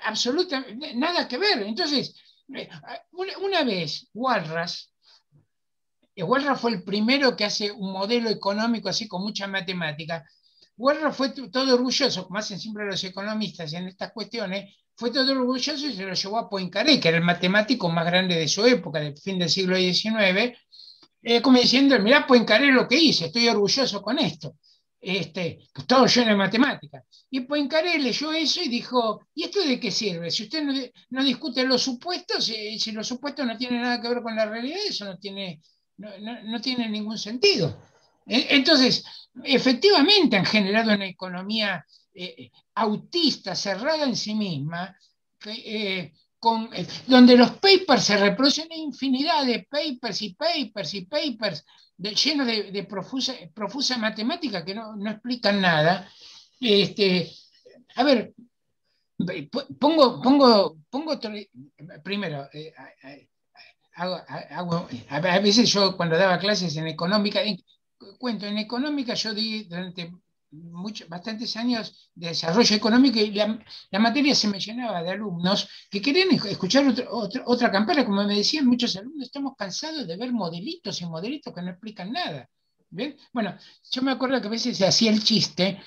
absolutamente 0.03 0.93
nada 0.93 1.25
que 1.25 1.37
ver. 1.37 1.61
Entonces, 1.61 2.13
una, 3.39 3.63
vez 3.63 4.09
Walras, 4.13 4.91
Walras 6.23 6.59
fue 6.59 6.71
el 6.71 6.83
primero 6.83 7.35
que 7.35 7.45
hace 7.45 7.71
un 7.71 7.91
modelo 7.91 8.29
económico 8.29 8.89
así 8.89 9.07
con 9.07 9.21
mucha 9.21 9.47
matemática. 9.47 10.25
Walras 10.77 11.15
fue 11.15 11.29
todo 11.29 11.75
orgulloso, 11.75 12.25
como 12.25 12.39
hacen 12.39 12.59
siempre 12.59 12.85
los 12.85 13.03
economistas 13.03 13.73
en 13.73 13.87
estas 13.87 14.11
cuestiones, 14.11 14.73
fue 14.95 15.11
todo 15.11 15.31
orgulloso 15.31 15.87
y 15.87 15.93
se 15.93 16.05
lo 16.05 16.13
llevó 16.13 16.37
a 16.37 16.49
Poincaré, 16.49 16.99
que 16.99 17.07
era 17.07 17.17
el 17.17 17.23
matemático 17.23 17.89
más 17.89 18.05
grande 18.05 18.35
de 18.35 18.47
su 18.47 18.65
época, 18.65 18.99
del 18.99 19.17
fin 19.17 19.39
del 19.39 19.49
siglo 19.49 19.77
XIX, 19.77 20.57
eh, 21.21 21.41
como 21.41 21.57
diciendo, 21.57 21.97
mirá 21.99 22.27
Poincaré 22.27 22.71
lo 22.71 22.87
que 22.87 22.97
hice, 22.97 23.27
estoy 23.27 23.47
orgulloso 23.47 24.01
con 24.01 24.19
esto. 24.19 24.55
Este, 25.01 25.59
pues 25.73 25.87
todo 25.87 26.05
lleno 26.05 26.31
de 26.31 26.35
matemáticas. 26.35 27.03
Y 27.29 27.41
Poincaré 27.41 27.97
leyó 27.99 28.33
eso 28.33 28.61
y 28.61 28.67
dijo, 28.67 29.21
¿y 29.33 29.43
esto 29.43 29.61
de 29.61 29.79
qué 29.79 29.91
sirve? 29.91 30.29
Si 30.29 30.43
usted 30.43 30.63
no, 31.09 31.23
discute 31.23 31.63
los 31.63 31.81
supuestos, 31.81 32.49
eh, 32.49 32.77
si 32.77 32.91
los 32.91 33.07
supuestos 33.07 33.45
no 33.45 33.57
tienen 33.57 33.81
nada 33.81 34.01
que 34.01 34.09
ver 34.09 34.21
con 34.21 34.35
la 34.35 34.45
realidad, 34.45 34.79
eso 34.85 35.05
no 35.05 35.17
tiene, 35.17 35.61
no, 35.99 36.61
tiene 36.61 36.89
ningún 36.89 37.17
sentido. 37.17 37.81
E, 38.25 38.55
entonces, 38.55 39.03
efectivamente 39.43 40.37
han 40.37 40.45
generado 40.45 40.93
una 40.93 41.07
economía 41.07 41.85
eh, 42.13 42.51
autista, 42.75 43.55
cerrada 43.55 44.05
en 44.05 44.15
sí 44.15 44.33
misma, 44.33 44.95
eh, 45.45 46.13
eh, 46.41 46.87
donde 47.07 47.35
los 47.37 47.51
papers 47.51 48.03
se 48.03 48.17
reproducen 48.17 48.71
infinidad 48.71 49.45
de 49.45 49.67
papers 49.69 50.21
y 50.21 50.33
papers 50.33 50.93
y 50.93 51.01
papers 51.05 51.65
llenos 51.97 52.47
de, 52.47 52.85
profusa, 52.89 53.33
profusa, 53.53 53.97
matemática 53.97 54.63
que 54.63 54.73
no, 54.73 54.95
explican 55.09 55.59
nada. 55.59 56.09
Este, 56.61 57.29
a 57.95 58.03
ver, 58.03 58.33
pongo, 59.77 60.21
pongo, 60.21 60.77
pongo 60.89 61.19
primero, 62.03 62.47
a 63.99 65.39
veces 65.39 65.71
yo 65.71 65.95
cuando 65.97 66.17
daba 66.17 66.39
clases 66.39 66.75
en 66.77 66.87
económica, 66.87 67.41
cuento, 68.17 68.45
en 68.45 68.57
económica 68.57 69.13
yo 69.13 69.33
di 69.33 69.63
durante 69.63 70.11
bastantes 71.07 71.55
años 71.57 72.09
de 72.15 72.29
desarrollo 72.29 72.75
económico 72.75 73.19
y 73.19 73.31
la, 73.31 73.59
materia 73.99 74.33
se 74.33 74.47
me 74.47 74.59
llenaba 74.59 75.03
de 75.03 75.11
alumnos 75.11 75.69
que 75.91 76.01
querían 76.01 76.31
escuchar 76.31 76.85
otra 77.45 77.71
campana, 77.71 78.05
como 78.05 78.23
me 78.23 78.35
decían 78.35 78.65
muchos 78.65 78.95
alumnos, 78.95 79.27
estamos 79.27 79.53
cansados 79.55 80.07
de 80.07 80.17
ver 80.17 80.31
modelitos 80.31 81.01
y 81.01 81.05
modelitos 81.05 81.53
que 81.53 81.61
no 81.61 81.69
explican 81.69 82.11
nada. 82.11 82.49
Bueno, 83.31 83.55
yo 83.91 84.01
me 84.01 84.11
acuerdo 84.11 84.41
que 84.41 84.47
a 84.47 84.51
veces 84.51 84.77
se 84.77 84.87
hacía 84.87 85.11
el 85.11 85.23
chiste 85.23 85.79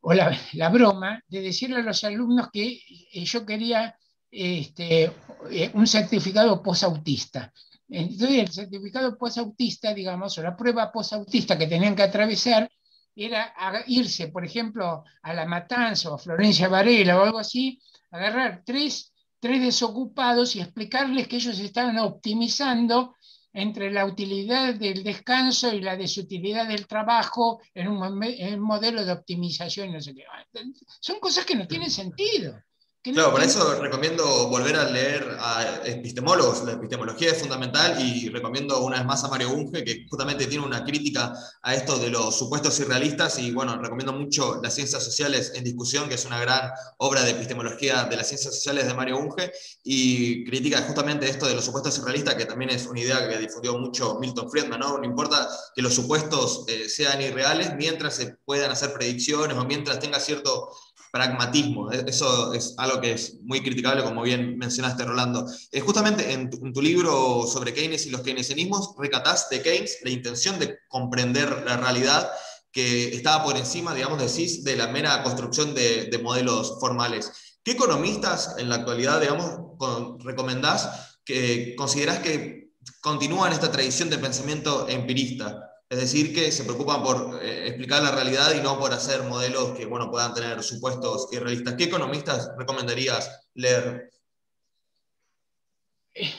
o 0.00 0.14
la, 0.14 0.68
broma 0.70 1.22
de 1.28 1.42
decirle 1.42 1.76
a 1.76 1.82
los 1.82 2.02
alumnos 2.04 2.48
que 2.50 2.80
eh, 3.12 3.24
yo 3.24 3.44
quería 3.44 3.94
este, 4.30 5.12
eh, 5.50 5.70
un 5.74 5.86
certificado 5.86 6.62
posautista. 6.62 7.52
Entonces, 7.88 8.38
el 8.38 8.52
certificado 8.52 9.18
posautista, 9.18 9.92
digamos, 9.92 10.38
o 10.38 10.42
la 10.42 10.56
prueba 10.56 10.92
posautista 10.92 11.58
que 11.58 11.66
tenían 11.66 11.96
que 11.96 12.04
atravesar, 12.04 12.70
era 13.16 13.52
irse, 13.86 14.28
por 14.28 14.44
ejemplo, 14.44 15.04
a 15.22 15.34
La 15.34 15.44
Matanza 15.44 16.10
o 16.10 16.14
a 16.14 16.18
Florencia 16.18 16.68
Varela 16.68 17.18
o 17.18 17.24
algo 17.24 17.38
así, 17.38 17.80
agarrar 18.10 18.62
tres, 18.64 19.12
tres 19.40 19.60
desocupados 19.60 20.54
y 20.54 20.60
explicarles 20.60 21.28
que 21.28 21.36
ellos 21.36 21.58
estaban 21.58 21.98
optimizando 21.98 23.14
entre 23.52 23.90
la 23.90 24.06
utilidad 24.06 24.74
del 24.74 25.02
descanso 25.02 25.74
y 25.74 25.80
la 25.80 25.96
desutilidad 25.96 26.68
del 26.68 26.86
trabajo 26.86 27.60
en 27.74 27.88
un, 27.88 28.22
en 28.22 28.54
un 28.54 28.60
modelo 28.60 29.04
de 29.04 29.12
optimización. 29.12 29.92
No 29.92 30.00
sé 30.00 30.14
qué. 30.14 30.24
Son 31.00 31.18
cosas 31.18 31.44
que 31.44 31.56
no 31.56 31.66
tienen 31.66 31.90
sentido. 31.90 32.62
Claro, 33.02 33.30
por 33.32 33.42
eso 33.42 33.80
recomiendo 33.80 34.48
volver 34.48 34.76
a 34.76 34.84
leer 34.84 35.38
a 35.40 35.80
epistemólogos, 35.86 36.64
la 36.64 36.72
epistemología 36.72 37.30
es 37.30 37.38
fundamental 37.38 37.98
y 37.98 38.28
recomiendo 38.28 38.78
una 38.84 38.98
vez 38.98 39.06
más 39.06 39.24
a 39.24 39.28
Mario 39.28 39.48
Bunge, 39.48 39.82
que 39.82 40.06
justamente 40.06 40.46
tiene 40.46 40.66
una 40.66 40.84
crítica 40.84 41.32
a 41.62 41.74
esto 41.74 41.96
de 41.96 42.10
los 42.10 42.36
supuestos 42.36 42.78
irrealistas. 42.78 43.38
Y 43.38 43.52
bueno, 43.52 43.80
recomiendo 43.80 44.12
mucho 44.12 44.60
Las 44.62 44.74
Ciencias 44.74 45.02
Sociales 45.02 45.52
en 45.54 45.64
Discusión, 45.64 46.10
que 46.10 46.16
es 46.16 46.26
una 46.26 46.40
gran 46.40 46.72
obra 46.98 47.22
de 47.22 47.30
epistemología 47.30 48.04
de 48.04 48.16
las 48.18 48.28
ciencias 48.28 48.54
sociales 48.54 48.86
de 48.86 48.92
Mario 48.92 49.18
Bunge 49.18 49.50
y 49.82 50.44
critica 50.44 50.82
justamente 50.82 51.26
esto 51.26 51.46
de 51.46 51.54
los 51.54 51.64
supuestos 51.64 51.96
irrealistas, 52.00 52.34
que 52.34 52.44
también 52.44 52.70
es 52.70 52.84
una 52.84 53.00
idea 53.00 53.26
que 53.26 53.38
difundió 53.38 53.78
mucho 53.78 54.18
Milton 54.20 54.50
Friedman, 54.50 54.78
¿no? 54.78 54.98
No 54.98 55.04
importa 55.06 55.48
que 55.74 55.80
los 55.80 55.94
supuestos 55.94 56.66
eh, 56.68 56.86
sean 56.90 57.22
irreales 57.22 57.74
mientras 57.76 58.16
se 58.16 58.36
puedan 58.44 58.70
hacer 58.70 58.92
predicciones 58.92 59.56
o 59.56 59.64
mientras 59.64 59.98
tenga 60.00 60.20
cierto 60.20 60.68
pragmatismo. 61.10 61.92
E-, 61.92 62.04
eso 62.08 62.52
es 62.52 62.74
algo 62.78 63.00
que 63.00 63.12
es 63.12 63.40
muy 63.42 63.62
criticable, 63.62 64.02
como 64.02 64.22
bien 64.22 64.58
mencionaste, 64.58 65.04
Rolando. 65.04 65.46
Eh, 65.72 65.80
justamente 65.80 66.32
en 66.32 66.50
tu, 66.50 66.80
libro 66.80 67.46
sobre 67.46 67.74
Keynes 67.74 68.06
y 68.06 68.10
los 68.10 68.22
keynesianismos, 68.22 68.94
recatás 68.98 69.48
de 69.50 69.62
Keynes 69.62 69.98
la 70.02 70.10
intención 70.10 70.58
de 70.58 70.78
comprender 70.88 71.64
la 71.66 71.76
realidad 71.76 72.30
que 72.72 73.14
estaba 73.14 73.44
por 73.44 73.56
encima, 73.56 73.94
digamos, 73.94 74.20
decís, 74.20 74.64
de 74.64 74.76
la 74.76 74.86
mera 74.86 75.22
construcción 75.22 75.74
de, 75.74 76.18
modelos 76.22 76.78
formales. 76.80 77.58
¿Qué 77.62 77.72
economistas 77.72 78.54
en 78.58 78.68
la 78.68 78.76
actualidad, 78.76 79.20
digamos, 79.20 79.60
recomendás 80.20 81.18
que 81.24 81.74
considerás 81.76 82.20
que 82.20 82.70
continúan 83.00 83.52
esta 83.52 83.70
tradición 83.70 84.08
de 84.08 84.18
pensamiento 84.18 84.88
empirista? 84.88 85.69
Es 85.90 85.98
decir, 85.98 86.32
que 86.32 86.52
se 86.52 86.62
preocupan 86.62 87.02
por 87.02 87.40
eh, 87.42 87.66
explicar 87.66 88.00
la 88.00 88.12
realidad 88.12 88.54
y 88.54 88.60
no 88.60 88.78
por 88.78 88.92
hacer 88.92 89.24
modelos 89.24 89.76
que 89.76 89.86
bueno, 89.86 90.08
puedan 90.08 90.32
tener 90.32 90.62
supuestos 90.62 91.26
irrealistas. 91.32 91.74
¿Qué 91.74 91.84
economistas 91.84 92.52
recomendarías 92.56 93.48
leer? 93.54 94.08
Eh, 96.14 96.32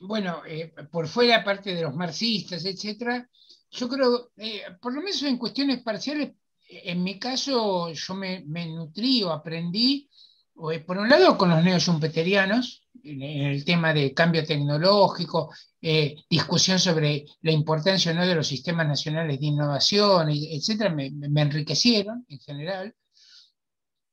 bueno, 0.00 0.42
eh, 0.44 0.74
por 0.90 1.06
fuera, 1.06 1.36
aparte 1.36 1.72
de 1.72 1.82
los 1.82 1.94
marxistas, 1.94 2.64
etcétera, 2.64 3.30
yo 3.70 3.88
creo, 3.88 4.32
por 4.80 4.92
lo 4.92 5.00
menos 5.00 5.22
en 5.22 5.38
cuestiones 5.38 5.82
parciales, 5.84 6.32
en 6.68 7.04
mi 7.04 7.16
caso, 7.20 7.92
yo 7.92 8.14
me, 8.14 8.42
nutrí 8.44 9.22
o 9.22 9.30
aprendí, 9.30 10.10
por 10.54 10.98
un 10.98 11.08
lado, 11.08 11.38
con 11.38 11.50
los 11.50 11.62
neoschumpeterianos, 11.62 12.82
el 13.06 13.64
tema 13.64 13.94
de 13.94 14.12
cambio 14.12 14.44
tecnológico, 14.44 15.52
eh, 15.80 16.16
discusión 16.28 16.78
sobre 16.78 17.24
la 17.42 17.52
importancia 17.52 18.12
o 18.12 18.14
no 18.14 18.26
de 18.26 18.34
los 18.34 18.46
sistemas 18.46 18.86
nacionales 18.86 19.38
de 19.38 19.46
innovación, 19.46 20.28
etcétera, 20.30 20.90
me, 20.90 21.12
enriquecieron 21.40 22.24
en 22.28 22.38
general. 22.40 22.94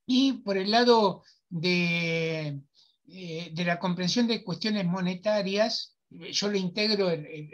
Y 0.06 0.34
por 0.34 0.56
el 0.56 0.70
lado 0.70 1.22
de, 1.48 2.60
eh, 3.08 3.50
de 3.52 3.64
la 3.64 3.78
comprensión 3.78 4.26
de 4.26 4.44
cuestiones 4.44 4.84
monetarias, 4.84 5.96
yo 6.10 6.48
lo 6.48 6.56
integro 6.56 7.10
en, 7.10 7.50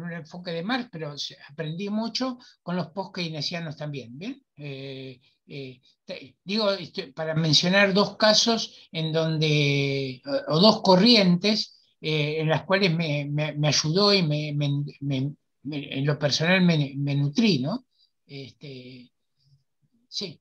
un 0.00 0.12
enfoque 0.12 0.50
de 0.50 0.62
Marx, 0.62 0.88
pero 0.90 1.14
aprendí 1.50 1.90
mucho 1.90 2.38
con 2.62 2.76
los 2.76 2.88
post-keynesianos 2.88 3.76
también. 3.76 4.18
¿bien? 4.18 4.42
Eh, 4.56 5.20
eh, 5.46 5.80
digo, 6.42 6.70
este, 6.70 7.12
para 7.12 7.34
mencionar 7.34 7.92
dos 7.92 8.16
casos 8.16 8.88
en 8.92 9.12
donde, 9.12 10.22
o, 10.48 10.58
dos 10.58 10.82
corrientes 10.82 11.80
eh, 12.00 12.40
en 12.40 12.48
las 12.48 12.64
cuales 12.64 12.94
me, 12.94 13.54
ayudó 13.62 14.12
y 14.14 14.22
me, 14.22 14.48
en 14.48 16.06
lo 16.06 16.18
personal 16.18 16.62
me, 16.62 17.14
nutrí, 17.14 17.58
¿no? 17.58 17.86
Este, 18.26 19.10
sí, 20.08 20.40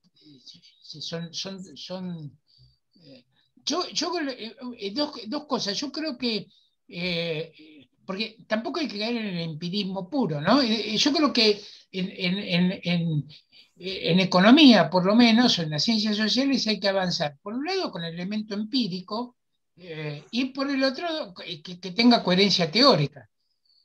son, 0.81 1.33
son, 1.33 1.77
son 1.77 2.39
yo, 3.65 3.87
yo 3.89 4.11
dos, 4.93 5.11
dos, 5.27 5.45
cosas. 5.45 5.77
Yo 5.77 5.91
creo 5.91 6.17
que, 6.17 6.47
porque 8.05 8.37
tampoco 8.47 8.79
hay 8.79 8.87
que 8.87 8.99
caer 8.99 9.17
en 9.17 9.25
el 9.25 9.39
empirismo 9.39 10.09
puro, 10.09 10.41
¿no? 10.41 10.61
Yo 10.63 11.13
creo 11.13 11.33
que 11.33 11.61
en, 11.91 12.11
en, 12.11 13.27
en 13.75 14.19
economía, 14.19 14.89
por 14.89 15.05
lo 15.05 15.15
menos, 15.15 15.59
en 15.59 15.69
las 15.69 15.83
ciencias 15.83 16.17
sociales, 16.17 16.67
hay 16.67 16.79
que 16.79 16.87
avanzar, 16.87 17.37
por 17.41 17.53
un 17.53 17.65
lado, 17.65 17.91
con 17.91 18.03
el 18.03 18.13
elemento 18.13 18.53
empírico 18.53 19.35
eh, 19.75 20.23
y 20.31 20.45
por 20.45 20.69
el 20.69 20.83
otro, 20.83 21.33
que, 21.33 21.91
tenga 21.91 22.23
coherencia 22.23 22.71
teórica. 22.71 23.29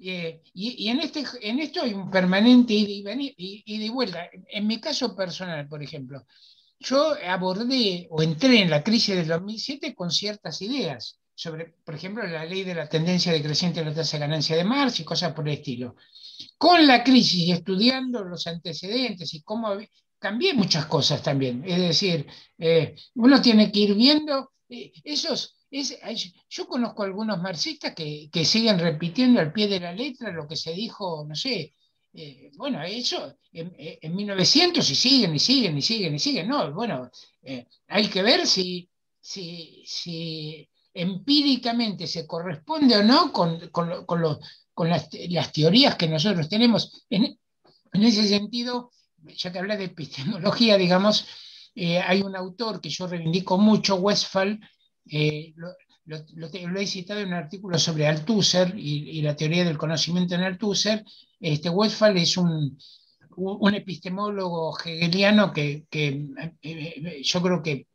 Eh, 0.01 0.43
y, 0.55 0.89
en, 0.89 1.01
este, 1.01 1.25
en 1.41 1.59
esto 1.59 1.83
hay 1.83 1.95
un 1.95 2.11
permanente 2.11 2.75
ida 2.75 3.13
y, 3.19 3.79
de 3.79 3.91
vuelta. 3.91 4.29
En 4.49 4.67
mi 4.67 4.81
caso 4.81 5.17
personal, 5.17 5.67
por 5.69 5.83
ejemplo, 5.83 6.25
yo 6.79 7.15
abordé 7.27 8.07
o 8.11 8.23
entré 8.23 8.61
en 8.61 8.71
la 8.71 8.85
crisis 8.85 9.17
del 9.17 9.27
2007 9.27 9.95
con 9.95 10.11
ciertas 10.11 10.63
ideas 10.63 11.18
sobre, 11.39 11.67
por 11.85 11.95
ejemplo, 11.95 12.27
la 12.27 12.45
ley 12.45 12.65
de 12.65 12.75
la 12.75 12.89
tendencia 12.89 13.33
decreciente 13.33 13.79
de 13.79 13.87
la 13.87 13.95
tasa 13.95 14.17
de 14.17 14.23
ganancia 14.23 14.57
de 14.57 14.65
Marx 14.65 14.99
y 14.99 15.05
cosas 15.05 15.33
por 15.35 15.47
el 15.47 15.55
estilo 15.55 15.95
con 16.57 16.85
la 16.85 17.05
crisis 17.05 17.45
y 17.47 17.53
estudiando 17.53 18.25
los 18.25 18.49
antecedentes 18.49 19.33
y 19.35 19.43
cómo 19.43 19.77
cambié 20.19 20.53
muchas 20.53 20.87
cosas 20.87 21.23
también. 21.23 21.63
Es 21.65 21.79
decir, 21.79 22.27
eh, 22.59 22.97
uno 23.15 23.41
tiene 23.41 23.71
que 23.71 23.79
ir 23.79 23.95
viendo 23.95 24.51
eh, 24.69 24.91
esos... 25.05 25.55
yo 26.51 26.67
conozco 26.67 27.05
algunos 27.05 27.41
marxistas 27.41 27.95
que, 27.95 28.45
siguen 28.45 28.81
repitiendo 28.81 29.41
al 29.41 29.53
pie 29.53 29.69
de 29.69 29.79
la 29.79 29.93
letra 29.93 30.33
lo 30.33 30.49
que 30.49 30.57
se 30.57 30.73
dijo, 30.73 31.25
no 31.25 31.37
sé, 31.37 31.73
eh, 32.15 32.51
bueno, 32.57 32.83
eso 32.83 33.37
en, 33.53 33.73
en, 33.79 34.17
1900 34.17 34.91
y 34.91 34.95
siguen 34.97 35.37
y 35.37 35.39
siguen 35.39 35.79
y 35.79 35.83
siguen 35.83 36.15
y 36.17 36.19
siguen, 36.19 36.49
¿no? 36.49 36.73
Bueno, 36.73 37.09
hay 37.87 38.09
que 38.09 38.23
ver 38.23 38.45
si, 38.45 38.91
si, 39.21 40.68
empíricamente 41.01 42.09
se 42.09 42.27
corresponde 42.27 42.97
o 42.97 43.05
no 43.05 43.33
con, 43.33 43.61
las, 44.89 45.53
teorías 45.53 45.95
que 45.95 46.09
nosotros 46.09 46.49
tenemos. 46.49 47.07
En, 47.09 47.39
ese 47.93 48.27
sentido, 48.27 48.91
ya 49.37 49.53
que 49.53 49.59
habla 49.61 49.77
de 49.77 49.85
epistemología, 49.85 50.77
digamos, 50.77 51.27
eh, 51.75 52.01
hay 52.01 52.23
un 52.23 52.35
autor 52.35 52.81
que 52.81 52.91
yo 52.91 53.07
reivindico 53.07 53.59
mucho, 53.59 53.97
Westphal, 53.97 54.61
eh, 55.11 55.55
lo, 55.57 55.71
he 56.77 56.87
citado 56.87 57.21
en 57.21 57.29
un 57.29 57.35
artículo 57.35 57.79
sobre 57.79 58.07
Althusser 58.07 58.75
y, 58.77 59.23
la 59.23 59.37
teoría 59.37 59.65
del 59.65 59.79
conocimiento 59.79 60.35
en 60.35 60.43
Althusser. 60.43 61.05
Este, 61.39 61.71
Westphal 61.71 62.17
es 62.17 62.37
un, 62.37 62.77
un 63.39 63.75
epistemólogo 63.75 64.77
hegeliano 64.85 65.53
que, 65.53 65.87
que 65.89 66.29
eh, 66.63 67.23
yo 67.23 67.43
creo 67.43 67.63
que 67.63 67.87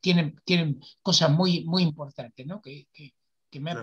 tiene, 0.00 0.34
tiene 0.44 0.76
cosas 1.02 1.30
muy, 1.30 1.64
muy 1.64 1.82
importantes, 1.82 2.46
¿no? 2.46 2.60
que, 2.60 2.86
que, 2.92 3.60
me 3.60 3.72
ha 3.72 3.82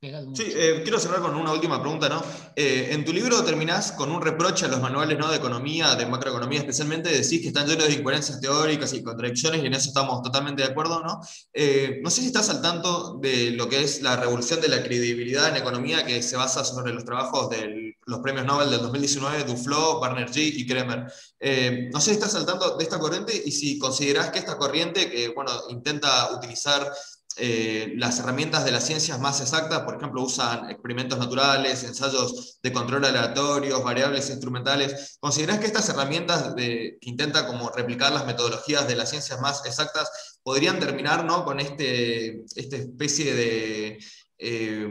pegado. 0.00 0.34
Sí, 0.34 0.44
eh, 0.54 0.80
quiero 0.82 0.98
cerrar 0.98 1.20
con 1.20 1.34
una 1.34 1.52
última 1.52 1.80
pregunta. 1.80 2.08
¿no? 2.08 2.22
Eh, 2.54 2.88
en 2.90 3.04
tu 3.04 3.12
libro 3.12 3.42
terminás 3.44 3.92
con 3.92 4.12
un 4.12 4.20
reproche 4.20 4.66
a 4.66 4.68
los 4.68 4.80
manuales 4.80 5.18
¿no? 5.18 5.30
de 5.30 5.36
economía, 5.36 5.94
de 5.94 6.06
macroeconomía 6.06 6.60
especialmente, 6.60 7.08
decís 7.08 7.40
que 7.40 7.48
están 7.48 7.66
llenos 7.66 7.88
de 7.88 7.94
incoherencias 7.94 8.40
teóricas 8.40 8.92
y 8.92 9.02
contradicciones 9.02 9.62
y 9.62 9.66
en 9.66 9.74
eso 9.74 9.88
estamos 9.88 10.22
totalmente 10.22 10.62
de 10.62 10.68
acuerdo. 10.68 11.02
¿no? 11.02 11.20
no 11.20 12.10
sé 12.10 12.20
si 12.20 12.26
estás 12.26 12.50
al 12.50 12.60
tanto 12.60 13.18
de 13.18 13.52
lo 13.52 13.68
que 13.68 13.82
es 13.82 14.02
la 14.02 14.16
revolución 14.16 14.60
de 14.60 14.68
la 14.68 14.82
credibilidad 14.82 15.48
en 15.48 15.56
economía 15.56 16.04
que 16.04 16.22
se 16.22 16.36
basa 16.36 16.64
sobre 16.64 16.92
los 16.92 17.04
trabajos 17.04 17.50
del 17.50 17.87
los 18.08 18.20
premios 18.20 18.46
Nobel 18.46 18.70
del 18.70 18.80
2019, 18.80 19.44
Duflo, 19.44 20.00
Banerjee 20.00 20.48
y 20.48 20.66
Kremer. 20.66 21.12
Eh, 21.38 21.90
no 21.92 22.00
sé 22.00 22.06
si 22.06 22.12
estás 22.12 22.32
saltando 22.32 22.76
de 22.76 22.82
esta 22.82 22.98
corriente 22.98 23.40
y 23.44 23.52
si 23.52 23.78
considerás 23.78 24.30
que 24.30 24.38
esta 24.38 24.56
corriente, 24.56 25.10
que 25.10 25.28
bueno, 25.28 25.52
intenta 25.68 26.32
utilizar 26.34 26.90
eh, 27.36 27.92
las 27.96 28.18
herramientas 28.18 28.64
de 28.64 28.72
las 28.72 28.86
ciencias 28.86 29.20
más 29.20 29.42
exactas, 29.42 29.80
por 29.80 29.96
ejemplo, 29.96 30.22
usan 30.22 30.70
experimentos 30.70 31.18
naturales, 31.18 31.84
ensayos 31.84 32.58
de 32.62 32.72
control 32.72 33.04
aleatorios, 33.04 33.84
variables 33.84 34.30
instrumentales. 34.30 35.18
¿Considerás 35.20 35.58
que 35.58 35.66
estas 35.66 35.88
herramientas 35.90 36.56
de, 36.56 36.96
que 36.98 37.10
intentan 37.10 37.46
como 37.46 37.68
replicar 37.68 38.10
las 38.12 38.24
metodologías 38.24 38.88
de 38.88 38.96
las 38.96 39.10
ciencias 39.10 39.38
más 39.40 39.64
exactas 39.66 40.38
podrían 40.42 40.80
terminar 40.80 41.26
¿no? 41.26 41.44
con 41.44 41.60
este, 41.60 42.42
esta 42.56 42.76
especie 42.76 43.34
de... 43.34 43.98
Eh, 44.38 44.88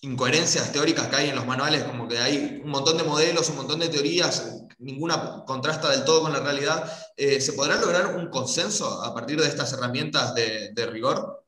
incoherencias 0.00 0.72
teóricas 0.72 1.08
que 1.08 1.16
hay 1.16 1.28
en 1.30 1.36
los 1.36 1.46
manuales, 1.46 1.84
como 1.84 2.06
que 2.06 2.18
hay 2.18 2.60
un 2.62 2.70
montón 2.70 2.96
de 2.96 3.04
modelos, 3.04 3.48
un 3.50 3.56
montón 3.56 3.80
de 3.80 3.88
teorías, 3.88 4.64
ninguna 4.78 5.44
contrasta 5.46 5.90
del 5.90 6.04
todo 6.04 6.22
con 6.22 6.32
la 6.32 6.40
realidad, 6.40 6.90
eh, 7.16 7.40
¿se 7.40 7.54
podrá 7.54 7.80
lograr 7.80 8.16
un 8.16 8.28
consenso 8.28 9.02
a 9.02 9.14
partir 9.14 9.40
de 9.40 9.48
estas 9.48 9.72
herramientas 9.72 10.34
de, 10.34 10.86
rigor? 10.90 11.44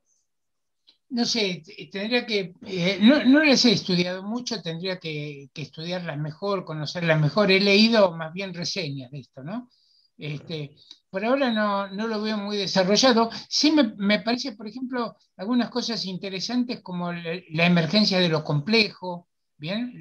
No 1.10 1.24
sé, 1.24 1.62
tendría 1.90 2.26
que, 2.26 2.52
eh, 2.66 2.98
no, 3.00 3.24
no, 3.24 3.42
las 3.42 3.64
he 3.64 3.72
estudiado 3.72 4.22
mucho, 4.22 4.60
tendría 4.60 4.98
que, 4.98 5.48
que, 5.54 5.62
estudiarlas 5.62 6.18
mejor, 6.18 6.64
conocerlas 6.64 7.18
mejor. 7.18 7.50
He 7.50 7.60
leído 7.60 8.12
más 8.12 8.32
bien 8.32 8.52
reseñas 8.52 9.10
de 9.10 9.20
esto, 9.20 9.42
¿no? 9.42 9.70
Este, 10.18 10.76
por 11.10 11.24
ahora 11.24 11.50
no, 11.50 11.88
no, 11.88 12.06
lo 12.06 12.20
veo 12.20 12.36
muy 12.36 12.56
desarrollado. 12.56 13.30
Sí 13.48 13.70
me, 13.70 13.94
me, 13.96 14.20
parece, 14.20 14.52
por 14.52 14.66
ejemplo, 14.66 15.16
algunas 15.36 15.70
cosas 15.70 16.04
interesantes 16.04 16.80
como 16.80 17.12
la, 17.12 17.66
emergencia 17.66 18.18
de 18.18 18.28
lo 18.28 18.44
complejo, 18.44 19.28
¿bien? 19.56 20.00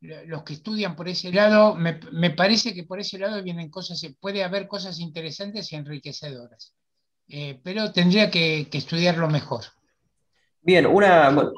los 0.00 0.42
que 0.42 0.54
estudian 0.54 0.96
por 0.96 1.08
ese 1.08 1.32
lado, 1.32 1.74
me, 1.74 2.00
me, 2.12 2.30
parece 2.30 2.74
que 2.74 2.84
por 2.84 2.98
ese 2.98 3.18
lado 3.18 3.42
vienen 3.42 3.70
cosas, 3.70 4.04
puede 4.20 4.42
haber 4.42 4.66
cosas 4.66 4.98
interesantes 4.98 5.72
y 5.72 5.76
enriquecedoras, 5.76 6.74
eh, 7.28 7.60
pero 7.62 7.92
tendría 7.92 8.30
que, 8.30 8.68
estudiarlo 8.72 9.28
mejor. 9.28 9.64
Bien, 10.64 10.86
una, 10.86 11.30
no, 11.30 11.52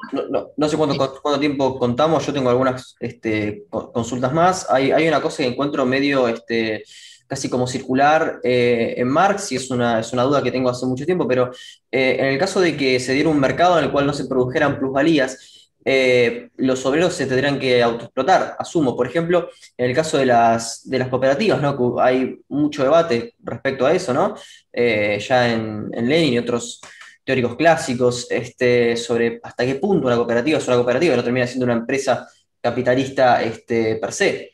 no, 0.57 0.69
sé 0.69 0.77
cuánto, 0.77 1.21
cuánto, 1.21 1.39
tiempo 1.39 1.77
contamos, 1.77 2.25
yo 2.25 2.33
tengo 2.33 2.49
algunas 2.49 2.95
este, 2.99 3.65
consultas 3.69 4.33
más. 4.33 4.67
Hay, 4.69 4.91
hay, 4.91 5.07
una 5.07 5.21
cosa 5.21 5.37
que 5.37 5.49
encuentro 5.49 5.85
medio... 5.85 6.27
Este, 6.27 6.83
casi 7.27 7.49
como 7.49 7.67
circular 7.67 8.39
eh, 8.43 8.95
en 8.97 9.07
Marx, 9.07 9.51
y 9.51 9.55
es 9.55 9.69
una, 9.71 9.99
es 9.99 10.13
una 10.13 10.23
duda 10.23 10.43
que 10.43 10.51
tengo 10.51 10.69
hace 10.69 10.85
mucho 10.85 11.05
tiempo, 11.05 11.27
pero 11.27 11.51
eh, 11.91 12.17
en 12.19 12.25
el 12.25 12.37
caso 12.37 12.61
de 12.61 12.77
que 12.77 12.99
se 12.99 13.13
diera 13.13 13.29
un 13.29 13.39
mercado 13.39 13.77
en 13.77 13.85
el 13.85 13.91
cual 13.91 14.05
no 14.05 14.13
se 14.13 14.25
produjeran 14.25 14.77
plusvalías, 14.77 15.71
eh, 15.87 16.49
los 16.57 16.83
obreros 16.85 17.13
se 17.13 17.27
tendrían 17.27 17.59
que 17.59 17.81
autoexplotar, 17.83 18.55
asumo. 18.57 18.95
Por 18.95 19.07
ejemplo, 19.07 19.49
en 19.77 19.89
el 19.89 19.95
caso 19.95 20.17
de 20.17 20.25
las, 20.25 20.87
de 20.89 20.97
las 20.97 21.09
cooperativas, 21.09 21.61
¿no? 21.61 21.99
hay 21.99 22.39
mucho 22.47 22.83
debate 22.83 23.35
respecto 23.43 23.85
a 23.85 23.93
eso, 23.93 24.11
¿no? 24.13 24.35
ya 24.73 25.53
en, 25.53 25.89
en, 25.93 26.09
Lenin 26.09 26.33
y 26.33 26.37
otros 26.39 26.81
teóricos 27.23 27.55
clásicos, 27.55 28.27
este, 28.31 28.97
sobre 28.97 29.39
hasta 29.43 29.65
qué 29.65 29.75
punto 29.75 30.07
una 30.07 30.15
cooperativa 30.15 30.57
es 30.57 30.67
una 30.67 30.77
cooperativa 30.77 31.15
no 31.15 31.23
termina 31.23 31.47
siendo 31.47 31.65
una 31.65 31.73
empresa 31.73 32.27
capitalista 32.59 33.43
este, 33.43 33.97
per 33.97 34.11
se. 34.11 34.53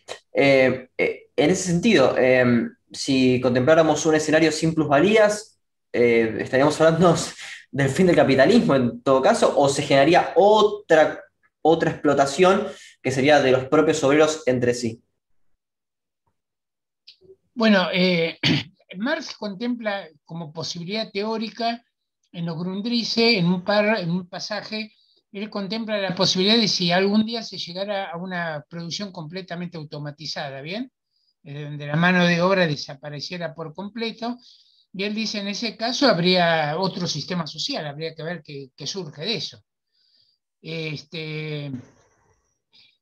En 1.41 1.49
ese 1.49 1.63
sentido, 1.63 2.15
em, 2.19 2.72
si 2.91 3.41
contempláramos 3.41 4.05
un 4.05 4.13
escenario 4.13 4.51
sin 4.51 4.76
plusvalías, 4.76 5.59
eh, 5.91 6.38
estaríamos 6.39 6.80
hablando 6.80 7.15
del 7.72 7.89
fin 7.89 8.05
del 8.05 8.15
capitalismo 8.15 8.76
en 8.76 9.01
todo 9.01 9.23
caso, 9.23 9.51
o 9.57 9.68
se 9.68 9.81
generaría 9.81 10.34
otra, 10.35 11.19
otra 11.63 11.89
explotación 11.89 12.68
que 13.01 13.09
sería 13.09 13.41
de 13.41 13.53
los 13.53 13.65
propios 13.65 14.03
obreros 14.03 14.43
entre 14.45 14.76
sí. 14.76 15.01
Bueno, 17.55 17.88
eh, 17.91 18.38
Marx 18.99 19.34
contempla 19.35 20.09
como 20.23 20.53
posibilidad 20.53 21.09
teórica 21.11 21.84
en 22.34 22.45
los 22.45 22.55
Grundrisse, 22.55 23.39
en 23.39 23.47
un, 23.47 23.63
par, 23.63 23.97
en 23.99 24.11
un 24.11 24.30
pasaje, 24.30 24.93
él 25.31 25.49
contempla 25.49 25.97
la 25.97 26.13
posibilidad 26.13 26.57
de 26.57 26.68
si 26.68 26.91
algún 26.91 27.26
día 27.26 27.41
se 27.41 27.57
llegara 27.57 28.11
a 28.11 28.18
una 28.18 28.63
producción 28.69 29.11
completamente 29.11 29.77
automatizada, 29.77 30.61
¿bien? 30.61 30.91
Donde 31.43 31.88
la 31.88 31.95
mano 31.95 32.26
de 32.26 32.41
obra 32.41 32.68
desapareciera 32.68 33.53
por 33.53 33.73
completo. 33.73 34.38
Y 34.93 35.03
él 35.03 35.15
dice, 35.15 35.39
en 35.39 35.47
ese 35.47 35.77
caso 35.77 36.07
habría 36.07 36.77
otro 36.77 37.07
sistema 37.07 37.47
social, 37.47 37.85
habría 37.85 38.13
que 38.13 38.23
ver 38.23 38.43
qué, 38.43 38.88
surge 38.88 39.22
de 39.22 39.35
eso. 39.35 39.63
Este, 40.61 41.72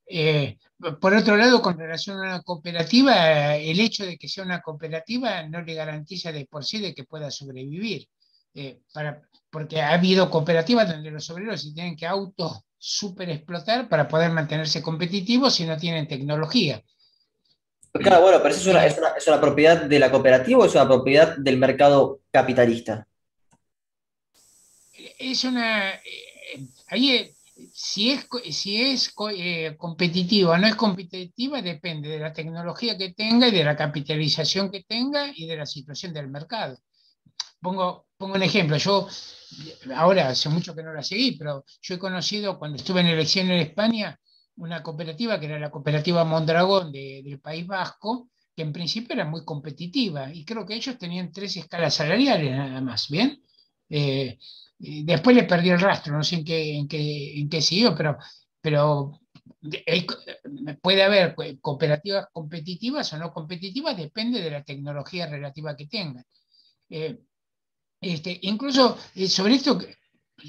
eh, 0.06 0.58
por 1.02 1.14
otro 1.14 1.36
lado, 1.36 1.62
con 1.62 1.78
relación 1.78 2.18
a 2.18 2.22
una 2.22 2.42
cooperativa, 2.42 3.56
el 3.56 3.80
hecho 3.80 4.06
de 4.06 4.18
que 4.18 4.30
sea 4.30 4.44
una 4.44 4.62
cooperativa 4.62 5.44
no 5.44 5.62
le 5.62 5.74
garantiza 5.74 6.32
de 6.32 6.46
por 6.46 6.64
sí 6.64 6.80
de 6.80 6.94
que 6.94 7.04
pueda 7.04 7.32
sobrevivir. 7.32 8.08
Eh, 8.54 8.82
para, 8.94 9.22
porque 9.52 9.82
ha 9.82 9.94
habido 9.94 10.30
cooperativas 10.30 10.90
donde 10.90 11.12
los 11.12 11.30
obreros 11.30 11.62
se 11.62 11.72
tienen 11.72 11.96
que 11.96 12.08
auto 12.08 12.66
super 12.78 13.30
explotar 13.30 13.90
para 13.90 14.08
poder 14.08 14.32
mantenerse 14.32 14.82
competitivos 14.82 15.56
si 15.56 15.66
no 15.66 15.78
tienen 15.78 16.08
tecnología. 16.08 16.84
Claro, 17.92 18.22
bueno, 18.22 18.38
pero 18.42 18.54
eso 18.54 18.62
es 18.62 18.68
una, 18.68 18.86
es, 18.86 19.28
una, 19.28 19.42
propiedad 19.42 19.84
de 19.84 20.00
la 20.00 20.12
cooperativa 20.12 20.60
o 20.60 20.66
es 20.66 20.76
una 20.76 20.88
propiedad 20.88 21.36
del 21.38 21.58
mercado 21.58 22.22
capitalista. 22.32 23.08
Es 25.18 25.44
una. 25.44 25.96
Eh, 25.96 26.68
ahí, 26.88 27.12
eh, 27.12 27.36
si 27.74 28.12
es, 28.12 28.28
si 28.52 28.82
es 28.82 29.14
eh, 29.36 29.76
competitiva 29.78 30.52
o 30.52 30.58
no 30.58 30.68
es 30.68 30.76
competitiva, 30.76 31.62
depende 31.62 32.10
de 32.10 32.20
la 32.20 32.32
tecnología 32.32 32.98
que 32.98 33.14
tenga 33.14 33.48
y 33.48 33.52
de 33.52 33.64
la 33.64 33.76
capitalización 33.76 34.72
que 34.72 34.84
tenga 34.84 35.32
y 35.36 35.48
de 35.48 35.58
la 35.58 35.66
situación 35.66 36.14
del 36.14 36.30
mercado. 36.30 36.78
Pongo, 37.60 38.08
pongo 38.18 38.36
un 38.36 38.44
ejemplo. 38.44 38.78
Yo, 38.78 39.08
ahora 39.96 40.30
hace 40.30 40.48
mucho 40.50 40.76
que 40.76 40.84
no 40.84 40.94
la 40.94 41.04
seguí, 41.04 41.32
pero 41.38 41.66
yo 41.82 41.96
he 41.96 42.00
conocido 42.00 42.60
cuando 42.60 42.78
estuve 42.78 43.02
en 43.02 43.08
elección 43.08 43.50
en 43.50 43.60
España 43.60 44.20
una 44.60 44.84
cooperativa 44.84 45.40
que 45.40 45.46
era 45.48 45.60
la 45.60 45.72
cooperativa 45.72 46.24
Mondragón 46.24 46.92
del 46.92 47.40
País 47.40 47.66
Vasco, 47.66 48.30
que 48.56 48.64
en 48.64 48.74
principio 48.74 49.14
era 49.14 49.26
muy 49.26 49.44
competitiva 49.46 50.34
y 50.34 50.44
creo 50.46 50.66
que 50.66 50.76
ellos 50.76 50.98
tenían 50.98 51.32
tres 51.32 51.56
escalas 51.58 51.96
salariales 51.96 52.52
nada 52.52 52.82
más, 52.82 53.10
¿bien? 53.10 53.42
Eh, 53.90 54.38
después 54.78 55.36
le 55.36 55.44
perdí 55.44 55.70
el 55.70 55.80
rastro, 55.80 56.16
no 56.16 56.24
sé 56.24 56.36
en 56.36 56.46
qué, 56.46 56.78
en 56.78 57.50
qué, 57.50 57.62
siguió, 57.62 57.96
pero, 57.96 58.18
pero 58.62 59.20
puede 60.82 61.04
haber 61.04 61.36
cooperativas 61.62 62.28
competitivas 62.32 63.14
o 63.14 63.18
no 63.18 63.34
competitivas, 63.34 63.96
depende 63.98 64.42
de 64.42 64.52
la 64.52 64.64
tecnología 64.64 65.26
relativa 65.28 65.76
que 65.76 65.88
tengan. 65.88 66.26
Eh, 66.90 67.18
este, 68.02 68.40
incluso 68.44 68.98
eh, 69.16 69.28
sobre 69.28 69.56
esto, 69.56 69.80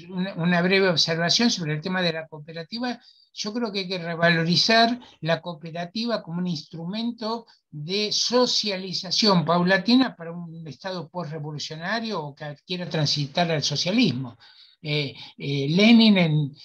una, 0.09 0.61
breve 0.61 0.89
observación 0.89 1.49
sobre 1.49 1.73
el 1.73 1.81
tema 1.81 2.01
de 2.01 2.13
la 2.13 2.27
cooperativa, 2.27 2.99
yo 3.33 3.53
creo 3.53 3.71
que 3.71 3.79
hay 3.79 3.87
que 3.87 3.97
revalorizar 3.97 4.99
la 5.21 5.41
cooperativa 5.41 6.21
como 6.21 6.39
un 6.39 6.47
instrumento 6.47 7.45
de 7.69 8.11
socialización 8.11 9.45
paulatina 9.45 10.15
para 10.15 10.31
un 10.31 10.67
Estado 10.67 11.09
postrevolucionario 11.09 12.21
o 12.21 12.35
que 12.35 12.55
quiera 12.65 12.89
transitar 12.89 13.49
al 13.51 13.63
socialismo. 13.63 14.37
Eh, 14.83 15.13
eh, 15.37 15.67
Lenin 15.69 16.55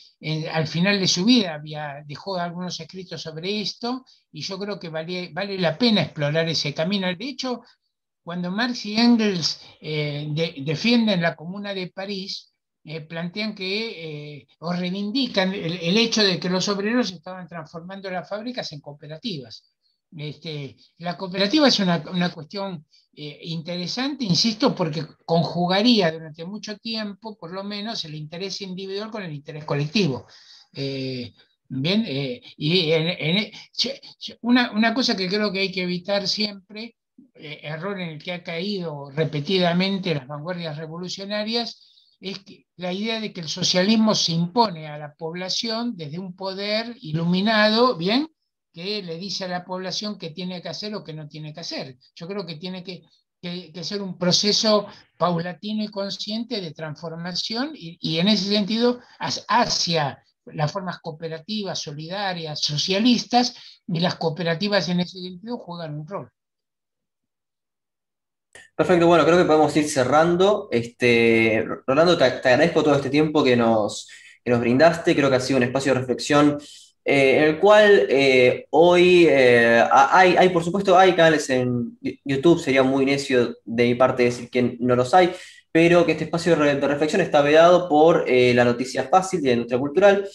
al 0.51 0.66
final 0.66 0.98
de 0.98 1.06
su 1.06 1.24
vida 1.24 1.55
había, 1.55 2.02
dejó 2.06 2.36
algunos 2.36 2.80
escritos 2.80 3.20
sobre 3.20 3.60
esto 3.60 4.06
y 4.32 4.40
yo 4.40 4.59
creo 4.59 4.80
que 4.80 4.88
vale, 4.88 5.30
vale 5.32 5.59
la 5.59 5.76
pena 5.76 6.02
explorar 6.02 6.48
ese 6.48 6.72
camino. 6.72 7.06
De 7.14 7.28
hecho, 7.28 7.62
cuando 8.24 8.51
Marx 8.51 8.86
y 8.86 8.97
Engels 8.97 9.60
defienden 9.80 11.22
la 11.22 11.36
Comuna 11.36 11.74
de 11.74 11.88
París, 11.88 12.56
plantean 13.09 13.55
que, 13.55 14.47
o 14.61 14.73
reivindican 14.73 15.53
el, 15.53 15.97
hecho 15.97 16.23
de 16.23 16.39
que 16.39 16.49
los 16.49 16.69
obreros 16.69 17.11
estaban 17.11 17.49
transformando 17.49 18.11
las 18.11 18.29
fábricas 18.29 18.71
en 18.73 18.81
cooperativas. 18.81 19.65
Este, 20.17 20.77
la 20.99 21.17
cooperativa 21.17 21.69
es 21.69 21.81
una, 21.81 22.03
una 22.11 22.31
cuestión 22.31 22.87
eh, 23.19 23.41
interesante, 23.45 24.25
insisto, 24.25 24.75
porque 24.75 25.07
conjugaría 25.25 26.13
durante 26.13 26.45
mucho 26.45 26.77
tiempo, 26.77 27.37
por 27.39 27.51
lo 27.51 27.65
menos, 27.65 28.05
el 28.05 28.15
interés 28.15 28.61
individual 28.61 29.11
con 29.11 29.23
el 29.23 29.33
interés 29.33 29.65
colectivo. 29.65 30.27
Eh, 30.75 31.33
bien, 31.69 32.05
eh, 32.07 32.43
y 32.59 32.93
una, 34.43 34.71
una, 34.73 34.93
cosa 34.93 35.17
que 35.17 35.29
creo 35.29 35.51
que 35.51 35.61
hay 35.61 35.73
que 35.73 35.85
evitar 35.85 36.29
siempre, 36.29 36.97
error 37.35 37.99
en 37.99 38.11
el 38.11 38.23
que 38.23 38.33
ha 38.33 38.43
caído 38.43 39.11
repetidamente 39.11 40.15
las 40.15 40.27
vanguardias 40.27 40.77
revolucionarias, 40.77 41.95
es 42.20 42.38
que 42.40 42.66
la 42.76 42.93
idea 42.93 43.20
de 43.20 43.32
que 43.32 43.40
el 43.40 43.48
socialismo 43.48 44.14
se 44.14 44.32
impone 44.32 44.88
a 44.88 44.98
la 44.98 45.14
población 45.14 45.97
desde 45.97 46.18
un 46.18 46.34
poder 46.34 46.97
iluminado, 47.01 47.97
bien, 47.97 48.28
que 48.72 49.02
le 49.02 49.16
dice 49.16 49.44
a 49.44 49.48
la 49.48 49.64
población 49.64 50.18
qué 50.18 50.30
tiene 50.30 50.60
que 50.60 50.68
hacer 50.68 50.94
o 50.94 51.05
qué 51.05 51.12
no 51.12 51.28
tiene 51.28 51.52
que 51.52 51.60
hacer. 51.60 51.97
Yo 52.14 52.26
creo 52.28 52.44
que 52.44 52.56
tiene 52.56 52.84
que, 52.84 53.02
ser 53.82 54.02
un 54.02 54.18
proceso 54.18 54.86
paulatino 55.16 55.84
y 55.84 55.88
consciente 55.88 56.60
de 56.60 56.72
transformación 56.72 57.70
y, 57.74 58.18
en 58.18 58.28
ese 58.28 58.51
sentido 58.51 59.01
hacia 59.18 60.22
las 60.47 60.72
formas 60.72 60.98
cooperativas, 61.01 61.80
solidarias, 61.80 62.60
socialistas, 62.60 63.55
y 63.86 64.01
las 64.01 64.16
cooperativas 64.16 64.88
en 64.88 65.01
ese 65.01 65.20
sentido 65.20 65.59
juegan 65.59 65.98
un 65.98 66.06
rol. 66.06 66.30
Perfecto, 68.77 69.07
bueno, 69.07 69.24
creo 69.24 69.39
que 69.39 69.44
podemos 69.47 69.74
ir 69.77 69.89
cerrando. 69.89 70.69
Este, 70.70 71.66
Rolando, 71.86 72.19
te, 72.19 72.24
agradezco 72.24 72.82
todo 72.82 72.94
este 72.94 73.09
tiempo 73.09 73.43
que 73.43 73.57
nos, 73.57 74.07
que 74.44 74.51
nos 74.51 74.61
brindaste, 74.61 75.16
creo 75.16 75.31
que 75.31 75.36
ha 75.36 75.40
sido 75.40 75.57
un 75.57 75.62
espacio 75.62 75.94
de 75.94 76.01
reflexión 76.01 76.59
eh, 77.03 77.39
en 77.39 77.44
el 77.44 77.59
cual 77.59 78.07
eh, 78.11 78.66
hoy 78.70 79.28
eh, 79.31 79.82
hay, 79.90 80.36
hay, 80.36 80.51
por 80.51 80.62
supuesto, 80.62 80.98
hay 80.98 81.15
canales 81.15 81.48
en 81.51 81.97
YouTube, 82.24 82.61
sería 82.61 82.82
muy 82.82 83.07
necio 83.07 83.57
de 83.65 83.85
mi 83.85 83.94
parte 83.94 84.24
decir 84.24 84.51
que 84.51 84.77
no 84.81 84.94
los 84.94 85.15
hay, 85.15 85.32
pero 85.73 86.05
que 86.05 86.12
este 86.12 86.24
espacio 86.24 86.55
de, 86.57 86.74
reflexión 86.74 87.23
está 87.23 87.40
vedado 87.40 87.89
por 87.89 88.28
la 88.28 88.65
noticia 88.65 89.05
fácil 89.05 89.40
de 89.40 89.53
industria 89.53 89.78
cultural, 89.78 90.28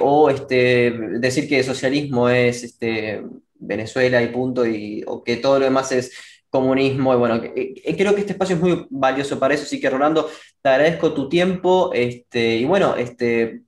o 0.00 0.30
este, 0.30 0.98
decir 1.20 1.48
que 1.48 1.62
socialismo 1.62 2.28
es 2.28 2.64
este, 2.64 3.22
Venezuela 3.54 4.22
y 4.22 4.28
punto, 4.28 4.66
y, 4.66 5.04
o 5.06 5.22
que 5.22 5.36
todo 5.36 5.58
lo 5.58 5.66
demás 5.66 5.92
es 5.92 6.10
comunismo. 6.50 7.14
Y 7.14 7.16
bueno, 7.16 7.40
creo 7.40 8.14
que 8.14 8.20
este 8.20 8.32
espacio 8.32 8.56
es 8.56 8.62
muy 8.62 8.86
valioso 8.90 9.38
para 9.38 9.54
eso, 9.54 9.64
así 9.64 9.80
que 9.80 9.90
Rolando, 9.90 10.30
te 10.62 10.68
agradezco 10.68 11.12
tu 11.12 11.28
tiempo, 11.28 11.90
este, 11.92 12.56
y 12.56 12.64
bueno, 12.64 12.96
este, 12.96 13.62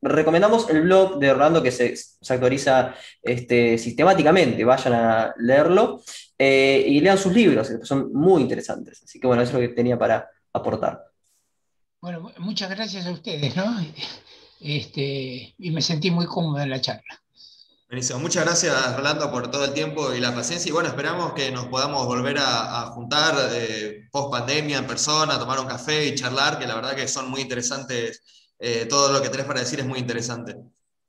recomendamos 0.00 0.68
el 0.70 0.82
blog 0.82 1.18
de 1.18 1.30
Orlando 1.30 1.62
que 1.62 1.72
se, 1.72 1.94
actualiza 2.28 2.94
este, 3.22 3.78
sistemáticamente, 3.78 4.64
vayan 4.64 4.92
a 4.94 5.34
leerlo 5.38 6.02
eh, 6.38 6.84
y 6.86 7.00
lean 7.00 7.18
sus 7.18 7.32
libros, 7.32 7.70
son 7.82 8.12
muy 8.12 8.42
interesantes. 8.42 9.02
Así 9.02 9.18
que 9.18 9.26
bueno, 9.26 9.42
eso 9.42 9.50
es 9.56 9.62
lo 9.62 9.68
que 9.68 9.74
tenía 9.74 9.98
para 9.98 10.28
aportar. 10.52 11.04
Bueno, 12.00 12.32
muchas 12.38 12.70
gracias 12.70 13.06
a 13.06 13.12
ustedes, 13.12 13.56
¿no? 13.56 13.64
Este, 14.60 15.54
y 15.56 15.70
me 15.70 15.80
sentí 15.80 16.10
muy 16.10 16.26
cómodo 16.26 16.60
en 16.60 16.70
la 16.70 16.80
charla. 16.80 17.22
Buenísimo. 17.88 18.18
Muchas 18.18 18.44
gracias, 18.44 18.96
Rolando, 18.96 19.30
por 19.30 19.50
todo 19.50 19.64
el 19.64 19.72
tiempo 19.72 20.12
y 20.12 20.20
la 20.20 20.34
paciencia. 20.34 20.68
Y 20.68 20.72
bueno, 20.72 20.90
esperamos 20.90 21.32
que 21.32 21.50
nos 21.50 21.68
podamos 21.68 22.04
volver 22.04 22.36
a, 22.38 22.90
juntar 22.92 23.34
eh, 23.52 24.06
post 24.12 24.30
pandemia 24.30 24.76
en 24.76 24.86
persona, 24.86 25.38
tomar 25.38 25.58
un 25.58 25.66
café 25.66 26.04
y 26.04 26.14
charlar, 26.14 26.58
que 26.58 26.66
la 26.66 26.74
verdad 26.74 26.94
que 26.94 27.08
son 27.08 27.30
muy 27.30 27.40
interesantes 27.40 28.22
eh, 28.58 28.84
todo 28.90 29.10
lo 29.10 29.22
que 29.22 29.30
tenés 29.30 29.46
para 29.46 29.60
decir 29.60 29.80
es 29.80 29.86
muy 29.86 30.00
interesante. 30.00 30.54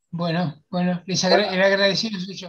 Bueno, 0.10 0.64
bueno, 0.69 1.03
les 1.06 1.22
el 1.26 1.61
agradecido 1.61 2.18
soy 2.18 2.38
yo. 2.38 2.47